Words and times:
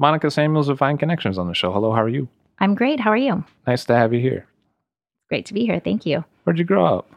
Monica 0.00 0.30
Samuels 0.30 0.68
of 0.68 0.78
Vine 0.78 0.96
Connections 0.96 1.38
on 1.38 1.48
the 1.48 1.54
show. 1.54 1.72
Hello, 1.72 1.92
how 1.92 2.02
are 2.02 2.08
you? 2.08 2.28
I'm 2.60 2.74
great. 2.74 3.00
How 3.00 3.10
are 3.10 3.16
you? 3.16 3.44
Nice 3.66 3.84
to 3.86 3.96
have 3.96 4.12
you 4.12 4.20
here. 4.20 4.46
Great 5.28 5.46
to 5.46 5.54
be 5.54 5.66
here. 5.66 5.80
Thank 5.80 6.06
you. 6.06 6.24
Where'd 6.44 6.58
you 6.58 6.64
grow 6.64 6.86
up? 6.86 7.10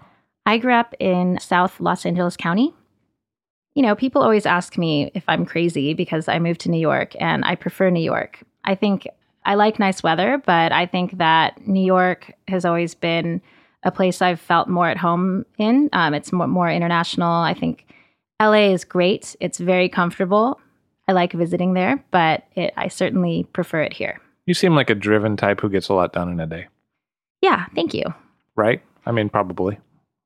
I 0.45 0.57
grew 0.57 0.73
up 0.73 0.95
in 0.99 1.39
South 1.39 1.79
Los 1.79 2.05
Angeles 2.05 2.35
County. 2.35 2.73
You 3.75 3.83
know, 3.83 3.95
people 3.95 4.21
always 4.21 4.45
ask 4.45 4.77
me 4.77 5.11
if 5.13 5.23
I'm 5.27 5.45
crazy 5.45 5.93
because 5.93 6.27
I 6.27 6.39
moved 6.39 6.61
to 6.61 6.71
New 6.71 6.79
York 6.79 7.15
and 7.19 7.45
I 7.45 7.55
prefer 7.55 7.89
New 7.89 8.03
York. 8.03 8.43
I 8.65 8.75
think 8.75 9.07
I 9.45 9.55
like 9.55 9.79
nice 9.79 10.03
weather, 10.03 10.41
but 10.45 10.71
I 10.71 10.87
think 10.87 11.19
that 11.19 11.65
New 11.67 11.83
York 11.83 12.33
has 12.47 12.65
always 12.65 12.95
been 12.95 13.41
a 13.83 13.91
place 13.91 14.21
I've 14.21 14.41
felt 14.41 14.67
more 14.67 14.87
at 14.87 14.97
home 14.97 15.45
in. 15.57 15.89
Um, 15.93 16.13
it's 16.13 16.31
more, 16.31 16.47
more 16.47 16.69
international. 16.69 17.31
I 17.31 17.53
think 17.53 17.85
LA 18.41 18.71
is 18.71 18.83
great. 18.83 19.35
It's 19.39 19.59
very 19.59 19.87
comfortable. 19.87 20.59
I 21.11 21.13
like 21.13 21.33
visiting 21.33 21.73
there, 21.73 22.01
but 22.11 22.45
it, 22.55 22.73
I 22.77 22.87
certainly 22.87 23.43
prefer 23.51 23.81
it 23.81 23.91
here. 23.91 24.19
You 24.45 24.53
seem 24.53 24.75
like 24.75 24.89
a 24.89 24.95
driven 24.95 25.35
type 25.35 25.59
who 25.59 25.69
gets 25.69 25.89
a 25.89 25.93
lot 25.93 26.13
done 26.13 26.29
in 26.31 26.39
a 26.39 26.47
day, 26.47 26.67
Yeah, 27.41 27.65
thank 27.75 27.93
you. 27.93 28.05
right? 28.55 28.81
I 29.05 29.11
mean, 29.11 29.29
probably. 29.29 29.77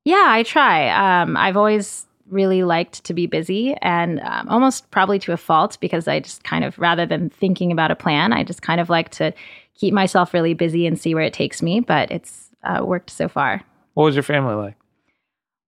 Yeah, 0.04 0.26
I 0.28 0.44
try. 0.44 0.88
Um, 1.22 1.36
I've 1.36 1.56
always 1.56 2.06
really 2.28 2.62
liked 2.62 3.02
to 3.04 3.14
be 3.14 3.26
busy 3.26 3.74
and 3.82 4.20
um, 4.20 4.48
almost 4.48 4.88
probably 4.92 5.18
to 5.20 5.32
a 5.32 5.36
fault 5.36 5.76
because 5.80 6.06
I 6.06 6.20
just 6.20 6.44
kind 6.44 6.64
of, 6.64 6.78
rather 6.78 7.04
than 7.04 7.30
thinking 7.30 7.72
about 7.72 7.90
a 7.90 7.96
plan, 7.96 8.32
I 8.32 8.44
just 8.44 8.62
kind 8.62 8.80
of 8.80 8.88
like 8.88 9.10
to 9.10 9.32
keep 9.74 9.92
myself 9.92 10.32
really 10.32 10.54
busy 10.54 10.86
and 10.86 10.98
see 10.98 11.14
where 11.14 11.24
it 11.24 11.32
takes 11.32 11.62
me. 11.62 11.80
But 11.80 12.10
it's 12.12 12.50
uh, 12.62 12.84
worked 12.84 13.10
so 13.10 13.28
far. 13.28 13.62
What 13.94 14.04
was 14.04 14.14
your 14.14 14.22
family 14.22 14.54
like? 14.54 14.76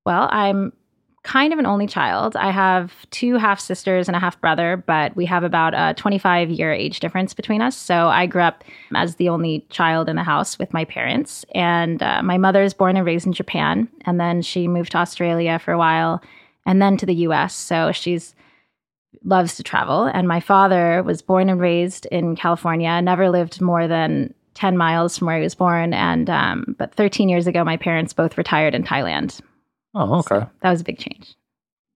Well, 0.06 0.28
I'm 0.30 0.72
kind 1.24 1.52
of 1.52 1.58
an 1.58 1.66
only 1.66 1.86
child. 1.86 2.36
I 2.36 2.50
have 2.50 2.92
two 3.10 3.36
half 3.36 3.60
sisters 3.60 4.08
and 4.08 4.16
a 4.16 4.20
half 4.20 4.40
brother, 4.40 4.82
but 4.86 5.14
we 5.16 5.26
have 5.26 5.44
about 5.44 5.74
a 5.74 5.94
25 5.94 6.50
year 6.50 6.72
age 6.72 7.00
difference 7.00 7.34
between 7.34 7.60
us. 7.60 7.76
So 7.76 8.08
I 8.08 8.26
grew 8.26 8.42
up 8.42 8.64
as 8.94 9.16
the 9.16 9.28
only 9.28 9.66
child 9.68 10.08
in 10.08 10.16
the 10.16 10.22
house 10.22 10.58
with 10.58 10.72
my 10.72 10.84
parents. 10.84 11.44
And 11.54 12.02
uh, 12.02 12.22
my 12.22 12.38
mother 12.38 12.62
is 12.62 12.72
born 12.72 12.96
and 12.96 13.04
raised 13.04 13.26
in 13.26 13.32
Japan. 13.32 13.88
And 14.06 14.20
then 14.20 14.42
she 14.42 14.68
moved 14.68 14.92
to 14.92 14.98
Australia 14.98 15.58
for 15.58 15.72
a 15.72 15.78
while 15.78 16.22
and 16.64 16.80
then 16.80 16.96
to 16.98 17.06
the 17.06 17.14
US. 17.14 17.54
So 17.54 17.92
she's 17.92 18.34
loves 19.24 19.56
to 19.56 19.62
travel. 19.62 20.04
And 20.04 20.28
my 20.28 20.40
father 20.40 21.02
was 21.02 21.22
born 21.22 21.48
and 21.48 21.60
raised 21.60 22.06
in 22.06 22.36
California, 22.36 23.00
never 23.02 23.30
lived 23.30 23.60
more 23.60 23.88
than 23.88 24.34
10 24.54 24.76
miles 24.76 25.16
from 25.16 25.26
where 25.26 25.36
he 25.36 25.42
was 25.42 25.54
born. 25.54 25.92
And, 25.94 26.28
um, 26.30 26.74
but 26.78 26.94
13 26.94 27.28
years 27.28 27.46
ago, 27.46 27.64
my 27.64 27.76
parents 27.76 28.12
both 28.12 28.38
retired 28.38 28.74
in 28.74 28.84
Thailand. 28.84 29.40
Oh, 29.98 30.18
okay. 30.20 30.40
So 30.40 30.50
that 30.62 30.70
was 30.70 30.80
a 30.80 30.84
big 30.84 30.98
change. 30.98 31.34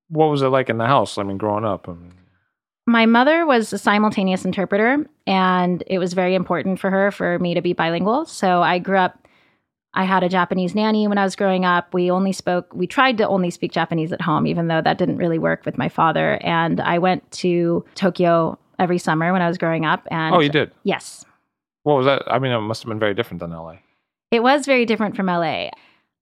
What 0.09 0.27
was 0.27 0.43
it 0.43 0.49
like 0.49 0.69
in 0.69 0.79
the 0.79 0.87
house? 0.87 1.19
I 1.19 1.23
mean, 1.23 1.39
growing 1.39 1.65
up. 1.65 1.89
I 1.89 1.93
mean, 1.93 2.13
My 2.87 3.07
mother 3.07 3.47
was 3.47 3.73
a 3.73 3.79
simultaneous 3.79 4.45
interpreter, 4.45 5.07
and 5.27 5.83
it 5.87 5.99
was 5.99 6.13
very 6.13 6.35
important 6.35 6.81
for 6.81 6.91
her 6.91 7.11
for 7.11 7.39
me 7.39 7.55
to 7.55 7.63
be 7.63 7.73
bilingual. 7.73 8.27
So 8.27 8.61
I 8.61 8.79
grew 8.79 8.99
up, 8.99 9.29
I 9.95 10.05
had 10.05 10.25
a 10.25 10.29
Japanese 10.29 10.75
nanny 10.75 11.07
when 11.07 11.17
I 11.17 11.25
was 11.25 11.37
growing 11.37 11.65
up. 11.65 11.95
We 11.95 12.11
only 12.11 12.33
spoke, 12.33 12.75
we 12.75 12.87
tried 12.87 13.19
to 13.19 13.29
only 13.29 13.51
speak 13.51 13.73
Japanese 13.73 14.13
at 14.13 14.21
home, 14.21 14.47
even 14.47 14.67
though 14.67 14.83
that 14.83 14.99
didn't 14.99 15.19
really 15.19 15.39
work 15.39 15.65
with 15.65 15.79
my 15.79 15.89
father. 15.89 16.39
And 16.43 16.81
I 16.81 16.99
went 16.99 17.31
to 17.43 17.85
Tokyo 17.95 18.59
every 18.79 18.99
summer 18.99 19.33
when 19.33 19.43
I 19.43 19.49
was 19.49 19.59
growing 19.59 19.85
up. 19.87 20.07
And 20.11 20.35
oh, 20.35 20.41
you 20.41 20.49
did. 20.49 20.73
Yes. 20.83 21.25
What 21.85 21.97
was 21.97 22.07
that? 22.07 22.23
I 22.27 22.39
mean, 22.39 22.53
it 22.53 22.61
must 22.61 22.83
have 22.83 22.89
been 22.89 22.99
very 22.99 23.15
different 23.15 23.41
than 23.41 23.51
LA. 23.51 23.77
It 24.31 24.43
was 24.43 24.67
very 24.67 24.87
different 24.87 25.15
from 25.15 25.27
LA. 25.27 25.71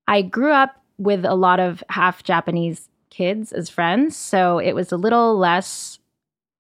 I 0.06 0.22
grew 0.22 0.52
up 0.52 0.79
with 1.00 1.24
a 1.24 1.34
lot 1.34 1.58
of 1.60 1.82
half 1.88 2.22
Japanese 2.22 2.88
kids 3.08 3.52
as 3.52 3.68
friends, 3.68 4.16
so 4.16 4.58
it 4.58 4.74
was 4.74 4.92
a 4.92 4.96
little 4.96 5.36
less 5.36 5.98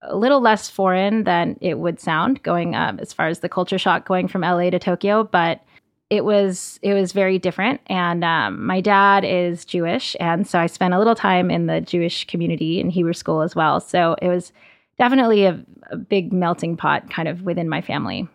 a 0.02 0.16
little 0.16 0.40
less 0.40 0.70
foreign 0.70 1.24
than 1.24 1.58
it 1.60 1.78
would 1.78 2.00
sound 2.00 2.42
going 2.42 2.74
um, 2.74 2.98
as 3.00 3.12
far 3.12 3.28
as 3.28 3.40
the 3.40 3.48
culture 3.50 3.78
shock 3.78 4.06
going 4.06 4.28
from 4.28 4.40
LA 4.40 4.70
to 4.70 4.78
Tokyo, 4.78 5.24
but 5.24 5.62
it 6.08 6.24
was 6.24 6.78
it 6.82 6.94
was 6.94 7.12
very 7.12 7.38
different. 7.38 7.80
And 7.86 8.24
um, 8.24 8.64
my 8.64 8.80
dad 8.80 9.24
is 9.24 9.64
Jewish, 9.64 10.16
and 10.18 10.46
so 10.46 10.58
I 10.58 10.66
spent 10.66 10.94
a 10.94 10.98
little 10.98 11.14
time 11.14 11.50
in 11.50 11.66
the 11.66 11.80
Jewish 11.80 12.26
community 12.26 12.80
in 12.80 12.90
Hebrew 12.90 13.12
school 13.12 13.42
as 13.42 13.54
well. 13.54 13.80
So 13.80 14.16
it 14.20 14.28
was 14.28 14.52
definitely 14.98 15.44
a, 15.44 15.62
a 15.90 15.96
big 15.96 16.32
melting 16.32 16.76
pot 16.76 17.10
kind 17.10 17.28
of 17.28 17.42
within 17.42 17.68
my 17.68 17.80
family. 17.80 18.28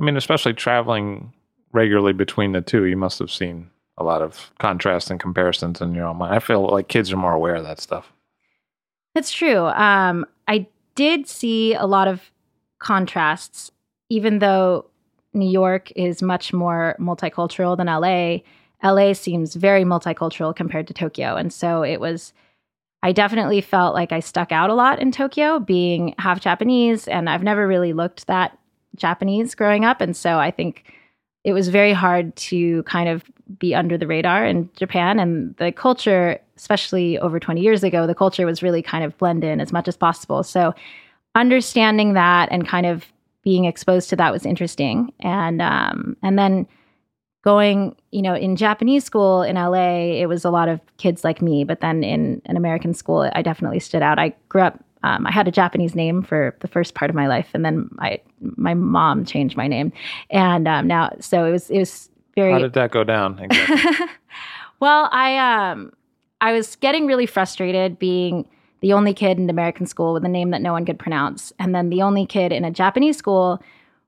I 0.00 0.04
mean, 0.04 0.16
especially 0.16 0.54
traveling 0.54 1.32
regularly 1.72 2.12
between 2.12 2.52
the 2.52 2.60
two, 2.60 2.84
you 2.84 2.96
must 2.96 3.18
have 3.18 3.30
seen 3.30 3.70
a 3.98 4.04
lot 4.04 4.22
of 4.22 4.50
contrast 4.58 5.10
and 5.10 5.20
comparisons 5.20 5.80
in 5.80 5.94
your 5.94 6.06
own 6.06 6.16
mind. 6.16 6.34
I 6.34 6.38
feel 6.38 6.66
like 6.66 6.88
kids 6.88 7.12
are 7.12 7.16
more 7.16 7.34
aware 7.34 7.54
of 7.54 7.64
that 7.64 7.80
stuff. 7.80 8.12
That's 9.14 9.30
true. 9.30 9.66
Um, 9.66 10.24
I 10.48 10.66
did 10.94 11.28
see 11.28 11.74
a 11.74 11.84
lot 11.84 12.08
of 12.08 12.30
contrasts, 12.78 13.70
even 14.08 14.38
though 14.38 14.86
New 15.34 15.50
York 15.50 15.90
is 15.92 16.22
much 16.22 16.52
more 16.52 16.96
multicultural 16.98 17.76
than 17.76 17.86
LA. 17.86 18.38
LA 18.82 19.12
seems 19.12 19.54
very 19.54 19.84
multicultural 19.84 20.54
compared 20.54 20.86
to 20.88 20.94
Tokyo. 20.94 21.36
And 21.36 21.52
so 21.52 21.82
it 21.82 22.00
was, 22.00 22.32
I 23.02 23.12
definitely 23.12 23.60
felt 23.60 23.94
like 23.94 24.12
I 24.12 24.20
stuck 24.20 24.52
out 24.52 24.70
a 24.70 24.74
lot 24.74 24.98
in 24.98 25.12
Tokyo 25.12 25.58
being 25.58 26.14
half 26.18 26.40
Japanese. 26.40 27.06
And 27.06 27.30
I've 27.30 27.42
never 27.42 27.66
really 27.66 27.92
looked 27.92 28.26
that 28.26 28.58
Japanese 28.96 29.54
growing 29.54 29.84
up. 29.84 30.00
And 30.00 30.16
so 30.16 30.38
I 30.38 30.50
think 30.50 30.92
it 31.44 31.52
was 31.52 31.68
very 31.68 31.92
hard 31.92 32.34
to 32.36 32.82
kind 32.84 33.08
of 33.08 33.24
be 33.58 33.74
under 33.74 33.98
the 33.98 34.06
radar 34.06 34.46
in 34.46 34.70
Japan. 34.76 35.18
And 35.18 35.56
the 35.56 35.72
culture, 35.72 36.38
especially 36.56 37.18
over 37.18 37.40
20 37.40 37.60
years 37.60 37.82
ago, 37.82 38.06
the 38.06 38.14
culture 38.14 38.46
was 38.46 38.62
really 38.62 38.82
kind 38.82 39.04
of 39.04 39.16
blend 39.18 39.44
in 39.44 39.60
as 39.60 39.72
much 39.72 39.88
as 39.88 39.96
possible. 39.96 40.42
So 40.42 40.74
understanding 41.34 42.14
that 42.14 42.48
and 42.52 42.66
kind 42.66 42.86
of 42.86 43.06
being 43.42 43.64
exposed 43.64 44.08
to 44.10 44.16
that 44.16 44.32
was 44.32 44.46
interesting. 44.46 45.12
And 45.20 45.60
um, 45.60 46.16
and 46.22 46.38
then 46.38 46.66
going, 47.42 47.96
you 48.12 48.22
know, 48.22 48.34
in 48.34 48.54
Japanese 48.54 49.04
school 49.04 49.42
in 49.42 49.56
LA, 49.56 50.20
it 50.20 50.26
was 50.26 50.44
a 50.44 50.50
lot 50.50 50.68
of 50.68 50.80
kids 50.96 51.24
like 51.24 51.42
me. 51.42 51.64
But 51.64 51.80
then 51.80 52.04
in 52.04 52.40
an 52.46 52.56
American 52.56 52.94
school, 52.94 53.28
I 53.34 53.42
definitely 53.42 53.80
stood 53.80 54.02
out. 54.02 54.18
I 54.18 54.34
grew 54.48 54.62
up. 54.62 54.82
Um, 55.02 55.26
I 55.26 55.32
had 55.32 55.48
a 55.48 55.50
Japanese 55.50 55.94
name 55.94 56.22
for 56.22 56.56
the 56.60 56.68
first 56.68 56.94
part 56.94 57.10
of 57.10 57.14
my 57.14 57.26
life, 57.26 57.48
and 57.54 57.64
then 57.64 57.88
I, 57.98 58.20
my 58.40 58.74
mom 58.74 59.24
changed 59.24 59.56
my 59.56 59.66
name, 59.66 59.92
and 60.30 60.68
um, 60.68 60.86
now 60.86 61.10
so 61.20 61.44
it 61.44 61.52
was 61.52 61.70
it 61.70 61.78
was 61.78 62.10
very 62.34 62.52
How 62.52 62.58
did 62.58 62.72
that 62.74 62.90
go 62.90 63.04
down? 63.04 63.38
Exactly. 63.38 64.06
well, 64.80 65.08
I 65.12 65.70
um 65.70 65.92
I 66.40 66.52
was 66.52 66.76
getting 66.76 67.06
really 67.06 67.26
frustrated 67.26 67.98
being 67.98 68.46
the 68.80 68.92
only 68.92 69.14
kid 69.14 69.38
in 69.38 69.48
American 69.48 69.86
school 69.86 70.12
with 70.12 70.24
a 70.24 70.28
name 70.28 70.50
that 70.50 70.60
no 70.60 70.72
one 70.72 70.84
could 70.84 70.98
pronounce, 70.98 71.52
and 71.58 71.74
then 71.74 71.90
the 71.90 72.02
only 72.02 72.26
kid 72.26 72.52
in 72.52 72.64
a 72.64 72.70
Japanese 72.70 73.16
school 73.16 73.62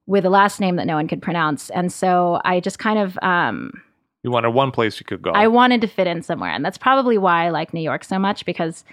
with 0.07 0.25
a 0.25 0.31
last 0.31 0.61
name 0.61 0.77
that 0.77 0.87
no 0.87 0.97
one 0.97 1.09
could 1.09 1.23
pronounce. 1.23 1.71
And 1.71 1.93
so 1.93 2.41
I 2.45 2.61
just 2.61 2.79
kind 2.79 2.99
of 2.99 3.19
um 3.23 3.83
You 4.23 4.31
wanted 4.31 4.51
one 4.51 4.71
place 4.71 5.01
you 5.01 5.07
could 5.07 5.23
go. 5.23 5.33
I 5.33 5.49
wanted 5.49 5.81
to 5.81 5.87
fit 5.87 6.07
in 6.07 6.23
somewhere. 6.23 6.51
And 6.51 6.65
that's 6.65 6.79
probably 6.79 7.19
why 7.19 7.47
I 7.47 7.51
like 7.51 7.73
New 7.73 7.81
York 7.81 8.05
so 8.05 8.19
much 8.19 8.45
because 8.45 8.85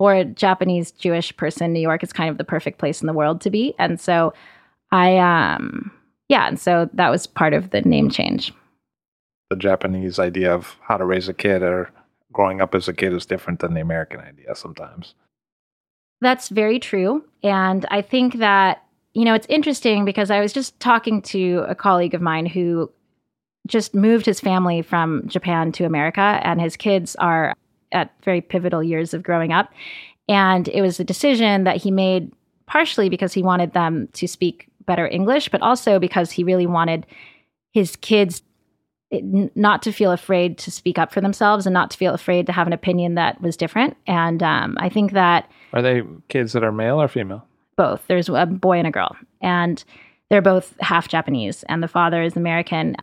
for 0.00 0.14
a 0.14 0.24
Japanese 0.24 0.92
Jewish 0.92 1.36
person, 1.36 1.74
New 1.74 1.80
York 1.80 2.02
is 2.02 2.10
kind 2.10 2.30
of 2.30 2.38
the 2.38 2.44
perfect 2.44 2.78
place 2.78 3.02
in 3.02 3.06
the 3.06 3.12
world 3.12 3.42
to 3.42 3.50
be. 3.50 3.74
And 3.78 4.00
so 4.00 4.32
I, 4.92 5.18
um, 5.18 5.92
yeah, 6.30 6.48
and 6.48 6.58
so 6.58 6.88
that 6.94 7.10
was 7.10 7.26
part 7.26 7.52
of 7.52 7.68
the 7.68 7.82
name 7.82 8.08
change. 8.08 8.50
the 9.50 9.56
Japanese 9.56 10.18
idea 10.18 10.54
of 10.54 10.76
how 10.80 10.96
to 10.96 11.04
raise 11.04 11.28
a 11.28 11.34
kid 11.34 11.62
or 11.62 11.90
growing 12.32 12.60
up 12.60 12.74
as 12.74 12.88
a 12.88 12.94
kid 12.94 13.12
is 13.12 13.26
different 13.26 13.58
than 13.58 13.74
the 13.74 13.80
American 13.80 14.20
idea 14.20 14.54
sometimes. 14.54 15.14
That's 16.20 16.48
very 16.48 16.78
true. 16.78 17.24
And 17.42 17.84
I 17.90 18.00
think 18.00 18.38
that, 18.38 18.84
you 19.12 19.24
know, 19.24 19.34
it's 19.34 19.46
interesting 19.48 20.04
because 20.04 20.30
I 20.30 20.40
was 20.40 20.52
just 20.52 20.78
talking 20.78 21.20
to 21.22 21.64
a 21.68 21.74
colleague 21.74 22.14
of 22.14 22.20
mine 22.20 22.46
who 22.46 22.90
just 23.66 23.94
moved 23.94 24.26
his 24.26 24.40
family 24.40 24.82
from 24.82 25.26
Japan 25.26 25.72
to 25.72 25.84
America, 25.84 26.40
and 26.42 26.60
his 26.60 26.76
kids 26.76 27.16
are 27.16 27.54
at 27.92 28.12
very 28.22 28.40
pivotal 28.40 28.82
years 28.82 29.14
of 29.14 29.22
growing 29.22 29.52
up. 29.52 29.72
And 30.28 30.68
it 30.68 30.82
was 30.82 31.00
a 31.00 31.04
decision 31.04 31.64
that 31.64 31.76
he 31.76 31.90
made 31.90 32.32
partially 32.66 33.08
because 33.08 33.32
he 33.32 33.42
wanted 33.42 33.72
them 33.72 34.08
to 34.12 34.28
speak 34.28 34.68
better 34.86 35.06
English, 35.06 35.48
but 35.48 35.62
also 35.62 35.98
because 35.98 36.30
he 36.30 36.44
really 36.44 36.66
wanted 36.66 37.06
his 37.72 37.96
kids 37.96 38.42
not 39.12 39.82
to 39.82 39.92
feel 39.92 40.12
afraid 40.12 40.56
to 40.58 40.70
speak 40.70 40.96
up 40.96 41.12
for 41.12 41.20
themselves 41.20 41.66
and 41.66 41.74
not 41.74 41.90
to 41.90 41.96
feel 41.98 42.14
afraid 42.14 42.46
to 42.46 42.52
have 42.52 42.68
an 42.68 42.72
opinion 42.72 43.16
that 43.16 43.40
was 43.40 43.56
different. 43.56 43.96
And 44.06 44.40
um, 44.42 44.76
I 44.78 44.88
think 44.88 45.12
that 45.12 45.50
Are 45.72 45.82
they 45.82 46.02
kids 46.28 46.52
that 46.52 46.62
are 46.62 46.72
male 46.72 47.00
or 47.00 47.08
female? 47.08 47.44
both. 47.76 48.02
There's 48.08 48.28
a 48.28 48.44
boy 48.44 48.76
and 48.76 48.86
a 48.86 48.90
girl, 48.90 49.16
and 49.40 49.82
they're 50.28 50.42
both 50.42 50.76
half 50.80 51.08
Japanese, 51.08 51.62
and 51.64 51.82
the 51.82 51.88
father 51.88 52.22
is 52.22 52.36
American. 52.36 52.94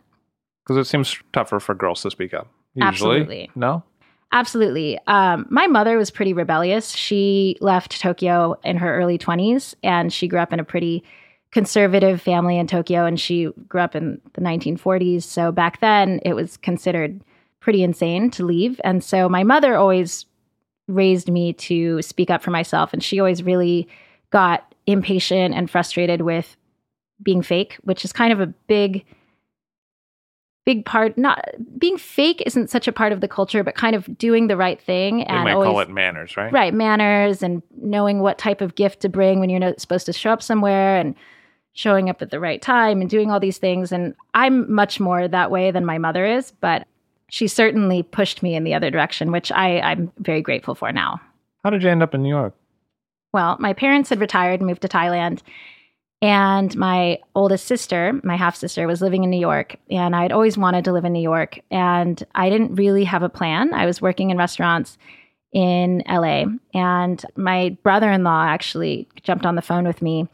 Because 0.64 0.78
it 0.78 0.88
seems 0.88 1.18
tougher 1.34 1.60
for 1.60 1.74
girls 1.74 2.04
to 2.04 2.12
speak 2.12 2.34
up. 2.36 2.48
Usually. 2.76 2.88
Absolutely. 2.88 3.52
No? 3.56 3.84
Absolutely. 4.32 5.00
Um, 5.08 5.46
my 5.50 5.68
mother 5.68 5.98
was 5.98 6.12
pretty 6.12 6.34
rebellious. 6.34 6.92
She 6.92 7.58
left 7.62 8.00
Tokyo 8.00 8.58
in 8.64 8.78
her 8.78 8.96
early 8.96 9.18
20s, 9.18 9.74
and 9.84 10.12
she 10.12 10.28
grew 10.28 10.40
up 10.40 10.52
in 10.52 10.60
a 10.60 10.66
pretty 10.66 11.04
conservative 11.52 12.22
family 12.22 12.58
in 12.58 12.68
Tokyo, 12.68 13.06
and 13.06 13.20
she 13.20 13.50
grew 13.70 13.82
up 13.82 13.96
in 13.96 14.20
the 14.34 14.42
1940s. 14.42 15.24
So 15.24 15.52
back 15.52 15.80
then, 15.80 16.20
it 16.26 16.34
was 16.34 16.58
considered 16.58 17.22
pretty 17.62 17.84
insane 17.84 18.30
to 18.32 18.46
leave. 18.46 18.82
And 18.84 19.04
so 19.04 19.30
my 19.30 19.44
mother 19.44 19.76
always 19.76 20.26
raised 20.88 21.30
me 21.30 21.54
to 21.54 22.02
speak 22.02 22.30
up 22.30 22.44
for 22.44 22.52
myself, 22.52 22.92
and 22.92 23.02
she 23.04 23.20
always 23.20 23.44
really 23.44 23.88
got 24.30 24.74
impatient 24.88 25.56
and 25.56 25.70
frustrated 25.70 26.22
with 26.22 26.58
being 27.24 27.42
fake, 27.42 27.78
which 27.84 28.04
is 28.04 28.12
kind 28.12 28.34
of 28.34 28.42
a 28.42 28.48
big 28.48 29.06
big 30.68 30.84
part 30.84 31.18
not 31.18 31.40
being 31.80 31.98
fake 31.98 32.44
isn't 32.46 32.70
such 32.70 32.90
a 32.90 32.92
part 32.92 33.14
of 33.14 33.22
the 33.22 33.28
culture 33.28 33.64
but 33.64 33.74
kind 33.74 33.96
of 33.96 34.18
doing 34.18 34.48
the 34.48 34.58
right 34.58 34.82
thing 34.82 35.20
They 35.20 35.24
and 35.24 35.46
might 35.46 35.54
always 35.54 35.68
call 35.68 35.80
it 35.80 35.90
manners, 35.90 36.36
right? 36.36 36.52
right 36.52 36.74
manners 36.74 37.42
and 37.42 37.64
knowing 37.82 38.20
what 38.20 38.38
type 38.38 38.60
of 38.60 38.76
gift 38.76 39.00
to 39.04 39.10
bring 39.10 39.40
when 39.40 39.50
you're 39.50 39.62
not 39.62 39.80
supposed 39.80 40.06
to 40.08 40.12
show 40.14 40.32
up 40.32 40.44
somewhere 40.44 40.98
and 40.98 41.16
showing 41.72 42.10
up 42.10 42.22
at 42.22 42.32
the 42.32 42.40
right 42.42 42.62
time 42.62 43.00
and 43.00 43.10
doing 43.10 43.32
all 43.32 43.40
these 43.40 43.58
things 43.60 43.94
and 43.94 44.14
i'm 44.34 44.70
much 44.70 45.00
more 45.00 45.26
that 45.26 45.50
way 45.52 45.72
than 45.72 45.86
my 45.86 45.98
mother 45.98 46.26
is 46.26 46.52
but 46.60 46.86
she 47.30 47.48
certainly 47.48 48.04
pushed 48.04 48.44
me 48.44 48.54
in 48.54 48.66
the 48.66 48.74
other 48.74 48.92
direction 48.92 49.32
which 49.32 49.50
I, 49.54 49.80
i'm 49.80 50.12
very 50.18 50.42
grateful 50.42 50.76
for 50.76 50.92
now 50.92 51.22
How 51.64 51.70
did 51.70 51.82
you 51.82 51.90
end 51.90 52.04
up 52.04 52.14
in 52.14 52.24
New 52.24 52.30
York? 52.40 52.54
well 53.32 53.56
my 53.60 53.72
parents 53.72 54.10
had 54.10 54.20
retired 54.20 54.60
and 54.60 54.68
moved 54.68 54.82
to 54.82 54.90
thailand 54.90 55.40
and 56.22 56.76
my 56.76 57.20
oldest 57.36 57.66
sister 57.66 58.20
my 58.24 58.36
half 58.36 58.56
sister 58.56 58.88
was 58.88 59.02
living 59.02 59.24
in 59.24 59.30
new 59.30 59.40
york 59.40 59.76
and 59.92 60.16
i'd 60.16 60.32
always 60.32 60.58
wanted 60.58 60.84
to 60.84 60.92
live 60.92 61.06
in 61.06 61.14
new 61.14 61.22
york 61.22 61.60
and 61.70 62.24
i 62.34 62.50
didn't 62.50 62.76
really 62.76 63.04
have 63.04 63.24
a 63.24 63.30
plan 63.30 63.74
i 63.74 63.86
was 63.86 64.02
working 64.02 64.30
in 64.30 64.38
restaurants 64.38 64.98
in 65.54 66.04
LA. 66.08 66.46
And 66.74 67.26
my 67.36 67.78
brother 67.84 68.12
in 68.12 68.24
law 68.24 68.46
actually 68.46 69.08
jumped 69.24 69.46
on 69.46 69.56
the 69.56 69.62
phone 69.62 69.86
with 69.86 70.02
me 70.02 70.28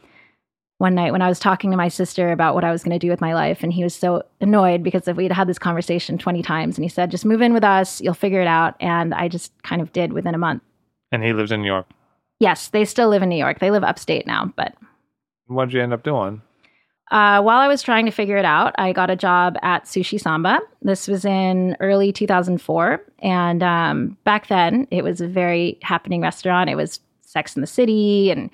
one 0.78 0.94
night 0.94 1.12
when 1.12 1.22
I 1.22 1.28
was 1.28 1.38
talking 1.38 1.70
to 1.70 1.76
my 1.76 1.88
sister 1.88 2.32
about 2.32 2.54
what 2.54 2.64
I 2.64 2.72
was 2.72 2.82
going 2.82 2.98
to 2.98 3.04
do 3.04 3.10
with 3.10 3.20
my 3.20 3.32
life. 3.32 3.62
And 3.62 3.72
he 3.72 3.84
was 3.84 3.94
so 3.94 4.22
annoyed 4.40 4.82
because 4.82 5.06
we'd 5.06 5.32
had 5.32 5.48
this 5.48 5.58
conversation 5.58 6.18
20 6.18 6.42
times. 6.42 6.76
And 6.76 6.84
he 6.84 6.88
said, 6.88 7.10
just 7.10 7.24
move 7.24 7.40
in 7.40 7.54
with 7.54 7.64
us, 7.64 8.00
you'll 8.00 8.12
figure 8.12 8.40
it 8.40 8.48
out. 8.48 8.74
And 8.80 9.14
I 9.14 9.28
just 9.28 9.52
kind 9.62 9.80
of 9.80 9.92
did 9.92 10.12
within 10.12 10.34
a 10.34 10.38
month. 10.38 10.62
And 11.12 11.22
he 11.22 11.32
lives 11.32 11.52
in 11.52 11.62
New 11.62 11.68
York. 11.68 11.86
Yes, 12.40 12.68
they 12.68 12.84
still 12.84 13.08
live 13.08 13.22
in 13.22 13.28
New 13.28 13.38
York. 13.38 13.60
They 13.60 13.70
live 13.70 13.84
upstate 13.84 14.26
now. 14.26 14.52
But 14.56 14.74
What 15.46 15.66
did 15.66 15.74
you 15.74 15.82
end 15.82 15.92
up 15.92 16.02
doing? 16.02 16.42
uh, 17.10 17.40
while 17.42 17.58
I 17.58 17.68
was 17.68 17.82
trying 17.82 18.06
to 18.06 18.10
figure 18.10 18.36
it 18.36 18.44
out, 18.44 18.74
I 18.78 18.92
got 18.92 19.10
a 19.10 19.16
job 19.16 19.56
at 19.62 19.84
Sushi 19.84 20.18
Samba. 20.18 20.60
This 20.82 21.06
was 21.06 21.24
in 21.24 21.76
early 21.80 22.12
2004. 22.12 23.04
And 23.18 23.62
um, 23.62 24.16
back 24.24 24.48
then, 24.48 24.88
it 24.90 25.04
was 25.04 25.20
a 25.20 25.28
very 25.28 25.78
happening 25.82 26.22
restaurant. 26.22 26.70
It 26.70 26.76
was 26.76 27.00
Sex 27.20 27.56
in 27.56 27.60
the 27.60 27.66
City 27.66 28.30
and 28.30 28.50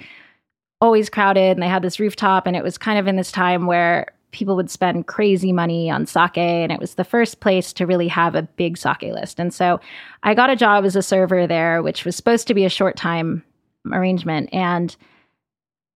always 0.81 1.09
crowded. 1.09 1.53
And 1.53 1.63
they 1.63 1.69
had 1.69 1.83
this 1.83 2.01
rooftop. 2.01 2.47
And 2.47 2.57
it 2.57 2.65
was 2.65 2.77
kind 2.77 2.99
of 2.99 3.07
in 3.07 3.17
this 3.17 3.31
time 3.31 3.67
where 3.67 4.13
people 4.33 4.57
would 4.57 4.71
spend 4.71 5.07
crazy 5.07 5.53
money 5.53 5.89
on 5.89 6.07
sake. 6.07 6.37
And 6.37 6.73
it 6.73 6.81
was 6.81 6.97
the 6.97 7.05
first 7.05 7.41
place 7.41 7.73
to 7.75 7.87
really 7.87 8.09
have 8.09 8.35
a 8.35 8.43
big 8.43 8.77
sake 8.77 9.03
list. 9.03 9.39
And 9.39 9.55
so 9.55 9.81
I 10.25 10.35
got 10.35 10.51
a 10.51 10.57
job 10.57 10.85
as 10.85 10.97
a 10.97 11.03
server 11.03 11.47
there, 11.47 11.83
which 11.83 12.05
was 12.05 12.17
supposed 12.17 12.49
to 12.49 12.55
be 12.55 12.65
a 12.65 12.71
short 12.71 12.97
time 12.97 13.45
arrangement. 13.93 14.49
And 14.53 14.97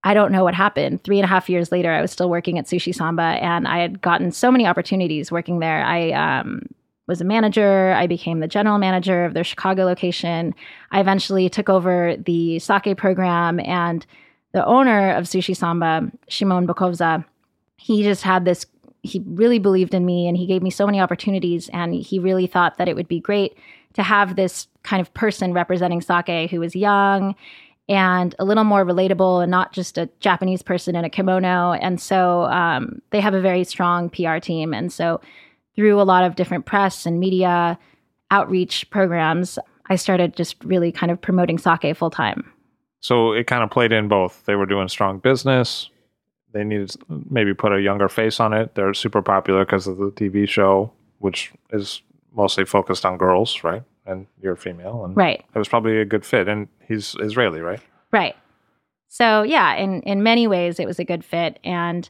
I 0.05 0.13
don't 0.13 0.33
know 0.33 0.45
what 0.45 0.55
happened. 0.55 1.03
Three 1.03 1.19
and 1.19 1.25
a 1.25 1.29
half 1.29 1.49
years 1.49 1.73
later, 1.73 1.91
I 1.91 2.03
was 2.03 2.13
still 2.13 2.29
working 2.29 2.59
at 2.59 2.67
Sushi 2.67 2.95
Samba, 2.95 3.23
and 3.23 3.67
I 3.67 3.79
had 3.79 4.03
gotten 4.03 4.31
so 4.31 4.53
many 4.53 4.67
opportunities 4.67 5.33
working 5.33 5.61
there. 5.61 5.83
I 5.83 6.11
um, 6.11 6.67
was 7.07 7.23
a 7.23 7.25
manager. 7.25 7.93
I 7.93 8.07
became 8.07 8.41
the 8.41 8.47
general 8.47 8.77
manager 8.77 9.25
of 9.25 9.33
their 9.33 9.45
Chicago 9.45 9.87
location. 9.87 10.55
I 10.91 11.01
eventually 11.01 11.49
took 11.49 11.71
over 11.71 12.17
the 12.19 12.59
sake 12.59 12.99
program, 12.99 13.59
and 13.61 14.05
the 14.53 14.65
owner 14.67 15.13
of 15.15 15.25
Sushi 15.25 15.57
Samba, 15.57 16.13
Shimon 16.29 16.67
Bokovza, 16.67 17.25
he 17.77 18.03
just 18.03 18.23
had 18.23 18.45
this. 18.45 18.67
He 19.03 19.23
really 19.27 19.59
believed 19.59 19.95
in 19.95 20.05
me, 20.05 20.29
and 20.29 20.37
he 20.37 20.47
gave 20.47 20.63
me 20.63 20.71
so 20.71 20.85
many 20.85 21.01
opportunities. 21.01 21.71
And 21.71 21.95
he 21.95 22.19
really 22.19 22.47
thought 22.47 22.77
that 22.77 22.89
it 22.89 22.95
would 22.95 23.09
be 23.09 23.21
great 23.21 23.57
to 23.95 24.03
have 24.03 24.37
this 24.37 24.69
kind 24.83 25.01
of 25.01 25.13
person 25.15 25.55
representing 25.55 26.03
sake 26.03 26.51
who 26.51 26.61
was 26.61 26.77
young 26.77 27.35
and 27.89 28.35
a 28.39 28.45
little 28.45 28.65
more 28.65 28.85
relatable 28.85 29.43
and 29.43 29.51
not 29.51 29.73
just 29.73 29.99
a 29.99 30.09
Japanese 30.21 30.63
person 30.63 30.97
in 30.97 31.05
a 31.05 31.11
kimono. 31.11 31.73
And 31.73 32.01
so 32.01 32.45
um, 32.45 33.03
they 33.11 33.21
have 33.21 33.35
a 33.35 33.41
very 33.41 33.65
strong 33.65 34.09
PR 34.09 34.39
team. 34.39 34.73
And 34.73 34.93
so 34.93 35.21
through 35.77 36.01
a 36.01 36.03
lot 36.05 36.25
of 36.25 36.37
different 36.37 36.67
press 36.67 37.05
and 37.05 37.21
media 37.21 37.79
outreach 38.31 38.89
programs, 38.91 39.59
I 39.91 39.97
started 39.97 40.35
just 40.35 40.63
really 40.65 40.93
kind 40.93 41.13
of 41.13 41.21
promoting 41.21 41.59
sake 41.59 41.97
full 41.97 42.11
time. 42.11 42.51
So 43.01 43.33
it 43.33 43.47
kind 43.47 43.63
of 43.63 43.71
played 43.71 43.93
in 43.93 44.09
both. 44.09 44.47
They 44.47 44.55
were 44.55 44.65
doing 44.65 44.89
strong 44.89 45.19
business. 45.19 45.91
They 46.53 46.65
needed 46.65 46.91
to 46.91 46.99
maybe 47.29 47.53
put 47.53 47.73
a 47.73 47.83
younger 47.83 48.09
face 48.09 48.41
on 48.41 48.55
it. 48.55 48.75
They're 48.77 48.95
super 48.95 49.21
popular 49.21 49.67
because 49.67 49.87
of 49.87 49.99
the 49.99 50.11
TV 50.11 50.49
show, 50.49 50.91
which 51.19 51.53
is 51.71 52.01
mostly 52.35 52.65
focused 52.65 53.05
on 53.05 53.19
girls, 53.19 53.63
right? 53.63 53.83
And 54.07 54.27
you're 54.43 54.57
female, 54.57 55.05
and 55.05 55.17
Right. 55.17 55.45
it 55.55 55.59
was 55.59 55.69
probably 55.69 55.99
a 56.01 56.05
good 56.05 56.25
fit. 56.25 56.47
And 56.49 56.69
he's 56.87 57.17
Israeli, 57.21 57.61
right? 57.61 57.81
Right. 58.13 58.37
So 59.09 59.43
yeah, 59.43 59.75
in 59.75 60.03
in 60.03 60.23
many 60.23 60.47
ways 60.47 60.79
it 60.81 60.87
was 60.87 60.99
a 60.99 61.05
good 61.05 61.25
fit 61.25 61.59
and 61.65 62.09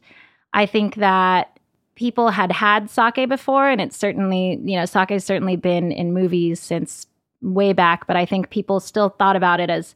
I 0.53 0.67
think 0.67 0.95
that 0.97 1.59
people 1.97 2.31
had 2.31 2.51
had 2.51 2.89
sake 2.91 3.29
before 3.29 3.69
and 3.69 3.81
it's 3.81 3.97
certainly, 3.97 4.59
you 4.65 4.77
know, 4.77 4.85
sake 4.87 5.11
has 5.11 5.25
certainly 5.25 5.57
been 5.57 5.93
in 5.93 6.15
movies 6.15 6.61
since 6.61 7.07
way 7.43 7.73
back, 7.73 8.07
but 8.07 8.17
I 8.17 8.25
think 8.25 8.51
people 8.51 8.81
still 8.81 9.11
thought 9.11 9.37
about 9.37 9.61
it 9.61 9.69
as 9.71 9.95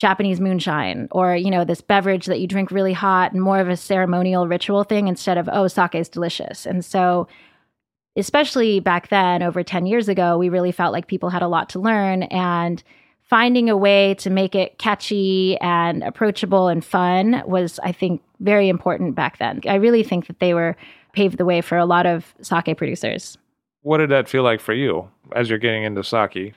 Japanese 0.00 0.40
moonshine 0.40 1.08
or, 1.10 1.36
you 1.36 1.50
know, 1.50 1.64
this 1.64 1.82
beverage 1.82 2.26
that 2.26 2.40
you 2.40 2.46
drink 2.46 2.70
really 2.70 2.94
hot 2.94 3.32
and 3.32 3.42
more 3.42 3.60
of 3.60 3.68
a 3.68 3.76
ceremonial 3.76 4.48
ritual 4.48 4.82
thing 4.84 5.06
instead 5.08 5.36
of 5.36 5.48
oh, 5.52 5.68
sake 5.68 5.94
is 5.94 6.08
delicious. 6.08 6.64
And 6.64 6.84
so 6.84 7.28
especially 8.16 8.80
back 8.80 9.08
then 9.08 9.42
over 9.42 9.62
10 9.62 9.86
years 9.86 10.08
ago, 10.08 10.36
we 10.36 10.48
really 10.48 10.72
felt 10.72 10.92
like 10.92 11.06
people 11.06 11.30
had 11.30 11.42
a 11.42 11.48
lot 11.48 11.68
to 11.70 11.78
learn 11.78 12.24
and 12.24 12.82
finding 13.30 13.70
a 13.70 13.76
way 13.76 14.14
to 14.14 14.28
make 14.28 14.56
it 14.56 14.76
catchy 14.78 15.56
and 15.60 16.02
approachable 16.02 16.66
and 16.66 16.84
fun 16.84 17.42
was 17.46 17.78
i 17.84 17.92
think 17.92 18.20
very 18.40 18.68
important 18.68 19.14
back 19.14 19.38
then 19.38 19.60
i 19.68 19.76
really 19.76 20.02
think 20.02 20.26
that 20.26 20.40
they 20.40 20.52
were 20.52 20.76
paved 21.12 21.38
the 21.38 21.44
way 21.44 21.60
for 21.60 21.78
a 21.78 21.86
lot 21.86 22.06
of 22.06 22.34
sake 22.42 22.76
producers 22.76 23.38
What 23.82 23.98
did 23.98 24.10
that 24.10 24.28
feel 24.28 24.42
like 24.42 24.60
for 24.60 24.74
you 24.74 25.08
as 25.34 25.48
you're 25.48 25.60
getting 25.60 25.84
into 25.84 26.02
sake? 26.02 26.54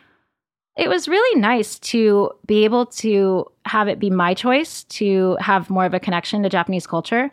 it 0.76 0.90
was 0.90 1.08
really 1.08 1.40
nice 1.40 1.78
to 1.78 2.32
be 2.48 2.64
able 2.66 2.88
to 2.88 3.46
have 3.66 3.88
it 3.88 4.00
be 4.00 4.10
my 4.10 4.34
choice 4.34 4.84
to 4.86 5.38
have 5.40 5.70
more 5.70 5.86
of 5.86 5.94
a 5.94 6.00
connection 6.00 6.42
to 6.42 6.50
japanese 6.50 6.88
culture 6.88 7.30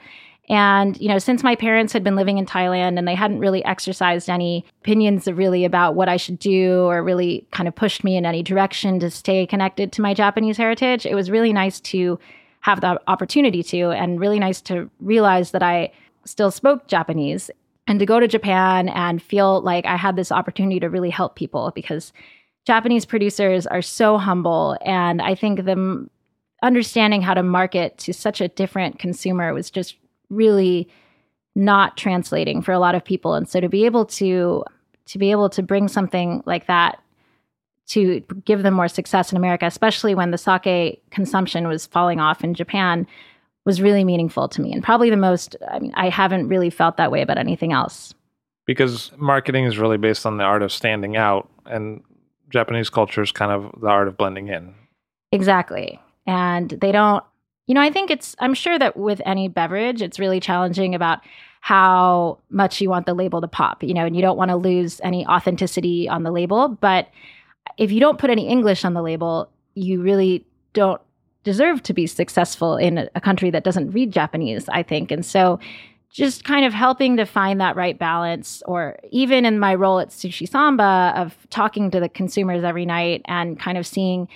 and 0.51 1.01
you 1.01 1.09
know 1.09 1.19
since 1.19 1.43
my 1.43 1.57
parents 1.57 1.93
had 1.93 2.05
been 2.05 2.17
living 2.17 2.37
in 2.37 2.45
thailand 2.45 2.99
and 2.99 3.09
they 3.09 3.15
hadn't 3.15 3.39
really 3.39 3.65
exercised 3.65 4.29
any 4.29 4.65
opinions 4.83 5.27
really 5.27 5.65
about 5.65 5.95
what 5.95 6.09
i 6.09 6.17
should 6.17 6.39
do 6.39 6.83
or 6.83 7.03
really 7.03 7.47
kind 7.53 7.67
of 7.69 7.75
pushed 7.75 8.05
me 8.05 8.17
in 8.17 8.27
any 8.27 8.43
direction 8.43 9.01
to 9.01 9.11
stay 9.11 9.47
connected 9.47 9.93
to 9.93 10.03
my 10.03 10.13
japanese 10.13 10.59
heritage 10.59 11.07
it 11.07 11.15
was 11.15 11.31
really 11.31 11.53
nice 11.53 11.81
to 11.81 12.19
have 12.61 12.83
the 12.83 13.01
opportunity 13.07 13.63
to 13.63 13.91
and 13.91 14.21
really 14.21 14.39
nice 14.39 14.61
to 14.61 14.91
realize 15.01 15.53
that 15.53 15.63
i 15.63 15.91
still 16.27 16.51
spoke 16.51 16.87
japanese 16.87 17.51
and 17.91 17.99
to 17.99 18.07
go 18.07 18.21
to 18.21 18.29
Japan 18.29 18.89
and 18.91 19.21
feel 19.21 19.63
like 19.63 19.85
I 19.85 19.97
had 19.97 20.15
this 20.15 20.31
opportunity 20.31 20.79
to 20.79 20.89
really 20.89 21.11
help 21.11 21.35
people 21.35 21.73
because 21.75 22.13
Japanese 22.65 23.05
producers 23.05 23.67
are 23.67 23.83
so 23.83 24.17
humble. 24.17 24.77
And 24.83 25.21
I 25.21 25.35
think 25.35 25.65
them 25.65 26.09
understanding 26.63 27.21
how 27.21 27.35
to 27.35 27.43
market 27.43 27.99
to 27.99 28.13
such 28.13 28.41
a 28.41 28.47
different 28.47 29.01
consumer 29.01 29.53
was 29.53 29.73
just 29.73 29.97
really 30.31 30.89
not 31.55 31.97
translating 31.97 32.63
for 32.63 32.73
a 32.73 32.79
lot 32.79 32.95
of 32.95 33.05
people. 33.05 33.35
And 33.35 33.49
so 33.49 33.61
to 33.61 33.69
be 33.69 33.85
able 33.85 34.07
to 34.07 34.65
to 35.11 35.19
be 35.19 35.33
able 35.33 35.51
to 35.51 35.63
bring 35.63 35.89
something 35.89 36.41
like 36.47 36.67
that 36.69 37.03
to 37.89 38.21
give 38.45 38.63
them 38.63 38.75
more 38.75 38.87
success 38.87 39.33
in 39.33 39.37
America, 39.37 39.67
especially 39.67 40.15
when 40.15 40.31
the 40.31 40.39
sake 40.39 41.03
consumption 41.11 41.67
was 41.67 41.87
falling 41.87 42.21
off 42.21 42.45
in 42.45 42.55
Japan, 42.55 43.05
was 43.65 43.83
really 43.83 44.05
meaningful 44.05 44.49
to 44.49 44.61
me. 44.61 44.73
And 44.73 44.85
probably 44.85 45.11
the 45.11 45.17
most, 45.17 45.57
I 45.69 45.81
mean, 45.81 45.93
I 45.97 46.09
haven't 46.09 46.47
really 46.47 46.71
felt 46.71 46.97
that 46.99 47.11
way 47.11 47.21
about 47.21 47.39
anything 47.39 47.73
else. 47.73 48.15
Because 48.65 49.11
marketing 49.17 49.65
is 49.65 49.79
really 49.79 49.97
based 49.97 50.25
on 50.25 50.37
the 50.37 50.45
art 50.45 50.63
of 50.63 50.71
standing 50.71 51.17
out, 51.17 51.49
and 51.67 52.03
Japanese 52.51 52.89
culture 52.89 53.23
is 53.23 53.33
kind 53.33 53.51
of 53.51 53.81
the 53.81 53.89
art 53.89 54.07
of 54.07 54.17
blending 54.17 54.47
in. 54.47 54.73
Exactly. 55.33 56.01
And 56.27 56.71
they 56.71 56.93
don't, 56.93 57.25
you 57.71 57.75
know, 57.75 57.81
I 57.81 57.91
think 57.93 58.11
it's, 58.11 58.35
I'm 58.41 58.55
sure 58.55 58.77
that 58.81 58.97
with 58.97 59.23
any 59.25 59.47
beverage, 59.47 60.03
it's 60.03 60.19
really 60.19 60.41
challenging 60.41 60.93
about 60.93 61.21
how 61.61 62.41
much 62.51 62.81
you 62.81 62.91
want 62.91 63.07
the 63.07 63.15
label 63.15 63.41
to 63.41 63.47
pop, 63.47 63.85
you 63.85 63.95
know, 63.95 64.05
and 64.05 64.17
you 64.17 64.23
don't 64.23 64.37
want 64.37 64.51
to 64.51 64.57
lose 64.57 65.01
any 65.05 65.25
authenticity 65.29 66.09
on 66.09 66.25
the 66.25 66.33
label. 66.33 66.67
But 66.67 67.11
if 67.79 67.93
you 67.93 68.01
don't 68.01 68.19
put 68.19 68.29
any 68.29 68.49
English 68.49 68.85
on 68.85 68.95
the 68.95 69.03
label, 69.03 69.53
you 69.75 70.03
really 70.03 70.45
don't 70.73 71.01
deserve 71.45 71.81
to 71.85 71.95
be 71.95 72.09
successful 72.09 72.77
in 72.77 73.09
a 73.15 73.21
country 73.21 73.51
that 73.51 73.63
doesn't 73.63 73.93
read 73.93 74.11
Japanese, 74.13 74.69
I 74.69 74.83
think. 74.83 75.13
And 75.13 75.25
so 75.25 75.61
just 76.11 76.43
kind 76.43 76.65
of 76.65 76.73
helping 76.73 77.19
to 77.19 77.25
find 77.25 77.61
that 77.61 77.77
right 77.77 77.97
balance, 77.97 78.65
or 78.67 78.99
even 79.13 79.45
in 79.45 79.61
my 79.61 79.77
role 79.77 80.01
at 80.01 80.09
Sushi 80.09 80.49
Samba 80.49 81.13
of 81.15 81.37
talking 81.51 81.93
to 81.93 82.01
the 82.01 82.09
consumers 82.09 82.65
every 82.65 82.85
night 82.85 83.23
and 83.27 83.61
kind 83.61 83.79
of 83.79 83.87
seeing 83.87 84.27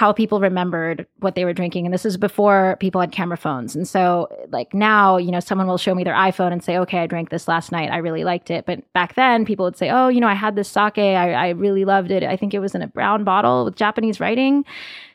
how 0.00 0.14
people 0.14 0.40
remembered 0.40 1.06
what 1.18 1.34
they 1.34 1.44
were 1.44 1.52
drinking. 1.52 1.84
And 1.84 1.92
this 1.92 2.06
is 2.06 2.16
before 2.16 2.78
people 2.80 3.02
had 3.02 3.12
camera 3.12 3.36
phones. 3.36 3.76
And 3.76 3.86
so, 3.86 4.28
like 4.48 4.72
now, 4.72 5.18
you 5.18 5.30
know, 5.30 5.40
someone 5.40 5.66
will 5.66 5.76
show 5.76 5.94
me 5.94 6.04
their 6.04 6.14
iPhone 6.14 6.52
and 6.52 6.64
say, 6.64 6.78
okay, 6.78 7.00
I 7.00 7.06
drank 7.06 7.28
this 7.28 7.46
last 7.46 7.70
night. 7.70 7.90
I 7.92 7.98
really 7.98 8.24
liked 8.24 8.50
it. 8.50 8.64
But 8.64 8.90
back 8.94 9.14
then, 9.14 9.44
people 9.44 9.66
would 9.66 9.76
say, 9.76 9.90
oh, 9.90 10.08
you 10.08 10.18
know, 10.18 10.26
I 10.26 10.32
had 10.32 10.56
this 10.56 10.70
sake. 10.70 10.96
I, 10.96 11.34
I 11.34 11.48
really 11.50 11.84
loved 11.84 12.10
it. 12.10 12.22
I 12.22 12.34
think 12.34 12.54
it 12.54 12.60
was 12.60 12.74
in 12.74 12.80
a 12.80 12.86
brown 12.86 13.24
bottle 13.24 13.66
with 13.66 13.76
Japanese 13.76 14.20
writing. 14.20 14.64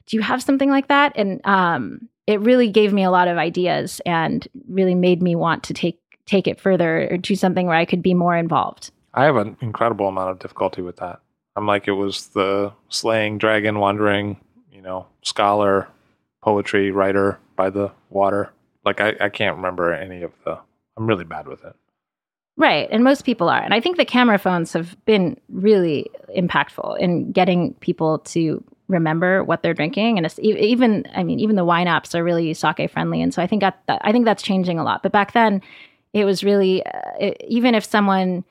Do 0.06 0.18
you 0.18 0.22
have 0.22 0.44
something 0.44 0.70
like 0.70 0.88
that? 0.90 1.14
And 1.16 1.44
um, 1.48 2.08
it 2.28 2.40
really 2.42 2.70
gave 2.70 2.94
me 2.94 3.04
a 3.04 3.10
lot 3.10 3.28
of 3.28 3.40
ideas 3.40 4.02
and 4.06 4.48
really 4.70 4.94
made 4.94 5.20
me 5.20 5.36
want 5.36 5.64
to 5.64 5.74
take 5.74 6.00
take 6.28 6.46
it 6.46 6.62
further 6.62 7.08
or 7.10 7.18
do 7.18 7.36
something 7.36 7.66
where 7.66 7.76
I 7.76 7.86
could 7.86 8.04
be 8.04 8.14
more 8.14 8.38
involved. 8.38 8.92
I 9.16 9.24
have 9.24 9.38
an 9.38 9.58
incredible 9.62 10.08
amount 10.08 10.30
of 10.30 10.38
difficulty 10.38 10.84
with 10.84 10.98
that. 10.98 11.22
I'm 11.56 11.66
like 11.66 11.88
it 11.88 11.94
was 11.94 12.28
the 12.28 12.72
slaying 12.90 13.40
dragon 13.40 13.80
wandering 13.80 14.38
know, 14.86 15.08
scholar, 15.22 15.88
poetry 16.42 16.92
writer 16.92 17.40
by 17.56 17.70
the 17.70 17.92
water. 18.10 18.52
Like 18.86 19.02
I, 19.02 19.14
I 19.20 19.30
can't 19.30 19.58
remember 19.58 19.94
any 19.94 20.22
of 20.22 20.32
the. 20.46 20.60
I'm 20.98 21.08
really 21.08 21.26
bad 21.26 21.48
with 21.48 21.64
it. 21.66 21.76
Right, 22.58 22.88
and 22.90 23.04
most 23.04 23.26
people 23.26 23.50
are, 23.50 23.62
and 23.62 23.74
I 23.74 23.82
think 23.82 23.98
the 23.98 24.06
camera 24.06 24.38
phones 24.38 24.72
have 24.72 24.96
been 25.06 25.38
really 25.50 26.10
impactful 26.38 26.98
in 27.00 27.34
getting 27.34 27.74
people 27.76 28.20
to 28.20 28.64
remember 28.88 29.44
what 29.44 29.62
they're 29.62 29.74
drinking, 29.74 30.18
and 30.18 30.40
even 30.40 31.06
I 31.14 31.24
mean, 31.24 31.42
even 31.42 31.58
the 31.58 31.66
wine 31.66 31.88
apps 31.88 32.16
are 32.16 32.24
really 32.24 32.54
sake 32.54 32.90
friendly, 32.90 33.22
and 33.22 33.34
so 33.34 33.42
I 33.42 33.48
think 33.48 33.62
that, 33.62 33.84
I 33.90 34.14
think 34.14 34.24
that's 34.24 34.42
changing 34.42 34.80
a 34.80 34.86
lot. 34.86 35.04
But 35.04 35.12
back 35.12 35.34
then, 35.34 35.62
it 36.14 36.24
was 36.24 36.46
really 36.46 36.86
uh, 36.86 37.02
it, 37.20 37.44
even 37.46 37.76
if 37.76 37.84
someone 37.84 38.46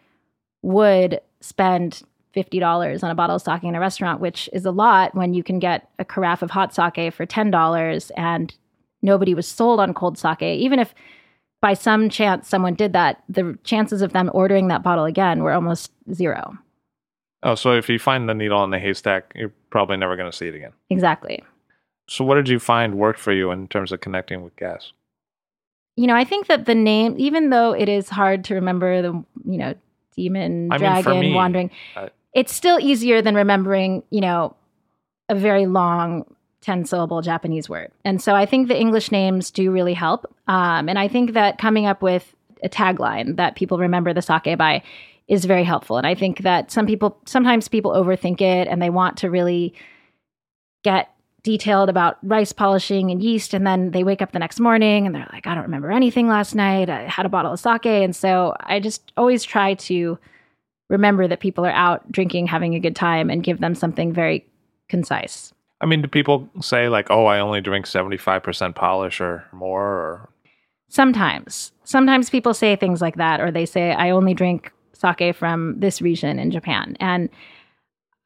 would 0.60 1.20
spend 1.40 2.02
$50 2.34 3.02
on 3.02 3.10
a 3.10 3.14
bottle 3.14 3.36
of 3.36 3.42
sake 3.42 3.64
in 3.64 3.74
a 3.74 3.80
restaurant, 3.80 4.20
which 4.20 4.48
is 4.52 4.64
a 4.64 4.70
lot 4.70 5.14
when 5.14 5.34
you 5.34 5.42
can 5.42 5.58
get 5.58 5.88
a 5.98 6.04
carafe 6.04 6.42
of 6.42 6.50
hot 6.50 6.74
sake 6.74 7.12
for 7.12 7.26
$10 7.26 8.10
and 8.16 8.54
nobody 9.02 9.34
was 9.34 9.46
sold 9.46 9.80
on 9.80 9.94
cold 9.94 10.18
sake. 10.18 10.42
Even 10.42 10.78
if 10.78 10.94
by 11.60 11.74
some 11.74 12.08
chance 12.10 12.48
someone 12.48 12.74
did 12.74 12.92
that, 12.92 13.22
the 13.28 13.58
chances 13.64 14.02
of 14.02 14.12
them 14.12 14.30
ordering 14.34 14.68
that 14.68 14.82
bottle 14.82 15.04
again 15.04 15.42
were 15.42 15.52
almost 15.52 15.92
zero. 16.12 16.58
Oh, 17.42 17.54
so 17.54 17.72
if 17.72 17.88
you 17.88 17.98
find 17.98 18.28
the 18.28 18.34
needle 18.34 18.64
in 18.64 18.70
the 18.70 18.78
haystack, 18.78 19.32
you're 19.34 19.52
probably 19.70 19.96
never 19.98 20.16
going 20.16 20.30
to 20.30 20.36
see 20.36 20.48
it 20.48 20.54
again. 20.54 20.72
Exactly. 20.90 21.44
So, 22.08 22.24
what 22.24 22.34
did 22.36 22.48
you 22.48 22.58
find 22.58 22.96
worked 22.96 23.20
for 23.20 23.32
you 23.32 23.50
in 23.50 23.68
terms 23.68 23.92
of 23.92 24.00
connecting 24.00 24.42
with 24.42 24.56
guests? 24.56 24.92
You 25.96 26.06
know, 26.06 26.14
I 26.14 26.24
think 26.24 26.48
that 26.48 26.66
the 26.66 26.74
name, 26.74 27.14
even 27.18 27.50
though 27.50 27.72
it 27.72 27.88
is 27.88 28.08
hard 28.08 28.44
to 28.44 28.54
remember 28.54 29.00
the, 29.00 29.24
you 29.44 29.58
know, 29.58 29.74
demon, 30.16 30.68
I 30.72 30.78
dragon, 30.78 31.12
mean, 31.12 31.30
me, 31.30 31.34
wandering, 31.34 31.70
it's 32.34 32.52
still 32.52 32.78
easier 32.80 33.22
than 33.22 33.34
remembering, 33.34 34.02
you 34.10 34.20
know, 34.20 34.56
a 35.28 35.34
very 35.34 35.66
long 35.66 36.24
10 36.60 36.84
syllable 36.84 37.22
Japanese 37.22 37.68
word. 37.68 37.92
And 38.04 38.20
so 38.20 38.34
I 38.34 38.46
think 38.46 38.68
the 38.68 38.78
English 38.78 39.12
names 39.12 39.50
do 39.50 39.70
really 39.70 39.94
help. 39.94 40.26
Um, 40.48 40.88
and 40.88 40.98
I 40.98 41.08
think 41.08 41.32
that 41.32 41.58
coming 41.58 41.86
up 41.86 42.02
with 42.02 42.34
a 42.62 42.68
tagline 42.68 43.36
that 43.36 43.54
people 43.54 43.78
remember 43.78 44.12
the 44.12 44.22
sake 44.22 44.58
by 44.58 44.82
is 45.28 45.44
very 45.44 45.64
helpful. 45.64 45.96
And 45.96 46.06
I 46.06 46.14
think 46.14 46.40
that 46.42 46.70
some 46.70 46.86
people, 46.86 47.18
sometimes 47.26 47.68
people 47.68 47.92
overthink 47.92 48.40
it 48.40 48.66
and 48.68 48.82
they 48.82 48.90
want 48.90 49.18
to 49.18 49.30
really 49.30 49.74
get 50.82 51.10
detailed 51.42 51.90
about 51.90 52.16
rice 52.22 52.52
polishing 52.52 53.10
and 53.10 53.22
yeast. 53.22 53.54
And 53.54 53.66
then 53.66 53.90
they 53.90 54.02
wake 54.02 54.22
up 54.22 54.32
the 54.32 54.38
next 54.38 54.58
morning 54.58 55.06
and 55.06 55.14
they're 55.14 55.28
like, 55.32 55.46
I 55.46 55.54
don't 55.54 55.64
remember 55.64 55.90
anything 55.92 56.26
last 56.26 56.54
night. 56.54 56.88
I 56.88 57.02
had 57.02 57.26
a 57.26 57.30
bottle 57.30 57.52
of 57.52 57.60
sake. 57.60 57.86
And 57.86 58.16
so 58.16 58.54
I 58.60 58.80
just 58.80 59.12
always 59.16 59.44
try 59.44 59.74
to 59.74 60.18
remember 60.88 61.28
that 61.28 61.40
people 61.40 61.64
are 61.64 61.70
out 61.70 62.10
drinking, 62.10 62.46
having 62.46 62.74
a 62.74 62.80
good 62.80 62.96
time, 62.96 63.30
and 63.30 63.42
give 63.42 63.60
them 63.60 63.74
something 63.74 64.12
very 64.12 64.46
concise. 64.88 65.52
I 65.80 65.86
mean, 65.86 66.02
do 66.02 66.08
people 66.08 66.48
say 66.60 66.88
like, 66.88 67.10
"Oh, 67.10 67.26
I 67.26 67.40
only 67.40 67.60
drink 67.60 67.86
seventy-five 67.86 68.42
percent 68.42 68.76
polish 68.76 69.20
or 69.20 69.44
more"? 69.52 69.82
Or 69.82 70.30
sometimes, 70.88 71.72
sometimes 71.84 72.30
people 72.30 72.54
say 72.54 72.76
things 72.76 73.00
like 73.00 73.16
that, 73.16 73.40
or 73.40 73.50
they 73.50 73.66
say, 73.66 73.92
"I 73.92 74.10
only 74.10 74.34
drink 74.34 74.72
sake 74.92 75.34
from 75.34 75.78
this 75.80 76.00
region 76.00 76.38
in 76.38 76.50
Japan," 76.50 76.96
and 77.00 77.28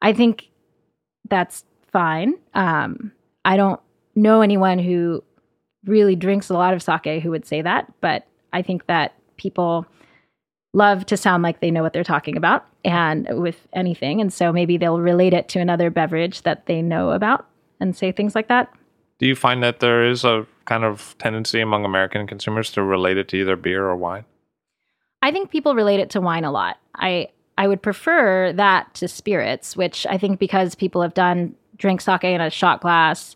I 0.03 0.13
think 0.13 0.49
that's 1.29 1.65
fine. 1.93 2.35
Um, 2.55 3.13
I 3.45 3.57
don't 3.57 3.81
know 4.15 4.41
anyone 4.43 4.79
who 4.79 5.25
really 5.85 6.17
drinks 6.17 6.51
a 6.51 6.55
lot 6.55 6.75
of 6.75 6.83
sake 6.83 7.23
who 7.23 7.31
would 7.31 7.47
say 7.47 7.63
that, 7.63 7.93
but 8.01 8.27
I 8.53 8.63
think 8.63 8.87
that 8.87 9.15
people 9.37 9.87
love 10.79 11.05
to 11.07 11.17
sound 11.17 11.43
like 11.43 11.61
they 11.61 11.71
know 11.71 11.83
what 11.83 11.93
they're 11.93 12.05
talking 12.05 12.37
about 12.37 12.65
and 12.85 13.29
with 13.43 13.67
anything. 13.75 14.21
And 14.21 14.33
so 14.33 14.53
maybe 14.53 14.79
they'll 14.79 15.01
relate 15.01 15.35
it 15.35 15.49
to 15.51 15.59
another 15.59 15.91
beverage 15.91 16.43
that 16.43 16.67
they 16.67 16.81
know 16.81 17.11
about 17.11 17.47
and 17.81 17.95
say 17.95 18.13
things 18.13 18.35
like 18.35 18.49
that. 18.49 18.73
Do 19.19 19.27
you 19.27 19.35
find 19.35 19.63
that 19.63 19.81
there 19.81 20.09
is 20.09 20.25
a 20.25 20.47
kind 20.65 20.85
of 20.85 21.17
tendency 21.19 21.61
among 21.61 21.85
American 21.85 22.27
consumers 22.27 22.71
to 22.73 22.83
relate 22.83 23.19
it 23.19 23.29
to 23.29 23.37
either 23.37 23.57
beer 23.57 23.85
or 23.85 23.97
wine? 23.97 24.25
I 25.21 25.33
think 25.33 25.51
people 25.51 25.75
relate 25.75 26.01
it 26.01 26.11
to 26.11 26.21
wine 26.21 26.45
a 26.45 26.53
lot. 26.53 26.79
I 26.95 27.29
I 27.59 27.67
would 27.67 27.83
prefer 27.83 28.53
that 28.53 28.95
to 28.95 29.09
spirits, 29.09 29.77
which 29.77 30.07
I 30.09 30.17
think 30.17 30.39
because 30.39 30.77
people 30.77 31.03
have 31.03 31.15
done 31.15 31.57
drink 31.77 32.01
sake 32.01 32.23
in 32.23 32.41
a 32.41 32.51
shot 32.51 32.81
glass 32.81 33.35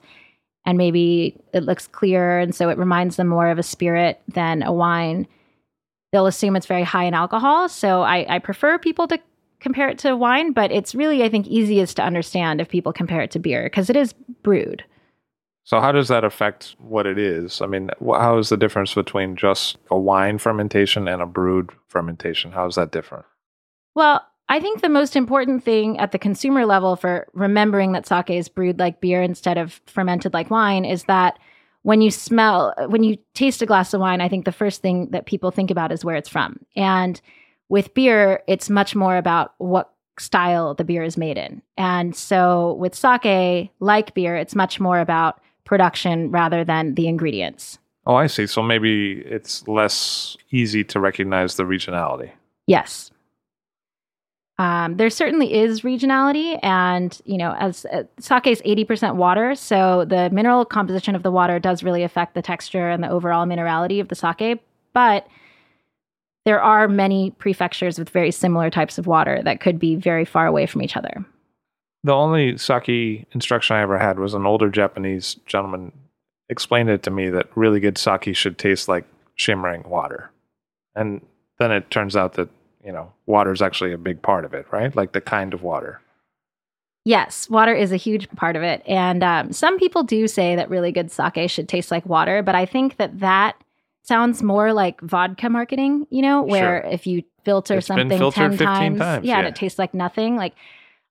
and 0.65 0.79
maybe 0.79 1.37
it 1.53 1.65
looks 1.65 1.89
clear 1.89 2.39
and 2.39 2.55
so 2.55 2.69
it 2.69 2.79
reminds 2.79 3.17
them 3.17 3.27
more 3.27 3.49
of 3.49 3.59
a 3.59 3.65
spirit 3.65 4.21
than 4.29 4.63
a 4.63 4.73
wine 4.73 5.27
they'll 6.13 6.27
assume 6.27 6.55
it's 6.55 6.67
very 6.67 6.85
high 6.85 7.05
in 7.05 7.15
alcohol. 7.15 7.69
So 7.69 8.03
I, 8.03 8.27
I 8.29 8.39
prefer 8.39 8.79
people 8.79 9.09
to 9.09 9.19
compare 9.61 9.89
it 9.89 9.99
to 10.01 10.17
wine, 10.17 10.53
but 10.53 10.71
it's 10.71 10.95
really, 10.95 11.23
I 11.23 11.29
think, 11.29 11.47
easiest 11.47 11.97
to 11.97 12.03
understand 12.03 12.61
if 12.61 12.69
people 12.69 12.93
compare 12.93 13.23
it 13.23 13.31
to 13.33 13.39
beer 13.39 13.65
because 13.65 13.89
it 13.91 13.97
is 13.97 14.13
brewed. 14.43 14.85
So, 15.65 15.81
how 15.81 15.93
does 15.93 16.09
that 16.09 16.25
affect 16.25 16.75
what 16.79 17.07
it 17.07 17.19
is? 17.19 17.63
I 17.63 17.67
mean, 17.67 17.91
how 18.05 18.39
is 18.39 18.49
the 18.49 18.57
difference 18.57 18.95
between 18.95 19.37
just 19.37 19.79
a 19.93 19.99
wine 19.99 20.39
fermentation 20.39 21.07
and 21.07 21.23
a 21.23 21.27
brewed 21.27 21.71
fermentation? 21.87 22.51
How 22.51 22.67
is 22.67 22.75
that 22.75 22.91
different? 22.91 23.27
Well, 23.95 24.27
I 24.49 24.59
think 24.59 24.81
the 24.81 24.89
most 24.89 25.15
important 25.15 25.63
thing 25.63 26.01
at 26.01 26.11
the 26.11 26.19
consumer 26.19 26.67
level 26.67 26.97
for 26.97 27.29
remembering 27.33 27.93
that 27.93 28.07
sake 28.07 28.31
is 28.31 28.49
brewed 28.49 28.81
like 28.81 29.01
beer 29.01 29.23
instead 29.23 29.57
of 29.57 29.81
fermented 29.87 30.35
like 30.35 30.51
wine 30.51 30.85
is 30.85 31.05
that 31.05 31.39
when 31.83 32.01
you 32.01 32.11
smell, 32.11 32.75
when 32.89 33.03
you 33.03 33.19
taste 33.35 33.63
a 33.63 33.67
glass 33.67 33.93
of 33.93 34.01
wine, 34.01 34.21
I 34.21 34.29
think 34.29 34.45
the 34.45 34.53
first 34.53 34.83
thing 34.83 35.09
that 35.11 35.27
people 35.27 35.51
think 35.51 35.71
about 35.71 35.93
is 35.93 36.05
where 36.05 36.17
it's 36.17 36.29
from. 36.29 36.61
And 36.77 37.21
with 37.69 37.95
beer, 37.95 38.43
it's 38.47 38.71
much 38.71 38.95
more 38.95 39.17
about 39.17 39.55
what 39.59 39.93
style 40.19 40.75
the 40.75 40.85
beer 40.85 41.03
is 41.03 41.17
made 41.17 41.39
in. 41.39 41.63
And 41.77 42.15
so 42.15 42.75
with 42.75 42.95
sake, 42.95 43.71
like 43.81 44.15
beer, 44.15 44.37
it's 44.37 44.55
much 44.55 44.79
more 44.79 45.01
about 45.01 45.41
production 45.65 46.31
rather 46.31 46.65
than 46.65 46.95
the 46.95 47.09
ingredients. 47.09 47.79
Oh, 48.07 48.17
I 48.17 48.27
see. 48.27 48.47
So 48.47 48.63
maybe 48.63 49.23
it's 49.25 49.67
less 49.69 50.37
easy 50.51 50.83
to 50.85 50.99
recognize 50.99 51.55
the 51.55 51.63
regionality. 51.63 52.33
Yes. 52.67 53.12
Um, 54.59 54.97
there 54.97 55.11
certainly 55.11 55.53
is 55.53 55.81
regionality, 55.81 56.59
and 56.63 57.21
you 57.25 57.39
know, 57.39 57.55
as 57.59 57.85
uh, 57.87 58.05
sake 58.21 58.47
is 58.47 58.63
eighty 58.65 58.85
percent 58.85 59.17
water, 59.17 59.55
so 59.55 60.05
the 60.05 60.31
mineral 60.31 60.65
composition 60.65 61.15
of 61.15 61.23
the 61.23 61.31
water 61.31 61.59
does 61.59 61.83
really 61.83 62.03
affect 62.03 62.35
the 62.35 62.43
texture 62.43 62.91
and 62.91 63.03
the 63.03 63.09
overall 63.09 63.47
minerality 63.47 64.01
of 64.01 64.09
the 64.09 64.15
sake. 64.15 64.61
But 64.93 65.27
there 66.45 66.61
are 66.61 66.87
many 66.89 67.31
prefectures 67.31 67.99
with 67.99 68.11
very 68.11 68.31
similar 68.31 68.69
types 68.69 68.99
of 68.99 69.07
water 69.07 69.41
that 69.45 69.61
could 69.61 69.79
be 69.79 69.95
very 69.95 70.25
far 70.25 70.47
away 70.47 70.67
from 70.67 70.83
each 70.83 70.97
other. 70.97 71.25
The 72.05 72.13
only 72.13 72.59
sake 72.59 73.27
instruction 73.33 73.77
I 73.77 73.83
ever 73.83 73.99
had 73.99 74.19
was 74.19 74.35
an 74.35 74.45
older 74.45 74.69
Japanese 74.69 75.37
gentleman 75.47 75.93
explained 76.49 76.91
it 76.91 77.03
to 77.05 77.11
me 77.11 77.31
that 77.31 77.57
really 77.57 77.81
good 77.81 77.97
sake 77.97 78.35
should 78.35 78.59
taste 78.59 78.89
like 78.89 79.05
shimmering 79.37 79.85
water. 79.89 80.31
And 80.95 81.25
then 81.59 81.71
it 81.71 81.91
turns 81.91 82.17
out 82.17 82.35
that, 82.35 82.49
you 82.85 82.93
know, 82.93 83.13
water 83.27 83.53
is 83.53 83.63
actually 83.63 83.93
a 83.93 83.99
big 83.99 84.23
part 84.23 84.45
of 84.45 84.55
it, 84.55 84.67
right? 84.71 84.95
Like 84.95 85.13
the 85.13 85.21
kind 85.21 85.55
of 85.55 85.63
water. 85.63 86.01
Yes, 87.05 87.51
water 87.51 87.75
is 87.75 87.91
a 87.91 87.97
huge 87.97 88.31
part 88.31 88.55
of 88.55 88.63
it. 88.63 88.83
And 88.87 89.25
um, 89.25 89.53
some 89.53 89.79
people 89.79 90.05
do 90.05 90.29
say 90.29 90.55
that 90.55 90.71
really 90.71 90.93
good 90.93 91.11
sake 91.11 91.51
should 91.51 91.69
taste 91.69 91.91
like 91.91 92.07
water, 92.07 92.43
but 92.43 92.55
I 92.55 92.65
think 92.65 92.97
that 92.99 93.19
that 93.19 93.57
sounds 94.05 94.43
more 94.43 94.73
like 94.73 95.01
vodka 95.01 95.49
marketing, 95.49 96.07
you 96.11 96.23
know, 96.23 96.43
where 96.43 96.83
Sure. 96.83 96.91
if 96.93 97.07
you 97.07 97.23
filter 97.45 97.79
It's 97.79 97.87
something 97.87 98.09
10 98.09 98.31
15 98.33 98.67
times, 98.67 98.99
times, 98.99 99.27
yeah, 99.27 99.39
and 99.39 99.49
it 99.49 99.57
tastes 99.57 99.79
like 99.79 99.95
nothing. 99.95 100.37
Like 100.37 100.55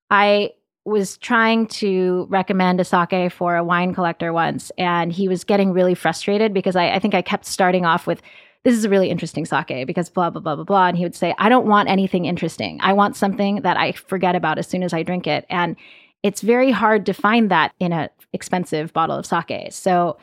I 0.10 0.52
was 0.86 1.18
trying 1.18 1.68
to 1.68 2.26
recommend 2.30 2.80
a 2.80 2.86
sake 2.86 3.32
for 3.32 3.56
a 3.56 3.64
wine 3.64 3.94
collector 3.94 4.34
once, 4.34 4.72
and 4.78 5.12
he 5.12 5.28
was 5.28 5.44
getting 5.44 5.74
really 5.74 5.94
frustrated 5.94 6.54
because 6.54 6.76
I, 6.76 6.92
I 6.92 7.00
think 7.00 7.14
I 7.14 7.22
kept 7.22 7.46
starting 7.46 7.86
off 7.86 8.08
with, 8.08 8.22
this 8.64 8.76
is 8.76 8.86
a 8.86 8.90
really 8.90 9.10
interesting 9.10 9.46
sake 9.46 9.88
because 9.88 10.10
blah, 10.10 10.30
blah, 10.30 10.42
blah, 10.42 10.56
blah, 10.56 10.64
blah. 10.64 10.88
And 10.88 10.98
he 10.98 11.04
would 11.04 11.16
say, 11.16 11.34
I 11.40 11.50
don't 11.50 11.66
want 11.66 11.90
anything 11.90 12.26
interesting. 12.26 12.80
I 12.82 12.94
want 12.94 13.16
something 13.16 13.62
that 13.62 13.78
I 13.78 13.92
forget 13.94 14.36
about 14.36 14.60
as 14.60 14.68
soon 14.68 14.84
as 14.84 14.94
I 14.94 15.04
drink 15.04 15.26
it. 15.26 15.46
And 15.50 15.76
it's 16.22 16.42
very 16.42 16.72
hard 16.72 17.06
to 17.08 17.14
find 17.14 17.50
that 17.50 17.74
in 17.80 17.92
an 17.92 18.10
expensive 18.34 18.94
bottle 18.94 19.18
of 19.18 19.26
sake. 19.26 19.72
So 19.72 20.18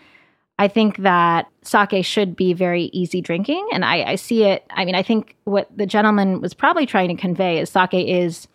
I 0.58 0.68
think 0.68 0.98
that 0.98 1.48
sake 1.62 2.04
should 2.04 2.36
be 2.36 2.52
very 2.52 2.84
easy 2.92 3.20
drinking. 3.20 3.66
And 3.72 3.84
I, 3.84 4.02
I 4.04 4.14
see 4.14 4.44
it. 4.44 4.64
I 4.70 4.84
mean, 4.84 4.94
I 4.94 5.02
think 5.02 5.34
what 5.44 5.68
the 5.76 5.86
gentleman 5.86 6.40
was 6.40 6.54
probably 6.54 6.86
trying 6.86 7.08
to 7.08 7.20
convey 7.20 7.58
is 7.58 7.70
sake 7.70 7.94
is 7.94 8.46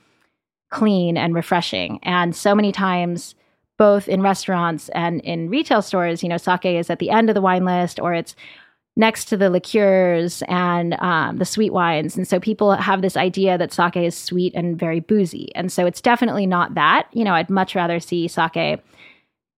clean 0.69 1.17
and 1.17 1.35
refreshing. 1.35 1.99
And 2.03 2.35
so 2.35 2.55
many 2.55 2.71
times, 2.71 3.35
both 3.77 4.07
in 4.07 4.21
restaurants 4.21 4.89
and 4.89 5.19
in 5.21 5.49
retail 5.49 5.81
stores, 5.81 6.23
you 6.23 6.29
know, 6.29 6.37
sake 6.37 6.65
is 6.65 6.89
at 6.89 6.99
the 6.99 7.09
end 7.09 7.29
of 7.29 7.35
the 7.35 7.41
wine 7.41 7.65
list 7.65 7.99
or 7.99 8.13
it's 8.13 8.35
next 8.95 9.25
to 9.25 9.37
the 9.37 9.49
liqueurs 9.49 10.43
and 10.47 10.93
um, 10.99 11.37
the 11.37 11.45
sweet 11.45 11.73
wines. 11.73 12.15
And 12.15 12.27
so 12.27 12.39
people 12.39 12.73
have 12.73 13.01
this 13.01 13.17
idea 13.17 13.57
that 13.57 13.73
sake 13.73 13.97
is 13.97 14.15
sweet 14.15 14.53
and 14.53 14.77
very 14.77 14.99
boozy. 14.99 15.49
And 15.55 15.71
so 15.71 15.85
it's 15.85 16.01
definitely 16.01 16.45
not 16.45 16.75
that. 16.75 17.07
You 17.11 17.23
know, 17.23 17.33
I'd 17.33 17.49
much 17.49 17.73
rather 17.75 17.99
see 17.99 18.27
sake 18.27 18.79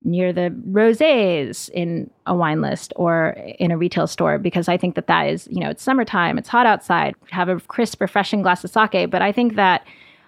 near 0.04 0.32
the 0.32 0.56
rosés 0.70 1.70
in 1.70 2.10
a 2.28 2.36
wine 2.36 2.62
list 2.62 2.94
or 2.96 3.30
in 3.60 3.72
a 3.72 3.78
retail 3.78 4.08
store 4.08 4.38
because 4.38 4.70
I 4.70 4.78
think 4.78 4.96
that 4.96 5.08
that 5.08 5.24
is, 5.24 5.48
you 5.52 5.60
know, 5.60 5.70
it's 5.70 5.84
summertime, 5.84 6.38
it's 6.38 6.48
hot 6.48 6.68
outside, 6.68 7.16
have 7.32 7.50
a 7.50 7.60
crisp, 7.60 8.00
refreshing 8.00 8.42
glass 8.42 8.64
of 8.64 8.70
sake. 8.70 9.10
But 9.10 9.22
I 9.22 9.32
think 9.32 9.56
that 9.56 9.86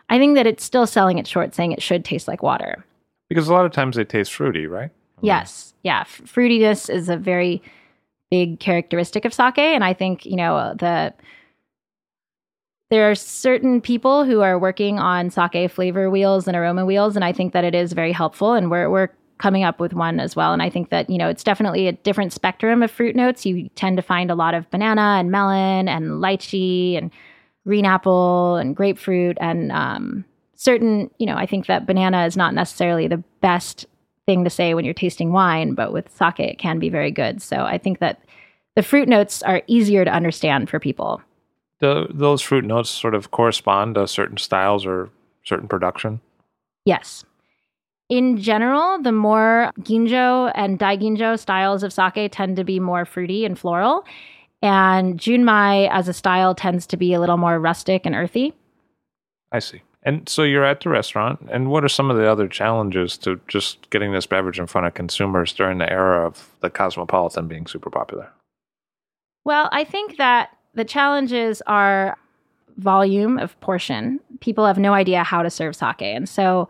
I 0.10 0.18
think 0.18 0.36
that 0.36 0.48
it's 0.48 0.64
still 0.64 0.88
selling 0.88 1.18
it 1.18 1.28
short, 1.28 1.54
saying 1.54 1.74
it 1.74 1.82
should 1.82 2.04
taste 2.04 2.28
like 2.28 2.42
water. 2.42 2.84
Because 3.30 3.48
a 3.50 3.54
lot 3.54 3.66
of 3.66 3.72
times 3.72 3.98
they 3.98 4.06
taste 4.06 4.34
fruity, 4.34 4.68
right? 4.68 4.90
Yes, 5.22 5.74
yeah, 5.84 6.02
f- 6.02 6.22
fruitiness 6.26 6.90
is 6.90 7.10
a 7.10 7.18
very 7.18 7.62
big 8.30 8.60
characteristic 8.60 9.26
of 9.26 9.34
sake, 9.34 9.58
and 9.58 9.84
I 9.84 9.94
think 9.94 10.26
you 10.26 10.36
know 10.36 10.76
the 10.78 11.14
there 12.90 13.10
are 13.10 13.16
certain 13.16 13.82
people 13.82 14.24
who 14.24 14.42
are 14.42 14.58
working 14.58 14.98
on 14.98 15.30
sake 15.30 15.70
flavor 15.70 16.10
wheels 16.10 16.48
and 16.48 16.56
aroma 16.56 16.86
wheels, 16.86 17.16
and 17.16 17.26
I 17.26 17.34
think 17.34 17.54
that 17.54 17.64
it 17.64 17.76
is 17.76 17.94
very 17.94 18.12
helpful, 18.12 18.54
and 18.54 18.72
we're 18.72 18.90
we're 18.90 19.10
coming 19.38 19.64
up 19.64 19.80
with 19.80 19.94
one 19.94 20.20
as 20.20 20.36
well. 20.36 20.52
And 20.54 20.62
I 20.62 20.70
think 20.70 20.90
that 20.90 21.10
you 21.10 21.18
know 21.18 21.28
it's 21.30 21.44
definitely 21.44 21.88
a 21.88 21.92
different 21.94 22.34
spectrum 22.34 22.82
of 22.82 22.92
fruit 22.92 23.16
notes. 23.16 23.46
You 23.46 23.70
tend 23.76 23.98
to 23.98 24.04
find 24.04 24.32
a 24.32 24.36
lot 24.36 24.54
of 24.54 24.70
banana 24.72 25.18
and 25.20 25.32
melon 25.32 25.88
and 25.90 26.22
lychee 26.22 26.98
and 26.98 27.12
green 27.66 27.86
apple 27.86 28.56
and 28.56 28.76
grapefruit 28.76 29.38
and 29.42 29.72
um, 29.72 30.26
certain. 30.56 31.12
You 31.20 31.26
know, 31.26 31.36
I 31.36 31.46
think 31.46 31.66
that 31.68 31.86
banana 31.86 32.26
is 32.26 32.38
not 32.38 32.54
necessarily 32.54 33.08
the 33.08 33.24
best 33.42 33.86
thing 34.26 34.44
to 34.44 34.50
say 34.50 34.74
when 34.74 34.86
you're 34.86 34.94
tasting 34.94 35.32
wine, 35.32 35.74
but 35.74 35.94
with 35.94 36.10
sake, 36.14 36.40
it 36.40 36.60
can 36.60 36.80
be 36.80 36.90
very 36.90 37.12
good. 37.12 37.42
So 37.42 37.64
I 37.64 37.78
think 37.78 38.00
that 38.00 38.22
the 38.78 38.84
fruit 38.84 39.10
notes 39.10 39.42
are 39.42 39.64
easier 39.66 40.06
to 40.06 40.12
understand 40.12 40.70
for 40.70 40.80
people. 40.80 41.20
Do 41.82 42.06
those 42.14 42.44
fruit 42.44 42.64
notes 42.64 42.92
sort 42.92 43.16
of 43.16 43.32
correspond 43.32 43.96
to 43.96 44.08
certain 44.08 44.38
styles 44.38 44.86
or 44.86 45.10
certain 45.44 45.68
production? 45.68 46.22
Yes. 46.86 47.26
In 48.08 48.38
general, 48.38 49.02
the 49.02 49.12
more 49.12 49.72
ginjo 49.80 50.52
and 50.54 50.78
daiginjo 50.78 51.40
styles 51.40 51.82
of 51.82 51.92
sake 51.92 52.32
tend 52.32 52.56
to 52.58 52.64
be 52.64 52.80
more 52.80 53.04
fruity 53.04 53.46
and 53.46 53.58
floral. 53.58 54.06
And 54.62 55.20
junmai 55.20 55.90
as 55.92 56.08
a 56.08 56.14
style 56.14 56.54
tends 56.54 56.86
to 56.88 56.98
be 56.98 57.16
a 57.16 57.20
little 57.20 57.38
more 57.38 57.60
rustic 57.60 58.06
and 58.06 58.14
earthy. 58.14 58.54
I 59.52 59.58
see. 59.58 59.82
And 60.04 60.30
so 60.30 60.44
you're 60.44 60.64
at 60.64 60.82
the 60.82 60.90
restaurant, 60.90 61.50
and 61.52 61.72
what 61.72 61.84
are 61.84 61.90
some 61.90 62.12
of 62.12 62.18
the 62.18 62.32
other 62.32 62.48
challenges 62.48 63.18
to 63.20 63.42
just 63.48 63.90
getting 63.90 64.12
this 64.12 64.28
beverage 64.28 64.60
in 64.60 64.68
front 64.68 64.86
of 64.86 64.94
consumers 64.94 65.52
during 65.52 65.80
the 65.80 65.92
era 65.92 66.28
of 66.28 66.52
the 66.62 66.70
cosmopolitan 66.70 67.48
being 67.48 67.66
super 67.66 67.90
popular? 67.90 68.32
Well, 69.48 69.70
I 69.72 69.86
think 69.86 70.18
that 70.18 70.50
the 70.74 70.84
challenges 70.84 71.62
are 71.68 72.18
volume 72.76 73.40
of 73.40 73.58
portion. 73.62 74.20
People 74.42 74.66
have 74.66 74.78
no 74.78 74.94
idea 74.94 75.24
how 75.24 75.42
to 75.42 75.50
serve 75.50 75.74
sake. 75.74 76.02
And 76.02 76.28
so 76.28 76.68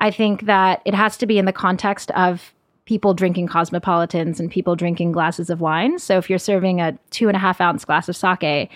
I 0.00 0.10
think 0.10 0.46
that 0.46 0.80
it 0.86 0.94
has 0.94 1.18
to 1.18 1.26
be 1.26 1.36
in 1.36 1.44
the 1.44 1.52
context 1.52 2.10
of 2.12 2.54
people 2.86 3.12
drinking 3.12 3.48
cosmopolitans 3.48 4.40
and 4.40 4.50
people 4.50 4.74
drinking 4.76 5.12
glasses 5.12 5.50
of 5.50 5.60
wine. 5.60 5.98
So 5.98 6.16
if 6.16 6.30
you're 6.30 6.38
serving 6.38 6.80
a 6.80 6.98
two 7.10 7.28
and 7.28 7.36
a 7.36 7.38
half 7.38 7.60
ounce 7.60 7.84
glass 7.84 8.08
of 8.08 8.16
sake, 8.16 8.70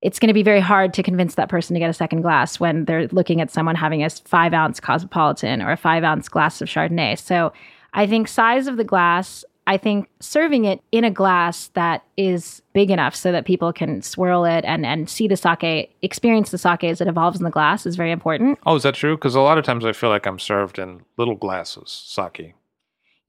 it's 0.00 0.20
going 0.20 0.28
to 0.28 0.32
be 0.32 0.44
very 0.44 0.60
hard 0.60 0.94
to 0.94 1.02
convince 1.02 1.34
that 1.34 1.48
person 1.48 1.74
to 1.74 1.80
get 1.80 1.90
a 1.90 1.92
second 1.92 2.22
glass 2.22 2.60
when 2.60 2.84
they're 2.84 3.08
looking 3.08 3.40
at 3.40 3.50
someone 3.50 3.74
having 3.74 4.04
a 4.04 4.10
five 4.10 4.54
ounce 4.54 4.78
cosmopolitan 4.78 5.60
or 5.60 5.72
a 5.72 5.76
five 5.76 6.04
ounce 6.04 6.28
glass 6.28 6.62
of 6.62 6.68
Chardonnay. 6.68 7.18
So 7.18 7.52
I 7.94 8.06
think 8.06 8.28
size 8.28 8.68
of 8.68 8.76
the 8.76 8.84
glass, 8.84 9.44
I 9.70 9.76
think 9.76 10.08
serving 10.18 10.64
it 10.64 10.82
in 10.90 11.04
a 11.04 11.12
glass 11.12 11.68
that 11.74 12.02
is 12.16 12.60
big 12.72 12.90
enough 12.90 13.14
so 13.14 13.30
that 13.30 13.44
people 13.44 13.72
can 13.72 14.02
swirl 14.02 14.44
it 14.44 14.64
and, 14.64 14.84
and 14.84 15.08
see 15.08 15.28
the 15.28 15.36
sake, 15.36 15.94
experience 16.02 16.50
the 16.50 16.58
sake 16.58 16.82
as 16.82 17.00
it 17.00 17.06
evolves 17.06 17.38
in 17.38 17.44
the 17.44 17.52
glass 17.52 17.86
is 17.86 17.94
very 17.94 18.10
important. 18.10 18.58
Oh, 18.66 18.74
is 18.74 18.82
that 18.82 18.96
true? 18.96 19.14
Because 19.14 19.36
a 19.36 19.40
lot 19.40 19.58
of 19.58 19.64
times 19.64 19.84
I 19.84 19.92
feel 19.92 20.10
like 20.10 20.26
I'm 20.26 20.40
served 20.40 20.80
in 20.80 21.02
little 21.16 21.36
glasses, 21.36 21.88
sake. 21.88 22.54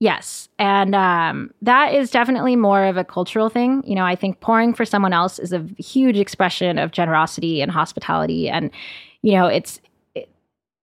Yes. 0.00 0.48
And 0.58 0.96
um, 0.96 1.54
that 1.62 1.94
is 1.94 2.10
definitely 2.10 2.56
more 2.56 2.86
of 2.86 2.96
a 2.96 3.04
cultural 3.04 3.48
thing. 3.48 3.84
You 3.86 3.94
know, 3.94 4.04
I 4.04 4.16
think 4.16 4.40
pouring 4.40 4.74
for 4.74 4.84
someone 4.84 5.12
else 5.12 5.38
is 5.38 5.52
a 5.52 5.64
huge 5.78 6.18
expression 6.18 6.76
of 6.76 6.90
generosity 6.90 7.62
and 7.62 7.70
hospitality. 7.70 8.48
And, 8.48 8.72
you 9.22 9.34
know, 9.34 9.46
it's 9.46 9.78
it, 9.78 9.91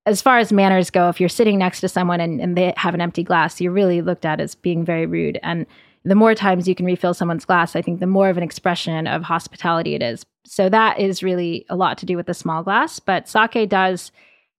as 0.06 0.22
far 0.22 0.38
as 0.38 0.52
manners 0.52 0.90
go, 0.90 1.08
if 1.08 1.20
you're 1.20 1.28
sitting 1.28 1.58
next 1.58 1.80
to 1.80 1.88
someone 1.88 2.20
and, 2.20 2.40
and 2.40 2.56
they 2.56 2.72
have 2.76 2.94
an 2.94 3.00
empty 3.00 3.22
glass, 3.22 3.60
you're 3.60 3.72
really 3.72 4.00
looked 4.00 4.24
at 4.24 4.40
as 4.40 4.54
being 4.54 4.84
very 4.84 5.06
rude. 5.06 5.38
And 5.42 5.66
the 6.04 6.14
more 6.14 6.34
times 6.34 6.66
you 6.66 6.74
can 6.74 6.86
refill 6.86 7.12
someone's 7.12 7.44
glass, 7.44 7.76
I 7.76 7.82
think 7.82 8.00
the 8.00 8.06
more 8.06 8.30
of 8.30 8.38
an 8.38 8.42
expression 8.42 9.06
of 9.06 9.22
hospitality 9.22 9.94
it 9.94 10.02
is. 10.02 10.24
So 10.46 10.68
that 10.70 10.98
is 10.98 11.22
really 11.22 11.66
a 11.68 11.76
lot 11.76 11.98
to 11.98 12.06
do 12.06 12.16
with 12.16 12.26
the 12.26 12.34
small 12.34 12.62
glass. 12.62 12.98
But 12.98 13.28
sake 13.28 13.68
does 13.68 14.10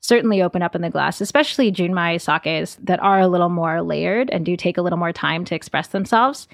certainly 0.01 0.41
open 0.41 0.61
up 0.61 0.75
in 0.75 0.81
the 0.81 0.89
glass, 0.89 1.21
especially 1.21 1.71
Junmai 1.71 2.21
sakes 2.21 2.77
that 2.83 3.01
are 3.01 3.19
a 3.19 3.27
little 3.27 3.49
more 3.49 3.81
layered 3.81 4.29
and 4.29 4.45
do 4.45 4.55
take 4.55 4.77
a 4.77 4.81
little 4.81 4.99
more 4.99 5.13
time 5.13 5.45
to 5.45 5.55
express 5.55 5.87
themselves. 5.87 6.47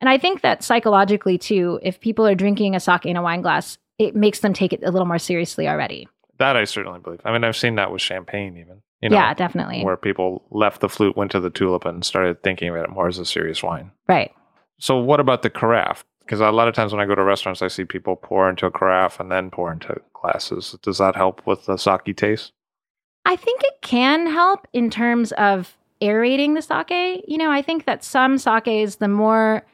And 0.00 0.10
I 0.10 0.18
think 0.18 0.42
that 0.42 0.62
psychologically, 0.62 1.38
too, 1.38 1.78
if 1.82 2.00
people 2.00 2.26
are 2.26 2.34
drinking 2.34 2.74
a 2.74 2.80
sake 2.80 3.06
in 3.06 3.16
a 3.16 3.22
wine 3.22 3.42
glass, 3.42 3.78
it 3.98 4.14
makes 4.14 4.40
them 4.40 4.52
take 4.52 4.72
it 4.72 4.82
a 4.82 4.90
little 4.90 5.06
more 5.06 5.18
seriously 5.18 5.68
already. 5.68 6.08
That 6.38 6.56
I 6.56 6.64
certainly 6.64 7.00
believe. 7.00 7.20
I 7.24 7.32
mean, 7.32 7.44
I've 7.44 7.56
seen 7.56 7.76
that 7.76 7.92
with 7.92 8.02
champagne, 8.02 8.56
even. 8.56 8.82
You 9.00 9.10
know, 9.10 9.16
yeah, 9.16 9.34
definitely. 9.34 9.84
where 9.84 9.98
people 9.98 10.42
left 10.50 10.80
the 10.80 10.88
flute, 10.88 11.16
went 11.16 11.30
to 11.32 11.40
the 11.40 11.50
tulip, 11.50 11.84
and 11.84 12.04
started 12.04 12.42
thinking 12.42 12.70
about 12.70 12.84
it 12.84 12.90
more 12.90 13.06
as 13.06 13.18
a 13.18 13.26
serious 13.26 13.62
wine. 13.62 13.90
Right. 14.08 14.32
So, 14.78 14.96
what 14.98 15.20
about 15.20 15.42
the 15.42 15.50
carafe? 15.50 16.04
Because 16.20 16.40
a 16.40 16.50
lot 16.50 16.68
of 16.68 16.74
times 16.74 16.92
when 16.92 17.02
I 17.02 17.06
go 17.06 17.14
to 17.14 17.22
restaurants, 17.22 17.60
I 17.60 17.68
see 17.68 17.84
people 17.84 18.16
pour 18.16 18.48
into 18.48 18.64
a 18.64 18.70
carafe 18.70 19.20
and 19.20 19.30
then 19.30 19.50
pour 19.50 19.70
into 19.70 20.00
glasses. 20.14 20.74
Does 20.82 20.98
that 20.98 21.16
help 21.16 21.46
with 21.46 21.66
the 21.66 21.76
sake 21.76 22.16
taste? 22.16 22.52
I 23.26 23.36
think 23.36 23.62
it 23.62 23.82
can 23.82 24.26
help 24.26 24.66
in 24.72 24.90
terms 24.90 25.32
of 25.32 25.76
aerating 26.00 26.54
the 26.54 26.62
sake. 26.62 27.24
You 27.28 27.38
know, 27.38 27.50
I 27.50 27.62
think 27.62 27.84
that 27.84 28.02
some 28.02 28.38
sakes, 28.38 28.96
the 28.96 29.08
more, 29.08 29.66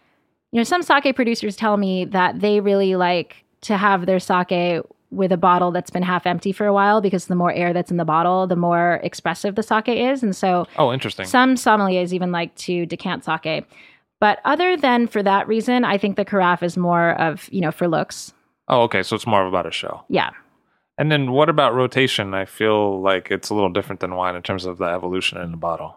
you 0.53 0.59
know, 0.59 0.65
some 0.65 0.83
sake 0.83 1.15
producers 1.15 1.57
tell 1.57 1.77
me 1.77 2.05
that 2.07 2.41
they 2.41 2.61
really 2.61 2.97
like 2.97 3.45
to 3.63 3.77
have 3.77 4.07
their 4.07 4.21
sake 4.21 4.83
with 5.11 5.33
a 5.33 5.37
bottle 5.37 5.71
that's 5.73 5.91
been 5.91 6.03
half 6.03 6.27
empty 6.27 6.53
for 6.53 6.67
a 6.67 6.73
while 6.73 7.01
because 7.01 7.27
the 7.27 7.35
more 7.35 7.53
air 7.53 7.73
that's 7.73 7.91
in 7.91 7.97
the 7.97 8.05
bottle, 8.05 8.47
the 8.47 8.57
more 8.57 9.01
expressive 9.03 9.55
the 9.57 9.63
sake 9.63 9.89
is. 9.89 10.23
And 10.23 10.35
so 10.37 10.67
Oh, 10.79 10.93
interesting. 10.93 11.27
some 11.27 11.55
sommeliers 11.57 12.13
even 12.13 12.31
like 12.33 12.55
to 12.57 12.87
decant 12.87 13.25
sake. 13.25 13.65
But 14.21 14.39
other 14.45 14.77
than 14.77 15.07
for 15.09 15.23
that 15.23 15.49
reason, 15.49 15.85
I 15.85 15.99
think 15.99 16.17
the 16.17 16.25
carafe 16.25 16.63
is 16.63 16.77
more 16.77 17.13
of, 17.21 17.49
you 17.51 17.61
know, 17.61 17.73
for 17.73 17.89
looks. 17.89 18.33
oh, 18.69 18.83
okay. 18.83 19.03
So 19.03 19.17
it's 19.17 19.27
more 19.27 19.47
about 19.47 19.67
a 19.67 19.71
show. 19.73 20.03
Yeah. 20.09 20.31
And 20.99 21.11
then 21.11 21.33
what 21.33 21.49
about 21.49 21.75
rotation? 21.75 22.35
I 22.35 22.45
feel 22.45 23.01
like 23.01 23.31
it's 23.31 23.49
a 23.51 23.55
little 23.55 23.71
different 23.73 24.01
than 24.01 24.15
wine 24.15 24.37
in 24.37 24.43
terms 24.43 24.67
of 24.67 24.79
the 24.79 24.85
evolution 24.85 25.41
in 25.41 25.51
the 25.51 25.57
bottle. 25.57 25.97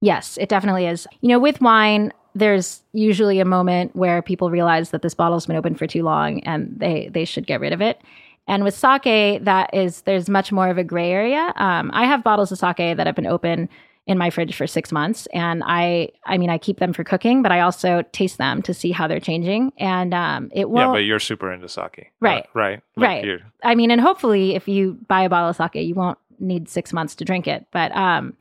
Yes, 0.00 0.36
it 0.38 0.48
definitely 0.48 0.86
is. 0.86 1.06
You 1.20 1.28
know, 1.28 1.38
with 1.38 1.60
wine, 1.60 2.12
there's 2.34 2.82
usually 2.92 3.38
a 3.40 3.44
moment 3.44 3.94
where 3.94 4.20
people 4.20 4.50
realize 4.50 4.90
that 4.90 5.02
this 5.02 5.14
bottle's 5.14 5.46
been 5.46 5.56
open 5.56 5.76
for 5.76 5.86
too 5.86 6.02
long 6.02 6.40
and 6.40 6.74
they 6.76 7.08
they 7.12 7.24
should 7.24 7.46
get 7.46 7.60
rid 7.60 7.72
of 7.72 7.80
it. 7.80 8.00
And 8.46 8.62
with 8.64 8.74
sake, 8.74 9.44
that 9.44 9.70
is 9.72 10.02
there's 10.02 10.28
much 10.28 10.52
more 10.52 10.68
of 10.68 10.78
a 10.78 10.84
gray 10.84 11.10
area. 11.10 11.52
Um, 11.56 11.90
I 11.94 12.04
have 12.04 12.22
bottles 12.22 12.52
of 12.52 12.58
sake 12.58 12.76
that 12.96 13.06
have 13.06 13.14
been 13.16 13.26
open 13.26 13.68
in 14.06 14.18
my 14.18 14.28
fridge 14.28 14.54
for 14.54 14.66
six 14.66 14.92
months, 14.92 15.26
and 15.32 15.62
I 15.64 16.10
I 16.26 16.36
mean 16.36 16.50
I 16.50 16.58
keep 16.58 16.78
them 16.78 16.92
for 16.92 17.04
cooking, 17.04 17.42
but 17.42 17.50
I 17.52 17.60
also 17.60 18.02
taste 18.12 18.36
them 18.36 18.60
to 18.62 18.74
see 18.74 18.92
how 18.92 19.08
they're 19.08 19.18
changing. 19.18 19.72
And 19.78 20.12
um, 20.12 20.50
it 20.52 20.68
will. 20.68 20.80
yeah, 20.80 20.92
but 20.92 21.04
you're 21.04 21.18
super 21.18 21.50
into 21.50 21.68
sake, 21.70 22.12
Right. 22.20 22.44
Uh, 22.44 22.48
right, 22.52 22.80
Right. 22.98 23.24
you're- 23.24 23.42
I 23.62 23.74
mean, 23.74 23.90
and 23.90 24.02
hopefully, 24.02 24.54
if 24.54 24.68
you 24.68 24.98
buy 25.08 25.22
a 25.22 25.30
bottle 25.30 25.48
of 25.48 25.56
sake, 25.56 25.76
you 25.76 25.94
won't 25.94 26.18
need 26.38 26.68
six 26.68 26.92
months 26.92 27.14
to 27.14 27.24
drink 27.24 27.46
it. 27.48 27.66
But 27.70 27.96
um, 27.96 28.34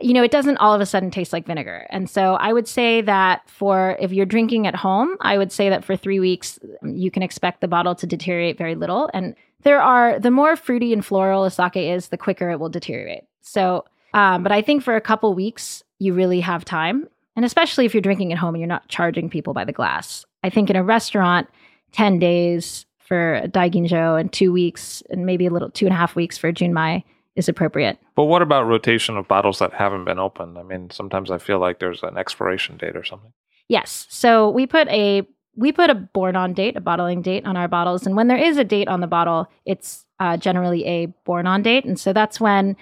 you 0.00 0.12
know, 0.12 0.22
it 0.22 0.30
doesn't 0.30 0.56
all 0.58 0.74
of 0.74 0.80
a 0.80 0.86
sudden 0.86 1.10
taste 1.10 1.32
like 1.32 1.46
vinegar. 1.46 1.86
And 1.90 2.08
so, 2.08 2.34
I 2.34 2.52
would 2.52 2.68
say 2.68 3.00
that 3.02 3.48
for 3.48 3.96
if 4.00 4.12
you're 4.12 4.26
drinking 4.26 4.66
at 4.66 4.74
home, 4.74 5.16
I 5.20 5.38
would 5.38 5.52
say 5.52 5.68
that 5.68 5.84
for 5.84 5.96
three 5.96 6.20
weeks, 6.20 6.58
you 6.82 7.10
can 7.10 7.22
expect 7.22 7.60
the 7.60 7.68
bottle 7.68 7.94
to 7.94 8.06
deteriorate 8.06 8.58
very 8.58 8.74
little. 8.74 9.10
And 9.12 9.34
there 9.62 9.80
are 9.80 10.18
the 10.18 10.30
more 10.30 10.56
fruity 10.56 10.92
and 10.92 11.04
floral 11.04 11.44
a 11.44 11.50
sake 11.50 11.76
is, 11.76 12.08
the 12.08 12.16
quicker 12.16 12.50
it 12.50 12.60
will 12.60 12.68
deteriorate. 12.68 13.24
So, 13.40 13.84
um, 14.14 14.42
but 14.42 14.52
I 14.52 14.62
think 14.62 14.82
for 14.82 14.96
a 14.96 15.00
couple 15.00 15.34
weeks, 15.34 15.82
you 15.98 16.14
really 16.14 16.40
have 16.40 16.64
time. 16.64 17.08
And 17.36 17.44
especially 17.44 17.86
if 17.86 17.94
you're 17.94 18.00
drinking 18.00 18.32
at 18.32 18.38
home 18.38 18.54
and 18.54 18.60
you're 18.60 18.68
not 18.68 18.88
charging 18.88 19.30
people 19.30 19.54
by 19.54 19.64
the 19.64 19.72
glass. 19.72 20.24
I 20.42 20.50
think 20.50 20.70
in 20.70 20.76
a 20.76 20.82
restaurant, 20.82 21.48
10 21.92 22.18
days 22.18 22.86
for 22.98 23.36
a 23.36 23.48
Daiginjo 23.48 24.18
and 24.18 24.32
two 24.32 24.52
weeks 24.52 25.02
and 25.10 25.26
maybe 25.26 25.46
a 25.46 25.50
little 25.50 25.70
two 25.70 25.86
and 25.86 25.92
a 25.92 25.96
half 25.96 26.14
weeks 26.14 26.38
for 26.38 26.52
Junmai 26.52 27.04
is 27.36 27.48
appropriate. 27.48 27.98
But 28.14 28.24
what 28.24 28.42
about 28.42 28.66
rotation 28.66 29.16
of 29.16 29.28
bottles 29.28 29.58
that 29.60 29.72
haven't 29.72 30.04
been 30.04 30.18
opened? 30.18 30.58
I 30.58 30.62
mean, 30.62 30.90
sometimes 30.90 31.30
I 31.30 31.38
feel 31.38 31.58
like 31.58 31.78
there's 31.78 32.02
an 32.02 32.16
expiration 32.16 32.76
date 32.76 32.96
or 32.96 33.04
something. 33.04 33.32
Yes. 33.68 34.06
So 34.10 34.50
we 34.50 34.66
put 34.66 34.88
a 34.88 35.26
we 35.56 35.72
put 35.72 35.90
a 35.90 35.94
born 35.94 36.36
on 36.36 36.54
date, 36.54 36.76
a 36.76 36.80
bottling 36.80 37.22
date 37.22 37.44
on 37.44 37.56
our 37.56 37.68
bottles, 37.68 38.06
and 38.06 38.16
when 38.16 38.28
there 38.28 38.38
is 38.38 38.56
a 38.56 38.64
date 38.64 38.88
on 38.88 39.00
the 39.00 39.06
bottle, 39.06 39.48
it's 39.66 40.06
uh, 40.18 40.36
generally 40.36 40.84
a 40.86 41.06
born 41.24 41.46
on 41.46 41.62
date, 41.62 41.84
and 41.84 41.98
so 41.98 42.12
that's 42.12 42.40
when 42.40 42.76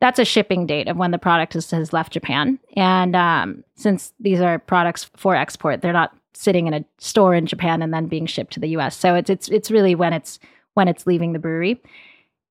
that's 0.00 0.18
a 0.18 0.24
shipping 0.24 0.66
date 0.66 0.88
of 0.88 0.96
when 0.96 1.12
the 1.12 1.18
product 1.18 1.54
is, 1.54 1.70
has 1.70 1.92
left 1.92 2.12
Japan. 2.12 2.58
And 2.76 3.14
um, 3.14 3.62
since 3.76 4.12
these 4.18 4.40
are 4.40 4.58
products 4.58 5.04
for 5.16 5.36
export, 5.36 5.80
they're 5.80 5.92
not 5.92 6.12
sitting 6.34 6.66
in 6.66 6.74
a 6.74 6.84
store 6.98 7.36
in 7.36 7.46
Japan 7.46 7.82
and 7.82 7.94
then 7.94 8.06
being 8.06 8.26
shipped 8.26 8.52
to 8.54 8.60
the 8.60 8.70
U.S. 8.70 8.96
So 8.96 9.14
it's 9.14 9.30
it's 9.30 9.48
it's 9.48 9.70
really 9.70 9.94
when 9.94 10.12
it's 10.12 10.40
when 10.74 10.88
it's 10.88 11.06
leaving 11.06 11.32
the 11.32 11.38
brewery, 11.38 11.80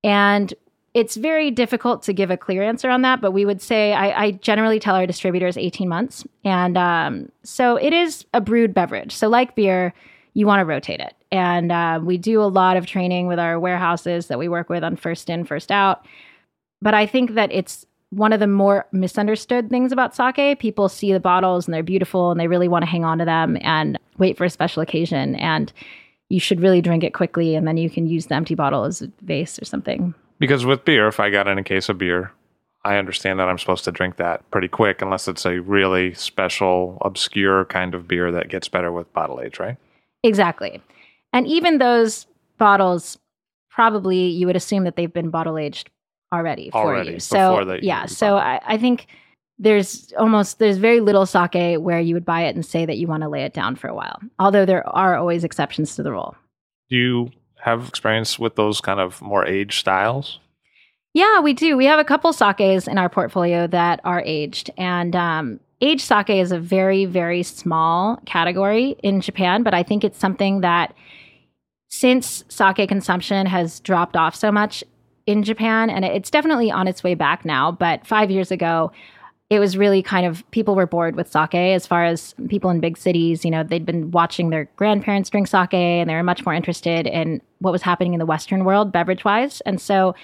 and 0.04 0.54
it's 0.94 1.16
very 1.16 1.52
difficult 1.52 2.04
to 2.04 2.14
give 2.14 2.32
a 2.32 2.38
clear 2.38 2.64
answer 2.64 2.90
on 2.90 3.02
that, 3.04 3.22
but 3.22 3.32
we 3.32 3.46
would 3.46 3.62
say 3.62 3.94
I, 3.94 4.24
I 4.24 4.32
generally 4.32 4.80
tell 4.80 4.96
our 4.96 5.08
distributors 5.08 5.58
18 5.58 5.88
months. 5.88 6.26
And 6.44 6.78
um, 6.78 7.32
so 7.44 7.78
it 7.78 7.94
is 7.94 8.26
a 8.34 8.42
brewed 8.42 8.74
beverage. 8.74 9.14
So, 9.14 9.30
like 9.30 9.56
beer, 9.56 9.94
you 10.34 10.46
want 10.46 10.60
to 10.60 10.66
rotate 10.66 11.00
it. 11.00 11.14
And 11.32 11.72
uh, 11.72 12.02
we 12.04 12.18
do 12.18 12.42
a 12.42 12.44
lot 12.44 12.76
of 12.76 12.86
training 12.86 13.28
with 13.28 13.40
our 13.40 13.58
warehouses 13.60 14.28
that 14.28 14.38
we 14.38 14.50
work 14.50 14.70
with 14.70 14.84
on 14.84 14.98
first 14.98 15.30
in, 15.30 15.46
first 15.46 15.72
out. 15.72 16.06
But 16.82 16.94
I 16.94 17.06
think 17.06 17.36
that 17.36 17.52
it's 17.54 17.86
one 18.10 18.34
of 18.34 18.42
the 18.42 18.48
more 18.48 18.86
misunderstood 18.92 19.70
things 19.70 19.94
about 19.94 20.14
sake. 20.14 20.60
People 20.60 20.90
see 20.90 21.14
the 21.14 21.20
bottles 21.22 21.66
and 21.66 21.74
they're 21.74 21.84
beautiful 21.84 22.32
and 22.32 22.40
they 22.40 22.48
really 22.48 22.68
want 22.68 22.84
to 22.84 22.90
hang 22.90 23.06
on 23.06 23.18
to 23.20 23.26
them 23.26 23.58
and 23.62 23.98
wait 24.18 24.38
for 24.38 24.44
a 24.44 24.50
special 24.50 24.82
occasion. 24.82 25.36
And 25.36 25.72
you 26.28 26.42
should 26.42 26.60
really 26.60 26.82
drink 26.82 27.06
it 27.06 27.14
quickly 27.14 27.56
and 27.56 27.66
then 27.66 27.78
you 27.78 27.90
can 27.90 28.08
use 28.08 28.26
the 28.26 28.36
empty 28.36 28.56
bottle 28.56 28.84
as 28.84 29.02
a 29.02 29.12
vase 29.22 29.62
or 29.62 29.66
something. 29.66 30.14
Because 30.42 30.66
with 30.66 30.86
beer, 30.86 31.08
if 31.08 31.20
I 31.20 31.30
got 31.30 31.48
in 31.48 31.60
a 31.60 31.64
case 31.64 31.88
of 31.88 32.00
beer, 32.00 32.32
I 32.84 32.98
understand 32.98 33.40
that 33.40 33.48
I'm 33.48 33.60
supposed 33.60 33.84
to 33.84 33.92
drink 33.92 34.18
that 34.18 34.50
pretty 34.50 34.68
quick, 34.68 35.04
unless 35.04 35.28
it's 35.28 35.46
a 35.46 35.62
really 35.62 36.16
special, 36.16 36.98
obscure 37.02 37.66
kind 37.66 37.94
of 37.94 38.08
beer 38.08 38.32
that 38.32 38.50
gets 38.50 38.68
better 38.68 38.92
with 38.92 39.14
bottle 39.14 39.40
age, 39.40 39.60
right? 39.60 39.78
Exactly. 40.24 40.82
And 41.32 41.46
even 41.46 41.78
those 41.78 42.26
bottles, 42.58 43.20
probably 43.70 44.26
you 44.30 44.48
would 44.48 44.56
assume 44.56 44.84
that 44.86 44.96
they've 44.96 45.14
been 45.14 45.30
bottle 45.30 45.60
aged 45.60 45.92
already 46.34 46.72
for 46.72 46.78
Already, 46.78 47.12
you. 47.12 47.20
So 47.20 47.64
they- 47.64 47.82
yeah, 47.82 48.08
so 48.08 48.38
I, 48.38 48.60
I 48.66 48.78
think 48.80 49.06
there's 49.60 50.12
almost 50.18 50.58
there's 50.58 50.78
very 50.78 51.02
little 51.02 51.28
sake 51.28 51.80
where 51.80 52.00
you 52.00 52.16
would 52.16 52.26
buy 52.26 52.46
it 52.46 52.56
and 52.56 52.66
say 52.66 52.88
that 52.88 52.98
you 52.98 53.06
want 53.06 53.22
to 53.22 53.30
lay 53.30 53.44
it 53.44 53.54
down 53.54 53.76
for 53.76 53.90
a 53.90 53.94
while. 53.94 54.20
Although 54.40 54.66
there 54.66 54.88
are 54.90 55.16
always 55.16 55.44
exceptions 55.44 55.96
to 55.98 56.04
the 56.04 56.12
rule. 56.12 56.36
Do 56.90 56.98
you 56.98 57.32
have 57.62 57.88
experience 57.88 58.40
with 58.40 58.56
those 58.56 58.82
kind 58.82 59.00
of 59.00 59.22
more 59.22 59.46
aged 59.46 59.80
styles? 59.80 60.40
Yeah, 61.14 61.42
we 61.42 61.54
do. 61.54 61.76
We 61.76 61.86
have 61.86 62.00
a 62.00 62.06
couple 62.06 62.32
sakes 62.32 62.88
in 62.88 62.98
our 62.98 63.10
portfolio 63.10 63.68
that 63.68 64.00
are 64.04 64.22
aged, 64.26 64.72
and 64.78 65.16
um, 65.16 65.60
aged 65.82 66.02
sake 66.02 66.30
is 66.30 66.52
a 66.52 66.60
very, 66.60 67.06
very 67.06 67.44
small 67.44 68.18
category 68.26 68.96
in 69.04 69.20
Japan. 69.20 69.64
But 69.64 69.74
I 69.74 69.84
think 69.84 70.04
it's 70.04 70.20
something 70.20 70.62
that, 70.62 70.94
since 71.90 72.46
sake 72.48 72.88
consumption 72.88 73.46
has 73.46 73.82
dropped 73.82 74.16
off 74.16 74.36
so 74.36 74.52
much 74.52 74.84
in 75.26 75.44
Japan, 75.44 75.90
and 75.90 76.06
it's 76.06 76.32
definitely 76.32 76.72
on 76.72 76.88
its 76.88 77.04
way 77.04 77.14
back 77.14 77.44
now. 77.44 77.72
But 77.72 78.08
five 78.08 78.32
years 78.32 78.50
ago, 78.50 78.92
it 79.52 79.60
was 79.60 79.76
really 79.76 80.02
kind 80.02 80.26
of 80.26 80.50
people 80.52 80.76
were 80.76 80.88
bored 80.88 81.18
with 81.18 81.30
sake. 81.30 81.54
As 81.54 81.86
far 81.86 82.06
as 82.06 82.34
people 82.48 82.70
in 82.70 82.80
big 82.80 82.98
cities 82.98 83.46
you 83.46 83.52
know 83.52 83.64
they'd 83.64 83.86
been 83.86 84.10
watching 84.12 84.50
their 84.50 84.66
grandparents 84.78 85.30
drink 85.30 85.48
sake 85.48 85.74
and 85.74 86.10
they 86.10 86.16
were 86.16 86.24
much 86.24 86.46
more 86.46 86.56
interested 86.56 87.06
in 87.06 87.42
what 87.60 87.72
was 87.72 87.84
happening 87.84 88.14
in 88.14 88.20
the 88.20 88.26
western 88.26 88.64
world 88.64 88.92
beverage 88.92 89.24
wise 89.24 89.62
and 89.62 89.80
so 89.80 90.16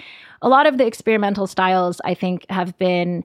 a 0.42 0.48
lot 0.48 0.66
of 0.66 0.78
the 0.78 0.86
experimental 0.86 1.46
styles 1.46 2.00
i 2.04 2.14
think 2.14 2.44
have 2.50 2.76
been 2.78 3.22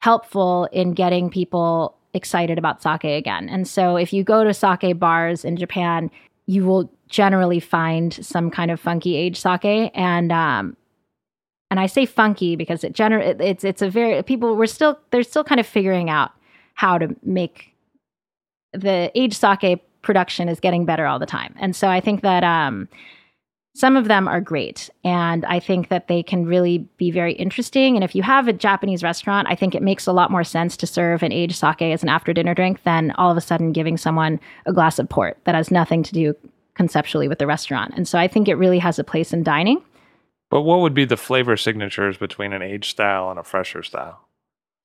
helpful 0.00 0.68
in 0.72 0.94
getting 0.94 1.28
people 1.28 1.94
excited 2.14 2.56
about 2.56 2.82
sake 2.82 3.04
again. 3.04 3.48
And 3.50 3.68
so 3.68 3.96
if 3.96 4.12
you 4.12 4.24
go 4.24 4.42
to 4.44 4.54
sake 4.54 4.98
bars 4.98 5.44
in 5.44 5.56
japan 5.56 6.10
you 6.48 6.64
will 6.64 6.90
generally 7.08 7.60
find 7.60 8.14
some 8.24 8.50
kind 8.50 8.70
of 8.70 8.80
funky 8.80 9.14
aged 9.14 9.36
sake. 9.36 9.92
And 9.94 10.32
um, 10.32 10.76
and 11.70 11.78
I 11.78 11.86
say 11.86 12.06
funky 12.06 12.56
because 12.56 12.84
it 12.84 12.92
gener- 12.92 13.24
it, 13.24 13.40
it's 13.40 13.64
it's 13.64 13.82
a 13.82 13.90
very 13.90 14.22
people 14.22 14.56
we're 14.56 14.66
still 14.66 14.98
they're 15.10 15.22
still 15.22 15.44
kind 15.44 15.60
of 15.60 15.66
figuring 15.66 16.10
out 16.10 16.32
how 16.74 16.98
to 16.98 17.14
make 17.22 17.74
the 18.72 19.10
aged 19.14 19.36
sake 19.36 19.84
production 20.02 20.48
is 20.48 20.60
getting 20.60 20.84
better 20.84 21.06
all 21.06 21.18
the 21.18 21.26
time. 21.26 21.54
And 21.58 21.74
so 21.74 21.88
I 21.88 22.00
think 22.00 22.22
that 22.22 22.44
um 22.44 22.88
some 23.74 23.96
of 23.96 24.08
them 24.08 24.26
are 24.26 24.40
great 24.40 24.90
and 25.04 25.44
I 25.44 25.60
think 25.60 25.88
that 25.88 26.08
they 26.08 26.22
can 26.22 26.46
really 26.46 26.78
be 26.96 27.10
very 27.10 27.34
interesting 27.34 27.94
and 27.96 28.02
if 28.02 28.14
you 28.14 28.22
have 28.22 28.48
a 28.48 28.52
Japanese 28.52 29.02
restaurant, 29.02 29.46
I 29.50 29.54
think 29.54 29.74
it 29.74 29.82
makes 29.82 30.06
a 30.06 30.12
lot 30.12 30.30
more 30.30 30.44
sense 30.44 30.76
to 30.78 30.86
serve 30.86 31.22
an 31.22 31.32
aged 31.32 31.56
sake 31.56 31.82
as 31.82 32.02
an 32.02 32.08
after 32.08 32.32
dinner 32.32 32.54
drink 32.54 32.82
than 32.84 33.12
all 33.12 33.30
of 33.30 33.36
a 33.36 33.42
sudden 33.42 33.72
giving 33.72 33.96
someone 33.96 34.40
a 34.66 34.72
glass 34.72 34.98
of 34.98 35.08
port 35.08 35.36
that 35.44 35.54
has 35.54 35.70
nothing 35.70 36.02
to 36.02 36.12
do 36.12 36.34
conceptually 36.74 37.28
with 37.28 37.38
the 37.38 37.46
restaurant. 37.46 37.92
And 37.96 38.06
so 38.06 38.18
I 38.18 38.28
think 38.28 38.48
it 38.48 38.54
really 38.54 38.78
has 38.78 38.98
a 38.98 39.04
place 39.04 39.32
in 39.32 39.42
dining. 39.42 39.82
But 40.50 40.62
what 40.62 40.80
would 40.80 40.94
be 40.94 41.04
the 41.04 41.16
flavor 41.16 41.56
signatures 41.56 42.16
between 42.16 42.52
an 42.52 42.62
aged 42.62 42.90
style 42.90 43.30
and 43.30 43.38
a 43.38 43.42
fresher 43.42 43.82
style? 43.82 44.28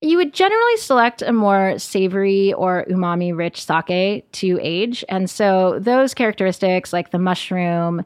You 0.01 0.17
would 0.17 0.33
generally 0.33 0.77
select 0.77 1.21
a 1.21 1.31
more 1.31 1.79
savory 1.79 2.51
or 2.53 2.85
umami 2.89 3.35
rich 3.35 3.65
sake 3.65 4.29
to 4.33 4.59
age. 4.61 5.05
And 5.07 5.29
so 5.29 5.79
those 5.79 6.13
characteristics, 6.13 6.91
like 6.91 7.11
the 7.11 7.19
mushroom 7.19 8.03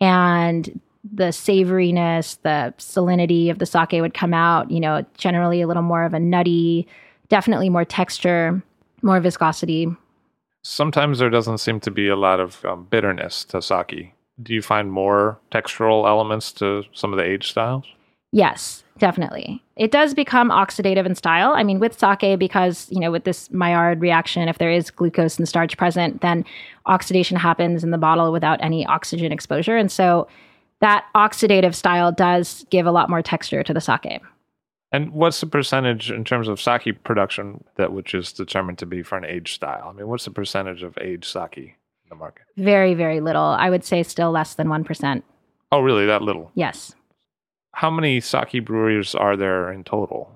and 0.00 0.80
the 1.12 1.32
savoriness, 1.32 2.38
the 2.42 2.72
salinity 2.78 3.50
of 3.50 3.58
the 3.58 3.66
sake 3.66 3.92
would 3.92 4.14
come 4.14 4.32
out, 4.32 4.70
you 4.70 4.78
know, 4.78 5.04
generally 5.16 5.60
a 5.60 5.66
little 5.66 5.82
more 5.82 6.04
of 6.04 6.14
a 6.14 6.20
nutty, 6.20 6.86
definitely 7.28 7.68
more 7.68 7.84
texture, 7.84 8.62
more 9.02 9.18
viscosity. 9.18 9.88
Sometimes 10.62 11.18
there 11.18 11.30
doesn't 11.30 11.58
seem 11.58 11.80
to 11.80 11.90
be 11.90 12.06
a 12.06 12.16
lot 12.16 12.38
of 12.38 12.64
um, 12.64 12.86
bitterness 12.90 13.44
to 13.46 13.60
sake. 13.60 14.12
Do 14.42 14.54
you 14.54 14.62
find 14.62 14.90
more 14.90 15.38
textural 15.50 16.06
elements 16.06 16.52
to 16.52 16.84
some 16.92 17.12
of 17.12 17.18
the 17.18 17.24
age 17.24 17.50
styles? 17.50 17.84
Yes, 18.32 18.84
definitely. 18.98 19.62
It 19.76 19.90
does 19.90 20.14
become 20.14 20.50
oxidative 20.50 21.04
in 21.04 21.14
style. 21.16 21.52
I 21.52 21.64
mean, 21.64 21.80
with 21.80 21.98
sake, 21.98 22.38
because, 22.38 22.86
you 22.90 23.00
know, 23.00 23.10
with 23.10 23.24
this 23.24 23.50
Maillard 23.50 24.00
reaction, 24.00 24.48
if 24.48 24.58
there 24.58 24.70
is 24.70 24.90
glucose 24.90 25.36
and 25.36 25.48
starch 25.48 25.76
present, 25.76 26.20
then 26.20 26.44
oxidation 26.86 27.36
happens 27.36 27.82
in 27.82 27.90
the 27.90 27.98
bottle 27.98 28.30
without 28.30 28.62
any 28.62 28.86
oxygen 28.86 29.32
exposure. 29.32 29.76
And 29.76 29.90
so 29.90 30.28
that 30.80 31.06
oxidative 31.14 31.74
style 31.74 32.12
does 32.12 32.64
give 32.70 32.86
a 32.86 32.92
lot 32.92 33.10
more 33.10 33.22
texture 33.22 33.64
to 33.64 33.74
the 33.74 33.80
sake. 33.80 34.22
And 34.92 35.12
what's 35.12 35.40
the 35.40 35.46
percentage 35.46 36.10
in 36.10 36.24
terms 36.24 36.48
of 36.48 36.60
sake 36.60 37.02
production 37.04 37.64
that 37.76 37.92
which 37.92 38.14
is 38.14 38.32
determined 38.32 38.78
to 38.78 38.86
be 38.86 39.02
for 39.02 39.18
an 39.18 39.24
age 39.24 39.54
style? 39.54 39.88
I 39.88 39.92
mean, 39.92 40.08
what's 40.08 40.24
the 40.24 40.30
percentage 40.30 40.82
of 40.82 40.96
aged 41.00 41.24
sake 41.24 41.74
the 42.10 42.16
market? 42.16 42.44
Very, 42.56 42.94
very 42.94 43.20
little. 43.20 43.42
I 43.42 43.70
would 43.70 43.84
say 43.84 44.02
still 44.02 44.30
less 44.30 44.54
than 44.54 44.68
1%. 44.68 45.22
Oh, 45.72 45.80
really? 45.80 46.04
That 46.04 46.22
little? 46.22 46.50
Yes. 46.54 46.94
How 47.72 47.90
many 47.90 48.20
sake 48.20 48.64
breweries 48.64 49.14
are 49.14 49.36
there 49.36 49.72
in 49.72 49.84
total? 49.84 50.30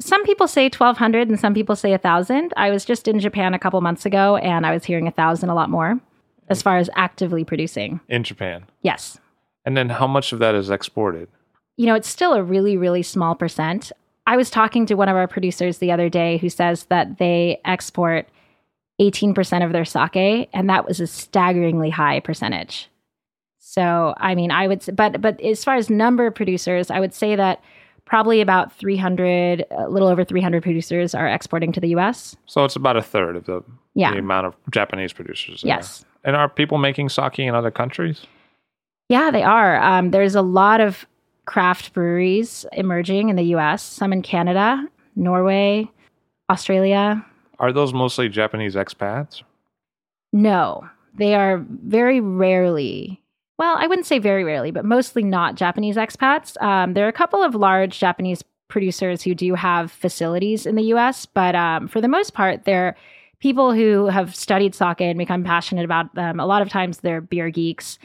Some 0.00 0.24
people 0.24 0.48
say 0.48 0.64
1,200 0.64 1.28
and 1.28 1.38
some 1.38 1.54
people 1.54 1.76
say 1.76 1.90
1,000. 1.90 2.52
I 2.56 2.70
was 2.70 2.84
just 2.84 3.06
in 3.06 3.20
Japan 3.20 3.52
a 3.54 3.58
couple 3.58 3.80
months 3.80 4.06
ago 4.06 4.36
and 4.36 4.64
I 4.66 4.72
was 4.72 4.84
hearing 4.84 5.04
1,000 5.04 5.48
a 5.48 5.54
lot 5.54 5.70
more 5.70 6.00
as 6.48 6.62
far 6.62 6.78
as 6.78 6.90
actively 6.96 7.44
producing. 7.44 8.00
In 8.08 8.22
Japan. 8.24 8.64
Yes. 8.82 9.18
And 9.64 9.76
then 9.76 9.88
how 9.88 10.06
much 10.06 10.32
of 10.32 10.38
that 10.38 10.54
is 10.54 10.70
exported? 10.70 11.28
you 11.76 11.86
know, 11.86 11.94
it's 11.94 12.08
still 12.08 12.34
a 12.34 12.42
really, 12.42 12.76
really 12.76 13.02
small 13.02 13.34
percent. 13.34 13.90
I 14.26 14.36
was 14.36 14.50
talking 14.50 14.86
to 14.86 14.94
one 14.94 15.08
of 15.08 15.16
our 15.16 15.26
producers 15.26 15.78
the 15.78 15.90
other 15.92 16.08
day 16.08 16.38
who 16.38 16.48
says 16.48 16.84
that 16.84 17.18
they 17.18 17.60
export 17.64 18.28
18% 19.00 19.64
of 19.64 19.72
their 19.72 19.84
sake, 19.84 20.48
and 20.52 20.68
that 20.70 20.86
was 20.86 21.00
a 21.00 21.06
staggeringly 21.06 21.90
high 21.90 22.20
percentage. 22.20 22.88
So, 23.58 24.14
I 24.18 24.34
mean, 24.34 24.50
I 24.50 24.68
would, 24.68 24.84
but 24.94 25.20
but 25.20 25.40
as 25.40 25.64
far 25.64 25.74
as 25.76 25.90
number 25.90 26.26
of 26.26 26.34
producers, 26.34 26.90
I 26.90 27.00
would 27.00 27.12
say 27.14 27.34
that 27.34 27.62
probably 28.04 28.40
about 28.40 28.72
300, 28.74 29.64
a 29.70 29.88
little 29.88 30.08
over 30.08 30.24
300 30.24 30.62
producers 30.62 31.14
are 31.14 31.26
exporting 31.26 31.72
to 31.72 31.80
the 31.80 31.88
U.S. 31.88 32.36
So 32.46 32.64
it's 32.64 32.76
about 32.76 32.96
a 32.96 33.02
third 33.02 33.34
of 33.34 33.46
the, 33.46 33.62
Yeah. 33.94 34.12
the 34.12 34.18
amount 34.18 34.46
of 34.46 34.54
Japanese 34.70 35.12
producers. 35.14 35.62
there. 35.62 35.76
Yes. 35.76 36.04
And 36.22 36.36
are 36.36 36.48
people 36.48 36.76
making 36.78 37.08
sake 37.08 37.38
in 37.38 37.54
other 37.54 37.70
countries? 37.70 38.26
Yeah, 39.08 39.30
they 39.30 39.42
are. 39.42 39.76
Um, 39.82 40.10
there's 40.10 40.34
a 40.34 40.42
lot 40.42 40.80
of 40.82 41.06
craft 41.46 41.94
breweries 41.94 42.64
emerging 42.72 43.30
in 43.30 43.36
the 43.36 43.42
U.S. 43.56 43.82
Some 43.82 44.12
in 44.12 44.20
Canada, 44.22 44.86
Norway, 45.16 45.90
Australia. 46.50 47.24
Are 47.58 47.72
those 47.72 47.92
mostly 47.92 48.28
Japanese 48.28 48.74
expats? 48.74 49.42
No, 50.32 50.88
they 51.16 51.34
are 51.34 51.64
very 51.68 52.20
rarely. 52.20 53.20
Well, 53.58 53.76
I 53.78 53.86
wouldn't 53.86 54.06
say 54.06 54.18
very 54.18 54.42
rarely, 54.42 54.72
but 54.72 54.84
mostly 54.84 55.22
not 55.22 55.54
Japanese 55.54 55.96
expats. 55.96 56.60
Um, 56.60 56.94
there 56.94 57.04
are 57.04 57.08
a 57.08 57.12
couple 57.12 57.42
of 57.42 57.54
large 57.54 57.98
Japanese 57.98 58.42
producers 58.68 59.22
who 59.22 59.34
do 59.34 59.54
have 59.54 59.92
facilities 59.92 60.66
in 60.66 60.74
the 60.74 60.82
U.S., 60.84 61.26
but 61.26 61.54
um, 61.54 61.86
for 61.86 62.00
the 62.00 62.08
most 62.08 62.34
part, 62.34 62.64
they're 62.64 62.96
people 63.38 63.72
who 63.72 64.06
have 64.06 64.34
studied 64.34 64.74
sake 64.74 65.00
and 65.00 65.18
become 65.18 65.44
passionate 65.44 65.84
about 65.84 66.14
them. 66.14 66.40
A 66.40 66.46
lot 66.46 66.62
of 66.62 66.68
times, 66.68 66.98
they're 66.98 67.20
beer 67.20 67.50
geeks. 67.50 67.98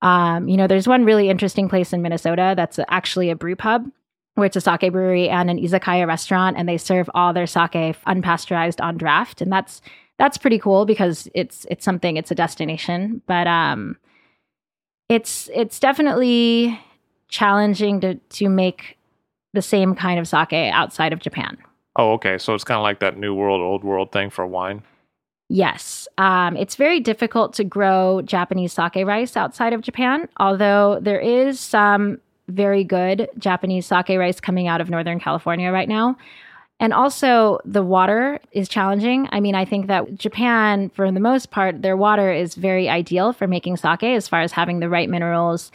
Um, 0.00 0.48
you 0.48 0.56
know, 0.56 0.66
there's 0.66 0.88
one 0.88 1.04
really 1.04 1.28
interesting 1.28 1.68
place 1.68 1.92
in 1.92 2.00
Minnesota 2.00 2.54
that's 2.56 2.78
actually 2.88 3.30
a 3.30 3.36
brew 3.36 3.56
pub 3.56 3.86
where 4.34 4.46
it's 4.46 4.56
a 4.56 4.60
sake 4.60 4.90
brewery 4.92 5.28
and 5.28 5.50
an 5.50 5.58
izakaya 5.58 6.06
restaurant, 6.06 6.56
and 6.56 6.68
they 6.68 6.78
serve 6.78 7.08
all 7.14 7.32
their 7.32 7.46
sake 7.46 7.96
unpasteurized 8.06 8.82
on 8.82 8.96
draft, 8.96 9.40
and 9.40 9.52
that's 9.52 9.80
that's 10.18 10.38
pretty 10.38 10.58
cool 10.58 10.86
because 10.86 11.28
it's 11.34 11.66
it's 11.70 11.84
something 11.84 12.16
it's 12.16 12.30
a 12.30 12.34
destination, 12.34 13.22
but 13.26 13.46
um, 13.46 13.96
it's 15.08 15.50
it's 15.54 15.78
definitely 15.78 16.78
challenging 17.28 18.00
to 18.00 18.14
to 18.14 18.48
make 18.48 18.98
the 19.54 19.62
same 19.62 19.94
kind 19.94 20.18
of 20.18 20.26
sake 20.26 20.52
outside 20.52 21.12
of 21.12 21.20
Japan. 21.20 21.56
Oh, 21.96 22.12
okay. 22.14 22.38
So 22.38 22.54
it's 22.54 22.64
kind 22.64 22.78
of 22.78 22.82
like 22.82 22.98
that 23.00 23.16
new 23.16 23.34
world, 23.34 23.60
old 23.60 23.84
world 23.84 24.10
thing 24.10 24.30
for 24.30 24.46
wine. 24.46 24.82
Yes. 25.48 26.08
Um, 26.18 26.56
it's 26.56 26.74
very 26.74 27.00
difficult 27.00 27.52
to 27.54 27.64
grow 27.64 28.22
Japanese 28.22 28.72
sake 28.72 29.06
rice 29.06 29.36
outside 29.36 29.72
of 29.72 29.82
Japan, 29.82 30.28
although 30.38 30.98
there 31.00 31.20
is 31.20 31.60
some 31.60 32.18
very 32.48 32.84
good 32.84 33.28
Japanese 33.38 33.86
sake 33.86 34.10
rice 34.10 34.40
coming 34.40 34.68
out 34.68 34.80
of 34.80 34.90
Northern 34.90 35.20
California 35.20 35.70
right 35.70 35.88
now. 35.88 36.16
And 36.80 36.92
also, 36.92 37.58
the 37.64 37.84
water 37.84 38.40
is 38.50 38.68
challenging. 38.68 39.28
I 39.30 39.38
mean, 39.38 39.54
I 39.54 39.64
think 39.64 39.86
that 39.86 40.18
Japan, 40.18 40.90
for 40.90 41.10
the 41.10 41.20
most 41.20 41.50
part, 41.52 41.82
their 41.82 41.96
water 41.96 42.32
is 42.32 42.56
very 42.56 42.88
ideal 42.88 43.32
for 43.32 43.46
making 43.46 43.76
sake 43.76 44.02
as 44.02 44.26
far 44.26 44.40
as 44.40 44.50
having 44.50 44.80
the 44.80 44.88
right 44.88 45.08
minerals. 45.08 45.70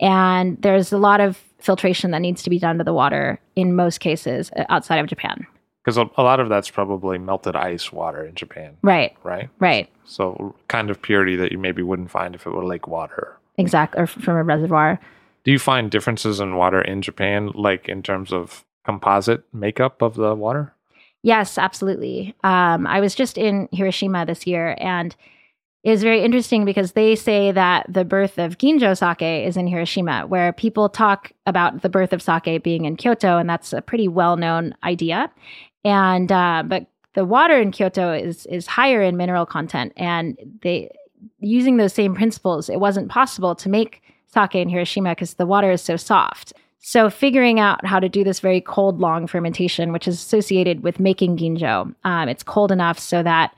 And 0.00 0.60
there's 0.60 0.92
a 0.92 0.98
lot 0.98 1.20
of 1.20 1.36
filtration 1.60 2.10
that 2.10 2.18
needs 2.18 2.42
to 2.42 2.50
be 2.50 2.58
done 2.58 2.78
to 2.78 2.84
the 2.84 2.92
water 2.92 3.38
in 3.54 3.76
most 3.76 4.00
cases 4.00 4.50
uh, 4.56 4.64
outside 4.68 4.98
of 4.98 5.06
Japan. 5.06 5.46
Because 5.84 5.96
a, 5.96 6.10
a 6.16 6.24
lot 6.24 6.40
of 6.40 6.48
that's 6.48 6.70
probably 6.70 7.18
melted 7.18 7.54
ice 7.54 7.92
water 7.92 8.24
in 8.24 8.34
Japan, 8.34 8.76
Right, 8.82 9.16
right? 9.22 9.48
right. 9.60 9.88
So 10.04 10.56
kind 10.66 10.90
of 10.90 11.00
purity 11.00 11.36
that 11.36 11.52
you 11.52 11.58
maybe 11.58 11.82
wouldn't 11.82 12.10
find 12.10 12.34
if 12.34 12.46
it 12.46 12.50
were 12.50 12.64
lake 12.64 12.88
water. 12.88 13.36
Exactly. 13.58 14.00
Or 14.00 14.06
from 14.08 14.36
a 14.36 14.42
reservoir. 14.42 15.00
Do 15.44 15.50
you 15.50 15.58
find 15.58 15.90
differences 15.90 16.40
in 16.40 16.56
water 16.56 16.80
in 16.80 17.02
Japan, 17.02 17.50
like 17.54 17.88
in 17.88 18.02
terms 18.02 18.32
of 18.32 18.64
composite 18.84 19.44
makeup 19.52 20.02
of 20.02 20.14
the 20.14 20.34
water? 20.34 20.74
Yes, 21.22 21.58
absolutely. 21.58 22.34
Um, 22.42 22.86
I 22.86 23.00
was 23.00 23.14
just 23.14 23.38
in 23.38 23.68
Hiroshima 23.72 24.26
this 24.26 24.46
year, 24.46 24.76
and 24.78 25.14
it 25.84 25.90
was 25.90 26.02
very 26.02 26.22
interesting 26.22 26.64
because 26.64 26.92
they 26.92 27.16
say 27.16 27.52
that 27.52 27.86
the 27.88 28.04
birth 28.04 28.38
of 28.38 28.58
Ginjo 28.58 28.96
sake 28.96 29.46
is 29.46 29.56
in 29.56 29.66
Hiroshima, 29.66 30.26
where 30.26 30.52
people 30.52 30.88
talk 30.88 31.32
about 31.46 31.82
the 31.82 31.88
birth 31.88 32.12
of 32.12 32.22
sake 32.22 32.62
being 32.62 32.84
in 32.84 32.96
Kyoto, 32.96 33.38
and 33.38 33.48
that's 33.48 33.72
a 33.72 33.82
pretty 33.82 34.08
well-known 34.08 34.74
idea. 34.84 35.30
And 35.84 36.30
uh, 36.30 36.62
but 36.66 36.86
the 37.14 37.24
water 37.24 37.60
in 37.60 37.72
Kyoto 37.72 38.12
is 38.12 38.46
is 38.46 38.66
higher 38.66 39.02
in 39.02 39.16
mineral 39.16 39.46
content, 39.46 39.92
and 39.96 40.36
they 40.62 40.90
using 41.40 41.76
those 41.76 41.92
same 41.92 42.14
principles, 42.14 42.68
it 42.68 42.80
wasn't 42.80 43.08
possible 43.08 43.54
to 43.56 43.68
make 43.68 44.02
sake 44.32 44.54
in 44.54 44.68
Hiroshima 44.68 45.10
because 45.10 45.34
the 45.34 45.46
water 45.46 45.70
is 45.70 45.82
so 45.82 45.96
soft. 45.96 46.52
So 46.84 47.10
figuring 47.10 47.60
out 47.60 47.84
how 47.86 48.00
to 48.00 48.08
do 48.08 48.24
this 48.24 48.40
very 48.40 48.60
cold, 48.60 48.98
long 48.98 49.26
fermentation, 49.26 49.92
which 49.92 50.08
is 50.08 50.16
associated 50.16 50.82
with 50.82 50.98
making 50.98 51.36
ginjo, 51.36 51.94
um, 52.04 52.28
it's 52.28 52.42
cold 52.42 52.72
enough 52.72 52.98
so 52.98 53.22
that 53.22 53.54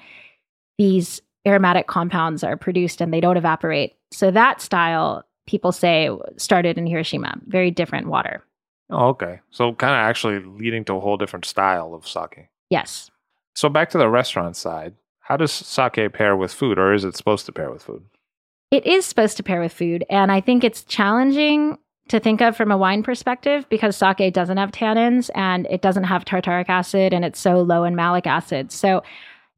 these 0.77 1.23
aromatic 1.47 1.87
compounds 1.87 2.45
are 2.45 2.57
produced 2.57 3.01
and 3.01 3.13
they 3.13 3.21
don't 3.21 3.37
evaporate. 3.37 3.95
So 4.11 4.31
that 4.31 4.61
style, 4.61 5.25
people 5.47 5.73
say, 5.73 6.11
started 6.37 6.77
in 6.77 6.87
Hiroshima. 6.87 7.39
Very 7.47 7.71
different 7.71 8.09
water. 8.09 8.43
Oh, 8.91 9.09
okay. 9.09 9.41
So 9.51 9.73
kind 9.75 9.95
of 9.95 9.99
actually 9.99 10.41
leading 10.41 10.85
to 10.87 10.95
a 10.95 11.01
whole 11.01 11.17
different 11.17 11.47
style 11.47 11.95
of 11.95 12.07
sake. 12.07 12.49
Yes. 12.69 13.11
So 13.55 13.69
back 13.69 13.89
to 13.91 13.99
the 13.99 14.09
restaurant 14.11 14.57
side, 14.57 14.95
how 15.21 15.39
does 15.39 15.53
sake 15.53 16.13
pair 16.13 16.37
with 16.37 16.53
food, 16.53 16.79
or 16.79 16.93
is 16.93 17.05
it 17.05 17.17
supposed 17.17 17.47
to 17.47 17.53
pair 17.53 17.71
with 17.71 17.83
food? 17.83 18.05
It 18.71 18.87
is 18.87 19.07
supposed 19.07 19.37
to 19.37 19.43
pair 19.43 19.61
with 19.61 19.73
food, 19.73 20.05
and 20.11 20.33
I 20.33 20.41
think 20.41 20.65
it's 20.65 20.83
challenging 20.85 21.79
to 22.09 22.21
think 22.21 22.41
of 22.41 22.57
from 22.57 22.71
a 22.71 22.77
wine 22.77 23.03
perspective 23.03 23.67
because 23.69 23.97
sake 23.97 24.33
doesn't 24.33 24.57
have 24.57 24.71
tannins 24.71 25.31
and 25.35 25.67
it 25.71 25.81
doesn't 25.81 26.05
have 26.05 26.25
tartaric 26.25 26.69
acid 26.69 27.15
and 27.15 27.25
it's 27.25 27.41
so 27.41 27.61
low 27.63 27.85
in 27.85 27.97
malic 27.97 28.27
acid. 28.27 28.71
So 28.71 29.03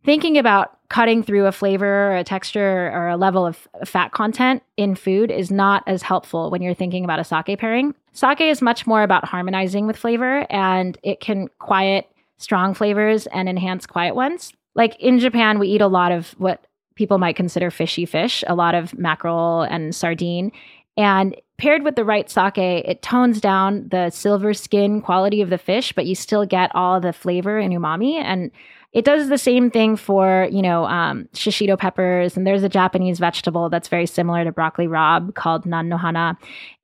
thinking 0.04 0.38
about 0.38 0.78
cutting 0.88 1.24
through 1.24 1.46
a 1.46 1.52
flavor 1.52 2.12
or 2.12 2.16
a 2.16 2.24
texture 2.24 2.92
or 2.94 3.08
a 3.08 3.16
level 3.16 3.44
of 3.44 3.66
fat 3.84 4.12
content 4.12 4.62
in 4.76 4.94
food 4.94 5.32
is 5.32 5.50
not 5.50 5.82
as 5.88 6.02
helpful 6.02 6.50
when 6.50 6.62
you're 6.62 6.74
thinking 6.74 7.04
about 7.04 7.18
a 7.18 7.24
sake 7.24 7.58
pairing. 7.58 7.94
Sake 8.12 8.40
is 8.40 8.62
much 8.62 8.86
more 8.86 9.02
about 9.02 9.24
harmonizing 9.24 9.86
with 9.86 9.96
flavor 9.96 10.46
and 10.48 10.96
it 11.02 11.18
can 11.18 11.48
quiet 11.58 12.08
strong 12.38 12.74
flavors 12.74 13.26
and 13.28 13.48
enhance 13.48 13.86
quiet 13.86 14.14
ones. 14.14 14.52
Like 14.76 14.96
in 15.00 15.18
Japan, 15.18 15.58
we 15.58 15.68
eat 15.68 15.80
a 15.80 15.88
lot 15.88 16.12
of 16.12 16.30
what 16.38 16.64
people 16.96 17.18
might 17.18 17.36
consider 17.36 17.70
fishy 17.70 18.04
fish, 18.04 18.42
a 18.46 18.54
lot 18.54 18.74
of 18.74 18.98
mackerel 18.98 19.62
and 19.62 19.94
sardine. 19.94 20.50
And 20.96 21.36
paired 21.58 21.84
with 21.84 21.94
the 21.94 22.04
right 22.04 22.28
sake, 22.28 22.58
it 22.58 23.02
tones 23.02 23.40
down 23.40 23.88
the 23.90 24.10
silver 24.10 24.54
skin 24.54 25.00
quality 25.00 25.40
of 25.42 25.50
the 25.50 25.58
fish, 25.58 25.92
but 25.92 26.06
you 26.06 26.14
still 26.14 26.46
get 26.46 26.74
all 26.74 27.00
the 27.00 27.12
flavor 27.12 27.58
and 27.58 27.72
umami. 27.72 28.14
And 28.14 28.50
it 28.92 29.04
does 29.04 29.28
the 29.28 29.36
same 29.36 29.70
thing 29.70 29.96
for, 29.96 30.48
you 30.50 30.62
know, 30.62 30.86
um, 30.86 31.28
shishito 31.34 31.78
peppers. 31.78 32.34
And 32.34 32.46
there's 32.46 32.62
a 32.62 32.68
Japanese 32.68 33.18
vegetable 33.18 33.68
that's 33.68 33.88
very 33.88 34.06
similar 34.06 34.42
to 34.44 34.52
broccoli 34.52 34.86
rabe 34.86 35.34
called 35.34 35.66
nan. 35.66 35.92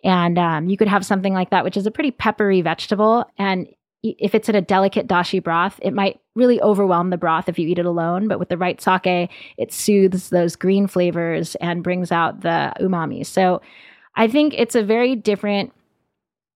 And 0.05 0.38
um, 0.38 0.68
you 0.68 0.77
could 0.77 0.88
have 0.88 1.07
something 1.07 1.33
like 1.33 1.51
that, 1.51 1.64
which 1.64 1.77
is 1.77 1.87
a 1.87 1.90
pretty 1.90 2.11
peppery 2.11 2.61
vegetable. 2.61 3.25
And 3.38 3.66
if 4.03 4.35
it's 4.35 4.49
in 4.49 4.55
a 4.55 4.61
delicate 4.61 5.07
dashi 5.07 5.43
broth, 5.43 5.79
it 5.83 5.95
might 5.95 6.21
really 6.35 6.61
overwhelm 6.61 7.11
the 7.11 7.17
broth 7.17 7.49
if 7.49 7.59
you 7.59 7.69
eat 7.69 7.79
it 7.79 7.87
alone. 7.87 8.27
But 8.27 8.38
with 8.38 8.49
the 8.49 8.59
right 8.59 8.81
sake, 8.81 9.31
it 9.57 9.73
soothes 9.73 10.31
those 10.31 10.57
green 10.57 10.87
flavors 10.87 11.55
and 11.57 11.85
brings 11.85 12.11
out 12.11 12.41
the 12.41 12.73
umami. 12.81 13.25
So 13.25 13.62
I 14.17 14.27
think 14.27 14.55
it's 14.57 14.75
a 14.75 14.83
very 14.83 15.15
different, 15.15 15.73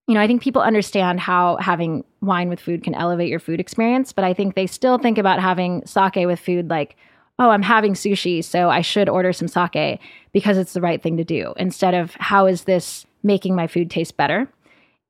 you 0.09 0.15
know, 0.15 0.21
I 0.21 0.27
think 0.27 0.43
people 0.43 0.63
understand 0.63 1.21
how 1.21 1.57
having 1.57 2.05
wine 2.21 2.49
with 2.49 2.61
food 2.61 2.83
can 2.83 2.95
elevate 2.95 3.29
your 3.29 3.39
food 3.39 3.61
experience, 3.61 4.13
but 4.13 4.25
I 4.25 4.35
think 4.35 4.55
they 4.55 4.67
still 4.67 4.99
think 4.99 5.19
about 5.19 5.41
having 5.41 5.85
sake 5.87 6.27
with 6.27 6.41
food 6.41 6.69
like, 6.69 6.97
oh, 7.39 7.51
I'm 7.51 7.63
having 7.63 7.93
sushi, 7.93 8.43
so 8.43 8.71
I 8.71 8.81
should 8.81 9.09
order 9.09 9.33
some 9.33 9.49
sake 9.49 10.01
because 10.33 10.57
it's 10.57 10.73
the 10.73 10.81
right 10.81 11.03
thing 11.03 11.17
to 11.19 11.25
do 11.25 11.55
instead 11.59 11.95
of 11.95 12.15
how 12.15 12.47
is 12.47 12.65
this 12.65 13.07
making 13.23 13.55
my 13.55 13.67
food 13.67 13.91
taste 13.91 14.17
better. 14.17 14.49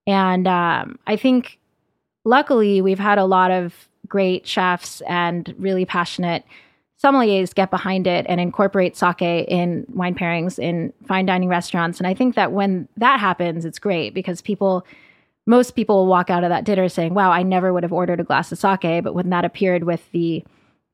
And 0.07 0.47
um, 0.47 0.99
I 1.07 1.17
think 1.17 1.59
luckily 2.27 2.83
we've 2.83 2.99
had 2.99 3.19
a 3.19 3.25
lot 3.25 3.51
of 3.51 3.89
great 4.07 4.47
chefs 4.47 5.01
and 5.03 5.55
really 5.59 5.85
passionate 5.85 6.45
sommeliers 7.03 7.55
get 7.55 7.71
behind 7.71 8.07
it 8.07 8.27
and 8.29 8.41
incorporate 8.41 8.97
sake 8.97 9.23
in 9.23 9.85
wine 9.93 10.15
pairings 10.15 10.59
in 10.59 10.93
fine 11.07 11.27
dining 11.27 11.49
restaurants. 11.49 11.99
And 11.99 12.07
I 12.07 12.15
think 12.15 12.35
that 12.35 12.53
when 12.53 12.89
that 12.97 13.21
happens, 13.21 13.65
it's 13.65 13.79
great 13.79 14.15
because 14.15 14.41
people, 14.41 14.87
most 15.47 15.77
people 15.77 15.97
will 15.97 16.07
walk 16.07 16.31
out 16.31 16.43
of 16.43 16.51
that 16.51 16.65
dinner 16.65 16.89
saying, 16.89 17.15
wow, 17.15 17.31
I 17.31 17.43
never 17.43 17.73
would 17.73 17.83
have 17.83 17.93
ordered 17.93 18.21
a 18.21 18.25
glass 18.25 18.51
of 18.51 18.59
sake. 18.59 19.05
But 19.05 19.15
when 19.15 19.31
that 19.31 19.45
appeared 19.45 19.85
with 19.85 20.11
the 20.13 20.43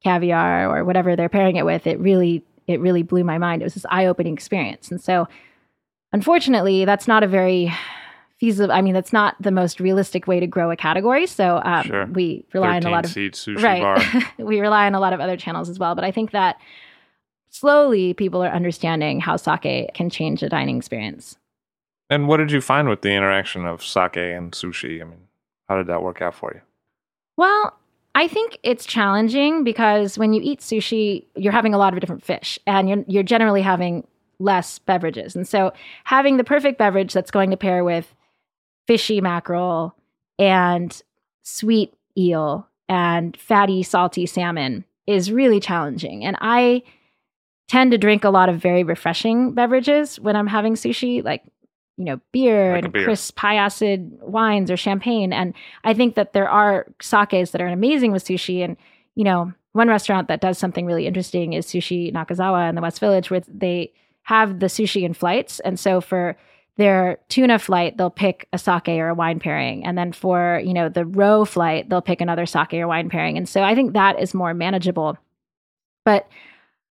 caviar 0.03 0.68
or 0.68 0.85
whatever 0.85 1.14
they're 1.14 1.29
pairing 1.29 1.57
it 1.57 1.64
with, 1.64 1.87
it 1.87 2.01
really, 2.01 2.45
it 2.66 2.81
really 2.81 3.05
blew 3.05 3.23
my 3.23 3.38
mind. 3.38 3.62
It 3.62 3.66
was 3.66 3.75
this 3.75 3.87
eye 3.88 4.07
opening 4.07 4.35
experience. 4.35 4.90
And 4.90 5.01
so 5.01 5.29
unfortunately, 6.12 6.85
that's 6.85 7.07
not 7.07 7.23
a 7.23 7.29
very 7.29 7.73
feasible, 8.43 8.73
I 8.73 8.83
mean, 8.83 8.93
that's 8.93 9.13
not 9.13 9.37
the 9.41 9.53
most 9.53 9.79
realistic 9.79 10.27
way 10.27 10.41
to 10.41 10.49
grow 10.49 10.73
a 10.73 10.77
category. 10.77 11.29
So 11.29 11.63
um, 11.65 11.85
Sure. 11.85 12.07
we 12.07 12.45
rely 12.53 12.75
on 12.75 12.83
a 12.83 12.91
lot 12.91 13.05
of 13.05 13.17
right. 13.63 13.81
bar. 13.81 14.03
we 14.45 14.59
rely 14.59 14.87
on 14.87 14.97
a 14.97 15.01
lot 15.01 15.13
of 15.13 15.21
other 15.21 15.37
channels 15.37 15.69
as 15.69 15.79
well. 15.79 15.95
But 15.95 16.03
I 16.03 16.11
think 16.11 16.33
that 16.33 16.57
slowly 17.51 18.15
people 18.15 18.43
are 18.43 18.51
understanding 18.51 19.21
how 19.21 19.37
sake 19.37 19.95
can 19.95 20.11
change 20.11 20.43
a 20.43 20.49
dining 20.49 20.77
experience. 20.77 21.37
And 22.11 22.27
what 22.27 22.39
did 22.39 22.51
you 22.51 22.61
find 22.61 22.89
with 22.89 23.03
the 23.03 23.13
interaction 23.13 23.65
of 23.65 23.81
sake 23.81 24.17
and 24.17 24.51
sushi? 24.51 25.01
I 25.01 25.05
mean, 25.05 25.29
how 25.69 25.77
did 25.77 25.87
that 25.87 26.03
work 26.03 26.21
out 26.21 26.35
for 26.35 26.51
you? 26.53 26.63
Well, 27.37 27.79
I 28.17 28.25
I 28.25 28.27
think 28.27 28.59
it's 28.65 28.85
challenging 28.85 29.63
because 29.63 30.19
when 30.19 30.33
you 30.33 30.43
eat 30.43 30.59
sushi, 30.59 31.27
you're 31.37 31.53
having 31.53 31.75
a 31.75 31.79
lot 31.79 31.95
of 31.95 32.01
different 32.01 32.25
fish 32.25 32.59
and 32.67 32.89
you're, 32.89 33.05
you're 33.07 33.23
generally 33.23 33.63
having 33.63 34.05
less 34.41 34.81
beverages. 34.81 35.37
And 35.37 35.47
so 35.47 35.73
having 36.03 36.39
the 36.39 36.45
perfect 36.45 36.77
beverage 36.77 37.13
that's 37.13 37.31
going 37.31 37.51
to 37.51 37.57
pair 37.57 37.85
with 37.85 38.13
fishy 38.87 39.21
mackerel 39.21 39.95
and 40.38 41.03
sweet 41.42 41.95
eel 42.16 42.68
and 42.88 43.37
fatty, 43.37 43.83
salty 43.83 44.27
salmon 44.27 44.85
is 45.07 45.33
really 45.33 45.61
challenging. 45.61 46.25
And 46.25 46.37
I 46.40 46.83
tend 47.68 47.92
to 47.92 47.99
drink 47.99 48.25
a 48.25 48.31
lot 48.31 48.49
of 48.49 48.61
very 48.61 48.85
refreshing 48.85 49.53
beverages 49.55 50.21
when 50.21 50.37
I'm 50.37 50.47
having 50.47 50.75
sushi, 50.75 51.25
like 51.25 51.42
you 51.97 52.05
know, 52.05 52.21
beer 52.33 52.73
Like 52.73 52.85
and 52.85 52.92
beer. 52.92 53.05
crisp 53.05 53.38
high 53.38 53.57
acid 53.57 54.18
wines 54.23 54.71
or 54.71 54.77
champagne. 54.77 55.33
And 55.33 55.55
I 55.85 55.95
think 55.95 56.14
that 56.14 56.33
there 56.33 56.49
are 56.49 56.87
sakes 57.01 57.51
that 57.51 57.61
are 57.61 57.66
amazing 57.66 58.12
with 58.12 58.25
sushi. 58.25 58.64
And, 58.64 58.77
you 59.14 59.25
know, 59.25 59.53
one 59.73 59.88
restaurant 59.88 60.29
that 60.29 60.40
does 60.40 60.59
something 60.59 60.87
really 60.87 61.07
interesting 61.07 61.53
is 61.53 61.66
Sushi 61.66 62.12
Nakazawa 62.12 62.68
in 62.68 62.75
the 62.75 62.83
West 62.83 63.01
Village, 63.01 63.31
where 63.31 63.42
they 63.47 63.92
have 64.23 64.61
the 64.61 64.66
sushi 64.66 65.03
in 65.03 65.14
flights. 65.14 65.61
And 65.61 65.79
so 65.79 66.01
for 66.01 66.37
their 66.79 67.19
tuna 67.29 67.59
flight, 67.59 67.97
they'll 67.99 68.11
pick 68.11 68.49
a 68.53 68.59
sake 68.59 68.89
or 68.89 69.09
a 69.09 69.15
wine 69.15 69.39
pairing. 69.39 69.85
And 69.85 69.97
then 69.99 70.13
for, 70.13 70.61
you 70.65 70.73
know, 70.73 70.89
the 70.89 71.05
row 71.05 71.45
flight, 71.45 71.89
they'll 71.89 72.01
pick 72.01 72.21
another 72.21 72.47
sake 72.47 72.75
or 72.75 72.89
wine 72.89 73.11
pairing. 73.11 73.37
And 73.37 73.49
so 73.49 73.63
I 73.63 73.75
think 73.75 73.93
that 73.93 74.19
is 74.19 74.33
more 74.33 74.55
manageable. 74.55 75.19
But 76.05 76.29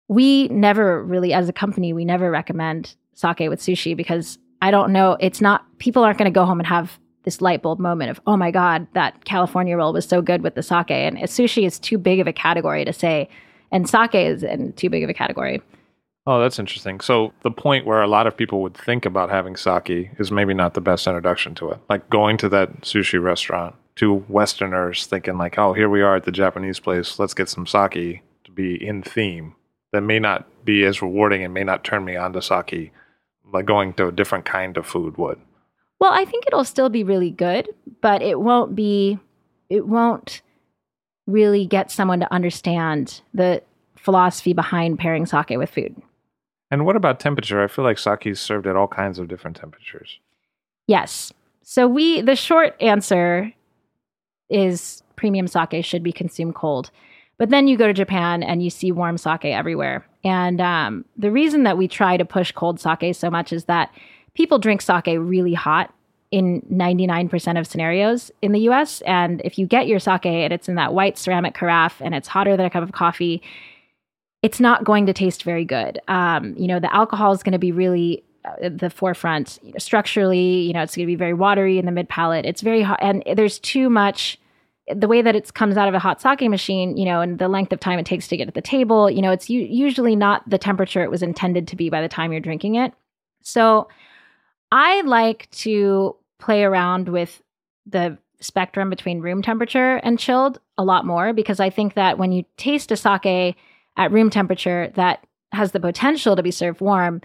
we 0.08 0.48
never 0.48 1.02
really, 1.04 1.32
as 1.32 1.48
a 1.48 1.52
company, 1.52 1.92
we 1.92 2.04
never 2.04 2.30
recommend 2.30 2.96
sake 3.14 3.40
with 3.40 3.60
sushi 3.60 3.96
because 3.96 4.38
I 4.60 4.70
don't 4.70 4.92
know, 4.92 5.16
it's 5.20 5.40
not, 5.40 5.64
people 5.78 6.02
aren't 6.02 6.18
going 6.18 6.30
to 6.30 6.34
go 6.34 6.44
home 6.44 6.58
and 6.58 6.66
have 6.66 6.98
this 7.22 7.40
light 7.40 7.62
bulb 7.62 7.78
moment 7.78 8.10
of, 8.10 8.20
oh 8.26 8.36
my 8.36 8.50
God, 8.50 8.86
that 8.94 9.24
California 9.24 9.76
roll 9.76 9.92
was 9.92 10.06
so 10.06 10.20
good 10.22 10.42
with 10.42 10.54
the 10.54 10.62
sake. 10.62 10.90
And 10.90 11.18
sushi 11.18 11.66
is 11.66 11.78
too 11.78 11.98
big 11.98 12.20
of 12.20 12.26
a 12.26 12.32
category 12.32 12.84
to 12.84 12.92
say, 12.92 13.28
and 13.70 13.88
sake 13.88 14.14
is 14.14 14.42
in 14.42 14.72
too 14.72 14.90
big 14.90 15.04
of 15.04 15.10
a 15.10 15.14
category. 15.14 15.62
Oh, 16.28 16.38
that's 16.38 16.58
interesting. 16.58 17.00
So 17.00 17.32
the 17.40 17.50
point 17.50 17.86
where 17.86 18.02
a 18.02 18.06
lot 18.06 18.26
of 18.26 18.36
people 18.36 18.60
would 18.60 18.76
think 18.76 19.06
about 19.06 19.30
having 19.30 19.56
sake 19.56 20.10
is 20.18 20.30
maybe 20.30 20.52
not 20.52 20.74
the 20.74 20.80
best 20.82 21.06
introduction 21.06 21.54
to 21.54 21.70
it. 21.70 21.78
Like 21.88 22.10
going 22.10 22.36
to 22.36 22.50
that 22.50 22.82
sushi 22.82 23.20
restaurant 23.20 23.74
to 23.96 24.12
Westerners 24.28 25.06
thinking 25.06 25.38
like, 25.38 25.56
oh, 25.56 25.72
here 25.72 25.88
we 25.88 26.02
are 26.02 26.16
at 26.16 26.24
the 26.24 26.30
Japanese 26.30 26.80
place. 26.80 27.18
Let's 27.18 27.32
get 27.32 27.48
some 27.48 27.66
sake 27.66 28.20
to 28.44 28.50
be 28.52 28.74
in 28.74 29.02
theme. 29.02 29.54
That 29.92 30.02
may 30.02 30.18
not 30.18 30.66
be 30.66 30.84
as 30.84 31.00
rewarding 31.00 31.44
and 31.44 31.54
may 31.54 31.64
not 31.64 31.82
turn 31.82 32.04
me 32.04 32.14
on 32.16 32.34
to 32.34 32.42
sake 32.42 32.92
like 33.50 33.64
going 33.64 33.94
to 33.94 34.08
a 34.08 34.12
different 34.12 34.44
kind 34.44 34.76
of 34.76 34.84
food 34.84 35.16
would. 35.16 35.40
Well, 35.98 36.12
I 36.12 36.26
think 36.26 36.46
it'll 36.46 36.64
still 36.64 36.90
be 36.90 37.04
really 37.04 37.30
good, 37.30 37.70
but 38.02 38.20
it 38.20 38.38
won't 38.38 38.74
be, 38.74 39.18
it 39.70 39.88
won't 39.88 40.42
really 41.26 41.64
get 41.64 41.90
someone 41.90 42.20
to 42.20 42.30
understand 42.30 43.22
the 43.32 43.62
philosophy 43.96 44.52
behind 44.52 44.98
pairing 44.98 45.24
sake 45.24 45.48
with 45.52 45.70
food. 45.70 46.02
And 46.70 46.84
what 46.84 46.96
about 46.96 47.20
temperature? 47.20 47.62
I 47.62 47.66
feel 47.66 47.84
like 47.84 47.98
sake 47.98 48.26
is 48.26 48.40
served 48.40 48.66
at 48.66 48.76
all 48.76 48.88
kinds 48.88 49.18
of 49.18 49.28
different 49.28 49.56
temperatures. 49.56 50.18
Yes. 50.86 51.32
So 51.62 51.86
we 51.86 52.20
the 52.20 52.36
short 52.36 52.74
answer 52.80 53.52
is 54.48 55.02
premium 55.16 55.46
sake 55.46 55.84
should 55.84 56.02
be 56.02 56.12
consumed 56.12 56.54
cold. 56.54 56.90
But 57.38 57.50
then 57.50 57.68
you 57.68 57.76
go 57.76 57.86
to 57.86 57.92
Japan 57.92 58.42
and 58.42 58.62
you 58.62 58.70
see 58.70 58.90
warm 58.90 59.16
sake 59.16 59.44
everywhere. 59.44 60.06
And 60.24 60.60
um, 60.60 61.04
the 61.16 61.30
reason 61.30 61.62
that 61.62 61.78
we 61.78 61.86
try 61.86 62.16
to 62.16 62.24
push 62.24 62.52
cold 62.52 62.80
sake 62.80 63.14
so 63.14 63.30
much 63.30 63.52
is 63.52 63.66
that 63.66 63.92
people 64.34 64.58
drink 64.58 64.82
sake 64.82 65.06
really 65.06 65.54
hot 65.54 65.92
in 66.30 66.60
99% 66.70 67.58
of 67.58 67.66
scenarios 67.66 68.30
in 68.42 68.52
the 68.52 68.60
US. 68.70 69.00
And 69.02 69.40
if 69.44 69.58
you 69.58 69.66
get 69.66 69.86
your 69.86 69.98
sake 69.98 70.26
and 70.26 70.52
it's 70.52 70.68
in 70.68 70.74
that 70.74 70.92
white 70.92 71.16
ceramic 71.16 71.54
carafe 71.54 72.00
and 72.00 72.14
it's 72.14 72.28
hotter 72.28 72.56
than 72.56 72.66
a 72.66 72.70
cup 72.70 72.82
of 72.82 72.92
coffee, 72.92 73.40
it's 74.42 74.60
not 74.60 74.84
going 74.84 75.06
to 75.06 75.12
taste 75.12 75.42
very 75.42 75.64
good. 75.64 76.00
Um, 76.08 76.54
you 76.56 76.66
know, 76.66 76.78
the 76.78 76.94
alcohol 76.94 77.32
is 77.32 77.42
going 77.42 77.52
to 77.52 77.58
be 77.58 77.72
really 77.72 78.24
at 78.60 78.78
the 78.78 78.90
forefront. 78.90 79.58
You 79.62 79.72
know, 79.72 79.78
structurally, 79.78 80.60
you 80.60 80.72
know, 80.72 80.82
it's 80.82 80.94
going 80.94 81.06
to 81.06 81.10
be 81.10 81.16
very 81.16 81.34
watery 81.34 81.78
in 81.78 81.86
the 81.86 81.92
mid 81.92 82.08
palate. 82.08 82.46
It's 82.46 82.60
very 82.60 82.82
hot, 82.82 82.98
and 83.02 83.22
there's 83.34 83.58
too 83.58 83.90
much. 83.90 84.38
The 84.94 85.08
way 85.08 85.20
that 85.20 85.36
it 85.36 85.52
comes 85.52 85.76
out 85.76 85.88
of 85.88 85.92
a 85.92 85.98
hot 85.98 86.22
sake 86.22 86.48
machine, 86.48 86.96
you 86.96 87.04
know, 87.04 87.20
and 87.20 87.38
the 87.38 87.48
length 87.48 87.72
of 87.72 87.80
time 87.80 87.98
it 87.98 88.06
takes 88.06 88.26
to 88.28 88.38
get 88.38 88.46
to 88.46 88.52
the 88.52 88.62
table, 88.62 89.10
you 89.10 89.20
know, 89.20 89.30
it's 89.30 89.50
u- 89.50 89.60
usually 89.60 90.16
not 90.16 90.48
the 90.48 90.56
temperature 90.56 91.02
it 91.02 91.10
was 91.10 91.22
intended 91.22 91.68
to 91.68 91.76
be 91.76 91.90
by 91.90 92.00
the 92.00 92.08
time 92.08 92.32
you're 92.32 92.40
drinking 92.40 92.76
it. 92.76 92.94
So, 93.42 93.88
I 94.72 95.02
like 95.02 95.50
to 95.50 96.16
play 96.38 96.64
around 96.64 97.08
with 97.08 97.42
the 97.84 98.16
spectrum 98.40 98.88
between 98.88 99.20
room 99.20 99.42
temperature 99.42 99.96
and 99.96 100.18
chilled 100.18 100.58
a 100.78 100.84
lot 100.84 101.04
more 101.04 101.32
because 101.32 101.60
I 101.60 101.70
think 101.70 101.94
that 101.94 102.16
when 102.16 102.32
you 102.32 102.44
taste 102.56 102.92
a 102.92 102.96
sake 102.96 103.56
at 103.98 104.12
room 104.12 104.30
temperature 104.30 104.90
that 104.94 105.26
has 105.52 105.72
the 105.72 105.80
potential 105.80 106.36
to 106.36 106.42
be 106.42 106.50
served 106.50 106.80
warm, 106.80 107.20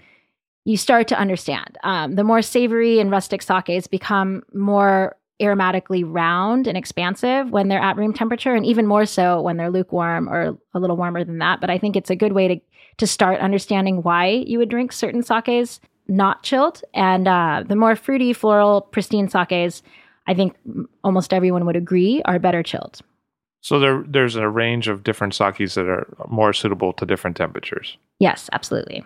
you 0.64 0.76
start 0.76 1.08
to 1.08 1.18
understand. 1.18 1.78
Um, 1.82 2.16
the 2.16 2.24
more 2.24 2.42
savory 2.42 2.98
and 3.00 3.10
rustic 3.10 3.42
sakes 3.42 3.86
become 3.86 4.42
more 4.52 5.16
aromatically 5.40 6.04
round 6.06 6.66
and 6.66 6.76
expansive 6.76 7.50
when 7.50 7.68
they're 7.68 7.80
at 7.80 7.96
room 7.96 8.12
temperature, 8.12 8.54
and 8.54 8.64
even 8.64 8.86
more 8.86 9.04
so 9.06 9.40
when 9.40 9.56
they're 9.56 9.70
lukewarm 9.70 10.28
or 10.28 10.56
a 10.74 10.80
little 10.80 10.96
warmer 10.96 11.24
than 11.24 11.38
that. 11.38 11.60
But 11.60 11.70
I 11.70 11.78
think 11.78 11.96
it's 11.96 12.10
a 12.10 12.16
good 12.16 12.32
way 12.32 12.48
to 12.48 12.60
to 12.98 13.06
start 13.08 13.40
understanding 13.40 14.02
why 14.02 14.26
you 14.26 14.58
would 14.58 14.68
drink 14.68 14.92
certain 14.92 15.22
sakes 15.22 15.80
not 16.06 16.42
chilled. 16.44 16.82
And 16.94 17.26
uh, 17.26 17.64
the 17.66 17.74
more 17.74 17.96
fruity, 17.96 18.32
floral, 18.32 18.82
pristine 18.82 19.28
sakes, 19.28 19.82
I 20.26 20.34
think 20.34 20.56
almost 21.02 21.32
everyone 21.32 21.66
would 21.66 21.76
agree 21.76 22.22
are 22.24 22.38
better 22.38 22.62
chilled. 22.62 23.00
So 23.64 23.80
there, 23.80 24.04
there's 24.06 24.36
a 24.36 24.46
range 24.46 24.88
of 24.88 25.02
different 25.04 25.34
sakes 25.34 25.74
that 25.74 25.86
are 25.88 26.06
more 26.28 26.52
suitable 26.52 26.92
to 26.92 27.06
different 27.06 27.34
temperatures. 27.34 27.96
Yes, 28.18 28.50
absolutely. 28.52 29.02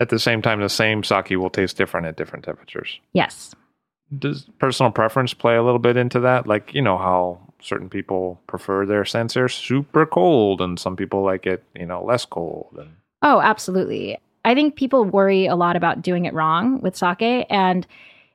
At 0.00 0.10
the 0.10 0.18
same 0.18 0.42
time, 0.42 0.60
the 0.60 0.68
same 0.68 1.02
sake 1.02 1.30
will 1.30 1.48
taste 1.48 1.78
different 1.78 2.06
at 2.06 2.16
different 2.18 2.44
temperatures. 2.44 3.00
Yes. 3.14 3.54
Does 4.18 4.44
personal 4.58 4.92
preference 4.92 5.32
play 5.32 5.56
a 5.56 5.62
little 5.62 5.78
bit 5.78 5.96
into 5.96 6.20
that? 6.20 6.46
Like, 6.46 6.74
you 6.74 6.82
know, 6.82 6.98
how 6.98 7.40
certain 7.62 7.88
people 7.88 8.38
prefer 8.46 8.84
their 8.84 9.06
Sancerre 9.06 9.48
super 9.48 10.04
cold 10.04 10.60
and 10.60 10.78
some 10.78 10.94
people 10.94 11.22
like 11.22 11.46
it, 11.46 11.64
you 11.74 11.86
know, 11.86 12.04
less 12.04 12.26
cold. 12.26 12.76
And 12.78 12.90
Oh, 13.22 13.40
absolutely. 13.40 14.18
I 14.44 14.54
think 14.54 14.76
people 14.76 15.04
worry 15.06 15.46
a 15.46 15.56
lot 15.56 15.74
about 15.74 16.02
doing 16.02 16.26
it 16.26 16.34
wrong 16.34 16.82
with 16.82 16.96
sake, 16.96 17.46
and 17.48 17.86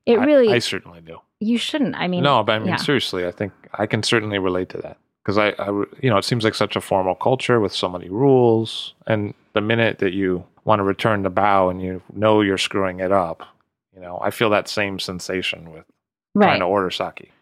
it 0.07 0.17
I- 0.17 0.25
really 0.25 0.51
I, 0.53 0.57
certainly 0.57 1.01
do. 1.01 1.19
you 1.39 1.59
shouldn't. 1.59 1.93
I 1.95 2.07
mean, 2.07 2.23
no, 2.23 2.41
but 2.43 2.53
I 2.55 2.59
mean, 2.59 2.69
yeah. 2.69 2.75
seriously, 2.77 3.27
I 3.27 3.31
think 3.31 3.53
I 3.75 3.85
can 3.85 4.01
certainly 4.01 4.39
relate 4.39 4.69
to 4.69 4.77
that 4.79 4.97
because 5.27 5.37
I, 5.37 5.49
I, 5.61 5.67
you 6.01 6.09
know, 6.09 6.17
it 6.17 6.23
seems 6.23 6.45
like 6.45 6.55
such 6.55 6.77
a 6.77 6.81
formal 6.81 7.13
culture 7.13 7.59
with 7.59 7.73
so 7.73 7.89
many 7.89 8.07
rules, 8.07 8.93
and 9.07 9.33
the 9.51 9.59
minute 9.59 9.99
that 9.99 10.13
you 10.13 10.45
want 10.63 10.79
to 10.79 10.83
return 10.83 11.23
the 11.23 11.29
bow 11.29 11.67
and 11.67 11.81
you 11.81 12.01
know 12.13 12.39
you're 12.39 12.57
screwing 12.57 13.01
it 13.01 13.11
up, 13.11 13.43
you 13.93 14.01
know, 14.01 14.19
I 14.23 14.31
feel 14.31 14.49
that 14.51 14.69
same 14.69 14.99
sensation 14.99 15.73
with 15.73 15.83
trying 16.37 16.61
to 16.61 16.65
order 16.65 16.89
sake. 16.89 17.33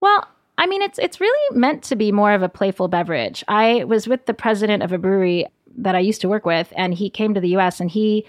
Well, 0.00 0.26
I 0.56 0.66
mean, 0.66 0.80
it's 0.80 0.98
it's 0.98 1.20
really 1.20 1.58
meant 1.58 1.82
to 1.84 1.96
be 1.96 2.10
more 2.10 2.32
of 2.32 2.42
a 2.42 2.48
playful 2.48 2.88
beverage. 2.88 3.44
I 3.48 3.84
was 3.84 4.08
with 4.08 4.24
the 4.24 4.34
president 4.34 4.82
of 4.82 4.92
a 4.92 4.98
brewery 4.98 5.46
that 5.76 5.94
I 5.94 6.00
used 6.00 6.22
to 6.22 6.30
work 6.30 6.46
with, 6.46 6.72
and 6.74 6.94
he 6.94 7.10
came 7.10 7.34
to 7.34 7.40
the 7.40 7.50
U.S. 7.50 7.80
and 7.80 7.90
he 7.90 8.24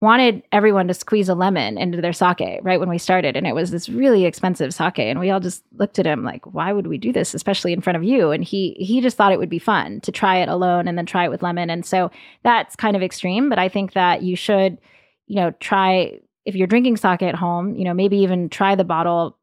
wanted 0.00 0.42
everyone 0.52 0.88
to 0.88 0.94
squeeze 0.94 1.28
a 1.28 1.34
lemon 1.34 1.78
into 1.78 2.00
their 2.00 2.12
sake 2.12 2.60
right 2.62 2.78
when 2.78 2.88
we 2.88 2.98
started, 2.98 3.36
and 3.36 3.46
it 3.46 3.54
was 3.54 3.70
this 3.70 3.88
really 3.88 4.24
expensive 4.26 4.74
sake, 4.74 4.98
and 4.98 5.18
we 5.18 5.30
all 5.30 5.40
just 5.40 5.62
looked 5.78 5.98
at 5.98 6.06
him 6.06 6.22
like, 6.22 6.44
"Why 6.52 6.72
would 6.72 6.86
we 6.86 6.98
do 6.98 7.12
this, 7.12 7.34
especially 7.34 7.72
in 7.72 7.80
front 7.80 7.96
of 7.96 8.04
you?" 8.04 8.30
And 8.30 8.44
he 8.44 8.76
he 8.78 9.00
just 9.00 9.16
thought 9.16 9.32
it 9.32 9.38
would 9.38 9.48
be 9.48 9.58
fun 9.58 10.00
to 10.02 10.12
try 10.12 10.36
it 10.38 10.48
alone 10.48 10.86
and 10.86 10.98
then 10.98 11.06
try 11.06 11.24
it 11.24 11.30
with 11.30 11.42
lemon, 11.42 11.70
and 11.70 11.84
so 11.84 12.10
that's 12.42 12.76
kind 12.76 12.96
of 12.96 13.02
extreme. 13.02 13.48
But 13.48 13.58
I 13.58 13.68
think 13.68 13.94
that 13.94 14.22
you 14.22 14.36
should, 14.36 14.78
you 15.26 15.36
know, 15.36 15.52
try 15.60 16.20
if 16.44 16.54
you're 16.54 16.66
drinking 16.68 16.96
sake 16.96 17.22
at 17.22 17.34
home, 17.34 17.74
you 17.74 17.84
know, 17.84 17.94
maybe 17.94 18.18
even 18.18 18.48
try 18.48 18.74
the 18.74 18.84
bottle 18.84 19.36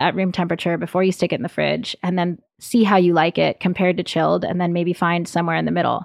at 0.00 0.14
room 0.14 0.32
temperature 0.32 0.76
before 0.78 1.02
you 1.02 1.12
stick 1.12 1.32
it 1.32 1.36
in 1.36 1.42
the 1.42 1.48
fridge 1.48 1.96
and 2.02 2.18
then 2.18 2.38
see 2.58 2.84
how 2.84 2.96
you 2.96 3.12
like 3.12 3.38
it 3.38 3.60
compared 3.60 3.96
to 3.96 4.02
chilled 4.02 4.44
and 4.44 4.60
then 4.60 4.72
maybe 4.72 4.92
find 4.92 5.28
somewhere 5.28 5.56
in 5.56 5.66
the 5.66 5.70
middle. 5.70 6.04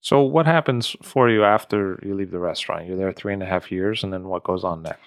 So, 0.00 0.22
what 0.22 0.46
happens 0.46 0.96
for 1.02 1.28
you 1.28 1.44
after 1.44 2.00
you 2.04 2.14
leave 2.14 2.30
the 2.30 2.38
restaurant? 2.38 2.86
You're 2.86 2.96
there 2.96 3.12
three 3.12 3.32
and 3.32 3.42
a 3.42 3.46
half 3.46 3.72
years, 3.72 4.04
and 4.04 4.12
then 4.12 4.28
what 4.28 4.44
goes 4.44 4.64
on 4.64 4.82
next? 4.82 5.00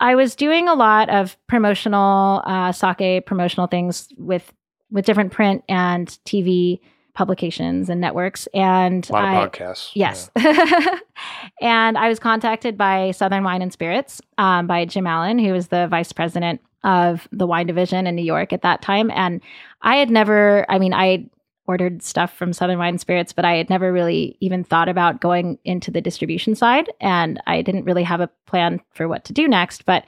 I 0.00 0.14
was 0.14 0.34
doing 0.34 0.68
a 0.68 0.74
lot 0.74 1.08
of 1.08 1.36
promotional 1.46 2.42
uh, 2.44 2.72
sake 2.72 3.24
promotional 3.26 3.66
things 3.66 4.08
with 4.18 4.52
with 4.90 5.04
different 5.04 5.32
print 5.32 5.64
and 5.68 6.08
TV 6.24 6.80
publications 7.14 7.88
and 7.88 8.00
networks 8.00 8.46
and 8.52 9.08
I, 9.12 9.34
podcasts. 9.34 9.90
Yes. 9.94 10.30
and 11.62 11.96
I 11.96 12.08
was 12.08 12.18
contacted 12.18 12.76
by 12.76 13.10
Southern 13.12 13.42
Wine 13.42 13.62
and 13.62 13.72
Spirits 13.72 14.20
um, 14.36 14.66
by 14.66 14.84
Jim 14.84 15.06
Allen, 15.06 15.38
who 15.38 15.52
was 15.52 15.68
the 15.68 15.88
vice 15.88 16.12
president 16.12 16.60
of 16.84 17.26
the 17.32 17.46
wine 17.46 17.66
division 17.66 18.06
in 18.06 18.14
New 18.14 18.24
York 18.24 18.52
at 18.52 18.62
that 18.62 18.82
time. 18.82 19.10
And 19.10 19.40
I 19.80 19.96
had 19.96 20.10
never, 20.10 20.70
I 20.70 20.78
mean, 20.78 20.92
I 20.92 21.28
ordered 21.66 22.02
stuff 22.02 22.36
from 22.36 22.52
Southern 22.52 22.78
Wine 22.78 22.98
Spirits, 22.98 23.32
but 23.32 23.44
I 23.44 23.54
had 23.54 23.70
never 23.70 23.92
really 23.92 24.36
even 24.40 24.64
thought 24.64 24.88
about 24.88 25.20
going 25.20 25.58
into 25.64 25.90
the 25.90 26.00
distribution 26.00 26.54
side. 26.54 26.92
And 27.00 27.40
I 27.46 27.62
didn't 27.62 27.84
really 27.84 28.04
have 28.04 28.20
a 28.20 28.30
plan 28.46 28.80
for 28.92 29.08
what 29.08 29.24
to 29.24 29.32
do 29.32 29.48
next. 29.48 29.84
But 29.84 30.04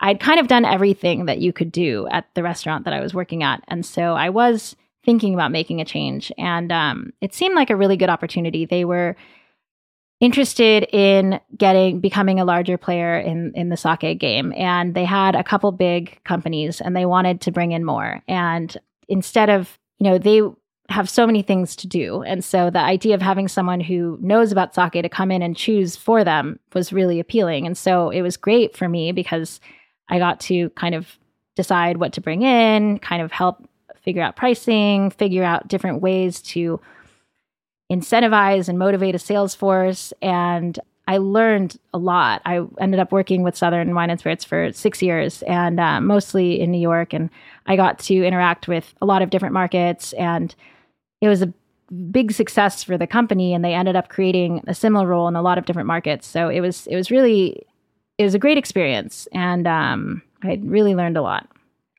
I'd 0.00 0.20
kind 0.20 0.40
of 0.40 0.48
done 0.48 0.64
everything 0.64 1.26
that 1.26 1.38
you 1.38 1.52
could 1.52 1.72
do 1.72 2.08
at 2.10 2.26
the 2.34 2.42
restaurant 2.42 2.84
that 2.84 2.94
I 2.94 3.00
was 3.00 3.14
working 3.14 3.42
at. 3.42 3.62
And 3.68 3.84
so 3.84 4.14
I 4.14 4.30
was 4.30 4.76
thinking 5.04 5.34
about 5.34 5.52
making 5.52 5.80
a 5.80 5.84
change. 5.84 6.32
And 6.38 6.72
um, 6.72 7.12
it 7.20 7.34
seemed 7.34 7.54
like 7.54 7.70
a 7.70 7.76
really 7.76 7.96
good 7.96 8.10
opportunity. 8.10 8.64
They 8.64 8.84
were 8.84 9.16
interested 10.20 10.86
in 10.92 11.40
getting 11.56 11.98
becoming 12.00 12.38
a 12.38 12.44
larger 12.44 12.76
player 12.76 13.18
in 13.18 13.52
in 13.54 13.70
the 13.70 13.76
sake 13.76 14.18
game 14.18 14.52
and 14.54 14.94
they 14.94 15.06
had 15.06 15.34
a 15.34 15.42
couple 15.42 15.72
big 15.72 16.22
companies 16.24 16.80
and 16.80 16.94
they 16.94 17.06
wanted 17.06 17.40
to 17.40 17.50
bring 17.50 17.72
in 17.72 17.84
more 17.86 18.22
and 18.28 18.76
instead 19.08 19.48
of 19.48 19.78
you 19.98 20.08
know 20.08 20.18
they 20.18 20.42
have 20.90 21.08
so 21.08 21.26
many 21.26 21.42
things 21.42 21.76
to 21.76 21.86
do 21.86 22.22
and 22.22 22.44
so 22.44 22.68
the 22.70 22.80
idea 22.80 23.14
of 23.14 23.22
having 23.22 23.48
someone 23.48 23.80
who 23.80 24.18
knows 24.20 24.52
about 24.52 24.74
sake 24.74 24.92
to 24.92 25.08
come 25.08 25.30
in 25.30 25.42
and 25.42 25.56
choose 25.56 25.96
for 25.96 26.24
them 26.24 26.58
was 26.74 26.92
really 26.92 27.20
appealing 27.20 27.66
and 27.66 27.78
so 27.78 28.10
it 28.10 28.22
was 28.22 28.36
great 28.36 28.76
for 28.76 28.88
me 28.88 29.12
because 29.12 29.60
i 30.08 30.18
got 30.18 30.40
to 30.40 30.68
kind 30.70 30.94
of 30.94 31.18
decide 31.56 31.98
what 31.98 32.12
to 32.12 32.20
bring 32.20 32.42
in 32.42 32.98
kind 32.98 33.22
of 33.22 33.30
help 33.32 33.68
figure 34.02 34.22
out 34.22 34.36
pricing 34.36 35.10
figure 35.10 35.44
out 35.44 35.68
different 35.68 36.00
ways 36.02 36.40
to 36.40 36.80
incentivize 37.90 38.68
and 38.68 38.78
motivate 38.78 39.14
a 39.14 39.18
sales 39.18 39.54
force. 39.54 40.12
And 40.22 40.78
I 41.08 41.18
learned 41.18 41.76
a 41.92 41.98
lot. 41.98 42.40
I 42.46 42.64
ended 42.78 43.00
up 43.00 43.10
working 43.10 43.42
with 43.42 43.56
Southern 43.56 43.94
Wine 43.94 44.10
and 44.10 44.20
Spirits 44.20 44.44
for 44.44 44.72
six 44.72 45.02
years 45.02 45.42
and 45.42 45.80
uh, 45.80 46.00
mostly 46.00 46.60
in 46.60 46.70
New 46.70 46.80
York. 46.80 47.12
And 47.12 47.30
I 47.66 47.74
got 47.74 47.98
to 48.00 48.14
interact 48.14 48.68
with 48.68 48.94
a 49.02 49.06
lot 49.06 49.22
of 49.22 49.30
different 49.30 49.54
markets. 49.54 50.12
And 50.12 50.54
it 51.20 51.28
was 51.28 51.42
a 51.42 51.52
big 52.10 52.32
success 52.32 52.82
for 52.84 52.96
the 52.96 53.06
company. 53.06 53.52
And 53.54 53.64
they 53.64 53.74
ended 53.74 53.96
up 53.96 54.08
creating 54.08 54.62
a 54.66 54.74
similar 54.74 55.06
role 55.06 55.28
in 55.28 55.36
a 55.36 55.42
lot 55.42 55.58
of 55.58 55.64
different 55.66 55.86
markets. 55.86 56.26
So 56.26 56.48
it 56.48 56.60
was, 56.60 56.86
it 56.86 56.96
was 56.96 57.10
really, 57.10 57.66
it 58.18 58.24
was 58.24 58.34
a 58.34 58.38
great 58.38 58.58
experience. 58.58 59.26
And 59.32 59.66
um, 59.66 60.22
I 60.42 60.60
really 60.62 60.94
learned 60.94 61.16
a 61.16 61.22
lot. 61.22 61.48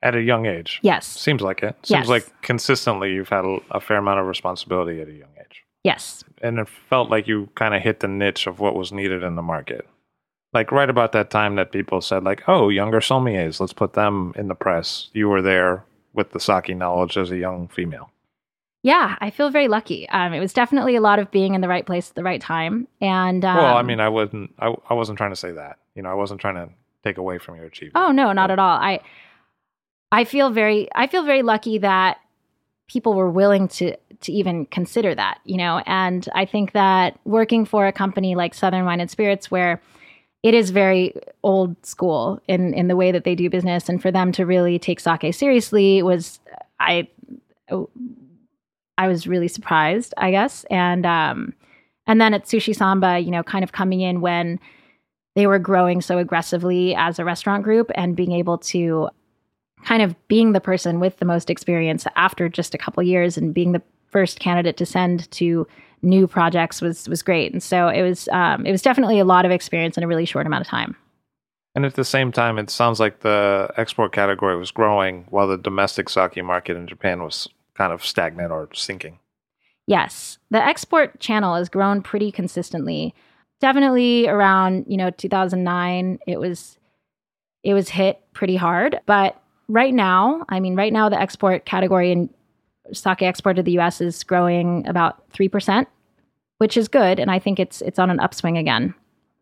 At 0.03 0.15
a 0.15 0.21
young 0.21 0.45
age. 0.47 0.79
Yes. 0.81 1.05
Seems 1.05 1.41
like 1.41 1.61
it. 1.61 1.75
Seems 1.83 2.01
Yes. 2.01 2.07
like 2.07 2.41
consistently 2.41 3.13
you've 3.13 3.29
had 3.29 3.45
a, 3.45 3.57
a 3.71 3.79
fair 3.79 3.97
amount 3.97 4.19
of 4.19 4.25
responsibility 4.27 4.99
at 5.01 5.07
a 5.07 5.13
young 5.13 5.29
age. 5.39 5.63
Yes. 5.83 6.23
and 6.43 6.59
it 6.59 6.67
felt 6.69 7.09
like 7.09 7.27
you 7.27 7.49
kind 7.55 7.73
of 7.75 7.81
hit 7.81 8.01
the 8.01 8.07
niche 8.07 8.45
of 8.47 8.59
what 8.59 8.75
was 8.75 8.91
needed 8.91 9.23
in 9.23 9.35
the 9.35 9.41
market. 9.41 9.87
Like 10.53 10.71
right 10.71 10.89
about 10.89 11.11
that 11.13 11.29
time 11.31 11.55
that 11.55 11.71
people 11.71 12.01
said, 12.01 12.23
like, 12.23 12.43
"Oh, 12.47 12.69
younger 12.69 12.99
sommeliers, 12.99 13.59
let's 13.59 13.73
put 13.73 13.93
them 13.93 14.33
in 14.35 14.47
the 14.47 14.53
press." 14.53 15.09
You 15.13 15.27
were 15.29 15.41
there 15.41 15.83
with 16.13 16.31
the 16.31 16.39
sake 16.39 16.75
knowledge 16.75 17.17
as 17.17 17.31
a 17.31 17.37
young 17.37 17.67
female. 17.67 18.11
Yeah, 18.83 19.15
I 19.21 19.29
feel 19.29 19.51
very 19.51 19.67
lucky. 19.67 20.09
Um, 20.09 20.33
it 20.33 20.39
was 20.39 20.53
definitely 20.53 20.95
a 20.95 21.01
lot 21.01 21.19
of 21.19 21.29
being 21.29 21.53
in 21.53 21.61
the 21.61 21.67
right 21.67 21.85
place 21.85 22.09
at 22.09 22.15
the 22.15 22.23
right 22.23 22.41
time. 22.41 22.87
And 22.99 23.45
um, 23.45 23.57
well, 23.57 23.77
I 23.77 23.83
mean, 23.83 23.99
I 23.99 24.09
wasn't, 24.09 24.53
I, 24.57 24.73
I 24.89 24.95
wasn't 24.95 25.17
trying 25.17 25.31
to 25.31 25.35
say 25.35 25.51
that. 25.51 25.77
You 25.93 26.01
know, 26.01 26.09
I 26.09 26.15
wasn't 26.15 26.41
trying 26.41 26.55
to 26.55 26.69
take 27.03 27.17
away 27.17 27.37
from 27.37 27.55
your 27.55 27.65
achievement. 27.65 28.03
Oh 28.03 28.11
no, 28.11 28.31
not 28.31 28.51
at 28.51 28.59
all. 28.59 28.77
I 28.77 29.01
I 30.11 30.23
feel 30.23 30.49
very 30.49 30.89
I 30.95 31.07
feel 31.07 31.23
very 31.23 31.41
lucky 31.41 31.77
that 31.79 32.17
people 32.87 33.13
were 33.13 33.29
willing 33.29 33.67
to 33.67 33.95
to 34.21 34.31
even 34.31 34.65
consider 34.65 35.15
that, 35.15 35.39
you 35.45 35.57
know. 35.57 35.81
And 35.85 36.27
I 36.33 36.45
think 36.45 36.73
that 36.73 37.19
working 37.23 37.65
for 37.65 37.87
a 37.87 37.91
company 37.91 38.35
like 38.35 38.53
Southern 38.53 38.85
Wine 38.85 38.99
and 38.99 39.09
Spirits 39.09 39.49
where 39.49 39.81
it 40.43 40.53
is 40.53 40.71
very 40.71 41.13
old 41.43 41.83
school 41.85 42.41
in 42.47 42.73
in 42.73 42.87
the 42.87 42.95
way 42.95 43.11
that 43.11 43.23
they 43.23 43.35
do 43.35 43.49
business 43.49 43.89
and 43.89 44.01
for 44.01 44.11
them 44.11 44.31
to 44.33 44.45
really 44.45 44.79
take 44.79 44.99
sake 44.99 45.33
seriously 45.33 46.01
was 46.01 46.39
I 46.79 47.07
I 49.01 49.07
was 49.07 49.25
really 49.25 49.47
surprised, 49.47 50.13
I 50.17 50.29
guess. 50.29 50.63
And 50.69 51.05
um 51.07 51.53
and 52.05 52.21
then 52.21 52.33
at 52.33 52.45
Sushi 52.45 52.75
Samba, 52.75 53.19
you 53.19 53.31
know, 53.31 53.41
kind 53.41 53.63
of 53.63 53.71
coming 53.71 54.01
in 54.01 54.21
when 54.21 54.59
they 55.35 55.47
were 55.47 55.59
growing 55.59 56.01
so 56.01 56.19
aggressively 56.19 56.93
as 56.95 57.17
a 57.17 57.25
restaurant 57.25 57.63
group 57.63 57.89
and 57.95 58.15
being 58.15 58.31
able 58.33 58.57
to 58.57 59.09
kind 59.83 60.03
of 60.03 60.15
being 60.27 60.51
the 60.51 60.61
person 60.61 60.99
with 60.99 61.17
the 61.17 61.25
most 61.25 61.49
experience 61.49 62.05
after 62.15 62.47
just 62.47 62.75
a 62.75 62.77
couple 62.77 63.01
years 63.01 63.37
and 63.37 63.53
being 63.53 63.71
the 63.71 63.81
first 64.07 64.39
candidate 64.39 64.77
to 64.77 64.85
send 64.85 65.31
to 65.31 65.65
new 66.03 66.27
projects 66.27 66.79
was 66.79 67.09
was 67.09 67.23
great. 67.23 67.51
And 67.51 67.63
so 67.63 67.87
it 67.87 68.03
was 68.03 68.27
um, 68.29 68.67
it 68.67 68.71
was 68.71 68.83
definitely 68.83 69.17
a 69.17 69.25
lot 69.25 69.45
of 69.45 69.51
experience 69.51 69.97
in 69.97 70.03
a 70.03 70.07
really 70.07 70.25
short 70.25 70.45
amount 70.45 70.61
of 70.61 70.67
time. 70.67 70.95
And 71.73 71.85
at 71.85 71.95
the 71.95 72.05
same 72.05 72.31
time, 72.31 72.59
it 72.59 72.69
sounds 72.69 72.99
like 72.99 73.21
the 73.21 73.71
export 73.77 74.11
category 74.11 74.57
was 74.57 74.69
growing 74.69 75.25
while 75.29 75.47
the 75.47 75.57
domestic 75.57 76.09
sake 76.09 76.43
market 76.43 76.77
in 76.77 76.85
Japan 76.85 77.23
was 77.23 77.47
kind 77.75 77.93
of 77.93 78.05
stagnant 78.05 78.51
or 78.51 78.69
sinking. 78.73 79.19
Yes, 79.87 80.37
the 80.49 80.63
export 80.63 81.19
channel 81.19 81.55
has 81.55 81.69
grown 81.69 82.01
pretty 82.01 82.31
consistently. 82.31 83.13
Definitely 83.59 84.27
around 84.27 84.85
you 84.87 84.97
know 84.97 85.09
2009, 85.09 86.19
it 86.27 86.39
was 86.39 86.77
it 87.63 87.73
was 87.73 87.89
hit 87.89 88.21
pretty 88.33 88.55
hard. 88.55 88.99
But 89.05 89.41
right 89.67 89.93
now, 89.93 90.45
I 90.49 90.59
mean, 90.59 90.75
right 90.75 90.93
now 90.93 91.09
the 91.09 91.19
export 91.19 91.65
category 91.65 92.11
in 92.11 92.29
sake 92.93 93.21
export 93.21 93.55
to 93.55 93.63
the 93.63 93.73
U.S. 93.73 94.01
is 94.01 94.23
growing 94.23 94.87
about 94.87 95.29
three 95.31 95.49
percent, 95.49 95.87
which 96.59 96.77
is 96.77 96.87
good, 96.87 97.19
and 97.19 97.31
I 97.31 97.39
think 97.39 97.59
it's 97.59 97.81
it's 97.81 97.99
on 97.99 98.09
an 98.09 98.19
upswing 98.19 98.57
again. 98.57 98.93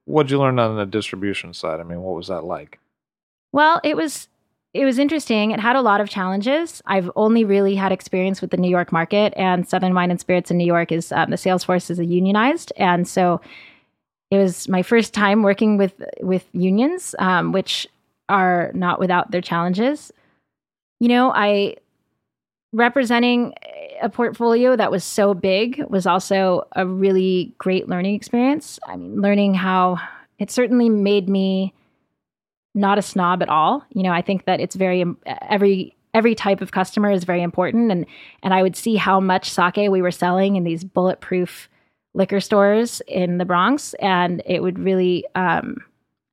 What'd 0.06 0.32
you 0.32 0.40
learn 0.40 0.58
on 0.58 0.78
the 0.78 0.86
distribution 0.86 1.54
side? 1.54 1.80
I 1.80 1.84
mean, 1.84 2.02
what 2.02 2.16
was 2.16 2.28
that 2.28 2.44
like? 2.44 2.80
Well, 3.52 3.82
it 3.84 3.96
was 3.96 4.29
it 4.74 4.86
was 4.86 5.00
interesting. 5.00 5.52
It 5.52 5.60
had 5.60 5.76
a 5.76 5.82
lot 5.82 6.00
of 6.00 6.10
challenges. 6.10 6.82
I've 6.86 7.10
only 7.16 7.44
really 7.44 7.76
had 7.76 7.92
experience 7.92 8.40
with 8.40 8.52
the 8.52 8.58
New 8.58 8.70
York 8.70 8.92
market, 8.92 9.34
and 9.36 9.68
Southern 9.68 9.96
Wine 9.96 10.12
and 10.12 10.20
Spirits 10.20 10.52
in 10.52 10.58
New 10.58 10.66
York 10.66 10.92
is 10.92 11.12
um, 11.12 11.32
the 11.32 11.38
sales 11.38 11.64
force 11.64 11.90
is 11.90 12.00
unionized, 12.00 12.72
and 12.78 13.08
so 13.08 13.42
it 14.30 14.38
was 14.38 14.70
my 14.70 14.84
first 14.84 15.14
time 15.14 15.42
working 15.42 15.78
with 15.78 15.94
with 16.22 16.48
unions, 16.54 17.16
um, 17.18 17.52
which 17.52 17.88
are 18.28 18.72
not 18.76 19.00
without 19.00 19.32
their 19.32 19.42
challenges. 19.42 20.12
You 21.00 21.08
know, 21.08 21.32
I 21.34 21.78
representing 22.72 23.54
a 24.02 24.10
portfolio 24.10 24.76
that 24.76 24.92
was 24.92 25.04
so 25.04 25.34
big 25.34 25.84
was 25.90 26.06
also 26.06 26.68
a 26.74 26.86
really 26.86 27.54
great 27.58 27.90
learning 27.90 28.14
experience. 28.14 28.80
I 28.86 28.96
mean, 28.96 29.20
learning 29.20 29.56
how 29.56 29.98
it 30.38 30.52
certainly 30.52 30.90
made 30.90 31.28
me 31.28 31.74
not 32.76 32.98
a 32.98 33.02
snob 33.02 33.42
at 33.42 33.50
all. 33.50 33.84
You 33.92 34.04
know, 34.04 34.12
I 34.12 34.22
think 34.22 34.46
that 34.46 34.60
it's 34.60 34.76
very 34.76 35.06
every 35.50 35.96
every 36.14 36.36
type 36.36 36.62
of 36.62 36.72
customer 36.72 37.12
is 37.12 37.24
very 37.24 37.42
important 37.42 37.92
and 37.92 38.06
and 38.44 38.54
I 38.54 38.64
would 38.64 38.76
see 38.76 38.96
how 38.96 39.20
much 39.20 39.50
sake 39.50 39.90
we 39.90 40.02
were 40.02 40.12
selling 40.12 40.56
in 40.56 40.64
these 40.64 40.84
bulletproof 40.84 41.70
liquor 42.14 42.40
stores 42.40 43.02
in 43.08 43.38
the 43.38 43.46
Bronx 43.46 43.94
and 43.96 44.42
it 44.46 44.62
would 44.62 44.80
really 44.80 45.26
um 45.36 45.78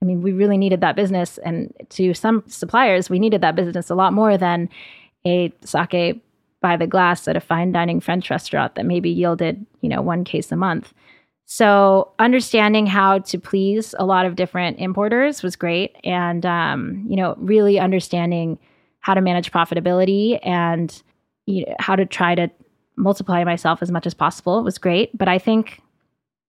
I 0.03 0.05
mean, 0.05 0.21
we 0.21 0.33
really 0.33 0.59
needed 0.59 0.83
that 0.83 0.95
business 0.95 1.39
and 1.39 1.73
to 1.91 2.13
some 2.13 2.45
suppliers, 2.47 3.09
we 3.09 3.19
needed 3.19 3.41
that 3.41 3.57
business 3.57 3.89
a 3.89 3.95
lot 3.95 4.13
more 4.13 4.37
than 4.37 4.69
a 5.27 5.53
sake 5.65 6.21
by 6.61 6.77
the 6.77 6.87
glass 6.87 7.27
at 7.29 7.37
a 7.37 7.41
fine 7.41 7.73
dining 7.73 8.01
French 8.01 8.31
restaurant 8.31 8.75
that 8.75 8.87
maybe 8.87 9.11
yielded, 9.11 9.65
you 9.81 9.89
know, 9.89 10.03
one 10.03 10.25
case 10.25 10.53
a 10.53 10.57
month. 10.57 10.93
So 11.49 12.11
understanding 12.19 12.87
how 12.87 13.21
to 13.21 13.39
please 13.39 13.95
a 13.99 14.05
lot 14.05 14.27
of 14.27 14.35
different 14.35 14.81
importers 14.81 15.45
was 15.45 15.55
great, 15.55 15.97
and 16.03 16.45
um, 16.45 17.07
you 17.09 17.17
know, 17.17 17.37
really 17.39 17.79
understanding 17.79 18.59
how 18.99 19.15
to 19.15 19.21
manage 19.21 19.53
profitability 19.53 20.41
and 20.43 21.03
you 21.47 21.65
know, 21.65 21.77
how 21.79 21.95
to 21.95 22.05
try 22.05 22.35
to 22.35 22.51
multiply 22.97 23.45
myself 23.45 23.81
as 23.81 23.93
much 23.93 24.07
as 24.07 24.15
possible 24.15 24.65
was 24.65 24.79
great. 24.79 25.17
But 25.17 25.29
I 25.29 25.39
think, 25.39 25.81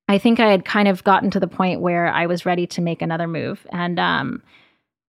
I 0.07 0.17
think 0.17 0.39
I 0.39 0.49
had 0.49 0.65
kind 0.65 0.87
of 0.87 1.03
gotten 1.03 1.29
to 1.29 1.39
the 1.39 1.47
point 1.47 1.81
where 1.81 2.07
I 2.07 2.25
was 2.25 2.45
ready 2.45 2.65
to 2.67 2.81
make 2.81 3.03
another 3.03 3.27
move, 3.27 3.67
and 3.71 3.99
um, 3.99 4.41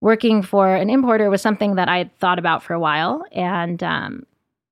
working 0.03 0.43
for 0.43 0.74
an 0.74 0.91
importer 0.91 1.30
was 1.30 1.41
something 1.41 1.76
that 1.76 1.89
I 1.89 1.97
had 1.97 2.14
thought 2.18 2.39
about 2.39 2.62
for 2.62 2.74
a 2.74 2.80
while, 2.80 3.24
and 3.32 3.82
um, 3.82 4.26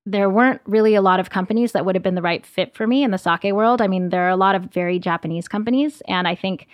there 0.06 0.30
weren't 0.30 0.60
really 0.66 0.94
a 0.94 1.02
lot 1.02 1.18
of 1.18 1.30
companies 1.30 1.72
that 1.72 1.84
would 1.84 1.96
have 1.96 2.02
been 2.02 2.14
the 2.14 2.22
right 2.22 2.46
fit 2.46 2.74
for 2.74 2.86
me 2.86 3.02
in 3.02 3.10
the 3.10 3.18
sake 3.18 3.52
world. 3.52 3.82
I 3.82 3.88
mean, 3.88 4.10
there 4.10 4.22
are 4.22 4.30
a 4.30 4.36
lot 4.36 4.54
of 4.54 4.62
very 4.72 5.00
Japanese 5.00 5.48
companies. 5.48 6.00
And 6.06 6.28
I 6.28 6.36
think 6.36 6.68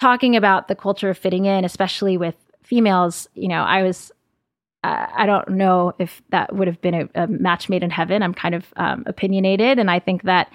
talking 0.00 0.34
about 0.34 0.66
the 0.66 0.74
culture 0.74 1.08
of 1.08 1.16
fitting 1.16 1.44
in, 1.44 1.64
especially 1.64 2.16
with 2.16 2.34
females, 2.64 3.28
you 3.34 3.46
know, 3.46 3.62
I 3.62 3.84
was, 3.84 4.10
uh, 4.82 5.06
I 5.14 5.24
don't 5.24 5.48
know 5.50 5.94
if 6.00 6.20
that 6.30 6.54
would 6.54 6.66
have 6.66 6.80
been 6.80 6.94
a, 6.94 7.08
a 7.14 7.26
match 7.28 7.68
made 7.68 7.84
in 7.84 7.90
heaven. 7.90 8.22
I'm 8.22 8.34
kind 8.34 8.56
of 8.56 8.66
um, 8.76 9.04
opinionated. 9.06 9.78
And 9.78 9.88
I 9.88 10.00
think 10.00 10.24
that 10.24 10.50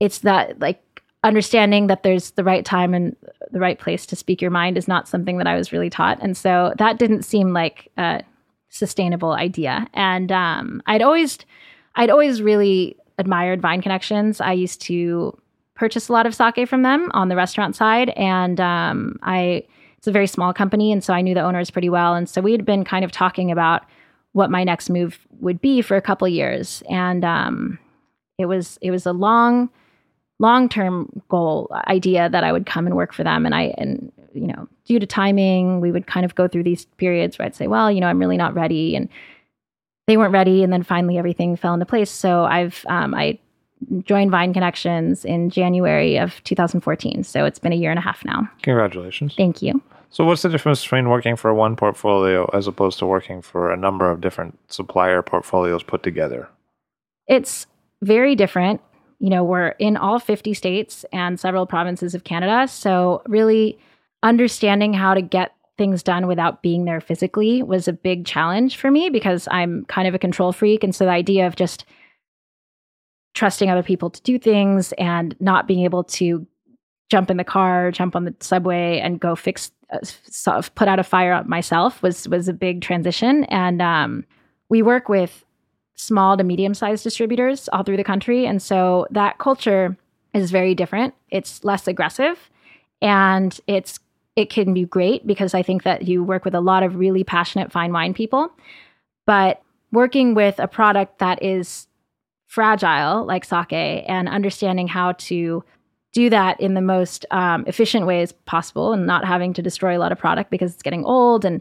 it's 0.00 0.18
that 0.18 0.58
like 0.58 0.82
understanding 1.22 1.86
that 1.86 2.02
there's 2.02 2.32
the 2.32 2.44
right 2.44 2.64
time 2.64 2.94
and 2.94 3.14
the 3.52 3.60
right 3.60 3.78
place 3.78 4.06
to 4.06 4.16
speak 4.16 4.42
your 4.42 4.50
mind 4.50 4.76
is 4.76 4.88
not 4.88 5.06
something 5.06 5.38
that 5.38 5.46
I 5.46 5.54
was 5.54 5.72
really 5.72 5.90
taught. 5.90 6.18
And 6.20 6.36
so 6.36 6.74
that 6.78 6.98
didn't 6.98 7.22
seem 7.22 7.52
like, 7.52 7.92
uh, 7.96 8.22
sustainable 8.70 9.32
idea. 9.32 9.86
And 9.94 10.32
um, 10.32 10.82
I'd 10.86 11.02
always, 11.02 11.38
I'd 11.96 12.10
always 12.10 12.40
really 12.40 12.96
admired 13.18 13.60
Vine 13.60 13.82
Connections. 13.82 14.40
I 14.40 14.52
used 14.52 14.80
to 14.82 15.36
purchase 15.74 16.08
a 16.08 16.12
lot 16.12 16.26
of 16.26 16.34
sake 16.34 16.68
from 16.68 16.82
them 16.82 17.10
on 17.12 17.28
the 17.28 17.36
restaurant 17.36 17.76
side, 17.76 18.10
and 18.10 18.60
um, 18.60 19.18
I 19.22 19.64
it's 19.98 20.06
a 20.06 20.12
very 20.12 20.26
small 20.26 20.54
company, 20.54 20.92
and 20.92 21.04
so 21.04 21.12
I 21.12 21.20
knew 21.20 21.34
the 21.34 21.42
owners 21.42 21.70
pretty 21.70 21.90
well. 21.90 22.14
And 22.14 22.26
so 22.26 22.40
we 22.40 22.52
had 22.52 22.64
been 22.64 22.84
kind 22.84 23.04
of 23.04 23.12
talking 23.12 23.50
about 23.50 23.82
what 24.32 24.50
my 24.50 24.64
next 24.64 24.88
move 24.88 25.18
would 25.40 25.60
be 25.60 25.82
for 25.82 25.96
a 25.96 26.02
couple 26.02 26.26
years, 26.26 26.82
and 26.88 27.24
um, 27.24 27.78
it 28.38 28.46
was 28.46 28.78
it 28.80 28.90
was 28.90 29.04
a 29.04 29.12
long 29.12 29.68
long 30.38 30.68
term 30.68 31.22
goal 31.28 31.70
idea 31.86 32.28
that 32.30 32.44
I 32.44 32.50
would 32.50 32.66
come 32.66 32.86
and 32.86 32.96
work 32.96 33.12
for 33.12 33.22
them. 33.22 33.46
And 33.46 33.54
I, 33.54 33.74
and, 33.78 34.10
you 34.32 34.46
know, 34.46 34.68
due 34.84 34.98
to 34.98 35.06
timing, 35.06 35.80
we 35.80 35.92
would 35.92 36.06
kind 36.06 36.24
of 36.24 36.34
go 36.34 36.48
through 36.48 36.64
these 36.64 36.84
periods 36.96 37.38
where 37.38 37.46
I'd 37.46 37.54
say, 37.54 37.66
well, 37.66 37.90
you 37.90 38.00
know, 38.00 38.06
I'm 38.06 38.18
really 38.18 38.36
not 38.36 38.54
ready. 38.54 38.96
And 38.96 39.08
they 40.06 40.16
weren't 40.16 40.32
ready, 40.32 40.64
and 40.64 40.72
then 40.72 40.82
finally 40.82 41.18
everything 41.18 41.56
fell 41.56 41.74
into 41.74 41.86
place. 41.86 42.10
So 42.10 42.44
I've 42.44 42.84
um, 42.88 43.14
I 43.14 43.38
joined 44.02 44.30
Vine 44.30 44.52
Connections 44.52 45.24
in 45.24 45.50
January 45.50 46.18
of 46.18 46.42
2014. 46.44 47.24
So 47.24 47.44
it's 47.44 47.58
been 47.58 47.72
a 47.72 47.76
year 47.76 47.90
and 47.90 47.98
a 47.98 48.02
half 48.02 48.24
now. 48.24 48.48
Congratulations. 48.62 49.34
Thank 49.36 49.62
you. 49.62 49.80
So, 50.12 50.24
what's 50.24 50.42
the 50.42 50.48
difference 50.48 50.82
between 50.82 51.08
working 51.08 51.36
for 51.36 51.54
one 51.54 51.76
portfolio 51.76 52.50
as 52.52 52.66
opposed 52.66 52.98
to 52.98 53.06
working 53.06 53.40
for 53.40 53.72
a 53.72 53.76
number 53.76 54.10
of 54.10 54.20
different 54.20 54.58
supplier 54.68 55.22
portfolios 55.22 55.84
put 55.84 56.02
together? 56.02 56.48
It's 57.28 57.66
very 58.02 58.34
different. 58.34 58.80
You 59.20 59.30
know, 59.30 59.44
we're 59.44 59.68
in 59.78 59.96
all 59.96 60.18
50 60.18 60.52
states 60.54 61.04
and 61.12 61.38
several 61.38 61.64
provinces 61.64 62.16
of 62.16 62.24
Canada. 62.24 62.66
So, 62.66 63.22
really 63.28 63.78
understanding 64.22 64.92
how 64.92 65.14
to 65.14 65.22
get 65.22 65.54
things 65.78 66.02
done 66.02 66.26
without 66.26 66.62
being 66.62 66.84
there 66.84 67.00
physically 67.00 67.62
was 67.62 67.88
a 67.88 67.92
big 67.92 68.26
challenge 68.26 68.76
for 68.76 68.90
me 68.90 69.08
because 69.08 69.48
I'm 69.50 69.86
kind 69.86 70.06
of 70.06 70.14
a 70.14 70.18
control 70.18 70.52
freak. 70.52 70.84
And 70.84 70.94
so, 70.94 71.06
the 71.06 71.10
idea 71.10 71.46
of 71.46 71.56
just 71.56 71.86
trusting 73.32 73.70
other 73.70 73.82
people 73.82 74.10
to 74.10 74.20
do 74.22 74.38
things 74.38 74.92
and 74.92 75.34
not 75.40 75.66
being 75.66 75.84
able 75.84 76.04
to 76.04 76.46
jump 77.10 77.30
in 77.30 77.36
the 77.36 77.44
car, 77.44 77.90
jump 77.90 78.14
on 78.14 78.24
the 78.24 78.34
subway, 78.40 79.00
and 79.00 79.20
go 79.20 79.34
fix, 79.34 79.70
uh, 79.90 80.62
put 80.74 80.86
out 80.86 80.98
a 80.98 81.02
fire 81.02 81.42
myself 81.44 82.02
was 82.02 82.28
was 82.28 82.48
a 82.48 82.52
big 82.52 82.82
transition. 82.82 83.44
And 83.44 83.80
um, 83.80 84.24
we 84.68 84.82
work 84.82 85.08
with 85.08 85.44
small 85.96 86.36
to 86.36 86.44
medium 86.44 86.74
sized 86.74 87.04
distributors 87.04 87.68
all 87.72 87.82
through 87.82 87.96
the 87.96 88.04
country, 88.04 88.46
and 88.46 88.60
so 88.60 89.06
that 89.10 89.38
culture 89.38 89.96
is 90.34 90.50
very 90.50 90.74
different. 90.74 91.14
It's 91.30 91.64
less 91.64 91.88
aggressive, 91.88 92.50
and 93.00 93.58
it's 93.66 93.98
it 94.40 94.50
can 94.50 94.72
be 94.72 94.84
great 94.84 95.26
because 95.26 95.54
I 95.54 95.62
think 95.62 95.82
that 95.82 96.08
you 96.08 96.24
work 96.24 96.44
with 96.44 96.54
a 96.54 96.60
lot 96.60 96.82
of 96.82 96.96
really 96.96 97.24
passionate 97.24 97.70
fine 97.70 97.92
wine 97.92 98.14
people, 98.14 98.50
but 99.26 99.62
working 99.92 100.34
with 100.34 100.58
a 100.58 100.66
product 100.66 101.18
that 101.18 101.42
is 101.42 101.86
fragile 102.46 103.24
like 103.26 103.44
sake 103.44 103.72
and 104.08 104.28
understanding 104.28 104.88
how 104.88 105.12
to 105.12 105.62
do 106.12 106.30
that 106.30 106.60
in 106.60 106.74
the 106.74 106.80
most 106.80 107.24
um, 107.30 107.64
efficient 107.68 108.06
ways 108.06 108.32
possible 108.46 108.92
and 108.92 109.06
not 109.06 109.24
having 109.24 109.52
to 109.52 109.62
destroy 109.62 109.96
a 109.96 110.00
lot 110.00 110.10
of 110.10 110.18
product 110.18 110.50
because 110.50 110.72
it's 110.72 110.82
getting 110.82 111.04
old 111.04 111.44
and 111.44 111.60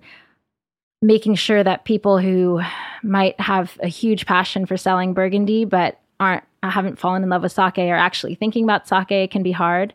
making 1.01 1.35
sure 1.35 1.63
that 1.63 1.85
people 1.85 2.17
who 2.17 2.59
might 3.03 3.39
have 3.39 3.77
a 3.83 3.87
huge 3.87 4.25
passion 4.25 4.65
for 4.65 4.77
selling 4.77 5.13
burgundy 5.13 5.65
but 5.65 5.99
aren't 6.19 6.43
haven't 6.63 6.99
fallen 6.99 7.23
in 7.23 7.29
love 7.29 7.43
with 7.43 7.51
sake 7.51 7.77
or 7.77 7.95
actually 7.95 8.35
thinking 8.35 8.63
about 8.63 8.87
sake 8.87 9.29
can 9.29 9.43
be 9.43 9.51
hard 9.51 9.93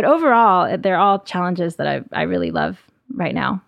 but 0.00 0.08
overall 0.08 0.76
they're 0.78 0.98
all 0.98 1.18
challenges 1.20 1.76
that 1.76 1.86
i, 1.86 2.00
I 2.12 2.22
really 2.22 2.50
love 2.50 2.78
right 3.14 3.34
now 3.34 3.62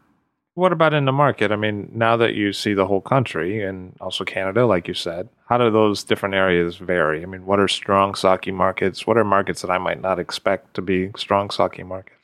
what 0.55 0.72
about 0.72 0.93
in 0.93 1.07
the 1.07 1.12
market? 1.12 1.51
I 1.51 1.57
mean, 1.57 1.91
now 1.95 2.16
that 2.18 2.35
you 2.35 2.53
see 2.53 2.74
the 2.74 2.87
whole 2.87 3.01
country 3.01 3.64
and 3.64 3.97
also 4.03 4.22
Canada, 4.22 4.66
like 4.66 4.87
you 4.87 4.93
said, 4.93 5.30
how 5.49 5.57
do 5.57 5.70
those 5.70 6.05
different 6.05 6.35
areas 6.35 6.76
vary? 6.76 7.22
I 7.22 7.26
mean, 7.26 7.47
what 7.47 7.59
are 7.59 7.68
strong 7.68 8.14
sake 8.14 8.53
markets? 8.53 9.07
What 9.07 9.16
are 9.16 9.24
markets 9.24 9.62
that 9.62 9.70
I 9.70 9.78
might 9.78 10.03
not 10.03 10.18
expect 10.18 10.74
to 10.74 10.83
be 10.83 11.11
strong 11.16 11.49
sake 11.49 11.85
markets? 11.87 12.18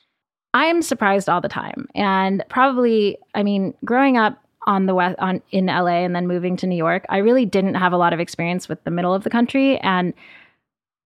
I 0.53 0.65
am 0.65 0.83
surprised 0.83 1.27
all 1.27 1.41
the 1.41 1.49
time. 1.49 1.87
And 1.95 2.43
probably, 2.49 3.17
I 3.33 3.41
mean, 3.41 3.73
growing 3.83 4.17
up 4.17 4.37
on 4.67 4.85
the 4.85 4.93
west 4.93 5.17
on 5.17 5.41
in 5.49 5.65
LA 5.65 6.03
and 6.03 6.15
then 6.15 6.27
moving 6.27 6.55
to 6.57 6.67
New 6.67 6.75
York, 6.75 7.05
I 7.09 7.17
really 7.17 7.45
didn't 7.45 7.75
have 7.75 7.93
a 7.93 7.97
lot 7.97 8.13
of 8.13 8.19
experience 8.19 8.69
with 8.69 8.83
the 8.83 8.91
middle 8.91 9.13
of 9.13 9.23
the 9.23 9.29
country 9.31 9.79
and 9.79 10.13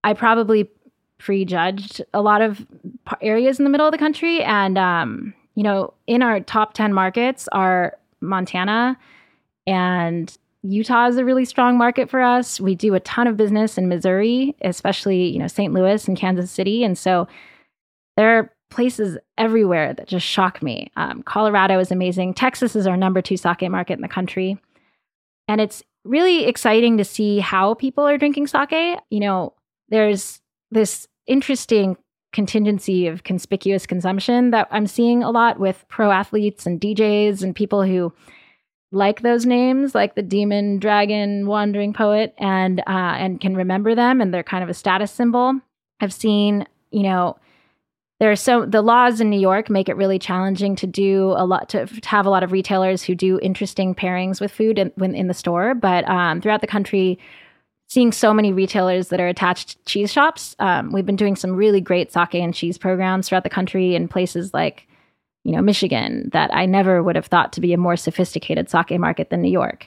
I 0.02 0.12
probably 0.12 0.68
prejudged 1.18 2.02
a 2.12 2.20
lot 2.20 2.42
of 2.42 2.66
areas 3.20 3.58
in 3.58 3.64
the 3.64 3.70
middle 3.70 3.86
of 3.86 3.92
the 3.92 3.98
country 3.98 4.42
and 4.42 4.76
um 4.76 5.34
you 5.54 5.62
know, 5.62 5.94
in 6.06 6.22
our 6.22 6.40
top 6.40 6.74
10 6.74 6.92
markets 6.92 7.48
are 7.52 7.96
Montana 8.20 8.98
and 9.66 10.36
Utah 10.62 11.06
is 11.06 11.16
a 11.16 11.24
really 11.24 11.44
strong 11.44 11.76
market 11.76 12.08
for 12.08 12.20
us. 12.20 12.60
We 12.60 12.74
do 12.74 12.94
a 12.94 13.00
ton 13.00 13.26
of 13.26 13.36
business 13.36 13.76
in 13.76 13.88
Missouri, 13.88 14.56
especially, 14.62 15.26
you 15.26 15.38
know, 15.38 15.46
St. 15.46 15.72
Louis 15.72 16.08
and 16.08 16.16
Kansas 16.16 16.50
City. 16.50 16.82
And 16.82 16.96
so 16.96 17.28
there 18.16 18.38
are 18.38 18.52
places 18.70 19.18
everywhere 19.36 19.92
that 19.92 20.08
just 20.08 20.26
shock 20.26 20.62
me. 20.62 20.90
Um, 20.96 21.22
Colorado 21.22 21.78
is 21.78 21.92
amazing. 21.92 22.34
Texas 22.34 22.74
is 22.74 22.86
our 22.86 22.96
number 22.96 23.20
two 23.20 23.36
sake 23.36 23.70
market 23.70 23.94
in 23.94 24.00
the 24.00 24.08
country. 24.08 24.58
And 25.46 25.60
it's 25.60 25.82
really 26.04 26.46
exciting 26.46 26.96
to 26.96 27.04
see 27.04 27.38
how 27.38 27.74
people 27.74 28.06
are 28.08 28.18
drinking 28.18 28.46
sake. 28.46 28.98
You 29.10 29.20
know, 29.20 29.52
there's 29.90 30.40
this 30.70 31.06
interesting 31.26 31.96
contingency 32.32 33.06
of 33.06 33.22
conspicuous 33.22 33.86
consumption 33.86 34.50
that 34.50 34.66
I'm 34.70 34.86
seeing 34.86 35.22
a 35.22 35.30
lot 35.30 35.60
with 35.60 35.84
pro 35.88 36.10
athletes 36.10 36.66
and 36.66 36.80
DJs 36.80 37.42
and 37.42 37.54
people 37.54 37.84
who 37.84 38.12
like 38.90 39.22
those 39.22 39.44
names, 39.44 39.94
like 39.94 40.14
the 40.14 40.22
demon, 40.22 40.78
dragon, 40.78 41.46
wandering 41.46 41.92
poet, 41.92 42.34
and 42.38 42.80
uh, 42.80 43.14
and 43.18 43.40
can 43.40 43.56
remember 43.56 43.94
them, 43.94 44.20
and 44.20 44.32
they're 44.32 44.42
kind 44.42 44.62
of 44.62 44.70
a 44.70 44.74
status 44.74 45.10
symbol. 45.10 45.54
I've 46.00 46.12
seen, 46.12 46.66
you 46.90 47.02
know, 47.02 47.36
there 48.20 48.30
are 48.30 48.36
so 48.36 48.64
the 48.64 48.82
laws 48.82 49.20
in 49.20 49.30
New 49.30 49.40
York 49.40 49.68
make 49.68 49.88
it 49.88 49.96
really 49.96 50.18
challenging 50.18 50.76
to 50.76 50.86
do 50.86 51.34
a 51.36 51.44
lot 51.44 51.68
to, 51.70 51.86
to 51.86 52.08
have 52.08 52.26
a 52.26 52.30
lot 52.30 52.42
of 52.42 52.52
retailers 52.52 53.02
who 53.02 53.14
do 53.14 53.38
interesting 53.40 53.94
pairings 53.94 54.40
with 54.40 54.52
food 54.52 54.78
in, 54.78 54.92
in 55.14 55.26
the 55.26 55.34
store, 55.34 55.74
but 55.74 56.08
um, 56.08 56.40
throughout 56.40 56.60
the 56.60 56.66
country, 56.66 57.18
seeing 57.94 58.10
so 58.10 58.34
many 58.34 58.52
retailers 58.52 59.08
that 59.08 59.20
are 59.20 59.28
attached 59.28 59.78
to 59.78 59.84
cheese 59.84 60.12
shops. 60.12 60.56
Um, 60.58 60.90
we've 60.90 61.06
been 61.06 61.14
doing 61.14 61.36
some 61.36 61.54
really 61.54 61.80
great 61.80 62.12
sake 62.12 62.34
and 62.34 62.52
cheese 62.52 62.76
programs 62.76 63.28
throughout 63.28 63.44
the 63.44 63.50
country 63.50 63.94
in 63.94 64.08
places 64.08 64.52
like, 64.52 64.88
you 65.44 65.52
know, 65.52 65.62
Michigan 65.62 66.28
that 66.32 66.52
I 66.52 66.66
never 66.66 67.04
would 67.04 67.14
have 67.14 67.26
thought 67.26 67.52
to 67.52 67.60
be 67.60 67.72
a 67.72 67.78
more 67.78 67.96
sophisticated 67.96 68.68
sake 68.68 68.98
market 68.98 69.30
than 69.30 69.42
New 69.42 69.50
York. 69.50 69.86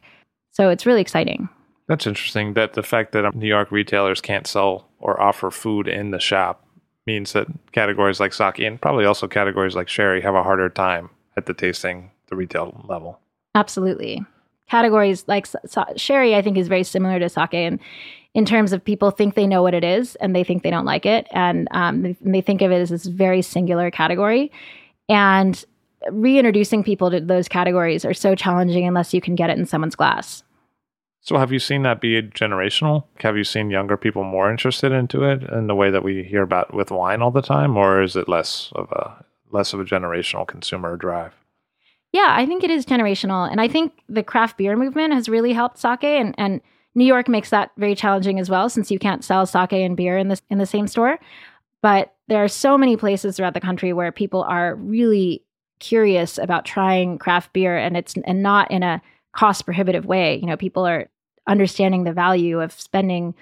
So 0.52 0.70
it's 0.70 0.86
really 0.86 1.02
exciting. 1.02 1.50
That's 1.90 2.08
interesting 2.08 2.54
that 2.54 2.74
the 2.74 2.84
fact 2.84 3.12
that 3.12 3.36
New 3.36 3.46
York 3.46 3.72
retailers 3.74 4.22
can't 4.22 4.48
sell 4.48 4.88
or 5.00 5.22
offer 5.22 5.52
food 5.52 5.90
in 5.90 6.12
the 6.12 6.20
shop 6.20 6.66
means 7.06 7.34
that 7.34 7.48
categories 7.74 8.22
like 8.22 8.32
sake 8.32 8.60
and 8.60 8.80
probably 8.80 9.04
also 9.04 9.28
categories 9.28 9.76
like 9.76 9.90
sherry 9.90 10.22
have 10.22 10.36
a 10.36 10.44
harder 10.44 10.70
time 10.70 11.10
at 11.36 11.46
the 11.46 11.54
tasting 11.54 12.12
the 12.30 12.38
retail 12.38 12.86
level. 12.88 13.20
Absolutely 13.54 14.26
categories 14.70 15.24
like 15.28 15.46
so- 15.46 15.86
sherry 15.96 16.36
i 16.36 16.42
think 16.42 16.58
is 16.58 16.68
very 16.68 16.84
similar 16.84 17.20
to 17.20 17.30
sake 17.30 17.54
and 17.54 17.80
in 18.38 18.46
terms 18.46 18.72
of 18.72 18.86
people 18.86 19.10
think 19.10 19.34
they 19.34 19.48
know 19.48 19.64
what 19.64 19.74
it 19.74 19.84
is 19.84 20.16
and 20.18 20.36
they 20.36 20.44
think 20.44 20.62
they 20.62 20.70
don't 20.70 20.86
like 20.86 21.08
it. 21.08 21.28
And 21.32 21.68
um, 21.72 22.04
they, 22.04 22.16
they 22.22 22.42
think 22.42 22.62
of 22.62 22.72
it 22.72 22.76
as 22.76 22.92
this 22.92 23.08
very 23.08 23.42
singular 23.42 23.90
category. 23.90 24.52
And 25.10 25.66
reintroducing 26.12 26.84
people 26.84 27.10
to 27.10 27.20
those 27.20 27.48
categories 27.48 28.06
are 28.06 28.14
so 28.14 28.36
challenging 28.36 28.86
unless 28.86 29.12
you 29.12 29.22
can 29.22 29.34
get 29.34 29.50
it 29.50 29.58
in 29.58 29.66
someone's 29.66 29.96
glass. 29.96 30.44
So 31.22 31.40
have 31.40 31.52
you 31.52 31.58
seen 31.58 31.82
that 31.82 32.00
be 32.00 32.22
generational? 32.22 33.06
Have 33.22 33.36
you 33.36 33.44
seen 33.44 33.72
younger 33.72 33.98
people 33.98 34.24
more 34.24 34.52
interested 34.52 34.92
into 34.92 35.24
it 35.24 35.42
in 35.42 35.66
the 35.66 35.76
way 35.76 35.90
that 35.90 36.04
we 36.04 36.24
hear 36.24 36.44
about 36.44 36.76
with 36.76 36.92
wine 36.92 37.24
all 37.24 37.32
the 37.32 37.42
time? 37.42 37.76
Or 37.76 38.04
is 38.04 38.16
it 38.16 38.30
less 38.30 38.72
of 38.76 38.92
a 38.92 39.26
less 39.50 39.74
of 39.74 39.80
a 39.80 39.86
generational 39.86 40.46
consumer 40.46 40.96
drive 40.96 41.34
yeah, 42.18 42.34
I 42.36 42.48
think 42.48 42.64
it 42.64 42.72
is 42.72 42.84
generational. 42.84 43.50
And 43.50 43.62
I 43.62 43.68
think 43.68 43.94
the 44.10 44.24
craft 44.24 44.58
beer 44.58 44.76
movement 44.76 45.14
has 45.14 45.30
really 45.30 45.54
helped 45.54 45.78
sake 45.78 46.04
and, 46.04 46.34
and 46.36 46.62
New 46.96 47.06
York 47.06 47.28
makes 47.28 47.52
that 47.52 47.70
very 47.78 47.94
challenging 47.94 48.40
as 48.40 48.50
well 48.50 48.70
since 48.70 48.90
you 48.90 48.98
can't 48.98 49.24
sell 49.24 49.46
sake 49.46 49.74
and 49.74 49.96
beer 49.96 50.18
in 50.18 50.30
the 50.30 50.42
in 50.50 50.58
the 50.58 50.66
same 50.66 50.88
store. 50.88 51.20
But 51.84 52.16
there 52.28 52.44
are 52.44 52.48
so 52.48 52.76
many 52.76 52.98
places 52.98 53.38
throughout 53.38 53.54
the 53.54 53.62
country 53.62 53.94
where 53.94 54.12
people 54.12 54.42
are 54.42 54.74
really 54.78 55.44
curious 55.80 56.40
about 56.40 56.66
trying 56.66 57.20
craft 57.20 57.54
beer 57.54 57.78
and 57.78 57.96
it's 57.96 58.16
and 58.26 58.42
not 58.42 58.72
in 58.72 58.82
a 58.82 59.00
cost 59.34 59.66
prohibitive 59.66 60.08
way. 60.08 60.38
You 60.38 60.48
know, 60.48 60.58
people 60.58 60.88
are 60.88 61.10
understanding 61.48 62.04
the 62.04 62.14
value 62.14 62.60
of 62.60 62.72
spending 62.72 63.36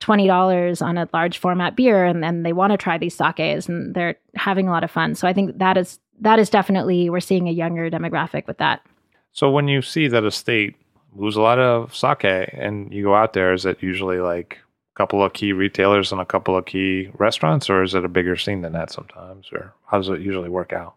$20 0.00 0.80
on 0.80 0.96
a 0.96 1.08
large 1.12 1.36
format 1.36 1.76
beer 1.76 2.06
and 2.06 2.22
then 2.22 2.42
they 2.42 2.54
want 2.54 2.70
to 2.70 2.78
try 2.78 2.96
these 2.96 3.14
sakes 3.14 3.68
and 3.68 3.94
they're 3.94 4.16
having 4.34 4.66
a 4.66 4.70
lot 4.70 4.82
of 4.82 4.90
fun. 4.90 5.14
So 5.14 5.28
I 5.28 5.34
think 5.34 5.58
that 5.58 5.76
is 5.76 5.98
that 6.20 6.38
is 6.38 6.50
definitely 6.50 7.10
we're 7.10 7.20
seeing 7.20 7.48
a 7.48 7.52
younger 7.52 7.90
demographic 7.90 8.46
with 8.46 8.58
that. 8.58 8.84
So 9.32 9.50
when 9.50 9.68
you 9.68 9.82
see 9.82 10.08
that 10.08 10.24
a 10.24 10.30
state 10.30 10.76
moves 11.14 11.36
a 11.36 11.42
lot 11.42 11.58
of 11.58 11.94
sake 11.94 12.24
and 12.24 12.92
you 12.92 13.02
go 13.04 13.14
out 13.14 13.32
there, 13.32 13.52
is 13.52 13.66
it 13.66 13.82
usually 13.82 14.18
like 14.18 14.58
a 14.94 14.96
couple 14.96 15.24
of 15.24 15.32
key 15.32 15.52
retailers 15.52 16.12
and 16.12 16.20
a 16.20 16.24
couple 16.24 16.56
of 16.56 16.66
key 16.66 17.10
restaurants, 17.14 17.68
or 17.68 17.82
is 17.82 17.94
it 17.94 18.04
a 18.04 18.08
bigger 18.08 18.36
scene 18.36 18.62
than 18.62 18.72
that 18.72 18.90
sometimes? 18.90 19.48
Or 19.52 19.72
how 19.86 19.98
does 19.98 20.08
it 20.08 20.20
usually 20.20 20.48
work 20.48 20.72
out? 20.72 20.94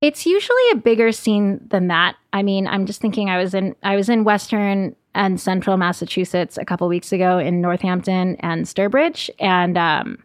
It's 0.00 0.24
usually 0.24 0.70
a 0.72 0.76
bigger 0.76 1.12
scene 1.12 1.60
than 1.68 1.88
that. 1.88 2.16
I 2.32 2.42
mean, 2.42 2.66
I'm 2.66 2.86
just 2.86 3.00
thinking 3.00 3.28
I 3.28 3.38
was 3.38 3.54
in 3.54 3.76
I 3.82 3.96
was 3.96 4.08
in 4.08 4.24
Western 4.24 4.96
and 5.14 5.40
Central 5.40 5.76
Massachusetts 5.76 6.56
a 6.56 6.64
couple 6.64 6.88
weeks 6.88 7.12
ago 7.12 7.38
in 7.38 7.60
Northampton 7.60 8.36
and 8.36 8.64
Sturbridge, 8.64 9.28
and 9.38 9.76
um, 9.76 10.18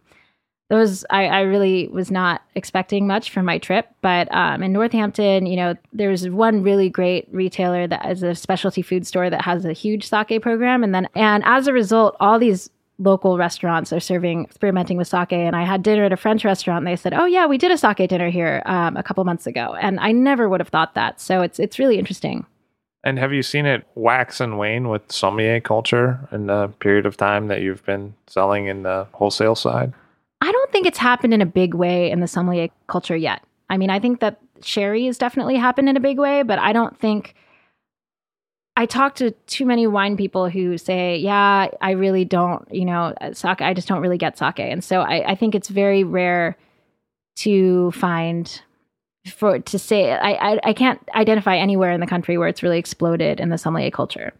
those 0.70 1.06
I, 1.10 1.26
I, 1.28 1.42
really 1.42 1.88
was 1.90 2.10
not 2.10 2.42
expecting 2.56 3.06
much 3.06 3.30
from 3.30 3.46
my 3.46 3.60
trip. 3.60 3.88
But 4.02 4.34
um, 4.34 4.64
in 4.64 4.74
Northampton, 4.74 5.46
you 5.46 5.56
know, 5.56 5.76
there's 5.94 6.28
one 6.28 6.64
really 6.64 6.90
great 6.90 7.28
retailer 7.32 7.86
that 7.88 8.10
is 8.10 8.24
a 8.24 8.34
specialty 8.34 8.82
food 8.82 9.06
store 9.06 9.30
that 9.30 9.44
has 9.44 9.64
a 9.66 9.74
huge 9.74 10.08
sake 10.08 10.42
program, 10.42 10.84
and 10.84 10.94
then 10.94 11.08
and 11.16 11.44
as 11.46 11.68
a 11.68 11.74
result, 11.74 12.16
all 12.20 12.40
these 12.40 12.70
local 12.98 13.38
restaurants 13.38 13.92
are 13.92 14.00
serving 14.00 14.46
experimenting 14.46 14.98
with 14.98 15.08
sake. 15.08 15.34
And 15.34 15.56
I 15.56 15.64
had 15.64 15.84
dinner 15.84 16.06
at 16.06 16.14
a 16.14 16.18
French 16.18 16.44
restaurant, 16.44 16.80
and 16.80 16.88
they 16.88 16.96
said, 16.96 17.14
"Oh 17.14 17.26
yeah, 17.26 17.46
we 17.46 17.60
did 17.60 17.72
a 17.72 17.78
sake 17.78 18.10
dinner 18.10 18.30
here 18.30 18.64
um, 18.66 18.98
a 18.98 19.04
couple 19.04 19.24
months 19.24 19.46
ago," 19.46 19.76
and 19.80 20.00
I 20.00 20.12
never 20.12 20.50
would 20.50 20.62
have 20.62 20.70
thought 20.70 20.96
that. 20.96 21.22
So 21.22 21.42
it's 21.42 21.60
it's 21.60 21.78
really 21.78 22.00
interesting. 22.00 22.46
And 23.04 23.20
have 23.20 23.32
you 23.32 23.44
seen 23.44 23.68
it 23.68 23.86
wax 23.94 24.42
and 24.42 24.58
wane 24.58 24.90
with 24.90 25.12
sommelier 25.12 25.60
culture 25.60 26.28
in 26.32 26.48
the 26.48 26.70
period 26.80 27.06
of 27.06 27.18
time 27.18 27.50
that 27.50 27.62
you've 27.62 27.86
been 27.86 28.16
selling 28.26 28.66
in 28.66 28.82
the 28.82 29.06
wholesale 29.14 29.54
side? 29.54 29.94
I 30.42 30.52
don't 30.52 30.72
think 30.72 30.86
it's 30.86 30.98
happened 30.98 31.34
in 31.34 31.42
a 31.42 31.46
big 31.46 31.74
way 31.74 32.12
in 32.12 32.20
the 32.20 32.28
sommelier 32.28 32.70
culture 32.88 33.16
yet. 33.16 33.44
I 33.70 33.78
mean, 33.78 33.90
I 33.90 34.00
think 34.00 34.20
that 34.20 34.40
sherry 34.62 35.06
has 35.06 35.18
definitely 35.18 35.56
happened 35.56 35.90
in 35.90 35.98
a 35.98 36.02
big 36.02 36.20
way, 36.20 36.44
but 36.44 36.60
I 36.60 36.74
don't 36.74 36.98
think 36.98 37.36
I 38.78 38.86
talk 38.86 39.16
to 39.16 39.32
too 39.48 39.66
many 39.66 39.88
wine 39.88 40.18
people 40.18 40.50
who 40.50 40.78
say, 40.78 41.18
"Yeah, 41.18 41.70
I 41.82 41.92
really 41.92 42.26
don't, 42.26 42.68
you 42.74 42.86
know, 42.86 43.14
sake. 43.32 43.62
I 43.62 43.74
just 43.74 43.88
don't 43.88 44.02
really 44.02 44.18
get 44.18 44.38
sake," 44.38 44.60
and 44.60 44.84
so 44.84 45.02
I, 45.02 45.32
I 45.32 45.36
think 45.36 45.56
it's 45.56 45.70
very 45.70 46.04
rare 46.04 46.58
to 47.38 47.92
find 47.92 48.62
for 49.34 49.60
to 49.60 49.80
say 49.80 50.12
I, 50.12 50.34
I, 50.34 50.60
I 50.66 50.74
can't 50.74 51.00
identify 51.16 51.58
anywhere 51.58 51.92
in 51.92 52.00
the 52.00 52.08
country 52.08 52.38
where 52.38 52.48
it's 52.48 52.62
really 52.62 52.78
exploded 52.78 53.40
in 53.40 53.50
the 53.50 53.58
sommelier 53.58 53.92
culture. 53.92 54.34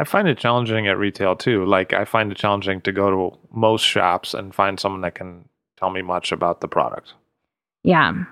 I 0.00 0.04
find 0.04 0.26
it 0.26 0.38
challenging 0.38 0.88
at 0.88 0.96
retail 0.96 1.36
too. 1.36 1.66
Like 1.66 1.92
I 1.92 2.06
find 2.06 2.32
it 2.32 2.38
challenging 2.38 2.80
to 2.82 2.92
go 2.92 3.10
to 3.10 3.38
most 3.52 3.82
shops 3.82 4.32
and 4.32 4.54
find 4.54 4.80
someone 4.80 5.02
that 5.02 5.14
can 5.14 5.46
tell 5.78 5.90
me 5.90 6.00
much 6.00 6.32
about 6.32 6.62
the 6.62 6.68
product. 6.68 7.12
Yeah. 7.84 8.24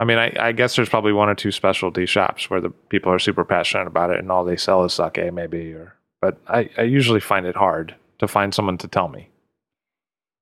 I 0.00 0.04
mean, 0.04 0.18
I, 0.18 0.34
I 0.38 0.52
guess 0.52 0.76
there's 0.76 0.90
probably 0.90 1.14
one 1.14 1.30
or 1.30 1.34
two 1.34 1.50
specialty 1.50 2.04
shops 2.04 2.50
where 2.50 2.60
the 2.60 2.68
people 2.90 3.10
are 3.10 3.18
super 3.18 3.42
passionate 3.42 3.86
about 3.86 4.10
it 4.10 4.18
and 4.18 4.30
all 4.30 4.44
they 4.44 4.58
sell 4.58 4.84
is 4.84 4.92
sake, 4.92 5.32
maybe. 5.32 5.72
Or, 5.72 5.94
but 6.20 6.38
I, 6.46 6.68
I 6.76 6.82
usually 6.82 7.20
find 7.20 7.46
it 7.46 7.56
hard 7.56 7.94
to 8.18 8.28
find 8.28 8.52
someone 8.54 8.76
to 8.78 8.86
tell 8.86 9.08
me. 9.08 9.30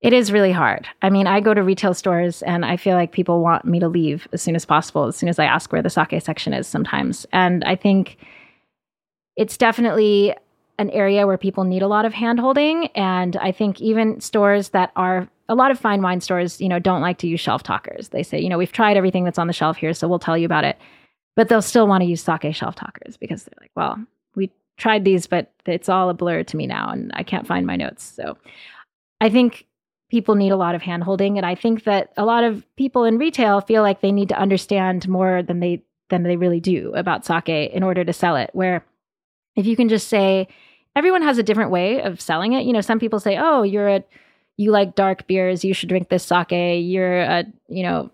It 0.01 0.13
is 0.13 0.33
really 0.33 0.53
hard. 0.53 0.89
I 1.01 1.11
mean, 1.11 1.29
I 1.29 1.41
go 1.41 1.55
to 1.55 1.63
retail 1.63 1.95
stores 1.95 2.43
and 2.43 2.65
I 2.65 2.77
feel 2.77 2.97
like 2.97 3.13
people 3.13 3.41
want 3.41 3.65
me 3.65 3.79
to 3.79 3.89
leave 3.89 4.27
as 4.33 4.43
soon 4.43 4.57
as 4.57 4.65
possible, 4.65 5.05
as 5.05 5.15
soon 5.15 5.29
as 5.29 5.39
I 5.39 5.45
ask 5.45 5.71
where 5.71 5.81
the 5.83 5.91
sake 5.91 6.21
section 6.21 6.53
is 6.53 6.67
sometimes. 6.67 7.25
And 7.33 7.63
I 7.63 7.77
think 7.77 8.19
it's 9.37 9.57
definitely 9.57 10.35
an 10.79 10.91
area 10.91 11.27
where 11.27 11.39
people 11.39 11.65
need 11.65 11.83
a 11.83 11.89
lot 11.89 12.05
of 12.05 12.13
handholding. 12.13 12.91
And 12.95 13.37
I 13.37 13.53
think 13.53 13.81
even 13.81 14.21
stores 14.21 14.71
that 14.71 14.93
are 14.97 15.29
a 15.49 15.55
lot 15.55 15.71
of 15.71 15.79
fine 15.79 16.03
wine 16.03 16.21
stores, 16.21 16.61
you 16.61 16.69
know, 16.69 16.79
don't 16.79 17.01
like 17.01 17.19
to 17.19 17.29
use 17.29 17.41
shelf 17.41 17.63
talkers. 17.63 18.09
They 18.09 18.23
say, 18.23 18.41
you 18.41 18.49
know, 18.49 18.59
we've 18.59 18.73
tried 18.73 18.97
everything 18.97 19.25
that's 19.25 19.39
on 19.39 19.47
the 19.47 19.53
shelf 19.53 19.77
here, 19.77 19.95
so 19.95 20.09
we'll 20.09 20.19
tell 20.19 20.37
you 20.37 20.47
about 20.47 20.65
it. 20.65 20.79
But 21.35 21.49
they'll 21.49 21.63
still 21.63 21.87
want 21.87 22.03
to 22.03 22.09
use 22.09 22.23
sake 22.23 22.55
shelf 22.55 22.75
talkers 22.75 23.17
because 23.17 23.45
they're 23.45 23.59
like, 23.61 23.71
well, 23.77 23.99
we 24.35 24.51
tried 24.77 25.05
these, 25.05 25.27
but 25.27 25.53
it's 25.67 25.89
all 25.89 26.11
a 26.11 26.15
blur 26.15 26.43
to 26.45 26.57
me 26.57 26.67
now 26.67 26.91
and 26.91 27.11
I 27.15 27.23
can't 27.23 27.47
find 27.47 27.67
my 27.67 27.77
notes. 27.77 28.03
So 28.05 28.37
I 29.21 29.29
think 29.29 29.67
people 30.11 30.35
need 30.35 30.53
a 30.53 30.57
lot 30.57 30.75
of 30.75 30.83
handholding 30.83 31.37
and 31.37 31.45
i 31.45 31.55
think 31.55 31.85
that 31.85 32.13
a 32.17 32.25
lot 32.25 32.45
of 32.45 32.65
people 32.77 33.05
in 33.05 33.19
retail 33.19 33.61
feel 33.61 33.83
like 33.83 34.01
they 34.01 34.13
need 34.13 34.29
to 34.29 34.39
understand 34.39 35.09
more 35.09 35.43
than 35.43 35.61
they 35.61 35.83
than 36.09 36.23
they 36.23 36.37
really 36.37 36.61
do 36.61 36.93
about 36.95 37.25
sake 37.25 37.49
in 37.49 37.83
order 37.83 38.05
to 38.05 38.13
sell 38.13 38.37
it 38.37 38.51
where 38.53 38.85
if 39.57 39.67
you 39.67 39.75
can 39.75 39.89
just 39.89 40.09
say 40.09 40.47
everyone 40.97 41.23
has 41.23 41.39
a 41.39 41.43
different 41.43 41.71
way 41.71 42.01
of 42.03 42.21
selling 42.21 42.55
it. 42.55 42.65
You 42.65 42.73
know 42.73 42.81
some 42.81 42.99
people 42.99 43.21
say 43.21 43.39
oh 43.39 43.63
you're 43.63 43.89
a 43.89 44.05
you 44.57 44.71
like 44.73 44.97
dark 44.97 45.27
beers 45.27 45.65
you 45.65 45.75
should 45.75 45.89
drink 45.89 46.09
this 46.09 46.25
sake. 46.25 46.49
You're 46.51 47.21
a 47.21 47.45
you 47.69 47.85
know 47.85 48.11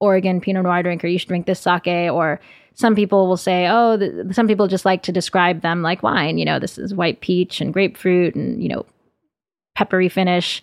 oregon 0.00 0.40
pinot 0.40 0.64
noir 0.64 0.82
drinker 0.82 1.06
you 1.06 1.18
should 1.18 1.28
drink 1.28 1.46
this 1.46 1.60
sake. 1.60 2.10
Or 2.10 2.40
some 2.74 2.96
people 2.96 3.28
will 3.28 3.36
say 3.36 3.68
oh 3.68 3.96
the, 3.96 4.32
some 4.32 4.48
people 4.48 4.66
just 4.66 4.84
like 4.84 5.02
to 5.04 5.12
describe 5.12 5.60
them 5.60 5.82
like 5.82 6.02
wine. 6.02 6.38
You 6.38 6.46
know 6.46 6.58
this 6.58 6.78
is 6.78 6.94
white 6.94 7.20
peach 7.20 7.60
and 7.60 7.72
grapefruit 7.72 8.34
and 8.34 8.60
you 8.60 8.68
know 8.68 8.86
peppery 9.76 10.08
finish. 10.08 10.62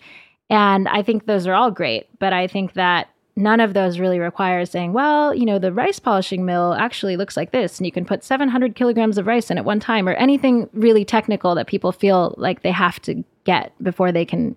And 0.50 0.88
I 0.88 1.02
think 1.02 1.26
those 1.26 1.46
are 1.46 1.54
all 1.54 1.70
great, 1.70 2.08
but 2.18 2.32
I 2.32 2.48
think 2.48 2.72
that 2.72 3.08
none 3.36 3.60
of 3.60 3.74
those 3.74 3.98
really 3.98 4.18
require 4.18 4.64
saying, 4.64 4.92
well, 4.92 5.34
you 5.34 5.44
know, 5.44 5.58
the 5.58 5.72
rice 5.72 5.98
polishing 5.98 6.44
mill 6.44 6.74
actually 6.74 7.16
looks 7.16 7.36
like 7.36 7.52
this, 7.52 7.78
and 7.78 7.86
you 7.86 7.92
can 7.92 8.04
put 8.04 8.24
700 8.24 8.74
kilograms 8.74 9.18
of 9.18 9.26
rice 9.26 9.50
in 9.50 9.58
at 9.58 9.64
one 9.64 9.80
time, 9.80 10.08
or 10.08 10.14
anything 10.14 10.68
really 10.72 11.04
technical 11.04 11.54
that 11.54 11.66
people 11.66 11.92
feel 11.92 12.34
like 12.36 12.62
they 12.62 12.72
have 12.72 13.00
to 13.02 13.24
get 13.44 13.72
before 13.82 14.12
they 14.12 14.24
can 14.24 14.56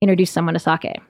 introduce 0.00 0.30
someone 0.30 0.54
to 0.54 0.60
sake. 0.60 1.00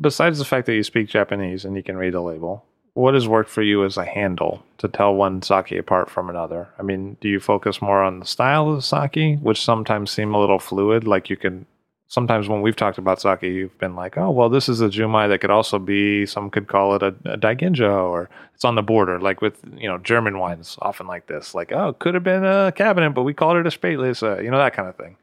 Besides 0.00 0.38
the 0.38 0.44
fact 0.44 0.66
that 0.66 0.74
you 0.74 0.82
speak 0.82 1.08
Japanese 1.08 1.64
and 1.64 1.76
you 1.76 1.82
can 1.82 1.96
read 1.96 2.14
a 2.14 2.20
label, 2.20 2.64
what 2.94 3.14
has 3.14 3.28
worked 3.28 3.50
for 3.50 3.62
you 3.62 3.84
as 3.84 3.96
a 3.96 4.04
handle 4.04 4.64
to 4.78 4.88
tell 4.88 5.14
one 5.14 5.42
sake 5.42 5.72
apart 5.72 6.10
from 6.10 6.28
another? 6.28 6.68
I 6.78 6.82
mean, 6.82 7.16
do 7.20 7.28
you 7.28 7.40
focus 7.40 7.80
more 7.80 8.02
on 8.02 8.20
the 8.20 8.26
style 8.26 8.68
of 8.68 8.76
the 8.76 8.82
sake, 8.82 9.38
which 9.40 9.64
sometimes 9.64 10.10
seem 10.10 10.34
a 10.34 10.40
little 10.40 10.58
fluid, 10.58 11.06
like 11.06 11.30
you 11.30 11.36
can 11.36 11.66
sometimes 12.08 12.48
when 12.48 12.62
we've 12.62 12.76
talked 12.76 12.98
about 12.98 13.20
sake, 13.20 13.42
you've 13.42 13.78
been 13.78 13.94
like, 13.94 14.18
oh, 14.18 14.30
well, 14.30 14.48
this 14.48 14.68
is 14.68 14.80
a 14.80 14.88
Junmai 14.88 15.28
that 15.28 15.40
could 15.40 15.50
also 15.50 15.78
be, 15.78 16.26
some 16.26 16.50
could 16.50 16.66
call 16.66 16.96
it 16.96 17.02
a, 17.02 17.14
a 17.24 17.38
daiginjo, 17.38 18.04
or 18.10 18.28
it's 18.54 18.64
on 18.64 18.74
the 18.74 18.82
border, 18.82 19.20
like 19.20 19.40
with, 19.40 19.60
you 19.76 19.86
know, 19.86 19.98
German 19.98 20.38
wines, 20.38 20.76
often 20.82 21.06
like 21.06 21.26
this, 21.26 21.54
like, 21.54 21.70
oh, 21.70 21.92
could 21.92 22.14
have 22.14 22.24
been 22.24 22.44
a 22.44 22.72
Kabinett, 22.74 23.14
but 23.14 23.22
we 23.22 23.34
called 23.34 23.58
it 23.58 23.66
a 23.66 23.70
spätlese, 23.70 24.42
you 24.42 24.50
know, 24.50 24.58
that 24.58 24.74
kind 24.74 24.88
of 24.88 24.96
thing. 24.96 25.16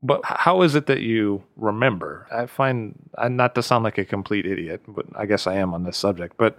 But 0.00 0.20
how 0.24 0.62
is 0.62 0.76
it 0.76 0.86
that 0.86 1.00
you 1.00 1.42
remember? 1.56 2.28
I 2.30 2.46
find, 2.46 2.94
not 3.28 3.56
to 3.56 3.62
sound 3.62 3.82
like 3.82 3.98
a 3.98 4.04
complete 4.04 4.46
idiot, 4.46 4.82
but 4.86 5.06
I 5.16 5.26
guess 5.26 5.46
I 5.48 5.54
am 5.56 5.74
on 5.74 5.82
this 5.82 5.96
subject, 5.96 6.36
but 6.36 6.56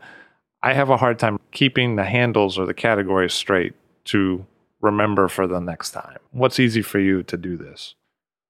I 0.62 0.74
have 0.74 0.90
a 0.90 0.98
hard 0.98 1.20
time 1.20 1.40
keeping 1.52 1.96
the 1.96 2.04
handles 2.04 2.58
or 2.58 2.66
the 2.66 2.74
categories 2.74 3.34
straight 3.34 3.76
to 4.06 4.46
remember 4.82 5.30
for 5.30 5.48
the 5.48 5.60
next 5.62 5.92
time. 5.92 6.18
What's 6.32 6.60
easy 6.60 6.82
for 6.82 7.00
you 7.00 7.24
to 7.24 7.38
do 7.38 7.56
this? 7.56 7.96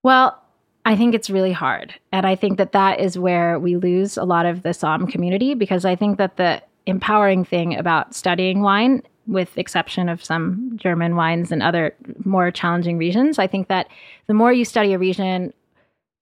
Well, 0.02 0.42
I 0.84 0.96
think 0.96 1.14
it's 1.14 1.30
really 1.30 1.52
hard. 1.52 1.94
And 2.10 2.26
I 2.26 2.34
think 2.34 2.58
that 2.58 2.72
that 2.72 3.00
is 3.00 3.18
where 3.18 3.58
we 3.58 3.76
lose 3.76 4.16
a 4.16 4.24
lot 4.24 4.46
of 4.46 4.62
the 4.62 4.72
SOM 4.72 5.06
community 5.06 5.54
because 5.54 5.84
I 5.84 5.94
think 5.94 6.18
that 6.18 6.36
the 6.36 6.62
empowering 6.86 7.44
thing 7.44 7.76
about 7.76 8.14
studying 8.14 8.62
wine, 8.62 9.02
with 9.26 9.56
exception 9.58 10.08
of 10.08 10.24
some 10.24 10.72
German 10.76 11.16
wines 11.16 11.52
and 11.52 11.62
other 11.62 11.94
more 12.24 12.50
challenging 12.50 12.98
regions, 12.98 13.38
I 13.38 13.46
think 13.46 13.68
that 13.68 13.88
the 14.26 14.34
more 14.34 14.52
you 14.52 14.64
study 14.64 14.94
a 14.94 14.98
region, 14.98 15.52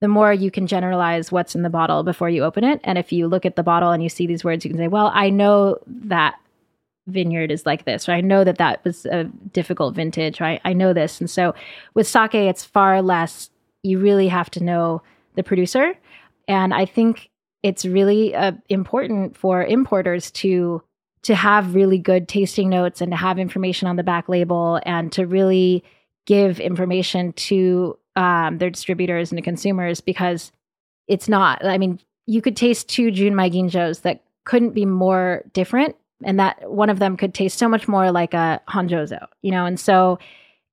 the 0.01 0.09
more 0.09 0.33
you 0.33 0.51
can 0.51 0.67
generalize 0.67 1.33
what's 1.33 1.55
in 1.55 1.63
the 1.63 1.71
bottle 1.71 2.03
before 2.03 2.29
you 2.29 2.45
open 2.45 2.65
it. 2.65 2.81
And 2.85 2.99
if 2.99 3.13
you 3.13 3.29
look 3.29 3.47
at 3.47 3.57
the 3.57 3.63
bottle 3.63 3.93
and 3.93 4.03
you 4.03 4.09
see 4.09 4.27
these 4.27 4.45
words, 4.45 4.65
you 4.65 4.71
can 4.71 4.79
say, 4.79 4.89
well, 4.89 5.11
I 5.15 5.31
know 5.31 5.79
that 5.87 6.35
vineyard 7.07 7.51
is 7.51 7.65
like 7.65 7.85
this, 7.85 8.09
or 8.09 8.13
I 8.13 8.21
know 8.21 8.45
that 8.45 8.59
that 8.59 8.85
was 8.85 9.07
a 9.07 9.25
difficult 9.53 9.95
vintage, 9.95 10.41
right? 10.41 10.61
I 10.65 10.73
know 10.73 10.93
this. 10.93 11.21
And 11.21 11.31
so 11.31 11.55
with 11.95 12.07
sake, 12.07 12.35
it's 12.35 12.65
far 12.65 13.01
less 13.01 13.51
you 13.83 13.99
really 13.99 14.29
have 14.29 14.51
to 14.51 14.63
know 14.63 15.03
the 15.35 15.43
producer. 15.43 15.95
And 16.47 16.73
I 16.75 16.85
think 16.85 17.31
it's 17.63 17.85
really 17.85 18.35
uh, 18.35 18.53
important 18.69 19.37
for 19.37 19.65
importers 19.65 20.31
to 20.33 20.83
to 21.23 21.35
have 21.35 21.75
really 21.75 21.99
good 21.99 22.29
tasting 22.29 22.69
notes 22.69 23.01
and 23.01 23.11
to 23.11 23.17
have 23.17 23.39
information 23.39 23.89
on 23.89 23.97
the 23.97 24.05
back 24.05 24.29
label 24.29 24.81
and 24.87 25.11
to 25.13 25.27
really 25.27 25.83
give 26.27 26.61
information 26.61 27.33
to 27.33 27.99
um, 28.15 28.59
their 28.59 28.71
distributors 28.71 29.31
and 29.31 29.39
to 29.39 29.43
consumers 29.43 30.01
because 30.01 30.53
it's 31.09 31.29
not. 31.29 31.65
I 31.65 31.77
mean, 31.77 31.99
you 32.27 32.41
could 32.41 32.57
taste 32.57 32.89
two 32.89 33.11
Junmai 33.11 33.53
Ginjos 33.53 34.03
that 34.03 34.23
couldn't 34.45 34.75
be 34.75 34.87
more 34.87 35.43
different, 35.53 35.97
and 36.25 36.39
that 36.39 36.71
one 36.71 36.91
of 36.91 36.99
them 36.99 37.17
could 37.17 37.35
taste 37.35 37.59
so 37.59 37.69
much 37.69 37.89
more 37.89 38.13
like 38.13 38.35
a 38.35 38.61
Honjozo, 38.69 39.27
you 39.43 39.51
know. 39.51 39.65
And 39.67 39.79
so 39.79 40.19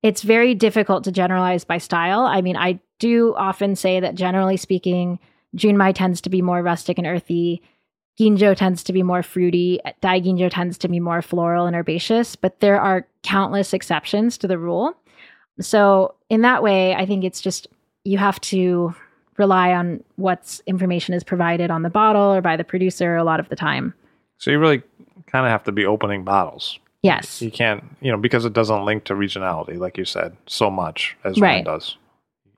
it's 0.02 0.22
very 0.22 0.54
difficult 0.54 1.04
to 1.04 1.12
generalize 1.12 1.64
by 1.64 1.78
style. 1.78 2.20
I 2.20 2.40
mean, 2.40 2.56
I 2.56 2.80
do 2.98 3.34
often 3.36 3.76
say 3.76 4.00
that 4.00 4.14
generally 4.14 4.56
speaking, 4.56 5.18
Junmai 5.56 5.94
tends 5.94 6.20
to 6.22 6.30
be 6.30 6.42
more 6.42 6.62
rustic 6.62 6.98
and 6.98 7.06
earthy. 7.06 7.62
Ginjo 8.18 8.56
tends 8.56 8.82
to 8.84 8.92
be 8.92 9.02
more 9.02 9.22
fruity. 9.22 9.80
Dai 10.00 10.20
Ginjo 10.20 10.50
tends 10.50 10.78
to 10.78 10.88
be 10.88 11.00
more 11.00 11.20
floral 11.22 11.66
and 11.66 11.76
herbaceous, 11.76 12.36
but 12.36 12.60
there 12.60 12.80
are 12.80 13.06
countless 13.22 13.74
exceptions 13.74 14.38
to 14.38 14.48
the 14.48 14.58
rule. 14.58 14.94
So, 15.60 16.14
in 16.30 16.42
that 16.42 16.62
way, 16.62 16.94
I 16.94 17.06
think 17.06 17.24
it's 17.24 17.40
just 17.40 17.66
you 18.04 18.18
have 18.18 18.40
to 18.42 18.94
rely 19.36 19.72
on 19.72 20.02
what's 20.16 20.62
information 20.66 21.14
is 21.14 21.24
provided 21.24 21.70
on 21.70 21.82
the 21.82 21.90
bottle 21.90 22.32
or 22.32 22.40
by 22.40 22.56
the 22.56 22.64
producer 22.64 23.16
a 23.16 23.24
lot 23.24 23.40
of 23.40 23.48
the 23.48 23.56
time. 23.56 23.92
So, 24.38 24.50
you 24.50 24.58
really 24.58 24.82
kind 25.26 25.44
of 25.44 25.50
have 25.50 25.64
to 25.64 25.72
be 25.72 25.84
opening 25.84 26.24
bottles. 26.24 26.78
Yes. 27.02 27.40
You 27.40 27.50
can't, 27.50 27.84
you 28.00 28.10
know, 28.10 28.18
because 28.18 28.44
it 28.44 28.52
doesn't 28.52 28.84
link 28.84 29.04
to 29.04 29.14
regionality, 29.14 29.78
like 29.78 29.96
you 29.98 30.04
said, 30.04 30.36
so 30.46 30.70
much 30.70 31.16
as 31.24 31.38
right. 31.38 31.56
wine 31.56 31.64
does 31.64 31.96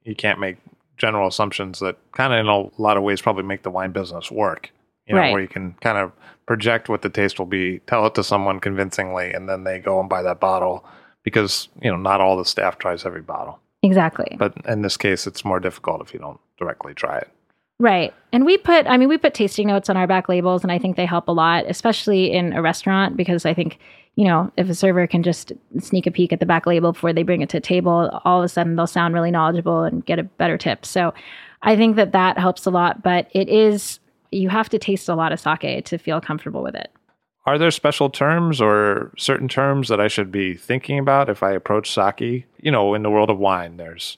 you 0.05 0.15
can't 0.15 0.41
make 0.41 0.57
general 0.97 1.29
assumptions 1.29 1.79
that 1.79 1.97
kind 2.13 2.33
of 2.33 2.41
in 2.41 2.47
a 2.47 2.83
lot 2.83 2.97
of 2.97 3.03
ways 3.03 3.21
probably 3.21 3.45
make 3.45 3.63
the 3.63 3.71
wine 3.71 3.93
business 3.93 4.31
work. 4.31 4.71
You 5.07 5.15
know, 5.15 5.23
right. 5.23 5.33
where 5.33 5.41
you 5.41 5.49
can 5.49 5.73
kind 5.81 5.97
of 5.97 6.13
project 6.47 6.91
what 6.91 7.01
the 7.01 7.09
taste 7.09 7.39
will 7.39 7.47
be, 7.47 7.79
tell 7.87 8.05
it 8.07 8.15
to 8.17 8.23
someone 8.23 8.61
convincingly, 8.61 9.33
and 9.33 9.49
then 9.49 9.65
they 9.65 9.79
go 9.79 10.01
and 10.01 10.09
buy 10.09 10.21
that 10.23 10.39
bottle 10.39 10.85
because 11.23 11.69
you 11.81 11.91
know 11.91 11.97
not 11.97 12.21
all 12.21 12.37
the 12.37 12.45
staff 12.45 12.79
tries 12.79 13.07
every 13.07 13.23
bottle. 13.23 13.59
Exactly. 13.83 14.37
But 14.39 14.55
in 14.67 14.83
this 14.83 14.97
case, 14.97 15.27
it's 15.27 15.45
more 15.45 15.61
difficult 15.61 16.03
if 16.03 16.13
you 16.13 16.21
don't 16.21 16.41
directly 16.59 16.95
try 16.95 17.19
it. 17.19 17.31
Right. 17.79 18.13
And 18.33 18.45
we 18.45 18.59
put, 18.59 18.87
I 18.87 18.97
mean, 18.97 19.09
we 19.09 19.19
put 19.19 19.35
tasting 19.35 19.69
notes 19.69 19.89
on 19.89 19.97
our 19.97 20.09
back 20.09 20.29
labels, 20.29 20.65
and 20.65 20.73
I 20.73 20.79
think 20.79 20.97
they 20.97 21.07
help 21.07 21.29
a 21.29 21.33
lot, 21.33 21.65
especially 21.69 22.33
in 22.33 22.53
a 22.53 22.61
restaurant, 22.61 23.17
because 23.17 23.47
I 23.47 23.55
think 23.55 23.79
you 24.19 24.25
know, 24.25 24.51
if 24.57 24.69
a 24.69 24.75
server 24.75 25.07
can 25.07 25.23
just 25.23 25.53
sneak 25.79 26.05
a 26.05 26.11
peek 26.11 26.33
at 26.33 26.41
the 26.41 26.45
back 26.45 26.67
label 26.67 26.93
before 26.93 27.13
they 27.13 27.23
bring 27.23 27.41
it 27.41 27.49
to 27.51 27.61
table, 27.61 28.21
all 28.25 28.41
of 28.41 28.45
a 28.45 28.49
sudden 28.49 28.75
they'll 28.75 28.89
sound 28.89 29.15
really 29.15 29.31
knowledgeable 29.31 29.85
and 29.85 30.05
get 30.05 30.19
a 30.19 30.25
better 30.25 30.59
tip. 30.59 30.85
So 30.85 31.15
I 31.63 31.77
think 31.77 31.95
that 31.95 32.11
that 32.11 32.37
helps 32.37 32.67
a 32.67 32.71
lot, 32.71 33.01
but 33.01 33.29
it 33.31 33.49
is, 33.49 34.01
you 34.33 34.49
have 34.49 34.69
to 34.71 34.79
taste 34.79 35.09
a 35.09 35.15
lot 35.15 35.31
of 35.31 35.39
sake 35.39 35.85
to 35.85 35.99
feel 35.99 36.21
comfortable 36.21 36.65
with 36.65 36.75
it. 36.75 36.91
Are 37.47 37.59
there 37.59 37.71
special 37.71 38.11
terms 38.11 38.61
or 38.61 39.13
certain 39.17 39.47
terms 39.47 39.87
that 39.87 40.01
I 40.01 40.09
should 40.09 40.33
be 40.33 40.53
thinking 40.55 40.99
about 40.99 41.31
if 41.31 41.45
I 41.45 41.53
approach 41.53 41.89
sake? 41.89 42.45
You 42.61 42.73
know, 42.73 42.95
in 42.95 43.05
the 43.05 43.11
world 43.11 43.31
of 43.31 43.39
wine, 43.39 43.77
there's 43.77 44.17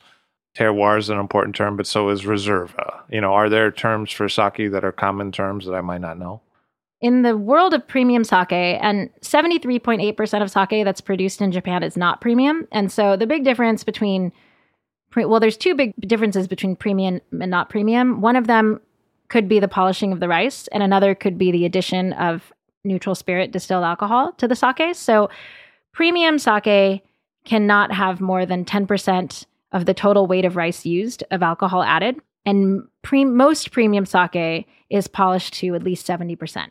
terroir 0.56 0.98
is 0.98 1.10
an 1.10 1.18
important 1.18 1.54
term, 1.54 1.76
but 1.76 1.86
so 1.86 2.08
is 2.08 2.22
reserva. 2.22 3.02
You 3.10 3.20
know, 3.20 3.34
are 3.34 3.50
there 3.50 3.70
terms 3.70 4.12
for 4.12 4.30
sake 4.30 4.72
that 4.72 4.82
are 4.82 4.92
common 4.92 5.30
terms 5.30 5.66
that 5.66 5.74
I 5.74 5.82
might 5.82 6.00
not 6.00 6.18
know? 6.18 6.40
In 7.00 7.22
the 7.22 7.36
world 7.36 7.72
of 7.72 7.86
premium 7.88 8.24
sake, 8.24 8.52
and 8.52 9.08
73.8% 9.22 10.42
of 10.42 10.50
sake 10.50 10.84
that's 10.84 11.00
produced 11.00 11.40
in 11.40 11.50
Japan 11.50 11.82
is 11.82 11.96
not 11.96 12.20
premium. 12.20 12.68
And 12.72 12.92
so 12.92 13.16
the 13.16 13.26
big 13.26 13.42
difference 13.42 13.84
between, 13.84 14.32
well, 15.16 15.40
there's 15.40 15.56
two 15.56 15.74
big 15.74 15.94
differences 16.00 16.46
between 16.46 16.76
premium 16.76 17.20
and 17.32 17.50
not 17.50 17.70
premium. 17.70 18.20
One 18.20 18.36
of 18.36 18.46
them 18.46 18.80
could 19.28 19.48
be 19.48 19.60
the 19.60 19.68
polishing 19.68 20.12
of 20.12 20.20
the 20.20 20.28
rice, 20.28 20.68
and 20.68 20.82
another 20.82 21.14
could 21.14 21.38
be 21.38 21.50
the 21.50 21.64
addition 21.64 22.12
of 22.14 22.52
neutral 22.84 23.14
spirit 23.14 23.50
distilled 23.50 23.84
alcohol 23.84 24.32
to 24.32 24.46
the 24.46 24.56
sake. 24.56 24.94
So 24.94 25.30
premium 25.92 26.38
sake 26.38 27.02
cannot 27.44 27.92
have 27.92 28.20
more 28.20 28.44
than 28.44 28.64
10% 28.64 29.46
of 29.72 29.86
the 29.86 29.94
total 29.94 30.26
weight 30.26 30.44
of 30.44 30.56
rice 30.56 30.84
used 30.84 31.24
of 31.30 31.42
alcohol 31.42 31.82
added. 31.82 32.16
And 32.44 32.82
pre- 33.02 33.24
most 33.24 33.70
premium 33.70 34.04
sake 34.04 34.66
is 34.90 35.06
polished 35.06 35.54
to 35.54 35.74
at 35.74 35.82
least 35.82 36.06
70%. 36.06 36.68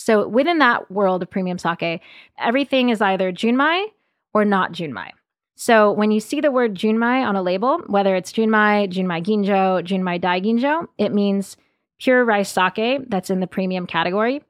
So 0.00 0.26
within 0.26 0.58
that 0.58 0.90
world 0.90 1.22
of 1.22 1.30
premium 1.30 1.58
sake, 1.58 2.00
everything 2.38 2.88
is 2.88 3.02
either 3.02 3.32
junmai 3.32 3.86
or 4.32 4.44
not 4.44 4.72
junmai. 4.72 5.10
So 5.56 5.92
when 5.92 6.10
you 6.10 6.20
see 6.20 6.40
the 6.40 6.50
word 6.50 6.74
junmai 6.74 7.22
on 7.22 7.36
a 7.36 7.42
label, 7.42 7.80
whether 7.86 8.16
it's 8.16 8.32
junmai, 8.32 8.90
junmai 8.90 9.22
ginjo, 9.22 9.84
junmai 9.86 10.18
dai 10.18 10.40
ginjo, 10.40 10.88
it 10.96 11.12
means 11.12 11.58
pure 11.98 12.24
rice 12.24 12.50
sake 12.50 13.10
that's 13.10 13.28
in 13.28 13.40
the 13.40 13.46
premium 13.46 13.86
category. 13.86 14.42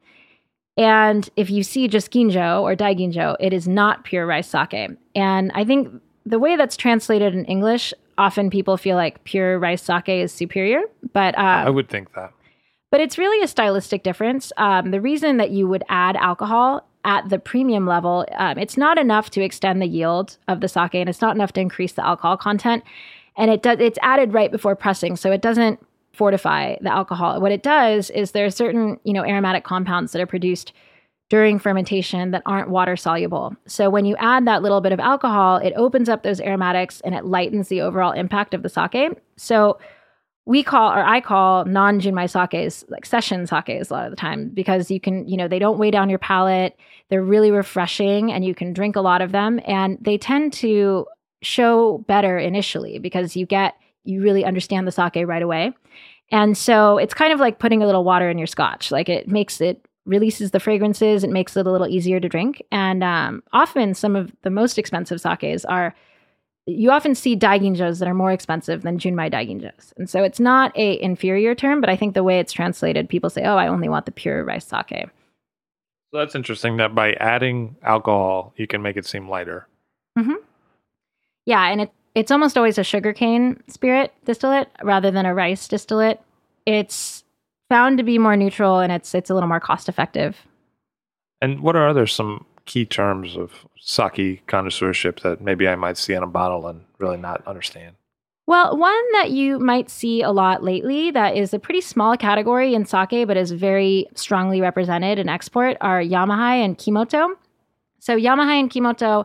And 0.77 1.29
if 1.35 1.51
you 1.51 1.65
see 1.65 1.89
just 1.89 2.13
ginjo 2.13 2.63
or 2.63 2.77
dai 2.77 2.95
ginjo, 2.95 3.35
it 3.41 3.53
is 3.53 3.67
not 3.67 4.05
pure 4.05 4.27
rice 4.27 4.49
sake. 4.49 4.97
And 5.17 5.51
I 5.53 5.65
think 5.65 6.01
the 6.25 6.39
way 6.39 6.55
that's 6.55 6.77
translated 6.77 7.35
in 7.35 7.45
English, 7.47 7.93
often 8.19 8.51
people 8.51 8.77
feel 8.77 8.95
like 8.95 9.25
pure 9.25 9.59
rice 9.59 9.83
sake 9.83 10.09
is 10.09 10.33
superior, 10.33 10.83
but 11.13 11.37
uh, 11.37 11.65
I 11.67 11.71
would 11.71 11.89
think 11.89 12.15
that. 12.15 12.33
But 12.91 13.01
it's 13.01 13.19
really 13.19 13.43
a 13.43 13.49
stylistic 13.49 14.03
difference. 14.03 14.53
Um, 14.57 14.91
the 14.91 15.01
reason 15.01 15.37
that 15.37 15.51
you 15.51 15.69
would 15.69 15.85
add 15.89 16.17
alcohol 16.17 16.87
at 17.05 17.29
the 17.29 17.39
premium 17.39 17.87
level, 17.87 18.27
um, 18.37 18.59
it's 18.59 18.77
not 18.77 18.99
enough 18.99 19.31
to 19.31 19.43
extend 19.43 19.81
the 19.81 19.87
yield 19.87 20.37
of 20.49 20.61
the 20.61 20.69
sake, 20.69 20.95
and 20.95 21.09
it's 21.09 21.21
not 21.21 21.35
enough 21.35 21.53
to 21.55 21.61
increase 21.61 21.93
the 21.93 22.05
alcohol 22.05 22.37
content. 22.37 22.83
And 23.37 23.51
it 23.51 23.63
does 23.63 23.79
it's 23.79 23.99
added 24.03 24.35
right 24.35 24.51
before 24.51 24.75
pressing, 24.75 25.17
so 25.17 25.31
it 25.31 25.41
doesn't 25.41 25.85
fortify 26.13 26.77
the 26.81 26.93
alcohol. 26.93 27.41
What 27.41 27.53
it 27.53 27.63
does 27.63 28.11
is 28.11 28.33
there 28.33 28.45
are 28.45 28.51
certain 28.51 28.99
you 29.05 29.13
know 29.13 29.25
aromatic 29.25 29.65
compounds 29.65 30.13
that 30.13 30.21
are 30.21 30.27
produced 30.27 30.73
during 31.31 31.61
fermentation 31.61 32.33
that 32.33 32.43
aren't 32.45 32.69
water 32.69 32.97
soluble. 32.97 33.55
So 33.67 33.89
when 33.89 34.05
you 34.05 34.17
add 34.17 34.47
that 34.49 34.63
little 34.63 34.81
bit 34.81 34.91
of 34.91 34.99
alcohol, 34.99 35.59
it 35.59 35.73
opens 35.77 36.09
up 36.09 36.25
those 36.25 36.41
aromatics 36.41 37.01
and 37.03 37.15
it 37.15 37.25
lightens 37.25 37.69
the 37.69 37.81
overall 37.81 38.11
impact 38.11 38.53
of 38.53 38.65
the 38.65 38.69
sake. 38.69 39.17
So 39.37 39.79
we 40.51 40.65
call 40.65 40.91
or 40.91 41.05
I 41.05 41.21
call 41.21 41.65
non-junmai 41.65 42.29
sakes 42.29 42.85
like 42.89 43.07
session 43.07 43.47
sakes 43.47 43.89
a 43.89 43.93
lot 43.93 44.07
of 44.07 44.11
the 44.11 44.17
time 44.17 44.49
because 44.49 44.91
you 44.91 44.99
can, 44.99 45.29
you 45.29 45.37
know, 45.37 45.47
they 45.47 45.61
don't 45.61 45.79
weigh 45.79 45.93
down 45.93 46.11
your 46.11 46.19
palate. 46.19 46.77
They're 47.09 47.23
really 47.23 47.53
refreshing 47.53 48.33
and 48.33 48.45
you 48.45 48.53
can 48.53 48.73
drink 48.73 48.97
a 48.97 49.01
lot 49.01 49.23
of 49.23 49.31
them 49.31 49.61
and 49.65 49.97
they 50.01 50.19
tend 50.19 50.53
to 50.55 51.07
show 51.41 51.99
better 52.09 52.37
initially 52.37 52.99
because 52.99 53.37
you 53.37 53.47
get 53.47 53.77
you 54.03 54.23
really 54.23 54.45
understand 54.45 54.89
the 54.89 54.91
sake 54.91 55.25
right 55.25 55.41
away. 55.41 55.71
And 56.33 56.59
so 56.59 56.99
it's 56.99 57.15
kind 57.15 57.33
of 57.33 57.39
like 57.39 57.61
putting 57.61 57.81
a 57.81 57.87
little 57.87 58.03
water 58.03 58.29
in 58.29 58.37
your 58.37 58.49
scotch. 58.49 58.91
Like 58.91 59.09
it 59.09 59.29
makes 59.29 59.61
it 59.61 59.87
releases 60.05 60.51
the 60.51 60.59
fragrances. 60.59 61.23
It 61.23 61.31
makes 61.31 61.57
it 61.57 61.65
a 61.65 61.71
little 61.71 61.87
easier 61.87 62.19
to 62.19 62.29
drink. 62.29 62.61
And 62.73 63.05
um, 63.05 63.45
often, 63.53 63.95
some 63.95 64.17
of 64.17 64.33
the 64.43 64.51
most 64.51 64.79
expensive 64.79 65.21
sakes 65.21 65.65
are. 65.65 65.95
You 66.77 66.91
often 66.91 67.15
see 67.15 67.37
daiginjos 67.37 67.99
that 67.99 68.09
are 68.09 68.15
more 68.15 68.33
expensive 68.33 68.83
than 68.83 68.99
junmai 68.99 69.31
daiginjos, 69.33 69.93
and 69.97 70.09
so 70.09 70.23
it's 70.23 70.41
not 70.41 70.77
a 70.77 71.01
inferior 71.03 71.55
term, 71.55 71.81
but 71.81 71.91
I 71.91 71.97
think 71.97 72.15
the 72.15 72.25
way 72.25 72.39
it's 72.39 72.53
translated, 72.53 73.09
people 73.09 73.31
say, 73.31 73.45
"Oh, 73.45 73.57
I 73.57 73.67
only 73.69 73.89
want 73.89 74.07
the 74.07 74.13
pure 74.13 74.45
rice 74.45 74.67
sake." 74.67 75.09
So 76.11 76.19
that's 76.19 76.35
interesting. 76.35 76.77
That 76.79 76.95
by 76.95 77.13
adding 77.15 77.77
alcohol, 77.83 78.53
you 78.57 78.67
can 78.67 78.83
make 78.83 78.97
it 78.97 79.07
seem 79.07 79.29
lighter. 79.29 79.67
Mm-hmm. 80.19 80.35
Yeah, 81.47 81.67
and 81.69 81.83
it 81.83 81.93
it's 82.15 82.31
almost 82.31 82.57
always 82.57 82.79
a 82.79 82.85
sugarcane 82.85 83.63
spirit 83.69 84.13
distillate 84.25 84.69
rather 84.83 85.11
than 85.11 85.27
a 85.27 85.35
rice 85.35 85.69
distillate. 85.69 86.21
It's 86.67 87.25
found 87.69 87.99
to 87.99 88.05
be 88.05 88.19
more 88.19 88.37
neutral 88.37 88.81
and 88.81 88.93
it's 88.93 89.15
it's 89.15 89.31
a 89.31 89.35
little 89.35 89.49
more 89.49 89.61
cost 89.61 89.89
effective. 89.89 90.37
And 91.41 91.61
what 91.61 91.77
are 91.77 91.89
other 91.89 92.07
some 92.07 92.45
key 92.65 92.85
terms 92.85 93.37
of 93.37 93.67
sake 93.79 94.47
connoisseurship 94.47 95.21
that 95.21 95.41
maybe 95.41 95.69
I 95.69 95.77
might 95.77 95.97
see 95.97 96.15
on 96.15 96.23
a 96.23 96.27
bottle 96.27 96.67
and 96.67 96.85
really 96.99 97.17
not 97.17 97.47
understand? 97.47 97.97
Well, 98.47 98.77
one 98.77 99.13
that 99.13 99.31
you 99.31 99.61
might 99.61 99.89
see 99.89 100.23
a 100.23 100.33
lot 100.33 100.65
lately 100.65 101.13
that 101.13 101.37
is 101.37 101.55
a 101.55 101.59
pretty 101.59 101.81
small 101.81 102.17
category 102.17 102.75
in 102.75 102.85
sake 102.85 103.27
but 103.27 103.37
is 103.37 103.53
very 103.53 104.09
strongly 104.15 104.61
represented 104.61 105.19
in 105.19 105.29
export 105.29 105.77
are 105.81 106.03
Yamahai 106.03 106.65
and 106.65 106.77
Kimoto. 106.77 107.37
So 108.01 108.17
Yamahai 108.17 108.59
and 108.59 108.71
Kimoto 108.71 109.25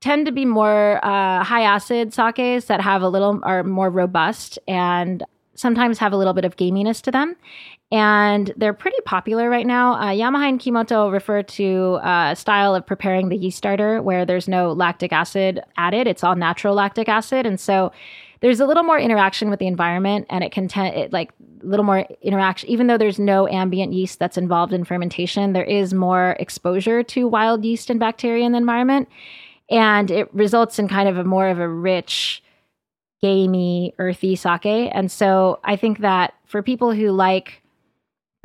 tend 0.00 0.26
to 0.26 0.32
be 0.32 0.44
more 0.44 1.04
uh, 1.04 1.44
high 1.44 1.62
acid 1.62 2.12
sakes 2.12 2.64
that 2.64 2.80
have 2.80 3.02
a 3.02 3.08
little 3.08 3.40
are 3.44 3.62
more 3.62 3.90
robust 3.90 4.58
and 4.66 5.22
sometimes 5.54 5.98
have 5.98 6.12
a 6.12 6.16
little 6.16 6.32
bit 6.32 6.44
of 6.44 6.56
gaminess 6.56 7.02
to 7.02 7.10
them. 7.10 7.36
And 7.90 8.52
they're 8.56 8.74
pretty 8.74 9.00
popular 9.06 9.48
right 9.48 9.66
now. 9.66 9.94
Uh, 9.94 10.10
Yamahai 10.10 10.50
and 10.50 10.60
Kimoto 10.60 11.10
refer 11.10 11.42
to 11.42 11.98
a 12.02 12.34
style 12.36 12.74
of 12.74 12.86
preparing 12.86 13.30
the 13.30 13.36
yeast 13.36 13.56
starter 13.56 14.02
where 14.02 14.26
there's 14.26 14.46
no 14.46 14.72
lactic 14.72 15.12
acid 15.12 15.60
added. 15.78 16.06
It's 16.06 16.22
all 16.22 16.36
natural 16.36 16.74
lactic 16.74 17.08
acid. 17.08 17.46
And 17.46 17.58
so 17.58 17.90
there's 18.40 18.60
a 18.60 18.66
little 18.66 18.82
more 18.82 18.98
interaction 18.98 19.48
with 19.48 19.58
the 19.58 19.66
environment 19.66 20.26
and 20.28 20.44
it 20.44 20.52
can 20.52 20.68
tend 20.68 20.94
it 20.94 21.12
like 21.12 21.32
a 21.62 21.66
little 21.66 21.84
more 21.84 22.06
interaction 22.22 22.68
even 22.68 22.86
though 22.86 22.98
there's 22.98 23.18
no 23.18 23.48
ambient 23.48 23.92
yeast 23.92 24.20
that's 24.20 24.38
involved 24.38 24.72
in 24.72 24.84
fermentation 24.84 25.54
there 25.54 25.64
is 25.64 25.92
more 25.92 26.36
exposure 26.38 27.02
to 27.02 27.26
wild 27.26 27.64
yeast 27.64 27.90
and 27.90 27.98
bacteria 27.98 28.44
in 28.44 28.52
the 28.52 28.58
environment 28.58 29.08
and 29.70 30.10
it 30.10 30.32
results 30.32 30.78
in 30.78 30.86
kind 30.86 31.08
of 31.08 31.18
a 31.18 31.24
more 31.24 31.48
of 31.48 31.58
a 31.58 31.68
rich 31.68 32.42
gamey, 33.20 33.94
earthy 33.98 34.36
sake. 34.36 34.90
And 34.92 35.10
so 35.10 35.60
I 35.64 35.76
think 35.76 35.98
that 35.98 36.34
for 36.46 36.62
people 36.62 36.92
who 36.92 37.10
like 37.10 37.62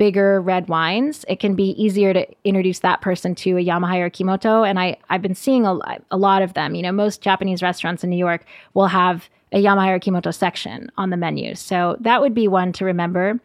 bigger 0.04 0.38
red 0.38 0.68
wines, 0.68 1.24
it 1.28 1.40
can 1.40 1.54
be 1.54 1.70
easier 1.82 2.12
to 2.12 2.26
introduce 2.44 2.80
that 2.80 3.00
person 3.00 3.34
to 3.34 3.56
a 3.56 3.64
Yamahai 3.64 4.00
or 4.00 4.10
Kimoto. 4.10 4.68
And 4.68 4.78
I, 4.78 4.98
I've 5.08 5.22
been 5.22 5.34
seeing 5.34 5.64
a, 5.64 5.78
a 6.10 6.18
lot 6.18 6.42
of 6.42 6.52
them. 6.52 6.74
You 6.74 6.82
know, 6.82 6.92
most 6.92 7.22
Japanese 7.22 7.62
restaurants 7.62 8.04
in 8.04 8.10
New 8.10 8.18
York 8.18 8.44
will 8.74 8.88
have 8.88 9.30
a 9.52 9.64
Yamahai 9.64 9.96
or 9.96 9.98
Kimoto 9.98 10.34
section 10.34 10.92
on 10.98 11.08
the 11.08 11.16
menu. 11.16 11.54
So 11.54 11.96
that 12.00 12.20
would 12.20 12.34
be 12.34 12.48
one 12.48 12.70
to 12.74 12.84
remember. 12.84 13.40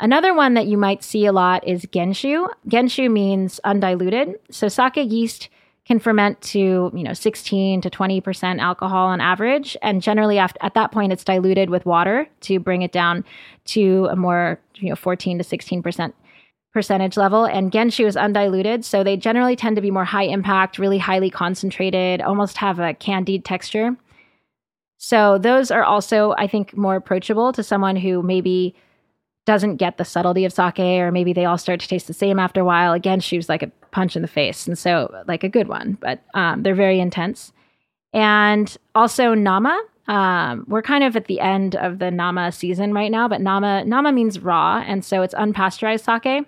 Another 0.00 0.34
one 0.34 0.54
that 0.54 0.66
you 0.66 0.76
might 0.76 1.04
see 1.04 1.26
a 1.26 1.32
lot 1.32 1.64
is 1.64 1.82
Genshu. 1.82 2.48
Genshu 2.68 3.08
means 3.08 3.60
undiluted. 3.62 4.34
So 4.50 4.66
sake 4.66 4.96
yeast 4.96 5.48
can 5.86 5.98
ferment 5.98 6.40
to 6.40 6.90
you 6.94 7.02
know 7.02 7.12
16 7.12 7.80
to 7.82 7.90
20 7.90 8.20
percent 8.20 8.60
alcohol 8.60 9.08
on 9.08 9.20
average. 9.20 9.76
And 9.82 10.02
generally 10.02 10.38
after, 10.38 10.58
at 10.62 10.74
that 10.74 10.92
point 10.92 11.12
it's 11.12 11.24
diluted 11.24 11.70
with 11.70 11.86
water 11.86 12.26
to 12.42 12.58
bring 12.58 12.82
it 12.82 12.92
down 12.92 13.24
to 13.66 14.08
a 14.10 14.16
more 14.16 14.60
you 14.76 14.88
know 14.88 14.96
14 14.96 15.38
to 15.38 15.44
16 15.44 15.82
percent 15.82 16.14
percentage 16.72 17.16
level. 17.16 17.44
And 17.44 17.70
genshu 17.70 18.06
is 18.06 18.16
undiluted 18.16 18.84
so 18.84 19.04
they 19.04 19.16
generally 19.16 19.56
tend 19.56 19.76
to 19.76 19.82
be 19.82 19.90
more 19.90 20.04
high 20.04 20.24
impact 20.24 20.78
really 20.78 20.98
highly 20.98 21.30
concentrated 21.30 22.20
almost 22.20 22.56
have 22.56 22.78
a 22.78 22.94
candied 22.94 23.44
texture. 23.44 23.96
So 24.96 25.36
those 25.38 25.70
are 25.70 25.84
also 25.84 26.34
i 26.38 26.46
think 26.46 26.76
more 26.76 26.96
approachable 26.96 27.52
to 27.52 27.62
someone 27.62 27.96
who 27.96 28.22
maybe 28.22 28.74
doesn't 29.46 29.76
get 29.76 29.98
the 29.98 30.04
subtlety 30.04 30.44
of 30.44 30.52
sake, 30.52 30.78
or 30.78 31.12
maybe 31.12 31.32
they 31.32 31.44
all 31.44 31.58
start 31.58 31.80
to 31.80 31.88
taste 31.88 32.06
the 32.06 32.14
same 32.14 32.38
after 32.38 32.62
a 32.62 32.64
while. 32.64 32.94
A 32.94 33.00
genshu 33.00 33.36
was 33.36 33.48
like 33.48 33.62
a 33.62 33.70
punch 33.94 34.16
in 34.16 34.22
the 34.22 34.28
face, 34.28 34.66
and 34.66 34.76
so 34.76 35.14
like 35.26 35.44
a 35.44 35.48
good 35.48 35.68
one, 35.68 35.96
but 36.00 36.20
um, 36.34 36.62
they're 36.62 36.74
very 36.74 37.00
intense. 37.00 37.52
And 38.12 38.76
also 38.94 39.34
Nama. 39.34 39.80
Um, 40.06 40.66
we're 40.68 40.82
kind 40.82 41.02
of 41.02 41.16
at 41.16 41.28
the 41.28 41.40
end 41.40 41.76
of 41.76 41.98
the 41.98 42.10
Nama 42.10 42.52
season 42.52 42.92
right 42.92 43.10
now, 43.10 43.26
but 43.26 43.40
Nama 43.40 43.84
Nama 43.84 44.12
means 44.12 44.38
raw, 44.40 44.84
and 44.86 45.02
so 45.02 45.22
it's 45.22 45.34
unpasteurized 45.34 46.04
sake. 46.04 46.46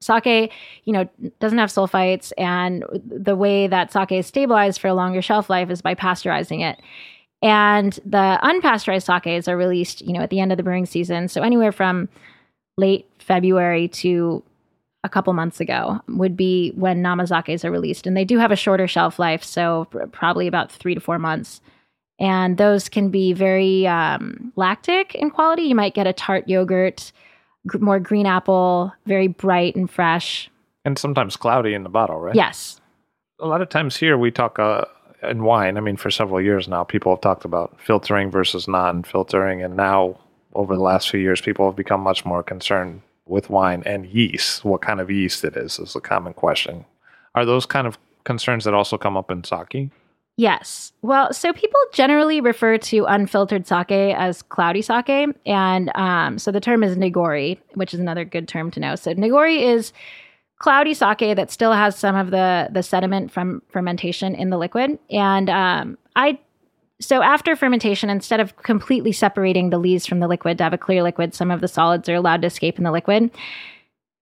Sake, 0.00 0.52
you 0.84 0.92
know, 0.92 1.08
doesn't 1.40 1.58
have 1.58 1.70
sulfites, 1.70 2.32
and 2.36 2.84
the 3.04 3.34
way 3.34 3.66
that 3.66 3.92
sake 3.92 4.12
is 4.12 4.26
stabilized 4.26 4.80
for 4.80 4.88
a 4.88 4.94
longer 4.94 5.22
shelf 5.22 5.48
life 5.48 5.70
is 5.70 5.80
by 5.80 5.94
pasteurizing 5.94 6.60
it. 6.60 6.78
And 7.40 7.94
the 8.04 8.38
unpasteurized 8.42 9.06
sakes 9.06 9.48
are 9.48 9.56
released, 9.56 10.02
you 10.02 10.12
know, 10.12 10.20
at 10.20 10.30
the 10.30 10.40
end 10.40 10.52
of 10.52 10.56
the 10.58 10.64
brewing 10.64 10.86
season. 10.86 11.28
So 11.28 11.42
anywhere 11.42 11.72
from 11.72 12.08
late 12.76 13.06
February 13.18 13.88
to 13.88 14.42
a 15.08 15.10
couple 15.10 15.32
months 15.32 15.58
ago 15.58 16.00
would 16.06 16.36
be 16.36 16.70
when 16.76 17.02
Namazakes 17.02 17.64
are 17.64 17.70
released. 17.70 18.06
And 18.06 18.14
they 18.14 18.26
do 18.26 18.36
have 18.36 18.52
a 18.52 18.56
shorter 18.56 18.86
shelf 18.86 19.18
life, 19.18 19.42
so 19.42 19.88
probably 20.12 20.46
about 20.46 20.70
three 20.70 20.94
to 20.94 21.00
four 21.00 21.18
months. 21.18 21.62
And 22.20 22.58
those 22.58 22.90
can 22.90 23.08
be 23.08 23.32
very 23.32 23.86
um, 23.86 24.52
lactic 24.54 25.14
in 25.14 25.30
quality. 25.30 25.62
You 25.62 25.74
might 25.74 25.94
get 25.94 26.06
a 26.06 26.12
tart 26.12 26.46
yogurt, 26.46 27.10
g- 27.72 27.78
more 27.78 27.98
green 27.98 28.26
apple, 28.26 28.92
very 29.06 29.28
bright 29.28 29.76
and 29.76 29.90
fresh. 29.90 30.50
And 30.84 30.98
sometimes 30.98 31.36
cloudy 31.36 31.72
in 31.72 31.84
the 31.84 31.88
bottle, 31.88 32.18
right? 32.18 32.34
Yes. 32.34 32.78
A 33.40 33.46
lot 33.46 33.62
of 33.62 33.70
times 33.70 33.96
here 33.96 34.18
we 34.18 34.30
talk 34.30 34.58
uh, 34.58 34.84
in 35.22 35.42
wine. 35.42 35.78
I 35.78 35.80
mean, 35.80 35.96
for 35.96 36.10
several 36.10 36.40
years 36.40 36.68
now, 36.68 36.84
people 36.84 37.12
have 37.12 37.22
talked 37.22 37.46
about 37.46 37.80
filtering 37.80 38.30
versus 38.30 38.68
non-filtering, 38.68 39.62
and 39.62 39.74
now 39.74 40.18
over 40.54 40.74
the 40.74 40.82
last 40.82 41.08
few 41.08 41.20
years, 41.20 41.40
people 41.40 41.66
have 41.66 41.76
become 41.76 42.00
much 42.00 42.24
more 42.26 42.42
concerned 42.42 43.00
with 43.28 43.50
wine 43.50 43.82
and 43.86 44.06
yeast. 44.06 44.64
What 44.64 44.82
kind 44.82 45.00
of 45.00 45.10
yeast 45.10 45.44
it 45.44 45.56
is 45.56 45.78
is 45.78 45.94
a 45.94 46.00
common 46.00 46.32
question. 46.32 46.84
Are 47.34 47.44
those 47.44 47.66
kind 47.66 47.86
of 47.86 47.98
concerns 48.24 48.64
that 48.64 48.74
also 48.74 48.98
come 48.98 49.16
up 49.16 49.30
in 49.30 49.44
sake? 49.44 49.90
Yes. 50.36 50.92
Well, 51.02 51.32
so 51.32 51.52
people 51.52 51.80
generally 51.92 52.40
refer 52.40 52.78
to 52.78 53.04
unfiltered 53.06 53.66
sake 53.66 53.90
as 53.90 54.42
cloudy 54.42 54.82
sake. 54.82 55.34
And 55.44 55.90
um, 55.96 56.38
so 56.38 56.52
the 56.52 56.60
term 56.60 56.84
is 56.84 56.96
nigori, 56.96 57.58
which 57.74 57.92
is 57.92 57.98
another 57.98 58.24
good 58.24 58.46
term 58.46 58.70
to 58.70 58.80
know. 58.80 58.94
So 58.94 59.14
nigori 59.14 59.60
is 59.60 59.92
cloudy 60.58 60.94
sake 60.94 61.34
that 61.36 61.50
still 61.50 61.72
has 61.72 61.96
some 61.96 62.14
of 62.14 62.30
the, 62.30 62.68
the 62.70 62.84
sediment 62.84 63.32
from 63.32 63.62
fermentation 63.68 64.36
in 64.36 64.50
the 64.50 64.58
liquid. 64.58 64.98
And 65.10 65.50
um, 65.50 65.98
I 66.14 66.38
so 67.00 67.22
after 67.22 67.54
fermentation, 67.54 68.10
instead 68.10 68.40
of 68.40 68.56
completely 68.56 69.12
separating 69.12 69.70
the 69.70 69.78
lees 69.78 70.04
from 70.04 70.18
the 70.18 70.26
liquid 70.26 70.58
to 70.58 70.64
have 70.64 70.72
a 70.72 70.78
clear 70.78 71.02
liquid, 71.02 71.34
some 71.34 71.50
of 71.50 71.60
the 71.60 71.68
solids 71.68 72.08
are 72.08 72.14
allowed 72.14 72.42
to 72.42 72.48
escape 72.48 72.76
in 72.76 72.84
the 72.84 72.90
liquid. 72.90 73.30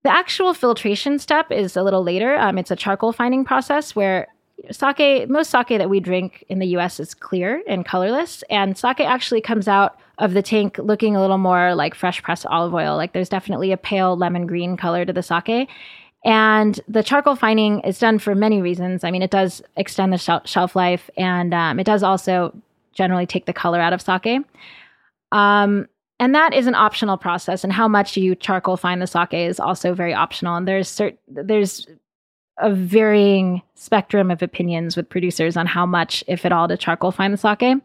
The 0.05 0.13
actual 0.13 0.53
filtration 0.53 1.19
step 1.19 1.51
is 1.51 1.77
a 1.77 1.83
little 1.83 2.03
later. 2.03 2.37
Um, 2.37 2.59
it's 2.59 2.71
a 2.71 2.77
charcoal 2.77 3.13
fining 3.13 3.45
process 3.45 3.97
where 3.97 4.29
sake, 4.71 5.29
most 5.29 5.51
sake 5.51 5.69
that 5.69 5.91
we 5.91 6.01
drink 6.01 6.45
in 6.49 6.59
the 6.59 6.67
US 6.77 7.01
is 7.01 7.15
clear 7.15 7.63
and 7.67 7.85
colorless. 7.85 8.45
And 8.51 8.77
sake 8.77 9.01
actually 9.01 9.41
comes 9.41 9.69
out 9.69 9.99
of 10.19 10.35
the 10.35 10.43
tank 10.43 10.79
looking 10.79 11.17
a 11.17 11.21
little 11.21 11.39
more 11.39 11.75
like 11.75 11.95
fresh 11.95 12.23
pressed 12.23 12.47
olive 12.47 12.75
oil. 12.75 12.97
Like 12.97 13.13
there's 13.13 13.29
definitely 13.29 13.73
a 13.73 13.77
pale 13.77 14.17
lemon 14.17 14.47
green 14.47 14.77
color 14.77 15.05
to 15.05 15.13
the 15.13 15.23
sake. 15.23 15.69
And 16.25 16.81
the 16.89 17.03
charcoal 17.03 17.37
fining 17.37 17.81
is 17.81 17.99
done 17.99 18.19
for 18.19 18.35
many 18.35 18.61
reasons. 18.61 19.05
I 19.05 19.11
mean, 19.11 19.23
it 19.23 19.31
does 19.31 19.63
extend 19.77 20.13
the 20.13 20.19
shel- 20.19 20.45
shelf 20.45 20.75
life 20.77 21.09
and 21.17 21.55
um, 21.55 21.79
it 21.79 21.85
does 21.85 22.03
also 22.03 22.55
generally 22.97 23.27
take 23.27 23.47
the 23.47 23.53
color 23.53 23.81
out 23.81 23.93
of 23.93 24.03
sake. 24.03 24.27
Um, 25.33 25.89
and 26.19 26.35
that 26.35 26.55
is 26.55 26.67
an 26.67 26.75
optional 26.75 27.19
process. 27.19 27.63
And 27.63 27.73
how 27.73 27.87
much 27.87 28.17
you 28.17 28.35
charcoal 28.35 28.77
fine 28.77 29.01
the 29.01 29.07
sake 29.07 29.35
is 29.35 29.61
also 29.61 29.95
very 29.95 30.15
optional. 30.15 30.57
And 30.57 30.67
there's 30.67 30.89
cert- 30.89 31.19
there's 31.29 31.87
a 32.59 32.73
varying 32.73 33.63
spectrum 33.75 34.31
of 34.31 34.43
opinions 34.43 34.97
with 34.97 35.09
producers 35.09 35.57
on 35.57 35.67
how 35.67 35.85
much, 35.85 36.25
if 36.27 36.47
at 36.47 36.53
all, 36.53 36.69
to 36.69 36.77
charcoal 36.77 37.13
fine 37.13 37.33
the 37.33 37.37
sake. 37.37 37.83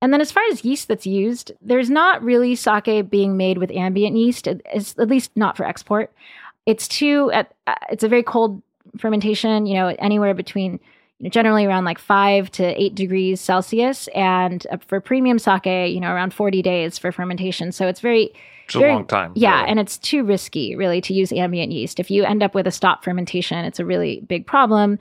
And 0.00 0.12
then, 0.12 0.20
as 0.20 0.30
far 0.30 0.42
as 0.50 0.64
yeast 0.64 0.88
that's 0.88 1.06
used, 1.06 1.52
there's 1.60 1.90
not 1.90 2.22
really 2.22 2.54
sake 2.54 3.08
being 3.08 3.36
made 3.36 3.58
with 3.58 3.70
ambient 3.70 4.16
yeast, 4.16 4.46
it's, 4.46 4.96
at 4.98 5.08
least 5.08 5.30
not 5.34 5.56
for 5.56 5.64
export. 5.64 6.12
It's 6.66 6.86
too, 6.86 7.32
uh, 7.32 7.44
it's 7.90 8.04
a 8.04 8.08
very 8.08 8.22
cold 8.22 8.62
fermentation, 8.98 9.66
you 9.66 9.74
know, 9.74 9.88
anywhere 9.98 10.34
between 10.34 10.78
generally 11.30 11.64
around 11.66 11.84
like 11.84 11.98
five 11.98 12.50
to 12.52 12.80
eight 12.80 12.94
degrees 12.94 13.40
Celsius, 13.40 14.08
and 14.14 14.66
uh, 14.70 14.76
for 14.86 15.00
premium 15.00 15.38
sake, 15.38 15.66
you 15.66 16.00
know, 16.00 16.12
around 16.12 16.32
40 16.32 16.62
days 16.62 16.98
for 16.98 17.10
fermentation. 17.10 17.72
So 17.72 17.88
it's 17.88 18.00
very, 18.00 18.32
It's 18.66 18.74
very- 18.74 18.92
a 18.92 18.94
long 18.94 19.06
time. 19.06 19.32
yeah, 19.34 19.58
really. 19.60 19.70
and 19.70 19.80
it's 19.80 19.98
too 19.98 20.22
risky, 20.24 20.76
really, 20.76 21.00
to 21.02 21.12
use 21.14 21.32
ambient 21.32 21.72
yeast. 21.72 21.98
If 21.98 22.10
you 22.10 22.24
end 22.24 22.42
up 22.42 22.54
with 22.54 22.66
a 22.66 22.70
stop 22.70 23.02
fermentation, 23.02 23.64
it's 23.64 23.80
a 23.80 23.84
really 23.84 24.20
big 24.28 24.46
problem. 24.46 24.98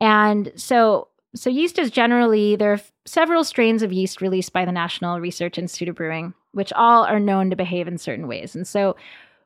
And 0.00 0.52
so, 0.56 1.08
so 1.34 1.48
yeast 1.50 1.78
is 1.78 1.90
generally 1.90 2.56
there 2.56 2.72
are 2.74 2.80
several 3.06 3.42
strains 3.44 3.82
of 3.82 3.92
yeast 3.92 4.20
released 4.20 4.52
by 4.52 4.64
the 4.64 4.72
National 4.72 5.18
Research 5.20 5.56
Institute 5.58 5.88
of 5.88 5.94
Brewing, 5.96 6.34
which 6.52 6.72
all 6.74 7.04
are 7.04 7.18
known 7.20 7.48
to 7.50 7.56
behave 7.56 7.88
in 7.88 7.96
certain 7.98 8.28
ways. 8.28 8.54
And 8.54 8.66
so, 8.66 8.96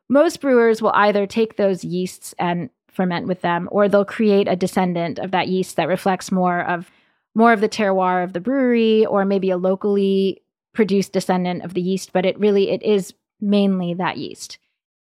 most 0.09 0.41
brewers 0.41 0.81
will 0.81 0.91
either 0.95 1.25
take 1.27 1.55
those 1.55 1.83
yeasts 1.85 2.33
and 2.39 2.69
ferment 2.99 3.27
with 3.27 3.39
them, 3.39 3.69
or 3.71 3.87
they'll 3.87 4.03
create 4.03 4.49
a 4.49 4.57
descendant 4.57 5.19
of 5.19 5.31
that 5.31 5.47
yeast 5.47 5.77
that 5.77 5.87
reflects 5.87 6.33
more 6.33 6.59
of 6.59 6.91
more 7.33 7.53
of 7.53 7.61
the 7.61 7.69
terroir 7.69 8.25
of 8.25 8.33
the 8.33 8.41
brewery, 8.41 9.05
or 9.05 9.23
maybe 9.23 9.49
a 9.51 9.55
locally 9.55 10.41
produced 10.73 11.13
descendant 11.13 11.63
of 11.63 11.75
the 11.75 11.81
yeast. 11.81 12.11
But 12.11 12.25
it 12.25 12.37
really 12.37 12.71
it 12.71 12.83
is 12.83 13.13
mainly 13.39 13.93
that 13.93 14.17
yeast. 14.17 14.57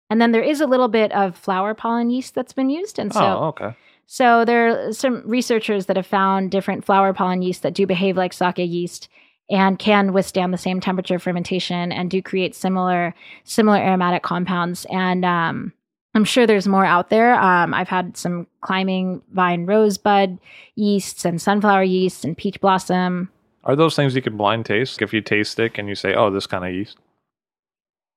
And 0.09 0.21
then 0.21 0.33
there 0.33 0.43
is 0.43 0.59
a 0.59 0.67
little 0.67 0.89
bit 0.89 1.13
of 1.13 1.37
flower 1.37 1.73
pollen 1.73 2.09
yeast 2.09 2.35
that's 2.35 2.51
been 2.51 2.69
used. 2.69 2.99
And 2.99 3.13
so, 3.13 3.21
oh, 3.21 3.45
okay. 3.45 3.77
so 4.07 4.43
there 4.43 4.89
are 4.89 4.91
some 4.91 5.23
researchers 5.25 5.85
that 5.85 5.95
have 5.95 6.05
found 6.05 6.51
different 6.51 6.83
flower 6.83 7.13
pollen 7.13 7.41
yeast 7.41 7.63
that 7.63 7.73
do 7.73 7.87
behave 7.87 8.17
like 8.17 8.33
sake 8.33 8.57
yeast 8.57 9.07
and 9.49 9.79
can 9.79 10.11
withstand 10.11 10.53
the 10.53 10.57
same 10.57 10.81
temperature 10.81 11.17
fermentation 11.17 11.93
and 11.93 12.11
do 12.11 12.21
create 12.21 12.55
similar 12.55 13.15
similar 13.45 13.77
aromatic 13.77 14.21
compounds. 14.21 14.85
And 14.89 15.23
um, 15.23 15.71
I'm 16.15 16.23
sure 16.23 16.47
there's 16.47 16.67
more 16.67 16.85
out 16.85 17.09
there. 17.09 17.35
Um, 17.35 17.73
I've 17.73 17.89
had 17.89 18.15
some 18.15 18.47
climbing 18.61 19.21
vine 19.33 19.65
rosebud 19.65 20.39
yeasts 20.75 21.25
and 21.25 21.41
sunflower 21.41 21.83
yeast 21.83 22.23
and 22.23 22.37
peach 22.37 22.59
blossom. 22.61 23.29
Are 23.65 23.75
those 23.75 23.97
things 23.97 24.15
you 24.15 24.21
can 24.21 24.37
blind 24.37 24.65
taste? 24.65 25.01
If 25.01 25.13
you 25.13 25.19
taste 25.19 25.59
it, 25.59 25.73
can 25.73 25.87
you 25.87 25.95
say, 25.95 26.13
"Oh, 26.13 26.29
this 26.29 26.47
kind 26.47 26.63
of 26.63 26.73
yeast"? 26.73 26.97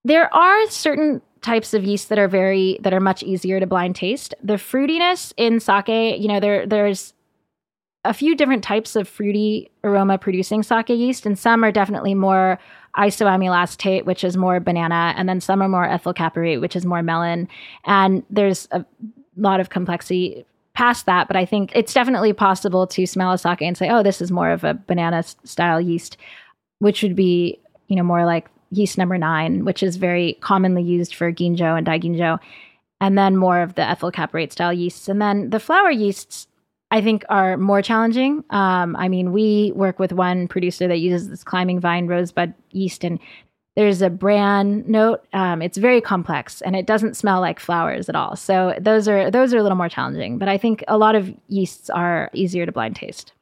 There 0.05 0.33
are 0.33 0.71
certain 0.71 1.21
types 1.43 1.75
of 1.75 1.85
yeast 1.85 2.09
that 2.09 2.19
are 2.19 2.29
very 2.29 2.79
that 2.83 2.95
are 2.95 3.01
much 3.01 3.25
easier 3.25 3.59
to 3.59 3.67
blind 3.67 3.97
taste. 3.97 4.33
The 4.43 4.55
fruitiness 4.55 5.33
in 5.37 5.59
sake, 5.59 6.21
you 6.21 6.29
know, 6.29 6.39
there 6.39 6.67
there's 6.67 7.15
a 8.05 8.15
few 8.15 8.37
different 8.37 8.63
types 8.63 8.95
of 8.95 9.09
fruity 9.09 9.71
aroma 9.83 10.19
producing 10.19 10.63
sake 10.63 10.91
yeast, 10.91 11.27
and 11.27 11.37
some 11.37 11.65
are 11.65 11.73
definitely 11.73 12.15
more 12.15 12.61
isoamyl 12.97 13.57
acetate, 13.57 14.07
which 14.07 14.25
is 14.25 14.37
more 14.37 14.61
banana, 14.61 15.15
and 15.17 15.29
then 15.29 15.41
some 15.41 15.63
are 15.63 15.69
more 15.69 15.85
ethyl 15.85 16.15
caproate, 16.15 16.61
which 16.61 16.77
is 16.77 16.87
more 16.87 17.03
melon. 17.03 17.49
And 17.85 18.25
there's 18.31 18.69
a 18.71 18.85
lot 19.37 19.61
of 19.61 19.71
complexity 19.71 20.45
past 20.75 21.07
that, 21.07 21.27
but 21.27 21.37
I 21.37 21.45
think 21.45 21.73
it's 21.75 21.93
definitely 21.93 22.33
possible 22.33 22.87
to 22.87 23.07
smell 23.07 23.33
a 23.33 23.39
sake 23.39 23.63
and 23.63 23.77
say, 23.77 23.89
"Oh, 23.91 24.03
this 24.03 24.21
is 24.21 24.31
more 24.31 24.51
of 24.51 24.65
a 24.65 24.75
banana 24.75 25.23
style 25.23 25.81
yeast," 25.81 26.17
which 26.79 27.03
would 27.03 27.17
be, 27.17 27.59
you 27.89 27.97
know, 27.97 28.05
more 28.05 28.25
like 28.25 28.49
yeast 28.71 28.99
number 28.99 29.19
nine, 29.19 29.65
which 29.65 29.83
is 29.83 29.97
very 29.97 30.37
commonly 30.41 30.83
used 30.83 31.15
for 31.15 31.33
ginjo 31.33 31.77
and 31.77 31.87
daiginjo, 31.87 32.39
and 33.01 33.19
then 33.19 33.37
more 33.37 33.61
of 33.61 33.75
the 33.75 33.83
ethyl 33.83 34.13
caproate 34.13 34.53
style 34.53 34.73
yeasts, 34.73 35.09
and 35.09 35.21
then 35.21 35.51
the 35.51 35.61
flower 35.61 35.91
yeasts. 35.91 36.47
I 36.91 37.03
think 37.03 37.25
are 37.29 37.57
more 37.57 37.83
challenging. 37.83 38.45
Um, 38.51 38.97
I 38.97 39.09
mean, 39.09 39.33
we 39.33 39.73
work 39.75 39.99
with 39.99 40.13
one 40.13 40.49
producer 40.49 40.89
that 40.89 40.99
uses 40.99 41.29
this 41.29 41.45
climbing 41.45 41.81
vine 41.81 42.07
rosebud 42.07 42.55
yeast, 42.71 43.05
and 43.05 43.19
there's 43.77 44.01
a 44.01 44.11
bran 44.11 44.85
note. 44.87 45.25
Um, 45.33 45.61
it's 45.61 45.77
very 45.77 46.01
complex, 46.01 46.63
and 46.63 46.75
it 46.75 46.87
doesn't 46.87 47.17
smell 47.17 47.41
like 47.41 47.61
flowers 47.61 48.09
at 48.09 48.17
all. 48.17 48.37
So 48.37 48.75
those 48.81 49.07
are 49.07 49.31
those 49.31 49.53
are 49.53 49.59
a 49.59 49.63
little 49.63 49.77
more 49.77 49.91
challenging. 49.91 50.39
But 50.39 50.49
I 50.49 50.57
think 50.57 50.83
a 50.89 50.97
lot 50.97 51.15
of 51.15 51.33
yeasts 51.49 51.91
are 51.91 52.31
easier 52.33 52.65
to 52.65 52.73
blind 52.73 52.97
taste. 52.97 53.33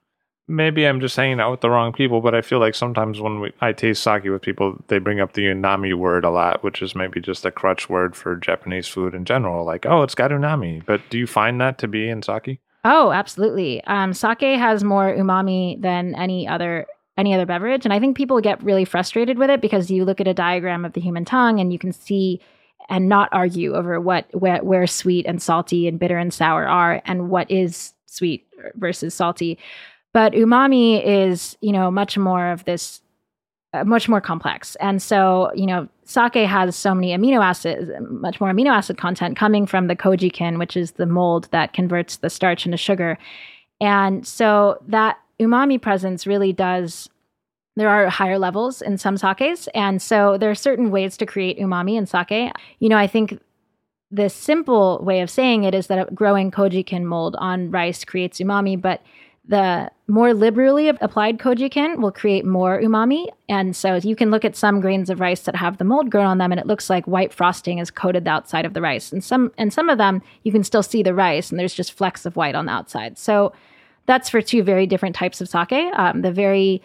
Maybe 0.49 0.85
I'm 0.85 1.01
just 1.01 1.17
hanging 1.17 1.41
out 1.41 1.51
with 1.51 1.61
the 1.61 1.71
wrong 1.71 1.93
people, 1.93 2.21
but 2.21 2.35
I 2.35 2.41
feel 2.41 2.61
like 2.61 2.77
sometimes 2.77 3.21
when 3.21 3.41
we, 3.41 3.53
I 3.61 3.73
taste 3.73 4.03
sake 4.03 4.23
with 4.25 4.43
people, 4.43 4.77
they 4.87 4.99
bring 4.99 5.19
up 5.19 5.33
the 5.33 5.43
umami 5.43 5.93
word 5.93 6.25
a 6.25 6.31
lot, 6.31 6.63
which 6.63 6.83
is 6.83 6.95
maybe 6.95 7.21
just 7.21 7.45
a 7.45 7.51
crutch 7.51 7.89
word 7.89 8.15
for 8.15 8.37
Japanese 8.37 8.87
food 8.87 9.13
in 9.13 9.25
general. 9.25 9.65
Like, 9.65 9.87
oh, 9.87 10.03
it's 10.03 10.15
got 10.15 10.31
umami. 10.31 10.87
But 10.87 11.01
do 11.11 11.19
you 11.19 11.27
find 11.27 11.61
that 11.61 11.79
to 11.79 11.89
be 11.89 12.09
in 12.09 12.23
sake? 12.23 12.61
Oh, 12.89 13.11
absolutely. 13.11 13.83
Um, 13.85 14.15
sake 14.15 14.59
has 14.61 14.85
more 14.85 15.13
umami 15.13 15.81
than 15.83 16.15
any 16.15 16.47
other 16.47 16.87
any 17.19 17.35
other 17.35 17.47
beverage, 17.47 17.85
and 17.85 17.93
I 17.93 17.99
think 17.99 18.17
people 18.17 18.41
get 18.41 18.63
really 18.63 18.85
frustrated 18.85 19.39
with 19.39 19.51
it 19.51 19.61
because 19.61 19.91
you 19.91 20.05
look 20.05 20.21
at 20.21 20.29
a 20.29 20.35
diagram 20.35 20.85
of 20.85 20.93
the 20.93 21.01
human 21.01 21.25
tongue 21.25 21.59
and 21.59 21.73
you 21.73 21.79
can 21.81 21.91
see 21.91 22.41
and 22.89 23.09
not 23.09 23.29
argue 23.33 23.75
over 23.75 24.01
what 24.01 24.27
where, 24.33 24.63
where 24.63 24.87
sweet 24.87 25.27
and 25.27 25.43
salty 25.43 25.89
and 25.89 25.99
bitter 25.99 26.17
and 26.17 26.33
sour 26.33 26.69
are 26.69 27.03
and 27.07 27.29
what 27.29 27.51
is 27.51 27.93
sweet 28.07 28.47
versus 28.77 29.15
salty. 29.15 29.59
But 30.13 30.35
umami 30.35 31.05
is, 31.05 31.57
you 31.61 31.73
know, 31.73 31.91
much 31.91 32.17
more 32.17 32.53
of 32.53 32.67
this 32.67 33.01
Uh, 33.75 33.85
much 33.85 34.09
more 34.09 34.21
complex. 34.21 34.77
And 34.77 35.03
so, 35.03 35.51
you 35.55 35.67
know, 35.67 35.89
sake 36.05 36.35
has 36.35 36.77
so 36.77 36.95
many 36.95 37.09
amino 37.09 37.45
acids, 37.45 37.91
much 38.09 38.41
more 38.41 38.51
amino 38.51 38.71
acid 38.71 38.97
content 38.97 39.37
coming 39.37 39.67
from 39.67 39.89
the 39.89 39.97
kojikin, 39.97 40.59
which 40.59 40.77
is 40.77 40.93
the 40.93 41.05
mold 41.05 41.49
that 41.51 41.73
converts 41.73 42.19
the 42.19 42.31
starch 42.31 42.65
into 42.65 42.79
sugar. 42.79 43.19
And 43.81 44.27
so 44.27 44.81
that 44.87 45.19
umami 45.41 45.81
presence 45.81 46.27
really 46.27 46.53
does 46.53 47.09
there 47.77 47.91
are 47.91 48.09
higher 48.09 48.39
levels 48.39 48.81
in 48.81 48.97
some 48.97 49.19
sakes 49.19 49.69
and 49.75 50.01
so 50.01 50.39
there 50.39 50.51
are 50.51 50.55
certain 50.55 50.91
ways 50.91 51.17
to 51.17 51.27
create 51.27 51.59
umami 51.59 51.97
in 51.99 52.07
sake 52.07 52.51
you 52.79 52.89
know 52.89 52.97
i 52.97 53.07
think 53.07 53.39
the 54.11 54.31
simple 54.31 54.99
way 55.03 55.21
of 55.21 55.29
saying 55.29 55.65
it 55.65 55.75
is 55.75 55.89
that 55.89 56.15
growing 56.15 56.51
kojikin 56.51 57.05
mold 57.05 57.37
on 57.39 57.71
rice 57.71 58.03
creates 58.03 58.39
umami 58.39 58.81
but 58.81 59.03
the 59.47 59.91
more 60.09 60.35
liberally 60.35 60.89
applied 60.89 61.39
kojikin 61.39 61.99
will 61.99 62.13
create 62.13 62.45
more 62.45 62.81
umami. 62.81 63.27
And 63.49 63.75
so 63.75 63.97
you 63.97 64.15
can 64.15 64.31
look 64.31 64.45
at 64.45 64.55
some 64.55 64.81
grains 64.81 65.11
of 65.11 65.21
rice 65.21 65.41
that 65.43 65.57
have 65.57 65.79
the 65.79 65.85
mold 65.85 66.11
grown 66.11 66.27
on 66.27 66.39
them 66.39 66.53
and 66.53 66.61
it 66.61 66.67
looks 66.67 66.89
like 66.89 67.07
white 67.07 67.33
frosting 67.33 67.79
is 67.79 67.91
coated 67.91 68.25
the 68.25 68.31
outside 68.31 68.65
of 68.65 68.73
the 68.73 68.81
rice. 68.81 69.13
And 69.13 69.23
some 69.23 69.53
and 69.59 69.73
some 69.73 69.89
of 69.89 69.99
them 69.99 70.23
you 70.45 70.53
can 70.53 70.63
still 70.63 70.83
see 70.83 71.03
the 71.03 71.15
rice 71.15 71.51
and 71.51 71.59
there's 71.59 71.75
just 71.75 71.93
flecks 71.93 72.25
of 72.25 72.37
white 72.37 72.55
on 72.55 72.67
the 72.67 72.73
outside. 72.73 73.19
So 73.19 73.53
that's 74.07 74.31
for 74.31 74.41
two 74.41 74.63
very 74.63 74.87
different 74.87 75.17
types 75.17 75.41
of 75.41 75.49
sake. 75.49 75.73
Um, 75.73 76.23
the 76.23 76.33
very 76.33 76.83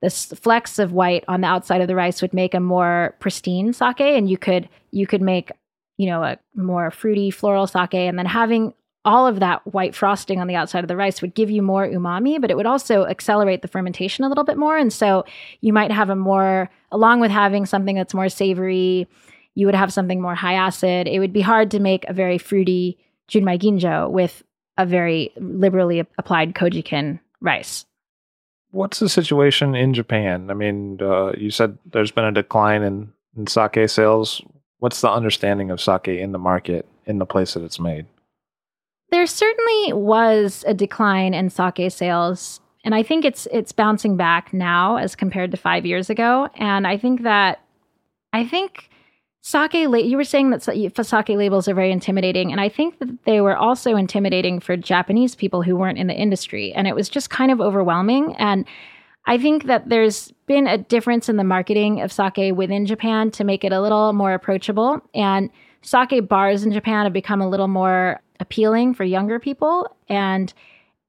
this 0.00 0.26
flecks 0.26 0.78
of 0.78 0.92
white 0.92 1.24
on 1.26 1.40
the 1.40 1.48
outside 1.48 1.80
of 1.80 1.88
the 1.88 1.96
rice 1.96 2.22
would 2.22 2.34
make 2.34 2.54
a 2.54 2.60
more 2.60 3.16
pristine 3.18 3.72
sake 3.72 4.00
and 4.00 4.28
you 4.28 4.36
could 4.36 4.68
you 4.90 5.06
could 5.06 5.22
make 5.22 5.50
you 5.96 6.06
know 6.06 6.22
a 6.22 6.38
more 6.54 6.90
fruity 6.90 7.30
floral 7.30 7.66
sake 7.66 7.94
and 7.94 8.18
then 8.18 8.26
having 8.26 8.74
all 9.08 9.26
of 9.26 9.40
that 9.40 9.66
white 9.72 9.94
frosting 9.94 10.38
on 10.38 10.48
the 10.48 10.54
outside 10.54 10.84
of 10.84 10.88
the 10.88 10.96
rice 10.96 11.22
would 11.22 11.34
give 11.34 11.50
you 11.50 11.62
more 11.62 11.86
umami, 11.86 12.38
but 12.38 12.50
it 12.50 12.58
would 12.58 12.66
also 12.66 13.06
accelerate 13.06 13.62
the 13.62 13.68
fermentation 13.68 14.22
a 14.22 14.28
little 14.28 14.44
bit 14.44 14.58
more. 14.58 14.76
And 14.76 14.92
so 14.92 15.24
you 15.62 15.72
might 15.72 15.90
have 15.90 16.10
a 16.10 16.14
more, 16.14 16.68
along 16.92 17.20
with 17.20 17.30
having 17.30 17.64
something 17.64 17.96
that's 17.96 18.12
more 18.12 18.28
savory, 18.28 19.08
you 19.54 19.64
would 19.64 19.74
have 19.74 19.94
something 19.94 20.20
more 20.20 20.34
high 20.34 20.52
acid. 20.52 21.08
It 21.08 21.20
would 21.20 21.32
be 21.32 21.40
hard 21.40 21.70
to 21.70 21.80
make 21.80 22.04
a 22.06 22.12
very 22.12 22.36
fruity 22.36 22.98
junmai 23.30 23.58
ginjo 23.58 24.10
with 24.10 24.44
a 24.76 24.84
very 24.84 25.32
liberally 25.38 26.00
applied 26.18 26.54
kojikin 26.54 27.18
rice. 27.40 27.86
What's 28.72 28.98
the 28.98 29.08
situation 29.08 29.74
in 29.74 29.94
Japan? 29.94 30.50
I 30.50 30.54
mean, 30.54 30.98
uh, 31.00 31.32
you 31.32 31.50
said 31.50 31.78
there's 31.86 32.10
been 32.10 32.26
a 32.26 32.32
decline 32.32 32.82
in, 32.82 33.10
in 33.38 33.46
sake 33.46 33.88
sales. 33.88 34.42
What's 34.80 35.00
the 35.00 35.10
understanding 35.10 35.70
of 35.70 35.80
sake 35.80 36.08
in 36.08 36.32
the 36.32 36.38
market 36.38 36.86
in 37.06 37.18
the 37.18 37.24
place 37.24 37.54
that 37.54 37.62
it's 37.62 37.80
made? 37.80 38.04
There 39.10 39.26
certainly 39.26 39.92
was 39.92 40.64
a 40.66 40.74
decline 40.74 41.34
in 41.34 41.50
sake 41.50 41.90
sales, 41.90 42.60
and 42.84 42.94
I 42.94 43.02
think 43.02 43.24
it's 43.24 43.46
it's 43.52 43.72
bouncing 43.72 44.16
back 44.16 44.52
now 44.52 44.96
as 44.96 45.16
compared 45.16 45.50
to 45.50 45.56
5 45.56 45.86
years 45.86 46.10
ago, 46.10 46.48
and 46.56 46.86
I 46.86 46.96
think 46.98 47.22
that 47.22 47.60
I 48.32 48.44
think 48.44 48.90
sake 49.40 49.72
you 49.74 50.16
were 50.16 50.24
saying 50.24 50.50
that 50.50 50.62
sake 50.62 51.28
labels 51.30 51.68
are 51.68 51.74
very 51.74 51.90
intimidating 51.90 52.52
and 52.52 52.60
I 52.60 52.68
think 52.68 52.98
that 52.98 53.08
they 53.24 53.40
were 53.40 53.56
also 53.56 53.96
intimidating 53.96 54.60
for 54.60 54.76
Japanese 54.76 55.34
people 55.34 55.62
who 55.62 55.76
weren't 55.76 55.96
in 55.96 56.06
the 56.06 56.14
industry. 56.14 56.72
And 56.74 56.86
it 56.86 56.94
was 56.94 57.08
just 57.08 57.30
kind 57.30 57.50
of 57.50 57.60
overwhelming. 57.60 58.36
And 58.36 58.66
I 59.26 59.38
think 59.38 59.64
that 59.64 59.88
there's 59.88 60.32
been 60.46 60.66
a 60.66 60.76
difference 60.76 61.28
in 61.28 61.36
the 61.36 61.44
marketing 61.44 62.02
of 62.02 62.12
sake 62.12 62.54
within 62.54 62.84
Japan 62.84 63.30
to 63.32 63.44
make 63.44 63.64
it 63.64 63.72
a 63.72 63.80
little 63.80 64.12
more 64.12 64.34
approachable. 64.34 65.00
And 65.14 65.50
sake 65.88 66.28
bars 66.28 66.64
in 66.64 66.72
Japan 66.72 67.04
have 67.04 67.12
become 67.12 67.40
a 67.40 67.48
little 67.48 67.68
more 67.68 68.20
appealing 68.40 68.94
for 68.94 69.04
younger 69.04 69.38
people 69.38 69.96
and 70.08 70.52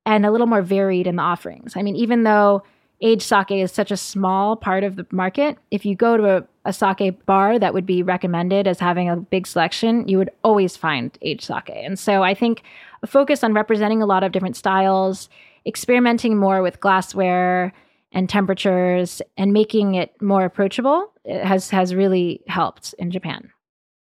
and 0.05 0.25
a 0.25 0.31
little 0.31 0.47
more 0.47 0.61
varied 0.61 1.05
in 1.05 1.17
the 1.17 1.21
offerings. 1.21 1.73
I 1.75 1.83
mean, 1.83 1.95
even 1.95 2.23
though 2.23 2.63
aged 3.01 3.21
sake 3.21 3.51
is 3.51 3.71
such 3.71 3.91
a 3.91 3.97
small 3.97 4.55
part 4.55 4.83
of 4.83 4.95
the 4.95 5.05
market, 5.11 5.57
if 5.71 5.85
you 5.85 5.95
go 5.95 6.17
to 6.17 6.37
a, 6.37 6.43
a 6.65 6.73
sake 6.73 7.25
bar 7.25 7.59
that 7.59 7.73
would 7.73 7.85
be 7.85 8.01
recommended 8.01 8.67
as 8.67 8.79
having 8.79 9.09
a 9.09 9.15
big 9.15 9.45
selection, 9.45 10.07
you 10.07 10.17
would 10.17 10.31
always 10.43 10.75
find 10.75 11.17
aged 11.21 11.43
sake. 11.43 11.71
And 11.73 11.99
so 11.99 12.23
I 12.23 12.33
think 12.33 12.63
a 13.03 13.07
focus 13.07 13.43
on 13.43 13.53
representing 13.53 14.01
a 14.01 14.05
lot 14.05 14.23
of 14.23 14.31
different 14.31 14.57
styles, 14.57 15.29
experimenting 15.65 16.37
more 16.37 16.61
with 16.61 16.79
glassware 16.79 17.73
and 18.11 18.27
temperatures 18.27 19.21
and 19.37 19.53
making 19.53 19.95
it 19.95 20.19
more 20.21 20.43
approachable 20.43 21.11
has 21.25 21.69
has 21.69 21.93
really 21.93 22.41
helped 22.47 22.95
in 22.97 23.11
Japan. 23.11 23.51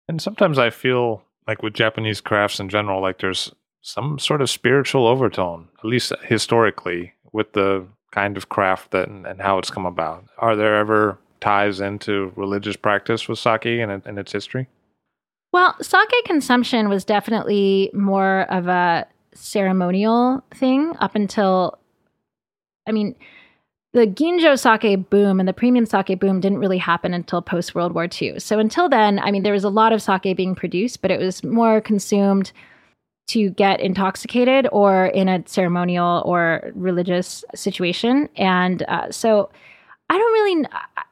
And 0.08 0.22
sometimes 0.22 0.58
I 0.58 0.70
feel 0.70 1.24
like 1.48 1.64
with 1.64 1.74
Japanese 1.74 2.22
crafts 2.22 2.60
in 2.60 2.70
general, 2.70 3.02
like 3.02 3.20
there's 3.20 3.54
some 3.82 4.20
sort 4.20 4.42
of 4.42 4.50
spiritual 4.50 5.08
overtone, 5.08 5.68
at 5.80 5.86
least 5.86 6.14
historically, 6.24 7.14
with 7.32 7.54
the 7.54 7.86
kind 8.12 8.38
of 8.38 8.50
craft 8.50 8.92
that 8.92 9.08
and, 9.08 9.42
how 9.42 9.58
it's 9.58 9.72
come 9.72 9.86
about. 9.86 10.26
Are 10.38 10.56
there 10.56 10.76
ever 10.78 11.18
ties 11.42 11.80
into 11.80 12.32
religious 12.36 12.76
practice 12.76 13.28
with 13.28 13.40
sake 13.40 13.66
and, 13.66 14.06
and 14.06 14.20
its 14.20 14.32
history? 14.32 14.68
Well, 15.52 15.76
sake 15.82 16.24
consumption 16.26 16.90
was 16.90 17.04
definitely 17.06 17.92
more 17.94 18.42
of 18.52 18.68
a 18.68 19.06
ceremonial 19.34 20.44
thing 20.54 20.94
up 21.00 21.16
until, 21.16 21.78
I 22.88 22.92
mean, 22.92 23.16
the 23.94 24.08
Ginjo 24.08 24.60
sake 24.60 25.10
boom 25.10 25.40
and 25.40 25.48
the 25.48 25.54
premium 25.54 25.86
sake 25.86 26.20
boom 26.20 26.40
didn't 26.40 26.58
really 26.58 26.80
happen 26.80 27.14
until 27.14 27.42
post 27.42 27.76
World 27.76 27.94
War 27.94 28.08
II. 28.22 28.40
So 28.40 28.58
until 28.58 28.90
then, 28.90 29.20
I 29.20 29.30
mean, 29.30 29.44
there 29.44 29.54
was 29.54 29.64
a 29.64 29.70
lot 29.70 29.94
of 29.94 30.02
sake 30.02 30.36
being 30.36 30.56
produced, 30.56 31.02
but 31.02 31.12
it 31.12 31.20
was 31.20 31.44
more 31.44 31.80
consumed 31.80 32.52
to 33.28 33.52
get 33.52 33.80
intoxicated 33.80 34.68
or 34.72 35.06
in 35.08 35.30
a 35.30 35.44
ceremonial 35.48 36.24
or 36.26 36.72
religious 36.74 37.46
situation. 37.56 38.28
And 38.36 38.84
uh, 38.88 39.12
so 39.12 39.50
I 40.10 40.18
don't 40.18 40.34
really, 40.34 40.66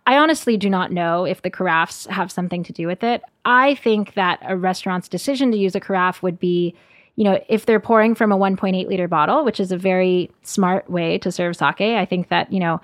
I 0.07 0.17
honestly 0.17 0.57
do 0.57 0.69
not 0.69 0.91
know 0.91 1.23
if 1.23 1.43
the 1.43 1.51
carafes 1.51 2.07
have 2.07 2.31
something 2.31 2.63
to 2.63 2.73
do 2.73 2.87
with 2.87 3.03
it. 3.03 3.21
I 3.45 3.75
think 3.75 4.15
that 4.15 4.39
a 4.41 4.57
restaurant's 4.57 5.07
decision 5.07 5.51
to 5.51 5.57
use 5.57 5.75
a 5.75 5.79
carafe 5.79 6.21
would 6.21 6.39
be 6.39 6.75
you 7.21 7.25
know, 7.25 7.39
if 7.47 7.67
they're 7.67 7.79
pouring 7.79 8.15
from 8.15 8.31
a 8.31 8.35
1.8 8.35 8.87
liter 8.87 9.07
bottle, 9.07 9.45
which 9.45 9.59
is 9.59 9.71
a 9.71 9.77
very 9.77 10.31
smart 10.41 10.89
way 10.89 11.19
to 11.19 11.31
serve 11.31 11.55
sake, 11.55 11.79
I 11.79 12.03
think 12.03 12.29
that, 12.29 12.51
you 12.51 12.59
know, 12.59 12.81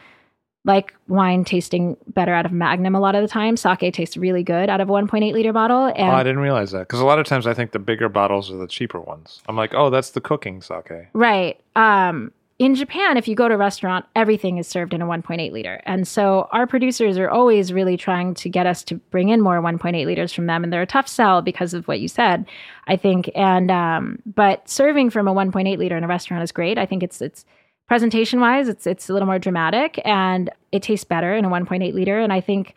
like 0.63 0.93
wine 1.07 1.43
tasting 1.43 1.97
better 2.09 2.35
out 2.35 2.45
of 2.45 2.51
Magnum 2.51 2.93
a 2.93 2.99
lot 2.99 3.15
of 3.15 3.23
the 3.23 3.27
time, 3.27 3.57
sake 3.57 3.91
tastes 3.91 4.15
really 4.15 4.43
good 4.43 4.69
out 4.69 4.79
of 4.79 4.89
a 4.89 4.91
1.8 4.91 5.33
liter 5.33 5.51
bottle. 5.51 5.85
And 5.85 6.11
oh, 6.11 6.11
I 6.11 6.21
didn't 6.21 6.41
realize 6.41 6.69
that 6.69 6.81
because 6.81 6.99
a 6.99 7.05
lot 7.05 7.17
of 7.17 7.25
times 7.25 7.47
I 7.47 7.55
think 7.55 7.71
the 7.71 7.79
bigger 7.79 8.09
bottles 8.09 8.51
are 8.51 8.57
the 8.57 8.67
cheaper 8.67 9.01
ones. 9.01 9.41
I'm 9.49 9.55
like, 9.55 9.73
oh, 9.73 9.89
that's 9.89 10.11
the 10.11 10.21
cooking 10.21 10.61
sake. 10.61 11.07
Right. 11.13 11.59
Um, 11.75 12.31
in 12.59 12.73
Japan, 12.73 13.17
if 13.17 13.27
you 13.27 13.35
go 13.35 13.47
to 13.47 13.53
a 13.53 13.57
restaurant, 13.57 14.05
everything 14.15 14.57
is 14.57 14.67
served 14.67 14.93
in 14.93 15.01
a 15.01 15.05
1.8 15.05 15.51
liter. 15.51 15.79
And 15.85 16.07
so 16.07 16.47
our 16.51 16.65
producers 16.65 17.17
are 17.17 17.29
always 17.29 17.71
really 17.71 17.97
trying 17.97 18.33
to 18.35 18.49
get 18.49 18.65
us 18.65 18.83
to 18.85 18.95
bring 18.95 19.29
in 19.29 19.41
more 19.41 19.61
1.8 19.61 20.05
liters 20.05 20.33
from 20.33 20.47
them. 20.47 20.63
And 20.63 20.73
they're 20.73 20.81
a 20.81 20.87
tough 20.87 21.07
sell 21.07 21.43
because 21.43 21.75
of 21.75 21.87
what 21.87 21.99
you 21.99 22.07
said, 22.07 22.47
I 22.87 22.95
think. 22.95 23.29
And, 23.35 23.69
um, 23.69 24.19
but 24.25 24.67
serving 24.67 25.11
from 25.11 25.27
a 25.27 25.33
1.8 25.33 25.77
liter 25.77 25.97
in 25.97 26.03
a 26.03 26.07
restaurant 26.07 26.43
is 26.43 26.51
great. 26.51 26.79
I 26.79 26.87
think 26.87 27.03
it's, 27.03 27.21
it's, 27.21 27.45
presentation 27.87 28.39
wise, 28.39 28.67
it's, 28.67 28.85
it's 28.85 29.09
a 29.09 29.13
little 29.13 29.25
more 29.25 29.39
dramatic 29.39 29.99
and 30.03 30.49
it 30.71 30.83
tastes 30.83 31.05
better 31.05 31.33
in 31.33 31.45
a 31.45 31.49
1.8 31.49 31.93
liter. 31.93 32.19
And 32.19 32.33
I 32.33 32.41
think 32.41 32.75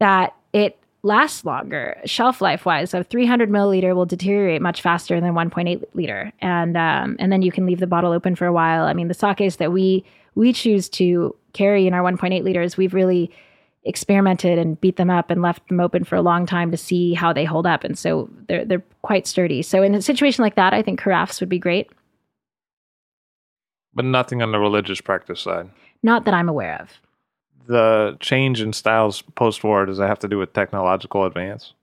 that 0.00 0.34
it 0.52 0.77
lasts 1.02 1.44
longer 1.44 1.96
shelf 2.04 2.40
life 2.40 2.66
wise. 2.66 2.90
So 2.90 3.02
300 3.02 3.50
milliliter 3.50 3.94
will 3.94 4.06
deteriorate 4.06 4.62
much 4.62 4.82
faster 4.82 5.20
than 5.20 5.34
1.8 5.34 5.84
liter, 5.94 6.32
and 6.40 6.76
um, 6.76 7.16
and 7.18 7.32
then 7.32 7.42
you 7.42 7.52
can 7.52 7.66
leave 7.66 7.80
the 7.80 7.86
bottle 7.86 8.12
open 8.12 8.34
for 8.34 8.46
a 8.46 8.52
while. 8.52 8.84
I 8.84 8.92
mean, 8.92 9.08
the 9.08 9.14
sakes 9.14 9.56
that 9.56 9.72
we 9.72 10.04
we 10.34 10.52
choose 10.52 10.88
to 10.90 11.34
carry 11.52 11.86
in 11.86 11.94
our 11.94 12.02
1.8 12.02 12.42
liters, 12.44 12.76
we've 12.76 12.94
really 12.94 13.30
experimented 13.84 14.58
and 14.58 14.80
beat 14.80 14.96
them 14.96 15.10
up 15.10 15.30
and 15.30 15.40
left 15.40 15.66
them 15.68 15.80
open 15.80 16.04
for 16.04 16.16
a 16.16 16.22
long 16.22 16.46
time 16.46 16.70
to 16.70 16.76
see 16.76 17.14
how 17.14 17.32
they 17.32 17.44
hold 17.44 17.66
up, 17.66 17.84
and 17.84 17.98
so 17.98 18.28
they're 18.48 18.64
they're 18.64 18.84
quite 19.02 19.26
sturdy. 19.26 19.62
So 19.62 19.82
in 19.82 19.94
a 19.94 20.02
situation 20.02 20.42
like 20.42 20.56
that, 20.56 20.74
I 20.74 20.82
think 20.82 21.00
carafes 21.00 21.40
would 21.40 21.48
be 21.48 21.58
great. 21.58 21.90
But 23.94 24.04
nothing 24.04 24.42
on 24.42 24.52
the 24.52 24.58
religious 24.58 25.00
practice 25.00 25.40
side. 25.40 25.70
Not 26.02 26.24
that 26.24 26.34
I'm 26.34 26.48
aware 26.48 26.80
of 26.80 27.00
the 27.68 28.16
change 28.18 28.60
in 28.60 28.72
styles 28.72 29.22
post 29.22 29.62
war 29.62 29.86
does 29.86 29.98
that 29.98 30.08
have 30.08 30.18
to 30.20 30.28
do 30.28 30.38
with 30.38 30.52
technological 30.52 31.24
advance? 31.24 31.74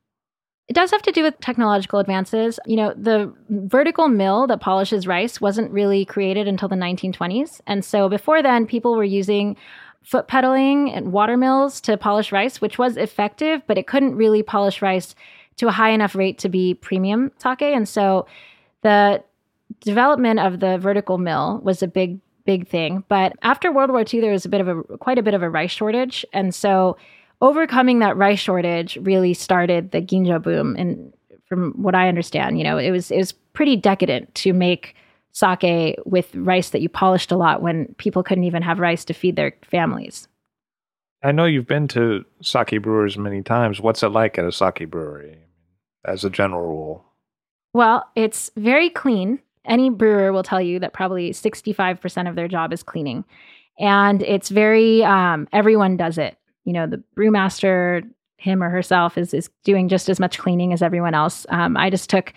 It 0.67 0.73
does 0.73 0.89
have 0.89 1.03
to 1.03 1.11
do 1.11 1.21
with 1.21 1.39
technological 1.41 1.99
advances. 1.99 2.59
You 2.65 2.75
know, 2.75 2.93
the 2.97 3.31
vertical 3.49 4.07
mill 4.07 4.47
that 4.47 4.61
polishes 4.61 5.05
rice 5.05 5.39
wasn't 5.39 5.71
really 5.71 6.03
created 6.05 6.47
until 6.47 6.67
the 6.67 6.75
1920s. 6.75 7.61
And 7.67 7.85
so 7.85 8.09
before 8.09 8.41
then, 8.41 8.65
people 8.65 8.95
were 8.95 9.03
using 9.03 9.55
foot 10.03 10.27
pedaling 10.27 10.91
and 10.91 11.11
water 11.11 11.37
mills 11.37 11.79
to 11.81 11.97
polish 11.97 12.31
rice, 12.31 12.61
which 12.61 12.79
was 12.79 12.97
effective, 12.97 13.61
but 13.67 13.77
it 13.77 13.85
couldn't 13.85 14.15
really 14.15 14.41
polish 14.41 14.81
rice 14.81 15.13
to 15.57 15.67
a 15.67 15.71
high 15.71 15.91
enough 15.91 16.15
rate 16.15 16.39
to 16.39 16.49
be 16.49 16.73
premium 16.73 17.31
sake. 17.37 17.61
And 17.61 17.87
so 17.87 18.25
the 18.81 19.23
development 19.81 20.39
of 20.39 20.59
the 20.59 20.79
vertical 20.79 21.19
mill 21.19 21.59
was 21.63 21.83
a 21.83 21.87
big 21.87 22.19
big 22.45 22.67
thing. 22.67 23.03
But 23.07 23.33
after 23.41 23.71
World 23.71 23.91
War 23.91 24.03
II, 24.11 24.21
there 24.21 24.31
was 24.31 24.45
a 24.45 24.49
bit 24.49 24.61
of 24.61 24.67
a 24.67 24.83
quite 24.97 25.17
a 25.17 25.23
bit 25.23 25.33
of 25.33 25.43
a 25.43 25.49
rice 25.49 25.71
shortage, 25.71 26.25
and 26.33 26.53
so 26.53 26.97
overcoming 27.41 27.99
that 27.99 28.17
rice 28.17 28.39
shortage 28.39 28.97
really 29.01 29.33
started 29.33 29.91
the 29.91 30.01
ginjo 30.01 30.41
boom. 30.41 30.75
And 30.77 31.13
from 31.47 31.73
what 31.73 31.95
I 31.95 32.07
understand, 32.07 32.57
you 32.57 32.63
know, 32.63 32.77
it 32.77 32.91
was 32.91 33.11
it 33.11 33.17
was 33.17 33.31
pretty 33.31 33.75
decadent 33.75 34.33
to 34.35 34.53
make 34.53 34.95
sake 35.31 35.97
with 36.05 36.33
rice 36.35 36.69
that 36.69 36.81
you 36.81 36.89
polished 36.89 37.31
a 37.31 37.37
lot 37.37 37.61
when 37.61 37.93
people 37.97 38.23
couldn't 38.23 38.45
even 38.45 38.61
have 38.61 38.79
rice 38.79 39.03
to 39.05 39.13
feed 39.13 39.35
their 39.35 39.53
families. 39.63 40.27
I 41.23 41.31
know 41.31 41.45
you've 41.45 41.67
been 41.67 41.87
to 41.89 42.23
sake 42.41 42.81
brewers 42.81 43.17
many 43.17 43.41
times. 43.41 43.81
What's 43.81 44.03
it 44.03 44.09
like 44.09 44.37
at 44.37 44.45
a 44.45 44.51
sake 44.51 44.89
brewery 44.89 45.39
as 46.05 46.23
a 46.23 46.29
general 46.29 46.67
rule? 46.67 47.05
Well, 47.73 48.05
it's 48.15 48.51
very 48.55 48.89
clean 48.89 49.39
any 49.67 49.89
brewer 49.89 50.31
will 50.31 50.43
tell 50.43 50.61
you 50.61 50.79
that 50.79 50.93
probably 50.93 51.31
65% 51.31 52.29
of 52.29 52.35
their 52.35 52.47
job 52.47 52.73
is 52.73 52.83
cleaning. 52.83 53.25
And 53.79 54.21
it's 54.23 54.49
very, 54.49 55.03
um, 55.03 55.47
everyone 55.51 55.97
does 55.97 56.17
it. 56.17 56.37
You 56.63 56.73
know, 56.73 56.87
the 56.87 57.03
brewmaster, 57.17 58.09
him 58.37 58.63
or 58.63 58.69
herself, 58.69 59.17
is, 59.17 59.33
is 59.33 59.49
doing 59.63 59.89
just 59.89 60.09
as 60.09 60.19
much 60.19 60.37
cleaning 60.37 60.73
as 60.73 60.81
everyone 60.81 61.13
else. 61.13 61.45
Um, 61.49 61.77
I 61.77 61.89
just 61.89 62.09
took 62.09 62.33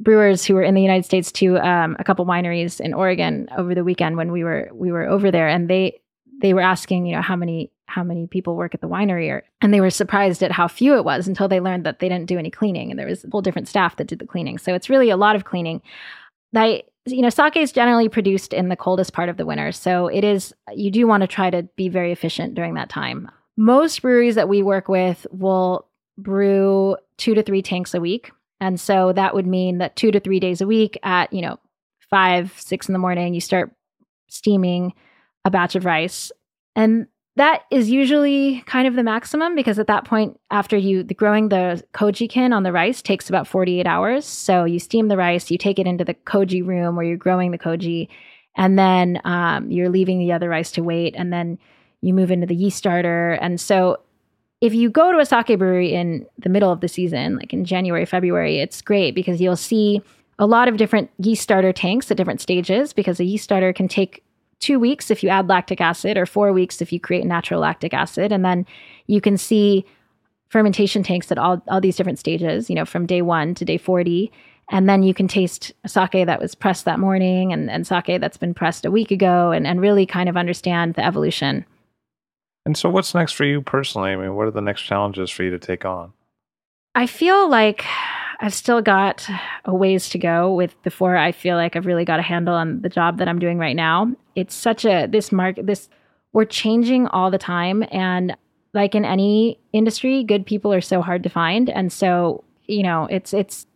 brewers 0.00 0.44
who 0.44 0.54
were 0.54 0.62
in 0.62 0.74
the 0.74 0.82
United 0.82 1.04
States 1.04 1.30
to 1.32 1.58
um, 1.58 1.96
a 1.98 2.04
couple 2.04 2.26
wineries 2.26 2.80
in 2.80 2.94
Oregon 2.94 3.48
over 3.56 3.74
the 3.74 3.84
weekend 3.84 4.16
when 4.16 4.32
we 4.32 4.42
were 4.42 4.68
we 4.72 4.90
were 4.90 5.04
over 5.04 5.30
there, 5.30 5.48
and 5.48 5.70
they 5.70 6.00
they 6.40 6.52
were 6.52 6.60
asking, 6.60 7.06
you 7.06 7.14
know, 7.14 7.22
how 7.22 7.36
many 7.36 7.70
how 7.86 8.02
many 8.02 8.26
people 8.26 8.56
work 8.56 8.74
at 8.74 8.80
the 8.80 8.88
winery, 8.88 9.30
or, 9.30 9.44
and 9.60 9.72
they 9.72 9.80
were 9.80 9.90
surprised 9.90 10.42
at 10.42 10.50
how 10.50 10.66
few 10.66 10.96
it 10.96 11.04
was 11.04 11.28
until 11.28 11.48
they 11.48 11.60
learned 11.60 11.84
that 11.84 11.98
they 12.00 12.08
didn't 12.08 12.26
do 12.26 12.38
any 12.38 12.50
cleaning, 12.50 12.90
and 12.90 12.98
there 12.98 13.06
was 13.06 13.24
a 13.24 13.28
whole 13.30 13.42
different 13.42 13.68
staff 13.68 13.96
that 13.96 14.06
did 14.06 14.18
the 14.18 14.26
cleaning. 14.26 14.58
So 14.58 14.74
it's 14.74 14.90
really 14.90 15.10
a 15.10 15.16
lot 15.16 15.36
of 15.36 15.44
cleaning 15.44 15.80
that 16.54 16.84
you 17.06 17.20
know 17.20 17.30
sake 17.30 17.56
is 17.56 17.70
generally 17.70 18.08
produced 18.08 18.52
in 18.52 18.68
the 18.70 18.76
coldest 18.76 19.12
part 19.12 19.28
of 19.28 19.36
the 19.36 19.46
winter 19.46 19.70
so 19.70 20.08
it 20.08 20.24
is 20.24 20.54
you 20.72 20.90
do 20.90 21.06
want 21.06 21.20
to 21.20 21.26
try 21.26 21.50
to 21.50 21.62
be 21.76 21.88
very 21.88 22.10
efficient 22.10 22.54
during 22.54 22.74
that 22.74 22.88
time 22.88 23.30
most 23.56 24.02
breweries 24.02 24.34
that 24.34 24.48
we 24.48 24.62
work 24.62 24.88
with 24.88 25.26
will 25.30 25.86
brew 26.16 26.96
two 27.18 27.34
to 27.34 27.42
three 27.42 27.62
tanks 27.62 27.94
a 27.94 28.00
week 28.00 28.32
And 28.60 28.80
so 28.80 29.12
that 29.12 29.34
would 29.34 29.46
mean 29.46 29.78
that 29.78 29.96
two 29.96 30.10
to 30.10 30.20
three 30.20 30.40
days 30.40 30.60
a 30.62 30.66
week 30.66 30.98
at, 31.02 31.32
you 31.32 31.42
know, 31.42 31.58
five, 32.08 32.54
six 32.58 32.88
in 32.88 32.94
the 32.94 32.98
morning, 32.98 33.34
you 33.34 33.40
start 33.40 33.74
steaming 34.28 34.94
a 35.44 35.50
batch 35.50 35.74
of 35.74 35.84
rice. 35.84 36.32
And 36.74 37.06
that 37.36 37.62
is 37.70 37.90
usually 37.90 38.62
kind 38.66 38.86
of 38.86 38.94
the 38.94 39.02
maximum 39.02 39.56
because 39.56 39.78
at 39.78 39.88
that 39.88 40.04
point, 40.04 40.38
after 40.50 40.76
you 40.76 41.02
the 41.02 41.14
growing 41.14 41.48
the 41.48 41.82
koji 41.92 42.28
kin 42.28 42.52
on 42.52 42.62
the 42.62 42.72
rice 42.72 43.02
takes 43.02 43.28
about 43.28 43.48
48 43.48 43.86
hours. 43.86 44.24
So 44.24 44.64
you 44.64 44.78
steam 44.78 45.08
the 45.08 45.16
rice, 45.16 45.50
you 45.50 45.58
take 45.58 45.78
it 45.78 45.86
into 45.86 46.04
the 46.04 46.14
koji 46.14 46.64
room 46.64 46.94
where 46.94 47.04
you're 47.04 47.16
growing 47.16 47.50
the 47.50 47.58
koji, 47.58 48.08
and 48.56 48.78
then 48.78 49.20
um, 49.24 49.70
you're 49.70 49.88
leaving 49.88 50.20
the 50.20 50.32
other 50.32 50.48
rice 50.48 50.70
to 50.72 50.82
wait, 50.82 51.14
and 51.16 51.32
then 51.32 51.58
you 52.02 52.14
move 52.14 52.30
into 52.30 52.46
the 52.46 52.54
yeast 52.54 52.76
starter. 52.76 53.32
And 53.32 53.60
so 53.60 53.98
if 54.60 54.72
you 54.72 54.88
go 54.88 55.10
to 55.10 55.18
a 55.18 55.26
sake 55.26 55.58
brewery 55.58 55.92
in 55.92 56.26
the 56.38 56.48
middle 56.48 56.70
of 56.70 56.80
the 56.80 56.88
season, 56.88 57.36
like 57.36 57.52
in 57.52 57.64
January, 57.64 58.06
February, 58.06 58.60
it's 58.60 58.80
great 58.80 59.14
because 59.14 59.40
you'll 59.40 59.56
see 59.56 60.00
a 60.38 60.46
lot 60.46 60.68
of 60.68 60.76
different 60.76 61.10
yeast 61.18 61.42
starter 61.42 61.72
tanks 61.72 62.10
at 62.10 62.16
different 62.16 62.40
stages 62.40 62.92
because 62.92 63.18
a 63.18 63.24
yeast 63.24 63.44
starter 63.44 63.72
can 63.72 63.88
take 63.88 64.22
two 64.60 64.78
weeks 64.78 65.10
if 65.10 65.22
you 65.22 65.28
add 65.28 65.48
lactic 65.48 65.80
acid 65.80 66.16
or 66.16 66.26
four 66.26 66.52
weeks 66.52 66.80
if 66.80 66.92
you 66.92 67.00
create 67.00 67.24
natural 67.24 67.60
lactic 67.60 67.94
acid. 67.94 68.32
And 68.32 68.44
then 68.44 68.66
you 69.06 69.20
can 69.20 69.36
see 69.36 69.84
fermentation 70.48 71.02
tanks 71.02 71.32
at 71.32 71.38
all, 71.38 71.62
all 71.68 71.80
these 71.80 71.96
different 71.96 72.18
stages, 72.18 72.68
you 72.68 72.76
know, 72.76 72.84
from 72.84 73.06
day 73.06 73.22
one 73.22 73.54
to 73.56 73.64
day 73.64 73.78
40. 73.78 74.30
And 74.70 74.88
then 74.88 75.02
you 75.02 75.12
can 75.12 75.28
taste 75.28 75.72
sake 75.86 76.26
that 76.26 76.40
was 76.40 76.54
pressed 76.54 76.84
that 76.86 76.98
morning 76.98 77.52
and, 77.52 77.70
and 77.70 77.86
sake 77.86 78.20
that's 78.20 78.36
been 78.36 78.54
pressed 78.54 78.84
a 78.84 78.90
week 78.90 79.10
ago 79.10 79.50
and, 79.50 79.66
and 79.66 79.80
really 79.80 80.06
kind 80.06 80.28
of 80.28 80.36
understand 80.36 80.94
the 80.94 81.04
evolution. 81.04 81.64
And 82.64 82.76
so, 82.78 82.88
what's 82.88 83.14
next 83.14 83.32
for 83.32 83.44
you 83.44 83.60
personally? 83.60 84.10
I 84.10 84.16
mean, 84.16 84.36
what 84.36 84.46
are 84.46 84.50
the 84.50 84.62
next 84.62 84.82
challenges 84.82 85.30
for 85.30 85.42
you 85.42 85.50
to 85.50 85.58
take 85.58 85.84
on? 85.84 86.14
I 86.94 87.06
feel 87.06 87.48
like 87.50 87.84
I've 88.44 88.52
still 88.52 88.82
got 88.82 89.26
a 89.64 89.74
ways 89.74 90.10
to 90.10 90.18
go 90.18 90.52
with 90.52 90.80
before 90.82 91.16
I 91.16 91.32
feel 91.32 91.56
like 91.56 91.76
I've 91.76 91.86
really 91.86 92.04
got 92.04 92.18
a 92.18 92.22
handle 92.22 92.54
on 92.54 92.82
the 92.82 92.90
job 92.90 93.16
that 93.16 93.26
I'm 93.26 93.38
doing 93.38 93.56
right 93.56 93.74
now. 93.74 94.12
It's 94.36 94.54
such 94.54 94.84
a 94.84 95.06
this 95.06 95.32
market 95.32 95.66
this 95.66 95.88
we're 96.34 96.44
changing 96.44 97.06
all 97.06 97.30
the 97.30 97.38
time 97.38 97.86
and 97.90 98.36
like 98.74 98.94
in 98.94 99.06
any 99.06 99.58
industry, 99.72 100.22
good 100.24 100.44
people 100.44 100.74
are 100.74 100.82
so 100.82 101.00
hard 101.00 101.22
to 101.22 101.30
find 101.30 101.70
and 101.70 101.90
so, 101.90 102.44
you 102.66 102.82
know, 102.82 103.06
it's 103.10 103.32
it's 103.32 103.66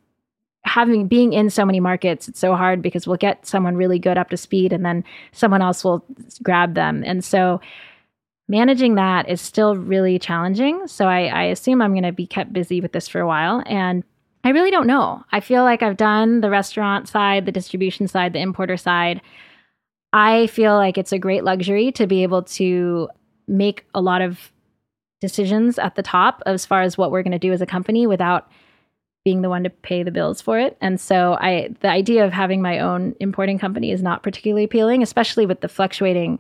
having 0.65 1.09
being 1.09 1.33
in 1.33 1.49
so 1.49 1.65
many 1.65 1.81
markets, 1.81 2.29
it's 2.29 2.39
so 2.39 2.55
hard 2.55 2.83
because 2.83 3.07
we'll 3.07 3.17
get 3.17 3.47
someone 3.47 3.75
really 3.75 3.99
good 3.99 4.19
up 4.19 4.29
to 4.29 4.37
speed 4.37 4.75
and 4.75 4.85
then 4.85 5.03
someone 5.33 5.63
else 5.63 5.83
will 5.83 6.05
grab 6.43 6.75
them. 6.75 7.03
And 7.07 7.25
so 7.25 7.59
managing 8.49 8.97
that 8.97 9.31
is 9.31 9.41
still 9.41 9.77
really 9.77 10.19
challenging. 10.19 10.87
So 10.89 11.07
I, 11.07 11.29
I 11.29 11.43
assume 11.45 11.81
I'm 11.81 11.93
going 11.93 12.03
to 12.03 12.13
be 12.13 12.27
kept 12.27 12.53
busy 12.53 12.83
with 12.83 12.93
this 12.93 13.09
for 13.09 13.19
a 13.19 13.27
while. 13.27 13.63
And 13.65 14.05
I 14.45 14.51
really 14.51 14.71
don't 14.71 14.87
know. 14.87 15.25
I 15.33 15.41
feel 15.41 15.65
like 15.65 15.83
I've 15.83 15.97
done 15.97 16.41
the 16.41 16.51
restaurant 16.51 17.09
side, 17.09 17.45
the 17.45 17.53
distribution 17.53 18.09
side, 18.09 18.33
the 18.33 18.41
importer 18.41 18.77
side. 18.77 19.21
I 20.13 20.47
feel 20.47 20.75
like 20.75 20.97
it's 20.97 21.13
a 21.13 21.19
great 21.19 21.45
luxury 21.45 21.93
to 21.93 22.07
be 22.07 22.23
able 22.23 22.43
to 22.45 23.09
make 23.47 23.85
a 23.95 24.01
lot 24.01 24.23
of 24.23 24.53
decisions 25.21 25.79
at 25.79 25.97
the 25.97 26.03
top 26.03 26.43
as 26.47 26.65
far 26.65 26.83
as 26.83 26.97
what 26.97 27.11
we're 27.11 27.23
going 27.23 27.33
to 27.33 27.39
do 27.39 27.53
as 27.53 27.61
a 27.61 27.67
company 27.67 28.07
without 28.07 28.49
being 29.25 29.43
the 29.43 29.49
one 29.49 29.65
to 29.65 29.71
pay 29.71 30.03
the 30.03 30.11
bills 30.11 30.41
for 30.41 30.59
it. 30.59 30.77
And 30.81 31.01
so 31.01 31.37
I 31.41 31.75
the 31.81 31.89
idea 31.89 32.25
of 32.25 32.33
having 32.33 32.63
my 32.63 32.79
own 32.79 33.15
importing 33.21 33.59
company 33.59 33.91
is 33.91 34.03
not 34.03 34.23
particularly 34.23 34.65
appealing, 34.65 35.03
especially 35.03 35.45
with 35.45 35.61
the 35.61 35.69
fluctuating 35.69 36.39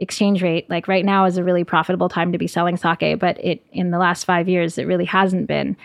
exchange 0.00 0.42
rate. 0.42 0.68
Like 0.70 0.88
right 0.88 1.04
now 1.04 1.26
is 1.26 1.36
a 1.36 1.44
really 1.44 1.64
profitable 1.64 2.08
time 2.08 2.32
to 2.32 2.38
be 2.38 2.46
selling 2.46 2.76
sake, 2.76 3.18
but 3.20 3.38
it 3.44 3.62
in 3.72 3.90
the 3.90 3.98
last 3.98 4.24
5 4.24 4.48
years 4.48 4.78
it 4.78 4.86
really 4.86 5.04
hasn't 5.04 5.46
been. 5.46 5.76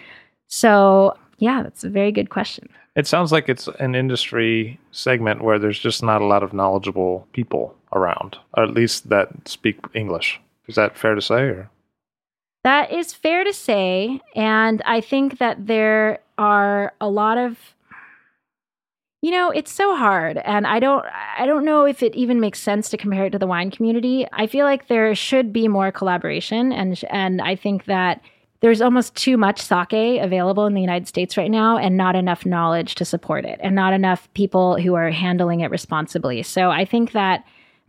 So 0.48 1.18
yeah, 1.44 1.62
that's 1.62 1.84
a 1.84 1.90
very 1.90 2.12
good 2.14 2.30
question. 2.30 2.70
It 2.96 3.06
sounds 3.06 3.34
like 3.34 3.50
it's 3.50 3.68
an 3.80 3.96
industry 3.96 4.80
segment 4.92 5.44
where 5.44 5.60
there's 5.60 5.80
just 5.80 6.02
not 6.02 6.22
a 6.22 6.26
lot 6.26 6.42
of 6.42 6.54
knowledgeable 6.54 7.28
people 7.34 7.76
around, 7.92 8.38
or 8.54 8.64
at 8.64 8.74
least 8.74 9.10
that 9.10 9.28
speak 9.46 9.78
English. 9.94 10.40
Is 10.68 10.76
that 10.76 10.98
fair 10.98 11.16
to 11.16 11.22
say? 11.22 11.42
Or? 11.42 11.70
That 12.64 12.94
is 12.94 13.14
fair 13.14 13.44
to 13.44 13.52
say. 13.52 14.22
And 14.36 14.82
I 14.86 15.02
think 15.02 15.40
that 15.40 15.68
there 15.68 16.20
are 16.38 16.94
a 17.02 17.10
lot 17.10 17.38
of 17.38 17.58
you 19.22 19.32
know 19.32 19.52
it's 19.52 19.72
so 19.72 19.96
hard 19.96 20.38
and 20.38 20.66
i 20.66 20.80
don't 20.80 21.06
i 21.38 21.46
don't 21.46 21.64
know 21.64 21.86
if 21.86 22.02
it 22.02 22.14
even 22.16 22.40
makes 22.40 22.60
sense 22.60 22.90
to 22.90 22.98
compare 22.98 23.28
it 23.28 23.30
to 23.30 23.38
the 23.38 23.46
wine 23.46 23.70
community 23.70 24.26
i 24.34 24.48
feel 24.48 24.66
like 24.66 24.88
there 24.88 25.14
should 25.14 25.54
be 25.54 25.68
more 25.68 25.92
collaboration 25.92 26.74
and 26.74 27.04
and 27.12 27.40
i 27.40 27.56
think 27.56 27.86
that 27.86 28.20
there's 28.64 28.82
almost 28.82 29.14
too 29.16 29.36
much 29.36 29.62
sake 29.62 30.22
available 30.22 30.66
in 30.66 30.74
the 30.74 30.80
United 30.80 31.06
States 31.06 31.36
right 31.36 31.52
now 31.52 31.78
and 31.78 31.98
not 31.98 32.16
enough 32.16 32.46
knowledge 32.46 32.96
to 32.96 33.04
support 33.04 33.44
it 33.44 33.60
and 33.62 33.76
not 33.76 33.92
enough 33.92 34.34
people 34.36 34.80
who 34.80 34.94
are 34.94 35.12
handling 35.12 35.60
it 35.60 35.70
responsibly. 35.70 36.42
So 36.44 36.72
I 36.72 36.86
think 36.86 37.12
that 37.12 37.44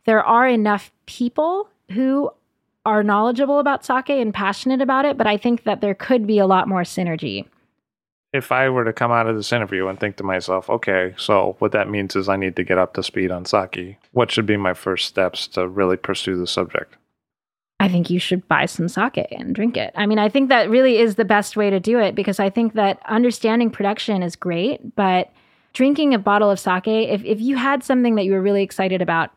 there 0.05 0.23
are 0.25 0.49
enough 0.49 0.91
people 1.07 1.69
who 1.93 2.29
are 2.85 3.05
knowledgeable 3.05 3.61
about 3.61 3.85
sake 3.85 4.11
and 4.11 4.35
passionate 4.35 4.81
about 4.81 5.05
it, 5.05 5.17
but 5.17 5.29
I 5.29 5.37
think 5.37 5.63
that 5.63 5.81
there 5.81 5.95
could 5.95 6.27
be 6.27 6.41
a 6.41 6.47
lot 6.47 6.67
more 6.67 6.83
synergy. 6.83 7.47
If 8.33 8.51
I 8.51 8.69
were 8.69 8.85
to 8.85 8.93
come 8.93 9.13
out 9.13 9.29
of 9.29 9.37
this 9.37 9.53
interview 9.53 9.87
and 9.87 10.01
think 10.01 10.17
to 10.17 10.25
myself, 10.25 10.69
okay, 10.69 11.15
so 11.17 11.55
what 11.61 11.71
that 11.71 11.89
means 11.89 12.17
is 12.17 12.29
I 12.29 12.35
need 12.35 12.57
to 12.57 12.65
get 12.65 12.79
up 12.79 12.95
to 12.95 13.03
speed 13.05 13.31
on 13.31 13.45
sake, 13.45 13.97
what 14.11 14.33
should 14.33 14.45
be 14.45 14.57
my 14.57 14.75
first 14.75 15.07
steps 15.07 15.47
to 15.49 15.69
really 15.69 15.97
pursue 15.97 16.37
the 16.37 16.49
subject? 16.49 16.97
I 17.81 17.89
think 17.89 18.09
you 18.09 18.19
should 18.19 18.47
buy 18.47 18.67
some 18.67 18.89
sake 18.89 19.27
and 19.33 19.55
drink 19.55 19.77
it. 19.77 19.93
I 19.97 20.07
mean, 20.07 20.19
I 20.19 20.29
think 20.29 20.49
that 20.49 20.71
really 20.71 20.99
is 20.99 21.17
the 21.17 21.25
best 21.25 21.57
way 21.57 21.71
to 21.71 21.81
do 21.81 21.99
it 21.99 22.15
because 22.15 22.39
I 22.39 22.49
think 22.49 22.75
that 22.75 23.01
understanding 23.07 23.71
production 23.71 24.23
is 24.23 24.37
great, 24.37 24.95
but 24.95 25.33
drinking 25.73 26.15
a 26.15 26.19
bottle 26.19 26.51
of 26.51 26.61
sake, 26.61 26.87
if, 26.87 27.25
if 27.25 27.41
you 27.41 27.57
had 27.57 27.83
something 27.83 28.15
that 28.15 28.25
you 28.25 28.33
were 28.33 28.41
really 28.41 28.63
excited 28.63 29.03
about, 29.03 29.31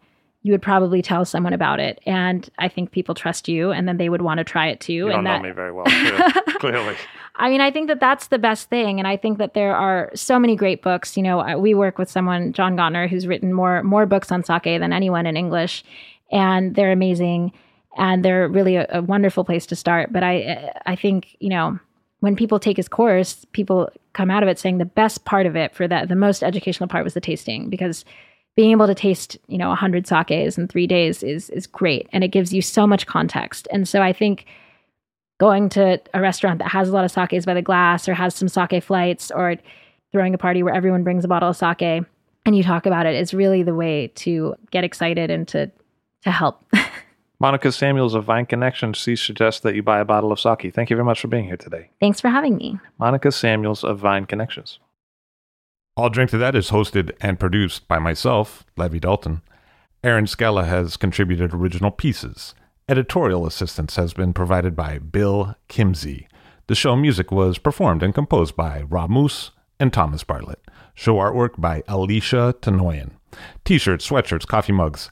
you 0.43 0.51
would 0.51 0.61
probably 0.61 1.01
tell 1.01 1.25
someone 1.25 1.51
about 1.51 1.79
it. 1.79 1.99
And 2.05 2.47
I 2.59 2.69
think 2.69 2.91
people 2.91 3.15
trust 3.15 3.49
you 3.49 3.71
and 3.71 3.87
then 3.87 3.97
they 3.97 4.07
would 4.07 4.21
want 4.21 4.37
to 4.37 4.43
try 4.43 4.67
it 4.67 4.79
too. 4.79 4.93
You 4.93 5.09
don't 5.09 5.23
that, 5.23 5.41
know 5.41 5.49
me 5.49 5.51
very 5.53 5.73
well, 5.73 5.85
too, 5.85 6.41
clearly. 6.59 6.95
I 7.35 7.49
mean, 7.49 7.59
I 7.59 7.69
think 7.69 7.87
that 7.87 7.99
that's 7.99 8.27
the 8.27 8.39
best 8.39 8.69
thing. 8.69 8.99
And 8.99 9.07
I 9.07 9.17
think 9.17 9.39
that 9.39 9.55
there 9.55 9.75
are 9.75 10.09
so 10.15 10.39
many 10.39 10.55
great 10.55 10.81
books. 10.81 11.17
You 11.17 11.23
know, 11.23 11.57
we 11.57 11.73
work 11.73 11.97
with 11.97 12.09
someone, 12.09 12.53
John 12.53 12.77
Gauntner, 12.77 13.09
who's 13.09 13.27
written 13.27 13.51
more, 13.51 13.83
more 13.83 14.05
books 14.05 14.31
on 14.31 14.43
sake 14.43 14.63
than 14.63 14.93
anyone 14.93 15.25
in 15.25 15.35
English. 15.35 15.83
And 16.31 16.75
they're 16.75 16.91
amazing 16.91 17.51
and 17.97 18.23
they're 18.23 18.47
really 18.47 18.75
a, 18.75 18.87
a 18.89 19.01
wonderful 19.01 19.43
place 19.43 19.65
to 19.67 19.75
start. 19.75 20.13
But 20.13 20.23
I, 20.23 20.71
I 20.85 20.95
think 20.95 21.35
you 21.39 21.49
know 21.49 21.79
when 22.19 22.35
people 22.35 22.59
take 22.59 22.77
his 22.77 22.87
course, 22.87 23.45
people 23.51 23.89
come 24.13 24.31
out 24.31 24.43
of 24.43 24.49
it 24.49 24.57
saying 24.57 24.77
the 24.79 24.85
best 24.85 25.25
part 25.25 25.45
of 25.45 25.55
it 25.55 25.75
for 25.75 25.87
that, 25.87 26.09
the 26.09 26.15
most 26.15 26.43
educational 26.43 26.89
part 26.89 27.03
was 27.03 27.13
the 27.13 27.21
tasting 27.21 27.69
because 27.69 28.03
being 28.55 28.71
able 28.71 28.87
to 28.87 28.95
taste, 28.95 29.37
you 29.47 29.57
know, 29.57 29.69
100 29.69 30.07
sakes 30.07 30.57
in 30.57 30.67
3 30.67 30.87
days 30.87 31.21
is 31.21 31.49
is 31.51 31.67
great 31.67 32.07
and 32.11 32.23
it 32.23 32.29
gives 32.29 32.53
you 32.53 32.61
so 32.61 32.87
much 32.87 33.05
context. 33.05 33.67
And 33.71 33.87
so 33.87 34.01
I 34.01 34.13
think 34.13 34.45
going 35.39 35.69
to 35.69 36.01
a 36.15 36.21
restaurant 36.21 36.59
that 36.59 36.71
has 36.71 36.89
a 36.89 36.91
lot 36.91 37.05
of 37.05 37.11
sakes 37.11 37.45
by 37.45 37.53
the 37.53 37.61
glass 37.61 38.09
or 38.09 38.15
has 38.15 38.33
some 38.33 38.47
sake 38.47 38.83
flights 38.83 39.29
or 39.29 39.55
throwing 40.11 40.33
a 40.33 40.37
party 40.37 40.63
where 40.63 40.73
everyone 40.73 41.03
brings 41.03 41.23
a 41.23 41.27
bottle 41.27 41.49
of 41.49 41.55
sake 41.55 42.03
and 42.47 42.55
you 42.55 42.63
talk 42.63 42.87
about 42.87 43.05
it 43.05 43.13
is 43.13 43.33
really 43.33 43.61
the 43.61 43.75
way 43.75 44.07
to 44.15 44.55
get 44.71 44.83
excited 44.83 45.29
and 45.29 45.47
to 45.49 45.71
to 46.23 46.31
help. 46.31 46.63
Monica 47.39 47.71
Samuels 47.71 48.15
of 48.15 48.25
Vine 48.25 48.47
Connection, 48.47 48.93
she 48.93 49.15
suggests 49.15 49.61
that 49.61 49.75
you 49.75 49.83
buy 49.83 49.99
a 49.99 50.05
bottle 50.05 50.31
of 50.31 50.39
sake. 50.39 50.73
Thank 50.73 50.89
you 50.89 50.95
very 50.95 51.05
much 51.05 51.21
for 51.21 51.27
being 51.27 51.45
here 51.45 51.57
today. 51.57 51.91
Thanks 51.99 52.19
for 52.19 52.29
having 52.29 52.57
me. 52.57 52.79
Monica 52.97 53.31
Samuels 53.31 53.83
of 53.83 53.99
Vine 53.99 54.25
Connections. 54.25 54.79
I'll 55.95 56.09
Drink 56.09 56.31
to 56.31 56.37
That 56.39 56.55
is 56.55 56.71
hosted 56.71 57.11
and 57.21 57.39
produced 57.39 57.87
by 57.87 57.99
myself, 57.99 58.65
Levi 58.75 58.97
Dalton. 58.97 59.41
Erin 60.03 60.25
Scala 60.25 60.65
has 60.65 60.97
contributed 60.97 61.53
original 61.53 61.91
pieces. 61.91 62.55
Editorial 62.89 63.45
assistance 63.45 63.97
has 63.97 64.13
been 64.13 64.33
provided 64.33 64.75
by 64.75 64.97
Bill 64.97 65.55
Kimsey. 65.69 66.27
The 66.65 66.75
show 66.75 66.95
music 66.95 67.31
was 67.31 67.59
performed 67.59 68.01
and 68.01 68.15
composed 68.15 68.55
by 68.55 68.81
Rob 68.81 69.11
Moose 69.11 69.51
and 69.79 69.93
Thomas 69.93 70.23
Bartlett. 70.23 70.61
Show 70.95 71.15
artwork 71.15 71.59
by 71.59 71.83
Alicia 71.87 72.55
Tenoyan. 72.61 73.11
T 73.63 73.77
shirts, 73.77 74.09
sweatshirts, 74.09 74.47
coffee 74.47 74.73
mugs, 74.73 75.11